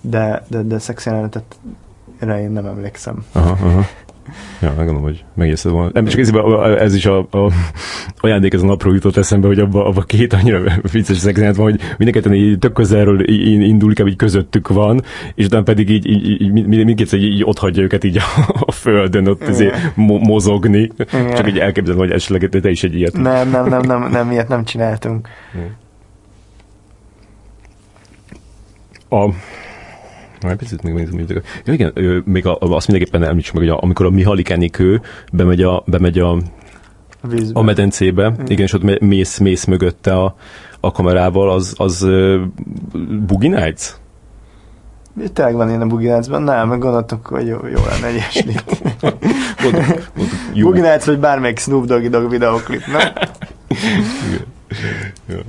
de, 0.00 0.44
de, 0.48 0.62
de 0.62 0.78
szexjelenetet 0.78 1.58
erre 2.18 2.40
én 2.40 2.50
nem 2.50 2.66
emlékszem. 2.66 3.24
Aha, 3.32 3.50
aha. 3.50 3.82
Ja, 4.60 4.72
megmondom, 4.76 5.02
hogy 5.02 5.24
megészed 5.34 5.72
volna. 5.72 5.90
Nem, 5.92 6.04
csak 6.04 6.20
ez, 6.20 6.30
ez 6.78 6.94
is 6.94 7.06
a, 7.06 7.18
a 7.18 7.50
ajándék 8.16 8.54
ez 8.54 8.62
a 8.62 8.66
napról 8.66 8.94
jutott 8.94 9.16
eszembe, 9.16 9.46
hogy 9.46 9.58
abban 9.58 9.86
abba 9.86 10.02
két 10.02 10.32
annyira 10.32 10.62
vicces 10.92 11.16
szegzenet 11.16 11.56
van, 11.56 11.70
hogy 11.70 11.80
mindenketten 11.98 12.34
így 12.34 12.58
tök 12.58 12.72
közelről 12.72 13.28
indul, 13.28 13.88
inkább 13.88 14.06
így 14.06 14.16
közöttük 14.16 14.68
van, 14.68 15.02
és 15.34 15.44
utána 15.44 15.62
pedig 15.62 15.90
így, 15.90 16.06
így, 16.06 16.40
így 16.40 16.66
mindkétszer 16.66 17.18
így, 17.18 17.32
így 17.32 17.44
ott 17.44 17.58
hagyja 17.58 17.82
őket 17.82 18.04
így 18.04 18.16
a, 18.16 18.22
a 18.60 18.72
földön, 18.72 19.26
ott 19.26 19.42
azért 19.42 19.96
mo- 19.96 20.26
mozogni. 20.26 20.90
Igen. 21.12 21.34
Csak 21.34 21.48
így 21.48 21.58
elképzelem, 21.58 22.00
hogy 22.00 22.10
esetleg 22.10 22.48
te 22.48 22.70
is 22.70 22.82
egy 22.82 22.94
ilyet. 22.94 23.16
Nem, 23.16 23.50
nem, 23.50 23.66
nem, 23.68 23.80
nem, 23.80 24.10
nem 24.10 24.30
ilyet 24.30 24.48
nem 24.48 24.64
csináltunk. 24.64 25.28
A, 29.08 29.28
már 30.46 30.56
picit 30.56 30.82
még 30.82 30.94
nézem, 30.94 31.42
ja, 31.64 31.72
igen, 31.72 32.22
még 32.24 32.46
a, 32.46 32.56
azt 32.60 32.88
mindenképpen 32.88 33.28
említsem 33.28 33.60
meg, 33.60 33.68
hogy 33.68 33.78
amikor 33.82 34.06
a 34.06 34.10
Mihály 34.10 34.42
Enikő 34.44 35.00
bemegy 35.32 35.62
a, 35.62 35.82
bemegy 35.86 36.18
a, 36.18 36.32
a, 36.32 36.38
a 37.52 37.62
medencébe, 37.62 38.26
igen. 38.26 38.46
igen, 38.48 38.64
és 38.64 38.72
ott 38.72 39.00
mész, 39.00 39.38
mész 39.38 39.64
mögötte 39.64 40.18
a, 40.18 40.36
a 40.80 40.92
kamerával, 40.92 41.50
az, 41.50 41.74
az 41.76 42.02
uh, 42.02 42.40
Boogie 43.26 43.50
Nights? 43.50 43.90
Tényleg 45.32 45.54
van 45.54 45.70
én 45.70 45.80
a 45.80 45.86
Boogie? 45.86 46.20
Nem, 46.28 46.68
meg 46.68 46.78
gondoltuk, 46.78 47.26
hogy 47.26 47.46
jó, 47.46 47.58
jó 47.66 47.80
lenne 47.90 48.06
egy 48.06 48.14
ilyesmit. 48.14 48.64
Boogie 50.62 50.90
Nights, 50.90 51.04
vagy 51.04 51.18
bármelyik 51.18 51.58
Snoop 51.58 51.84
Doggy 51.84 52.08
Dogg 52.08 52.30
videoklip, 52.30 52.86
nem? 52.86 53.12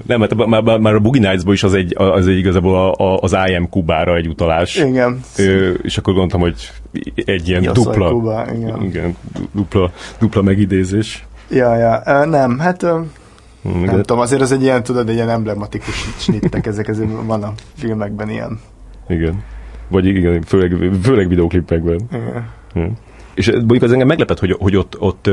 Nem, 0.06 0.19
mert 0.19 0.35
már, 0.35 0.61
már, 0.61 0.80
már 0.80 0.94
a 0.94 0.99
Boogie 0.99 1.30
nights 1.30 1.53
is 1.53 1.64
az 1.64 1.73
egy, 1.73 1.94
az 1.98 2.27
egy 2.27 2.38
igazából 2.38 2.76
a, 2.76 2.94
a, 2.94 3.18
az 3.22 3.35
IM 3.48 3.69
Kubára 3.69 4.15
egy 4.15 4.27
utalás. 4.27 4.76
Igen. 4.76 5.19
Ö, 5.38 5.69
és 5.69 5.98
akkor 5.98 6.14
gondoltam, 6.14 6.39
hogy 6.39 6.72
egy 7.15 7.48
ilyen 7.48 7.64
Jaszaj 7.64 7.84
dupla, 7.84 8.10
Kuba, 8.11 8.45
igen. 8.56 8.84
igen. 8.84 9.15
dupla, 9.52 9.91
dupla 10.19 10.41
megidézés. 10.41 11.26
Ja, 11.49 11.76
ja, 11.76 12.26
nem, 12.26 12.60
hát 12.60 12.81
hmm, 12.81 13.84
nem 13.84 13.95
tudom, 13.95 14.19
azért 14.19 14.41
ez 14.41 14.52
egy 14.52 14.61
ilyen, 14.61 14.84
tudod, 14.84 15.10
egy 15.10 15.15
ilyen 15.15 15.30
emblematikus 15.30 15.95
snittek, 16.18 16.65
ezek 16.65 16.88
ezért 16.88 17.10
van 17.26 17.44
a 17.44 17.53
filmekben 17.77 18.30
ilyen. 18.30 18.60
Igen. 19.07 19.44
Vagy 19.88 20.06
igen, 20.06 20.41
főleg, 20.41 20.94
főleg 21.03 21.27
videóklipekben. 21.27 21.99
Igen. 22.11 22.49
Hmm. 22.73 22.98
És 23.34 23.52
mondjuk 23.52 23.84
az 23.84 23.91
engem 23.91 24.07
meglepett, 24.07 24.39
hogy, 24.39 24.56
hogy 24.60 24.76
ott, 24.76 24.99
ott, 24.99 25.30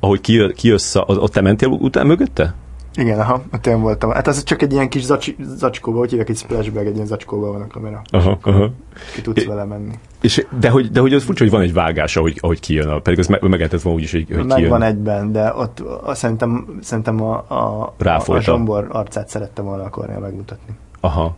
ahogy 0.00 0.20
kijössz, 0.54 0.94
ott 0.94 1.32
te 1.32 1.40
mentél 1.40 1.68
után 1.68 2.06
mögötte? 2.06 2.54
Igen, 2.94 3.20
aha, 3.20 3.42
ott 3.52 3.66
én 3.66 3.80
voltam. 3.80 4.10
Hát 4.10 4.26
az 4.26 4.42
csak 4.42 4.62
egy 4.62 4.72
ilyen 4.72 4.88
kis 4.88 5.02
zacs, 5.02 5.34
zacskóba, 5.40 5.98
hogy 5.98 6.08
hívják, 6.10 6.28
egy 6.28 6.36
splashbag, 6.36 6.86
egy 6.86 6.94
ilyen 6.94 7.06
zacskóba 7.06 7.52
van 7.52 7.60
a 7.60 7.66
kamera. 7.66 8.02
Aha, 8.10 8.38
aha. 8.42 8.70
Ki 9.14 9.20
tudsz 9.20 9.44
vele 9.44 9.64
menni. 9.64 9.94
És, 10.20 10.46
de, 10.60 10.68
hogy, 10.70 10.90
de 10.90 11.00
hogy 11.00 11.14
az 11.14 11.24
furcsa, 11.24 11.42
hogy 11.42 11.52
van 11.52 11.62
egy 11.62 11.72
vágás, 11.72 12.16
ahogy, 12.16 12.38
ahogy 12.40 12.60
kijön, 12.60 13.02
pedig 13.02 13.18
az 13.18 13.26
meg, 13.26 13.42
meg 13.42 13.58
lehetett 13.58 13.82
volna 13.82 13.98
úgyis, 13.98 14.12
hogy, 14.12 14.26
hogy 14.34 14.44
Meg 14.44 14.56
kijön. 14.56 14.70
van 14.70 14.82
egyben, 14.82 15.32
de 15.32 15.54
ott 15.54 15.80
azt 15.80 16.20
szerintem, 16.20 16.78
szerintem 16.80 17.22
a, 17.22 17.44
a, 17.48 17.94
a, 17.98 18.22
a 18.26 18.40
Zsombor 18.40 18.86
arcát 18.90 19.28
szerettem 19.28 19.64
volna 19.64 19.82
akarni 19.82 20.20
megmutatni. 20.20 20.74
Aha. 21.00 21.36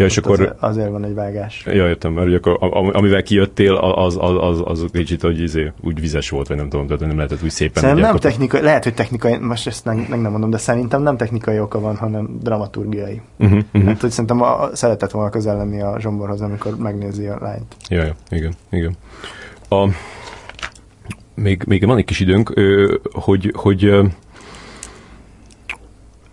Ja, 0.00 0.06
és 0.06 0.16
akkor... 0.16 0.40
Azért, 0.40 0.56
azért 0.60 0.90
van 0.90 1.04
egy 1.04 1.14
vágás. 1.14 1.62
Ja, 1.66 1.88
értem, 1.88 2.12
mert 2.12 2.46
akkor, 2.46 2.90
amivel 2.96 3.22
kijöttél, 3.22 3.74
az, 3.74 4.16
az, 4.20 4.36
az, 4.40 4.62
az 4.64 4.84
kicsit 4.92 5.22
hogy 5.22 5.40
izé, 5.40 5.72
úgy 5.80 6.00
vizes 6.00 6.30
volt, 6.30 6.48
vagy 6.48 6.56
nem 6.56 6.68
tudom, 6.68 6.86
tehát 6.86 7.06
nem 7.06 7.16
lehetett 7.16 7.42
úgy 7.42 7.50
szépen. 7.50 7.82
Szerintem 7.82 8.10
nem 8.10 8.16
technikai, 8.20 8.60
lehet, 8.60 8.84
hogy 8.84 8.94
technikai, 8.94 9.36
most 9.36 9.66
ezt 9.66 9.84
meg, 9.84 9.96
meg 9.96 10.20
nem 10.20 10.30
mondom, 10.30 10.50
de 10.50 10.56
szerintem 10.56 11.02
nem 11.02 11.16
technikai 11.16 11.60
oka 11.60 11.80
van, 11.80 11.96
hanem 11.96 12.38
dramaturgiai. 12.42 13.20
Uh-huh, 13.38 13.58
uh-huh. 13.72 13.90
Hát, 13.90 14.00
hogy 14.00 14.10
szerintem 14.10 14.42
a, 14.42 14.68
szeretett 14.72 15.10
volna 15.10 15.30
közel 15.30 15.56
lenni 15.56 15.80
a 15.80 15.96
Zsomborhoz, 15.98 16.40
amikor 16.40 16.76
megnézi 16.76 17.26
a 17.26 17.38
lányt. 17.40 17.76
Ja, 17.88 18.04
ja, 18.04 18.14
igen, 18.30 18.52
igen. 18.70 18.96
A, 19.68 19.88
még, 21.34 21.62
még 21.66 21.86
van 21.86 21.98
egy 21.98 22.04
kis 22.04 22.20
időnk, 22.20 22.52
hogy, 23.12 23.52
hogy 23.56 23.92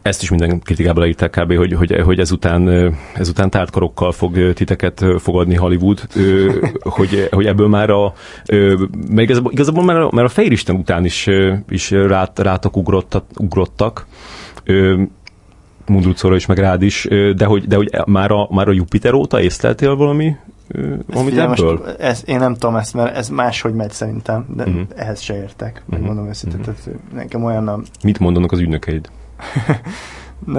ezt 0.08 0.22
is 0.22 0.30
minden 0.30 0.62
kritikában 0.62 1.02
leírták 1.02 1.30
kb., 1.30 1.56
hogy, 1.56 1.74
hogy, 1.74 2.02
hogy 2.04 2.20
ezután, 2.20 2.94
ezután 3.16 3.50
tártkarokkal 3.50 4.12
fog 4.12 4.54
titeket 4.54 5.06
fogadni 5.18 5.56
Hollywood, 5.56 6.00
hogy, 6.98 7.28
hogy 7.32 7.46
ebből 7.46 7.68
már 7.68 7.90
a, 7.90 8.14
meg 9.10 9.24
igazából, 9.24 9.52
igazából 9.52 9.84
már 9.84 9.98
a, 9.98 10.10
már 10.12 10.24
a 10.24 10.30
Fejristen 10.30 10.76
után 10.76 11.06
is, 11.06 11.30
is 11.70 11.92
rát, 11.92 12.40
rátok 12.40 12.78
ugrottak, 12.78 13.26
ugrottak 13.38 14.08
Mundrucóra 15.86 16.36
is, 16.36 16.46
meg 16.46 16.58
rád 16.58 16.82
is, 16.82 17.08
de 17.36 17.46
hogy, 17.46 17.68
de 17.68 17.76
hogy 17.76 17.90
már, 18.06 18.32
a, 18.32 18.48
már 18.52 18.68
a 18.68 18.72
Jupiter 18.72 19.14
óta 19.14 19.42
észleltél 19.42 19.96
valami 19.96 20.36
amit 21.14 21.38
ebből? 21.38 21.78
Most, 21.78 22.00
ez, 22.00 22.24
én 22.26 22.40
nem 22.40 22.54
tudom 22.54 22.76
ezt, 22.76 22.94
mert 22.94 23.16
ez 23.16 23.30
máshogy 23.30 23.74
megy 23.74 23.92
szerintem, 23.92 24.46
de 24.56 24.64
uh-huh. 24.64 24.82
ehhez 24.96 25.22
se 25.22 25.36
értek, 25.36 25.84
megmondom 25.86 26.16
uh-huh. 26.16 26.30
őszintén. 26.30 26.60
Uh-huh. 26.60 26.94
Nekem 27.14 27.44
olyan 27.44 27.68
a... 27.68 27.80
Mit 28.04 28.20
mondanak 28.20 28.52
az 28.52 28.60
ügynökeid? 28.60 29.10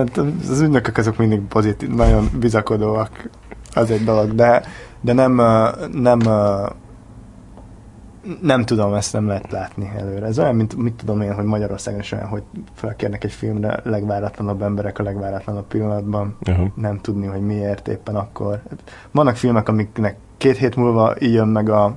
az 0.48 0.60
ügynökök 0.60 0.96
azok 0.96 1.16
mindig 1.16 1.40
pozitív, 1.40 1.88
nagyon 1.88 2.28
bizakodóak, 2.38 3.30
az 3.74 3.90
egy 3.90 4.04
dolog, 4.04 4.34
de, 4.34 4.62
de 5.00 5.12
nem, 5.12 5.34
nem, 5.92 6.18
nem 8.42 8.64
tudom, 8.64 8.94
ezt 8.94 9.12
nem 9.12 9.26
lehet 9.26 9.50
látni 9.52 9.90
előre. 9.96 10.26
Ez 10.26 10.38
olyan, 10.38 10.54
mint 10.54 10.76
mit 10.76 10.94
tudom 10.94 11.20
én, 11.20 11.34
hogy 11.34 11.44
Magyarországon 11.44 12.00
is 12.00 12.12
olyan, 12.12 12.26
hogy 12.26 12.42
felkérnek 12.74 13.24
egy 13.24 13.32
filmre 13.32 13.80
legváratlanabb 13.84 14.62
emberek 14.62 14.98
a 14.98 15.02
legváratlanabb 15.02 15.66
pillanatban, 15.66 16.36
uh-huh. 16.46 16.68
nem 16.74 17.00
tudni, 17.00 17.26
hogy 17.26 17.40
miért 17.40 17.88
éppen 17.88 18.16
akkor. 18.16 18.62
Vannak 19.10 19.36
filmek, 19.36 19.68
amiknek 19.68 20.16
két 20.36 20.56
hét 20.56 20.76
múlva 20.76 21.14
jön 21.18 21.48
meg 21.48 21.68
a 21.68 21.96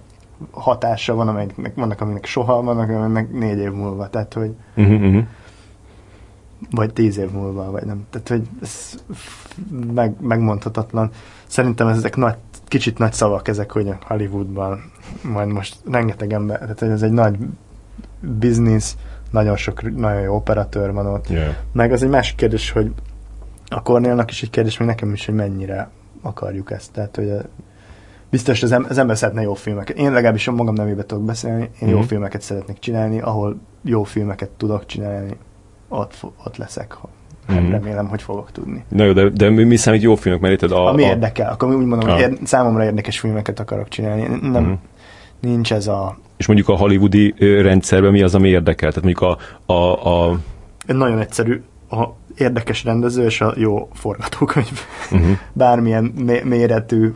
hatása, 0.51 1.15
van, 1.15 1.27
amelynek, 1.27 1.75
vannak, 1.75 2.01
aminek 2.01 2.25
soha, 2.25 2.61
vannak, 2.61 2.89
aminek 2.89 3.31
négy 3.31 3.57
év 3.57 3.71
múlva. 3.71 4.09
Tehát, 4.09 4.33
hogy 4.33 4.55
uh-huh 4.75 5.23
vagy 6.69 6.93
tíz 6.93 7.17
év 7.17 7.31
múlva, 7.31 7.71
vagy 7.71 7.85
nem. 7.85 8.05
Tehát, 8.09 8.27
hogy 8.27 8.47
ez 8.61 9.03
meg, 9.93 10.15
megmondhatatlan. 10.21 11.11
Szerintem 11.47 11.87
ezek 11.87 12.15
nagy, 12.15 12.35
kicsit 12.65 12.97
nagy 12.97 13.13
szavak 13.13 13.47
ezek, 13.47 13.71
hogy 13.71 13.93
Hollywoodban 14.01 14.91
majd 15.21 15.47
most 15.47 15.77
rengeteg 15.89 16.33
ember, 16.33 16.59
tehát 16.59 16.81
ez 16.81 17.01
egy 17.01 17.11
nagy 17.11 17.37
biznisz, 18.19 18.95
nagyon 19.31 19.55
sok, 19.55 19.95
nagyon 19.95 20.21
jó 20.21 20.35
operatőr 20.35 20.93
van 20.93 21.05
ott. 21.05 21.29
Yeah. 21.29 21.53
Meg 21.71 21.91
az 21.91 22.03
egy 22.03 22.09
másik 22.09 22.35
kérdés, 22.35 22.71
hogy 22.71 22.91
a 23.67 23.81
Cornélnak 23.81 24.31
is 24.31 24.43
egy 24.43 24.49
kérdés, 24.49 24.77
még 24.77 24.87
nekem 24.87 25.13
is, 25.13 25.25
hogy 25.25 25.35
mennyire 25.35 25.89
akarjuk 26.21 26.71
ezt. 26.71 26.91
Tehát, 26.91 27.15
hogy 27.15 27.31
biztos 28.29 28.63
az, 28.63 28.75
az 28.89 28.97
ember 28.97 29.17
szeretne 29.17 29.41
jó 29.41 29.53
filmeket. 29.53 29.97
Én 29.97 30.11
legalábbis 30.11 30.49
magam 30.49 30.73
nevébe 30.73 31.05
tudok 31.05 31.23
beszélni, 31.23 31.69
én 31.81 31.87
mm. 31.87 31.91
jó 31.91 31.97
mhm. 31.97 32.07
filmeket 32.07 32.41
szeretnék 32.41 32.79
csinálni, 32.79 33.21
ahol 33.21 33.59
jó 33.81 34.03
filmeket 34.03 34.49
tudok 34.49 34.85
csinálni, 34.85 35.37
ott, 35.91 36.13
ott 36.43 36.57
leszek. 36.57 36.97
Mm-hmm. 37.51 37.69
Remélem, 37.69 38.07
hogy 38.07 38.21
fogok 38.21 38.51
tudni. 38.51 38.83
Na 38.87 39.03
jó, 39.03 39.13
de, 39.13 39.29
de 39.29 39.49
mi, 39.49 39.63
mi 39.63 39.75
számít 39.75 40.01
jó 40.01 40.15
filmek? 40.15 40.41
Mert 40.41 40.61
itt 40.61 40.71
a, 40.71 40.87
Ami 40.87 41.03
a... 41.03 41.07
érdekel, 41.07 41.51
akkor 41.51 41.75
úgy 41.75 41.85
mondom, 41.85 42.09
a... 42.09 42.13
hogy 42.13 42.21
ér, 42.21 42.37
számomra 42.43 42.83
érdekes 42.83 43.19
filmeket 43.19 43.59
akarok 43.59 43.87
csinálni. 43.87 44.21
Nem, 44.41 44.63
mm-hmm. 44.63 44.73
Nincs 45.39 45.73
ez 45.73 45.87
a... 45.87 46.17
És 46.37 46.47
mondjuk 46.47 46.69
a 46.69 46.77
hollywoodi 46.77 47.33
rendszerben 47.61 48.11
mi 48.11 48.21
az, 48.21 48.35
ami 48.35 48.49
érdekel? 48.49 48.91
Tehát 48.91 49.03
mondjuk 49.03 49.39
a... 49.67 49.73
a, 49.73 50.29
a... 50.29 50.39
Nagyon 50.85 51.19
egyszerű. 51.19 51.61
A 51.89 52.07
érdekes 52.37 52.83
rendező 52.83 53.25
és 53.25 53.41
a 53.41 53.53
jó 53.55 53.89
forgatókönyv. 53.93 54.79
Uh-huh. 55.11 55.37
Bármilyen 55.53 56.03
mé- 56.03 56.43
méretű, 56.43 57.13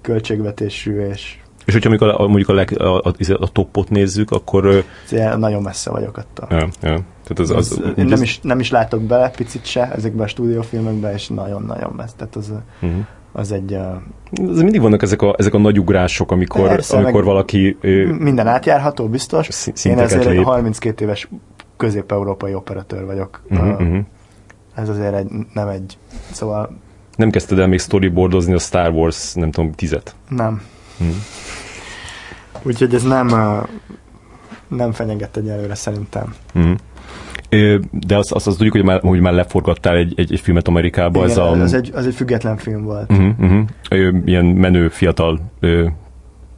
költségvetésű 0.00 1.00
és 1.00 1.36
és 1.64 1.72
hogyha 1.72 1.88
mondjuk 1.88 2.10
a, 2.18 2.26
mondjuk 2.26 2.48
a, 2.48 2.52
leg, 2.52 2.80
a, 2.80 2.96
a, 2.96 3.14
a 3.38 3.52
topot 3.52 3.90
nézzük, 3.90 4.30
akkor... 4.30 4.84
Ja, 5.10 5.36
nagyon 5.36 5.62
messze 5.62 5.90
vagyok 5.90 6.16
attól. 6.16 6.46
Ja, 6.50 6.68
ja. 6.82 7.00
Tehát 7.22 7.38
az, 7.38 7.50
az, 7.50 7.80
az, 7.84 7.92
én 7.96 8.04
nem, 8.04 8.22
is, 8.22 8.40
nem 8.42 8.60
is 8.60 8.70
látok 8.70 9.02
bele 9.02 9.30
picit 9.30 9.64
se 9.64 9.92
ezekben 9.92 10.24
a 10.24 10.28
stúdiófilmekben, 10.28 11.12
és 11.12 11.28
nagyon-nagyon 11.28 11.92
messze. 11.96 12.14
Tehát 12.16 12.36
az, 12.36 12.52
uh-huh. 12.82 13.00
az 13.32 13.52
egy... 13.52 13.72
Uh, 13.72 14.50
az 14.50 14.62
mindig 14.62 14.80
vannak 14.80 15.02
ezek 15.02 15.22
a, 15.22 15.34
ezek 15.38 15.54
a 15.54 15.58
nagy 15.58 15.78
ugrások, 15.78 16.30
amikor, 16.30 16.68
Persze, 16.68 16.96
amikor 16.96 17.24
valaki... 17.24 17.76
Minden 18.18 18.46
átjárható, 18.46 19.08
biztos. 19.08 19.48
Én 19.84 19.98
ezért 19.98 20.26
egy 20.26 20.42
32 20.42 21.04
éves 21.04 21.28
közép-európai 21.76 22.54
operatőr 22.54 23.04
vagyok. 23.04 23.42
Uh-huh, 23.50 23.68
Uh, 23.68 23.80
uh-huh. 23.80 24.04
Ez 24.74 24.88
azért 24.88 25.14
egy, 25.14 25.26
nem 25.52 25.68
egy, 25.68 25.98
szóval 26.30 26.78
Nem 27.16 27.30
kezdted 27.30 27.58
el 27.58 27.66
még 27.66 27.80
storyboardozni 27.80 28.52
a 28.52 28.58
Star 28.58 28.90
Wars, 28.90 29.34
nem 29.34 29.50
tudom, 29.50 29.72
tizet? 29.72 30.14
nem. 30.28 30.62
Hmm. 30.98 31.22
Úgyhogy 32.62 32.94
ez 32.94 33.02
nem, 33.02 33.28
nem 34.76 34.92
fenyeget 34.92 35.36
egyelőre 35.36 35.74
szerintem. 35.74 36.34
Ö, 37.48 37.78
De 37.90 38.16
azt, 38.16 38.32
azt, 38.32 38.46
azt 38.46 38.56
tudjuk, 38.56 38.74
hogy 38.74 38.84
már, 38.84 39.00
hogy 39.00 39.20
már 39.20 39.32
leforgattál 39.32 39.96
egy, 39.96 40.12
egy, 40.16 40.32
egy 40.32 40.40
filmet 40.40 40.68
Amerikába. 40.68 41.18
Igen, 41.18 41.30
ez 41.30 41.36
a, 41.36 41.50
az, 41.50 41.74
egy, 41.74 41.90
az 41.94 42.06
egy 42.06 42.14
független 42.14 42.56
film 42.56 42.84
volt. 42.84 43.10
uh-huh, 43.12 43.28
uh-huh. 43.40 44.14
Ilyen 44.24 44.44
menő, 44.44 44.88
fiatal 44.88 45.40
ö, 45.60 45.86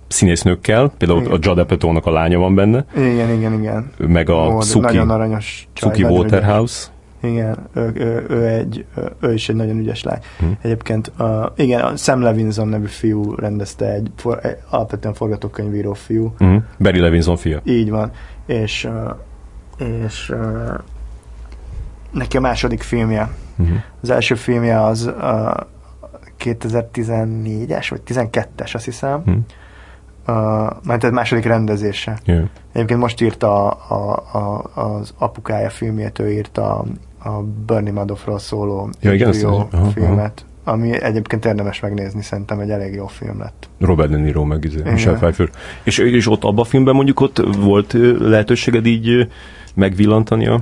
színésznőkkel, 0.08 0.92
például 0.98 1.20
Igen. 1.20 1.32
a 1.32 1.38
Judd 1.40 1.58
Apatow-nak 1.58 2.06
a 2.06 2.10
lánya 2.10 2.38
van 2.38 2.54
benne, 2.54 2.84
Igen, 2.96 3.30
igen, 3.36 3.52
igen. 3.52 3.90
meg 3.96 4.30
a 4.30 4.56
de 4.58 4.64
Suki, 4.64 4.84
Nagyon 4.84 5.10
aranyos. 5.10 5.68
Suki 5.72 6.02
Waterhouse. 6.04 6.86
Igen, 7.24 7.68
ő, 7.72 7.92
ő, 7.94 8.24
ő, 8.28 8.46
egy, 8.46 8.84
ő 9.20 9.32
is 9.32 9.48
egy 9.48 9.56
nagyon 9.56 9.78
ügyes 9.78 10.02
lány. 10.02 10.18
Hm. 10.38 10.46
Egyébként 10.60 11.12
uh, 11.18 11.46
igen, 11.56 11.80
a 11.80 11.96
Sam 11.96 12.22
Levinson 12.22 12.68
nevű 12.68 12.86
fiú 12.86 13.34
rendezte 13.34 13.92
egy, 13.92 14.10
for, 14.16 14.46
egy 14.46 14.56
alapvetően 14.70 15.14
forgatókönyvíró 15.14 15.92
fiú. 15.92 16.34
Uh-huh. 16.38 16.62
Barry 16.78 17.01
Levinson 17.01 17.36
fia. 17.36 17.60
Így 17.64 17.90
van. 17.90 18.10
És, 18.46 18.88
és 19.78 20.34
neki 22.10 22.36
a 22.36 22.40
második 22.40 22.82
filmje. 22.82 23.30
Uh-huh. 23.56 23.76
Az 24.01 24.10
első 24.10 24.34
filmje 24.34 24.84
az 24.84 25.06
uh, 25.06 25.55
2014-es, 26.38 27.86
vagy 27.90 28.01
12-es, 28.06 28.74
azt 28.74 28.84
hiszem. 28.84 29.18
Uh-huh. 29.18 29.36
Uh, 30.26 30.70
mert 30.84 31.05
ez 31.05 31.10
második 31.10 31.44
rendezése. 31.44 32.18
Yeah. 32.24 32.44
Egyébként 32.72 33.01
most 33.01 33.20
írta 33.20 33.70
a, 33.70 34.22
a, 34.32 34.38
a, 34.38 34.70
az 34.80 35.14
apukája 35.18 35.70
filmjét, 35.70 36.18
ő 36.18 36.32
írta 36.32 36.84
a, 37.24 37.42
Bernie 37.66 37.92
Madoffról 37.92 38.38
szóló 38.38 38.90
Ja, 39.01 39.12
igen, 39.12 39.28
azt- 39.28 39.44
aha, 39.44 39.90
filmet, 39.94 40.44
ami 40.64 41.02
egyébként 41.02 41.44
érdemes 41.44 41.80
megnézni, 41.80 42.22
szerintem 42.22 42.59
egy 42.59 42.70
elég 42.70 42.94
jó 42.94 43.06
film 43.06 43.38
lett. 43.38 43.68
Robert 43.80 44.10
De 44.10 44.16
Niro 44.16 44.44
meg 44.44 44.64
izé. 44.64 44.82
Michelle 44.84 45.16
Pfeiffer. 45.16 45.51
És, 45.82 45.98
és 45.98 46.28
ott 46.28 46.44
abban 46.44 46.64
a 46.64 46.68
filmben 46.68 46.94
mondjuk 46.94 47.20
ott 47.20 47.42
volt 47.59 47.92
lehetőséged 48.18 48.86
így 48.86 49.28
megvillantani 49.74 50.46
a... 50.46 50.60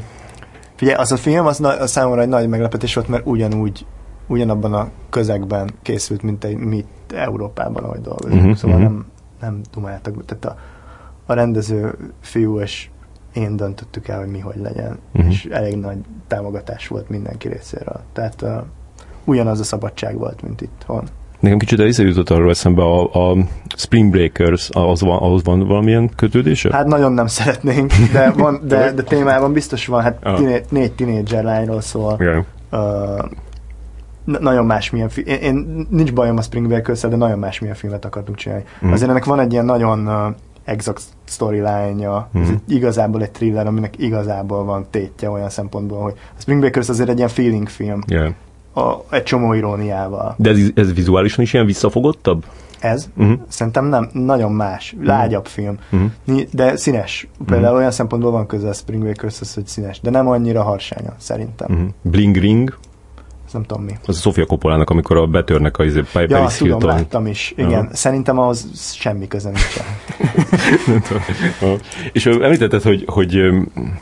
Figyelj, 0.74 0.96
az 0.96 1.12
a 1.12 1.16
film 1.16 1.46
az, 1.46 1.58
na, 1.58 1.68
az 1.68 1.90
számomra 1.90 2.20
egy 2.20 2.28
nagy 2.28 2.48
meglepetés 2.48 2.94
volt, 2.94 3.08
mert 3.08 3.26
ugyanúgy, 3.26 3.86
ugyanabban 4.26 4.72
a 4.72 4.88
közegben 5.10 5.70
készült, 5.82 6.22
mint 6.22 6.44
egy, 6.44 6.56
mi 6.56 6.84
Európában, 7.14 7.84
ahogy 7.84 8.00
dolgozunk. 8.00 8.40
Uh-huh, 8.40 8.56
szóval 8.56 8.78
mhm. 8.78 8.86
nem, 8.86 9.06
nem 9.40 9.60
dumáltak. 9.72 10.24
Tehát 10.24 10.44
a, 10.44 10.56
a 11.26 11.34
rendező 11.34 11.94
fiú 12.20 12.60
és 12.60 12.90
én 13.32 13.56
döntöttük 13.56 14.08
el, 14.08 14.18
hogy 14.18 14.28
mi 14.28 14.38
hogy 14.38 14.56
legyen, 14.56 14.98
uh-huh. 15.14 15.30
és 15.30 15.44
elég 15.44 15.76
nagy 15.76 15.96
támogatás 16.26 16.88
volt 16.88 17.08
mindenki 17.08 17.48
részéről. 17.48 18.00
Tehát 18.12 18.42
uh, 18.42 18.50
ugyanaz 19.24 19.60
a 19.60 19.64
szabadság 19.64 20.18
volt, 20.18 20.42
mint 20.42 20.60
itt 20.60 20.82
van. 20.86 21.04
Nekem 21.40 21.58
kicsit 21.58 21.80
el 21.80 21.86
jutott 21.86 22.30
arról 22.30 22.50
eszembe 22.50 22.82
a, 22.82 23.30
a 23.30 23.36
Spring 23.76 24.10
Breakers, 24.10 24.68
az 24.72 25.00
van, 25.00 25.18
ahhoz 25.18 25.44
van 25.44 25.66
valamilyen 25.66 26.10
kötődése? 26.16 26.72
Hát 26.72 26.86
nagyon 26.86 27.12
nem 27.12 27.26
szeretnénk, 27.26 27.92
de, 28.12 28.30
van, 28.30 28.60
de, 28.64 28.90
de 28.96 29.02
témában 29.02 29.52
biztos 29.52 29.86
van, 29.86 30.02
hát 30.02 30.18
Ah. 30.22 30.36
tiné, 30.36 30.62
négy 30.68 30.92
tinédzser 30.92 31.44
lányról 31.44 31.80
szól. 31.80 32.16
Igen. 32.20 32.46
Uh, 32.72 33.24
nagyon 34.24 34.66
másmilyen 34.66 35.08
fi- 35.08 35.26
én, 35.26 35.38
én 35.38 35.86
nincs 35.90 36.12
bajom 36.12 36.36
a 36.36 36.42
Spring 36.42 36.66
breakers 36.66 37.00
de 37.00 37.16
nagyon 37.16 37.38
másmilyen 37.38 37.76
filmet 37.76 38.04
akartunk 38.04 38.36
csinálni. 38.38 38.64
Mm. 38.86 38.92
Azért 38.92 39.10
ennek 39.10 39.24
van 39.24 39.40
egy 39.40 39.52
ilyen 39.52 39.64
nagyon 39.64 40.06
uh, 40.06 40.34
exact 40.64 41.02
storyline-ja, 41.24 42.28
mm. 42.38 42.40
ez 42.42 42.48
Mhm. 42.48 42.56
egy, 42.66 42.74
igazából 42.74 43.22
egy 43.22 43.30
thriller, 43.30 43.66
aminek 43.66 43.98
igazából 43.98 44.64
van 44.64 44.86
tétje 44.90 45.30
olyan 45.30 45.48
szempontból, 45.50 46.00
hogy 46.02 46.14
a 46.36 46.40
Spring 46.40 46.60
Breakers 46.60 46.88
azért 46.88 47.08
egy 47.08 47.16
ilyen 47.16 47.28
feeling 47.28 47.68
film, 47.68 48.00
Yeah. 48.06 48.32
a, 48.74 49.04
egy 49.10 49.22
csomó 49.22 49.52
iróniával. 49.52 50.34
De 50.38 50.50
ez, 50.50 50.58
ez 50.74 50.92
vizuálisan 50.94 51.44
is 51.44 51.52
ilyen 51.52 51.66
visszafogottabb? 51.66 52.44
Ez 52.80 53.08
Uh-huh. 53.16 53.38
szerintem 53.48 53.84
nem, 53.84 54.08
nagyon 54.12 54.52
más, 54.52 54.96
lágyabb 55.02 55.46
film, 55.46 55.78
Mhm. 55.90 56.04
Ni- 56.24 56.48
de 56.52 56.76
színes. 56.76 57.28
Például 57.46 57.76
olyan 57.76 57.90
szempontból 57.90 58.30
van 58.30 58.46
köze 58.46 58.68
a 58.68 58.72
Spring 58.72 59.02
breakers 59.02 59.38
hogy 59.54 59.66
színes, 59.66 60.00
de 60.00 60.10
nem 60.10 60.28
annyira 60.28 60.62
harsánya, 60.62 61.14
szerintem. 61.18 61.72
Uh-huh. 61.72 61.88
Bling 62.02 62.36
Ring, 62.36 62.76
nem 63.52 63.62
tudom 63.62 63.84
mi. 63.84 63.92
az 64.06 64.16
a 64.16 64.20
Sofia 64.20 64.44
Coppolának, 64.44 64.90
amikor 64.90 65.16
a 65.16 65.26
betörnek 65.26 65.78
a 65.78 65.84
izé, 65.84 65.98
Ja, 65.98 66.04
Paris 66.12 66.56
tudom, 66.56 66.78
Hilton. 66.78 66.88
láttam 66.96 67.26
is. 67.26 67.52
Igen, 67.56 67.72
Aha. 67.72 67.94
szerintem 67.94 68.38
ahhoz 68.38 68.66
semmi 68.94 69.28
köze 69.28 69.50
nincsen. 69.50 69.84
Aha. 71.60 71.76
És 72.12 72.26
említetted, 72.26 72.82
hogy, 72.82 73.04
hogy, 73.06 73.40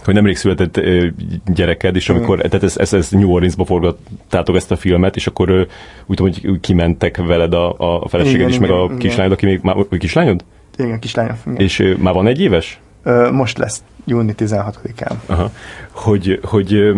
hogy 0.04 0.14
nemrég 0.14 0.36
született 0.36 0.80
gyereked, 1.46 1.96
és 1.96 2.08
amikor, 2.08 2.38
tehát 2.40 2.62
ezt, 2.62 2.78
ezt, 2.78 2.94
ezt 2.94 3.12
New 3.12 3.30
Orleansba 3.30 3.64
forgattátok 3.64 4.56
ezt 4.56 4.70
a 4.70 4.76
filmet, 4.76 5.16
és 5.16 5.26
akkor 5.26 5.50
úgy 6.06 6.16
tudom, 6.16 6.32
hogy 6.32 6.60
kimentek 6.60 7.16
veled 7.16 7.52
a, 7.54 7.74
a 8.02 8.08
feleséged 8.08 8.38
Igen, 8.40 8.48
is, 8.48 8.58
meg 8.58 8.68
igen, 8.68 8.80
a 8.80 8.84
igen. 8.84 8.98
kislányod, 8.98 9.32
aki 9.32 9.46
még, 9.46 9.60
már, 9.62 9.76
kislányod? 9.98 10.44
Igen, 10.76 10.98
kislányom. 10.98 11.36
Igen. 11.46 11.56
És 11.60 11.94
már 11.98 12.14
van 12.14 12.26
egy 12.26 12.40
éves? 12.40 12.80
Most 13.32 13.58
lesz, 13.58 13.82
júni 14.04 14.34
16-án. 14.38 15.14
Aha. 15.26 15.50
Hogy, 15.90 16.40
hogy, 16.42 16.92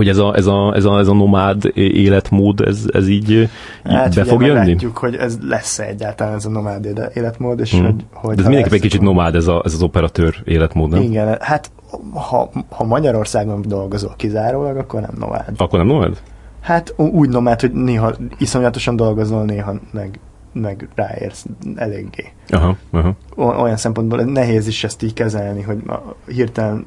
hogy 0.00 0.08
ez 0.08 0.18
a, 0.18 0.36
ez 0.36 0.46
a, 0.46 0.72
ez 0.76 0.84
a, 0.84 0.98
ez 0.98 1.08
a 1.08 1.12
nomád 1.14 1.70
életmód, 1.74 2.60
ez, 2.60 2.84
ez 2.92 3.08
így, 3.08 3.48
Hát 3.84 4.14
be 4.14 4.24
fog 4.24 4.42
jönni? 4.42 4.58
meglátjuk, 4.58 4.98
hogy 4.98 5.14
ez 5.14 5.38
lesz-e 5.42 5.84
egyáltalán 5.84 6.34
ez 6.34 6.44
a 6.44 6.50
nomád 6.50 6.84
éle- 6.84 7.16
életmód, 7.16 7.60
és 7.60 7.70
Hmm. 7.72 7.82
hogy, 7.84 7.94
hogy 8.12 8.34
De 8.34 8.38
ez 8.40 8.42
ha 8.42 8.48
mindenképpen 8.48 8.64
egy 8.64 8.70
lesz, 8.70 8.80
kicsit 8.80 9.00
nomád 9.00 9.34
ez, 9.34 9.46
a, 9.46 9.62
ez 9.64 9.74
az 9.74 9.82
operatőr 9.82 10.34
életmód, 10.44 10.90
nem? 10.90 11.02
Igen, 11.02 11.36
hát 11.40 11.70
ha, 12.14 12.50
ha 12.70 12.84
Magyarországon 12.84 13.62
dolgozol 13.68 14.14
kizárólag, 14.16 14.76
akkor 14.76 15.00
nem 15.00 15.14
nomád. 15.18 15.48
Akkor 15.56 15.78
nem 15.78 15.88
nomád? 15.88 16.20
Hát 16.60 16.94
úgy 16.96 17.28
nomád, 17.28 17.60
hogy 17.60 17.72
néha 17.72 18.12
iszonyatosan 18.38 18.96
dolgozol, 18.96 19.44
néha 19.44 19.74
meg, 19.92 20.20
meg 20.52 20.88
ráérsz 20.94 21.44
eléggé. 21.76 22.32
Aha, 22.48 22.76
aha. 22.90 23.16
Olyan 23.36 23.76
szempontból 23.76 24.20
nehéz 24.22 24.66
is 24.66 24.84
ezt 24.84 25.02
így 25.02 25.12
kezelni, 25.12 25.62
hogy 25.62 25.82
hirtelen 26.26 26.84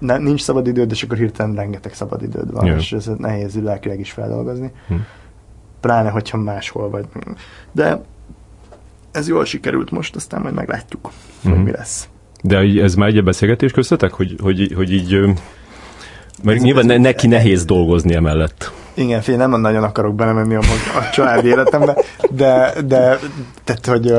ne, 0.00 0.18
nincs 0.18 0.42
szabadidőd, 0.42 0.90
és 0.90 1.02
akkor 1.02 1.16
hirtelen 1.16 1.54
rengeteg 1.54 1.94
szabadidőd 1.94 2.52
van, 2.52 2.66
Ja. 2.66 2.76
és 2.76 2.92
ez 2.92 3.10
nehéz 3.18 3.62
lelkileg 3.62 4.00
is 4.00 4.10
feldolgozni. 4.12 4.70
Hm. 4.88 4.94
Pláne, 5.80 6.10
hogyha 6.10 6.36
máshol 6.38 6.90
vagy. 6.90 7.04
De 7.72 8.00
ez 9.10 9.28
jól 9.28 9.44
sikerült 9.44 9.90
most, 9.90 10.16
aztán 10.16 10.42
majd 10.42 10.54
meglátjuk, 10.54 11.10
hogy 11.42 11.52
Mhm. 11.52 11.60
mi 11.60 11.70
lesz. 11.70 12.08
De 12.42 12.58
ez 12.82 12.94
már 12.94 13.08
egy 13.08 13.24
beszélgetés 13.24 13.72
köztetek, 13.72 14.12
hogy, 14.12 14.36
hogy, 14.40 14.72
hogy 14.76 14.92
így... 14.92 15.18
Mert 16.42 16.56
Ez- 16.56 16.62
nyilván 16.62 16.90
ez- 16.90 16.96
ne, 16.96 17.02
neki 17.02 17.26
nehéz 17.26 17.64
dolgozni 17.64 18.14
emellett. 18.14 18.72
Igen, 18.94 19.20
figyelj, 19.20 19.48
nem 19.48 19.60
nagyon 19.60 19.82
akarok 19.82 20.14
belemenni 20.14 20.54
a, 20.54 20.60
a 20.94 21.10
családi 21.12 21.48
életembe, 21.48 21.96
de, 22.30 22.72
de 22.86 23.18
tehát, 23.64 23.86
hogy 23.86 24.14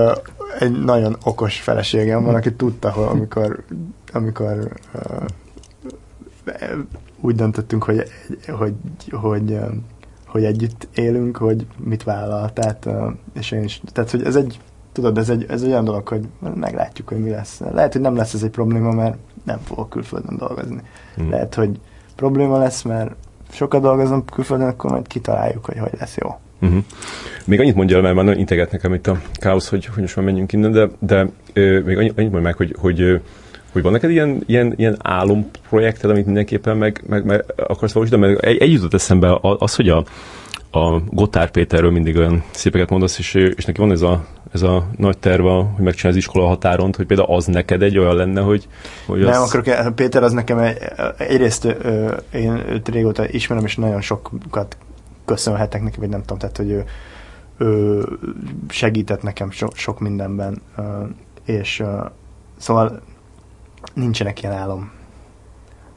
egy 0.59 0.83
nagyon 0.83 1.17
okos 1.23 1.59
feleségem 1.59 2.23
van, 2.23 2.35
aki 2.35 2.53
tudta, 2.53 2.91
hogy 2.91 3.05
amikor, 3.09 3.63
amikor 4.13 4.71
ö, 4.93 5.23
úgy 7.21 7.35
döntöttünk, 7.35 7.83
hogy, 7.83 8.03
hogy, 8.47 8.73
hogy, 9.11 9.59
hogy 10.27 10.43
együtt 10.43 10.87
élünk, 10.95 11.37
hogy 11.37 11.67
mit 11.77 12.03
vállal, 12.03 12.53
tehát, 12.53 12.85
ö, 12.85 13.09
és 13.33 13.51
én 13.51 13.63
is, 13.63 13.81
tehát, 13.91 14.11
hogy 14.11 14.23
ez 14.23 14.35
egy, 14.35 14.59
tudod, 14.91 15.17
ez 15.17 15.29
egy, 15.29 15.45
ez 15.49 15.61
egy 15.61 15.69
olyan 15.69 15.85
dolog, 15.85 16.07
hogy 16.07 16.27
meglátjuk, 16.55 17.07
hogy 17.07 17.19
mi 17.19 17.29
lesz. 17.29 17.59
Lehet, 17.73 17.93
hogy 17.93 18.01
nem 18.01 18.15
lesz 18.15 18.33
ez 18.33 18.43
egy 18.43 18.49
probléma, 18.49 18.91
mert 18.91 19.17
nem 19.43 19.59
fogok 19.63 19.89
külföldön 19.89 20.37
dolgozni. 20.37 20.81
Hm. 21.15 21.29
Lehet, 21.29 21.55
hogy 21.55 21.79
probléma 22.15 22.57
lesz, 22.57 22.81
mert 22.81 23.15
sokat 23.53 23.81
dolgozom 23.81 24.25
külföldön, 24.25 24.67
akkor 24.67 24.91
majd 24.91 25.07
kitaláljuk, 25.07 25.65
hogy 25.65 25.77
hogy 25.77 25.99
lesz 25.99 26.17
jó. 26.17 26.39
Uh-huh. 26.61 26.83
Még 27.45 27.59
annyit 27.59 27.75
mondja 27.75 28.01
mert 28.01 28.15
már 28.15 28.37
integet 28.37 28.71
nekem 28.71 28.93
itt 28.93 29.07
a 29.07 29.21
káosz, 29.33 29.69
hogy, 29.69 29.85
hogy 29.85 30.01
most 30.01 30.15
már 30.15 30.25
menjünk 30.25 30.53
innen, 30.53 30.71
de, 30.71 30.89
de 30.99 31.29
ö, 31.53 31.79
még 31.79 31.97
annyit, 31.97 32.17
annyit 32.17 32.31
mondj 32.31 32.45
meg, 32.45 32.55
hogy, 32.55 32.75
hogy, 32.79 33.21
hogy 33.71 33.81
van 33.81 33.91
neked 33.91 34.09
ilyen, 34.09 34.43
ilyen, 34.45 34.73
ilyen 34.75 34.97
álomprojekted, 35.01 36.09
amit 36.09 36.25
mindenképpen 36.25 36.77
meg, 36.77 37.03
meg, 37.07 37.25
meg 37.25 37.43
akarsz 37.55 37.93
valósítani, 37.93 38.25
mert 38.25 38.43
egy, 38.43 38.57
egy 38.57 38.71
jutott 38.71 38.93
eszembe 38.93 39.37
az, 39.41 39.75
hogy 39.75 39.89
a, 39.89 40.03
a 40.75 41.01
Gotár 41.09 41.51
Péterről 41.51 41.91
mindig 41.91 42.17
olyan 42.17 42.43
szépeket 42.51 42.89
mondasz, 42.89 43.19
és, 43.19 43.33
és 43.33 43.65
neki 43.65 43.79
van 43.79 43.91
ez 43.91 44.01
a, 44.01 44.25
ez 44.53 44.61
a 44.61 44.87
nagy 44.97 45.17
terve, 45.17 45.49
hogy 45.49 45.83
megcsinálj 45.83 46.17
az 46.17 46.23
iskola 46.23 46.47
határon, 46.47 46.93
hogy 46.95 47.05
például 47.05 47.35
az 47.35 47.45
neked 47.45 47.81
egy 47.81 47.97
olyan 47.97 48.15
lenne, 48.15 48.41
hogy, 48.41 48.67
hogy 49.05 49.19
Nem 49.19 49.41
az... 49.41 49.59
el- 49.65 49.91
Péter 49.91 50.23
az 50.23 50.33
nekem 50.33 50.57
egy, 50.57 50.77
egyrészt 51.17 51.65
ö, 51.65 52.15
én 52.31 52.51
őt 52.69 52.89
régóta 52.89 53.29
ismerem, 53.29 53.65
és 53.65 53.75
nagyon 53.75 54.01
sokat 54.01 54.77
köszönhetek 55.25 55.83
neki, 55.83 55.99
vagy 55.99 56.09
nem 56.09 56.21
tudom, 56.21 56.37
tehát, 56.37 56.57
hogy 56.57 56.69
ő, 56.69 56.83
ő 57.57 58.01
segített 58.69 59.21
nekem 59.23 59.51
so, 59.51 59.67
sok 59.73 59.99
mindenben, 59.99 60.61
ö, 60.77 60.81
és 61.45 61.79
ö, 61.79 62.05
szóval 62.57 63.01
nincsenek 63.93 64.41
ilyen 64.41 64.53
álom 64.55 64.91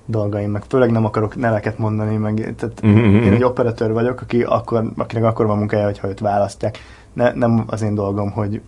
dolgaim, 0.06 0.50
meg 0.50 0.62
főleg 0.68 0.90
nem 0.90 1.04
akarok 1.04 1.36
neveket 1.36 1.78
mondani, 1.78 2.16
meg 2.16 2.54
tehát 2.56 2.86
mm-hmm. 2.86 3.04
én 3.04 3.22
mhm. 3.22 3.32
egy 3.32 3.44
operatőr 3.44 3.92
vagyok, 3.92 4.20
aki 4.20 4.42
akkor, 4.42 4.90
akinek 4.96 5.24
akkor 5.24 5.46
van 5.46 5.58
munkája, 5.58 5.84
hogyha 5.84 6.08
őt 6.08 6.20
választják. 6.20 6.78
Ne, 7.12 7.32
nem 7.32 7.64
az 7.66 7.82
én 7.82 7.94
dolgom, 7.94 8.30
hogy 8.30 8.60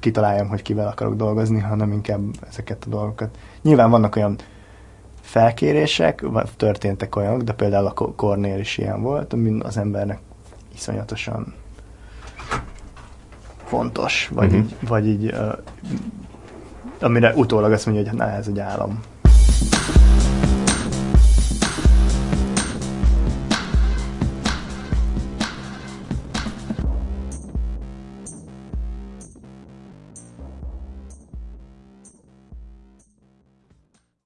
kitaláljam, 0.00 0.48
hogy 0.48 0.62
kivel 0.62 0.88
akarok 0.88 1.16
dolgozni, 1.16 1.60
hanem 1.60 1.92
inkább 1.92 2.20
ezeket 2.48 2.84
a 2.86 2.90
dolgokat. 2.90 3.28
Nyilván 3.62 3.90
vannak 3.90 4.16
olyan 4.16 4.36
felkérések, 5.20 6.24
történtek 6.56 7.16
olyanok, 7.16 7.42
de 7.42 7.52
például 7.52 7.86
a 7.86 7.92
Kornél 7.92 8.58
is 8.58 8.78
ilyen 8.78 9.02
volt, 9.02 9.32
ami 9.32 9.58
az 9.60 9.76
embernek 9.76 10.18
iszonyatosan 10.74 11.54
fontos, 13.64 14.30
vagy 14.34 14.48
mm-hmm. 14.48 14.58
így, 14.58 14.76
vagy 14.88 15.06
így 15.06 15.24
uh, 15.24 15.52
amire 17.00 17.32
utólag 17.34 17.72
azt 17.72 17.86
mondja, 17.86 18.08
hogy 18.08 18.18
na, 18.18 18.30
ez 18.30 18.46
egy 18.46 18.58
állam. 18.58 19.00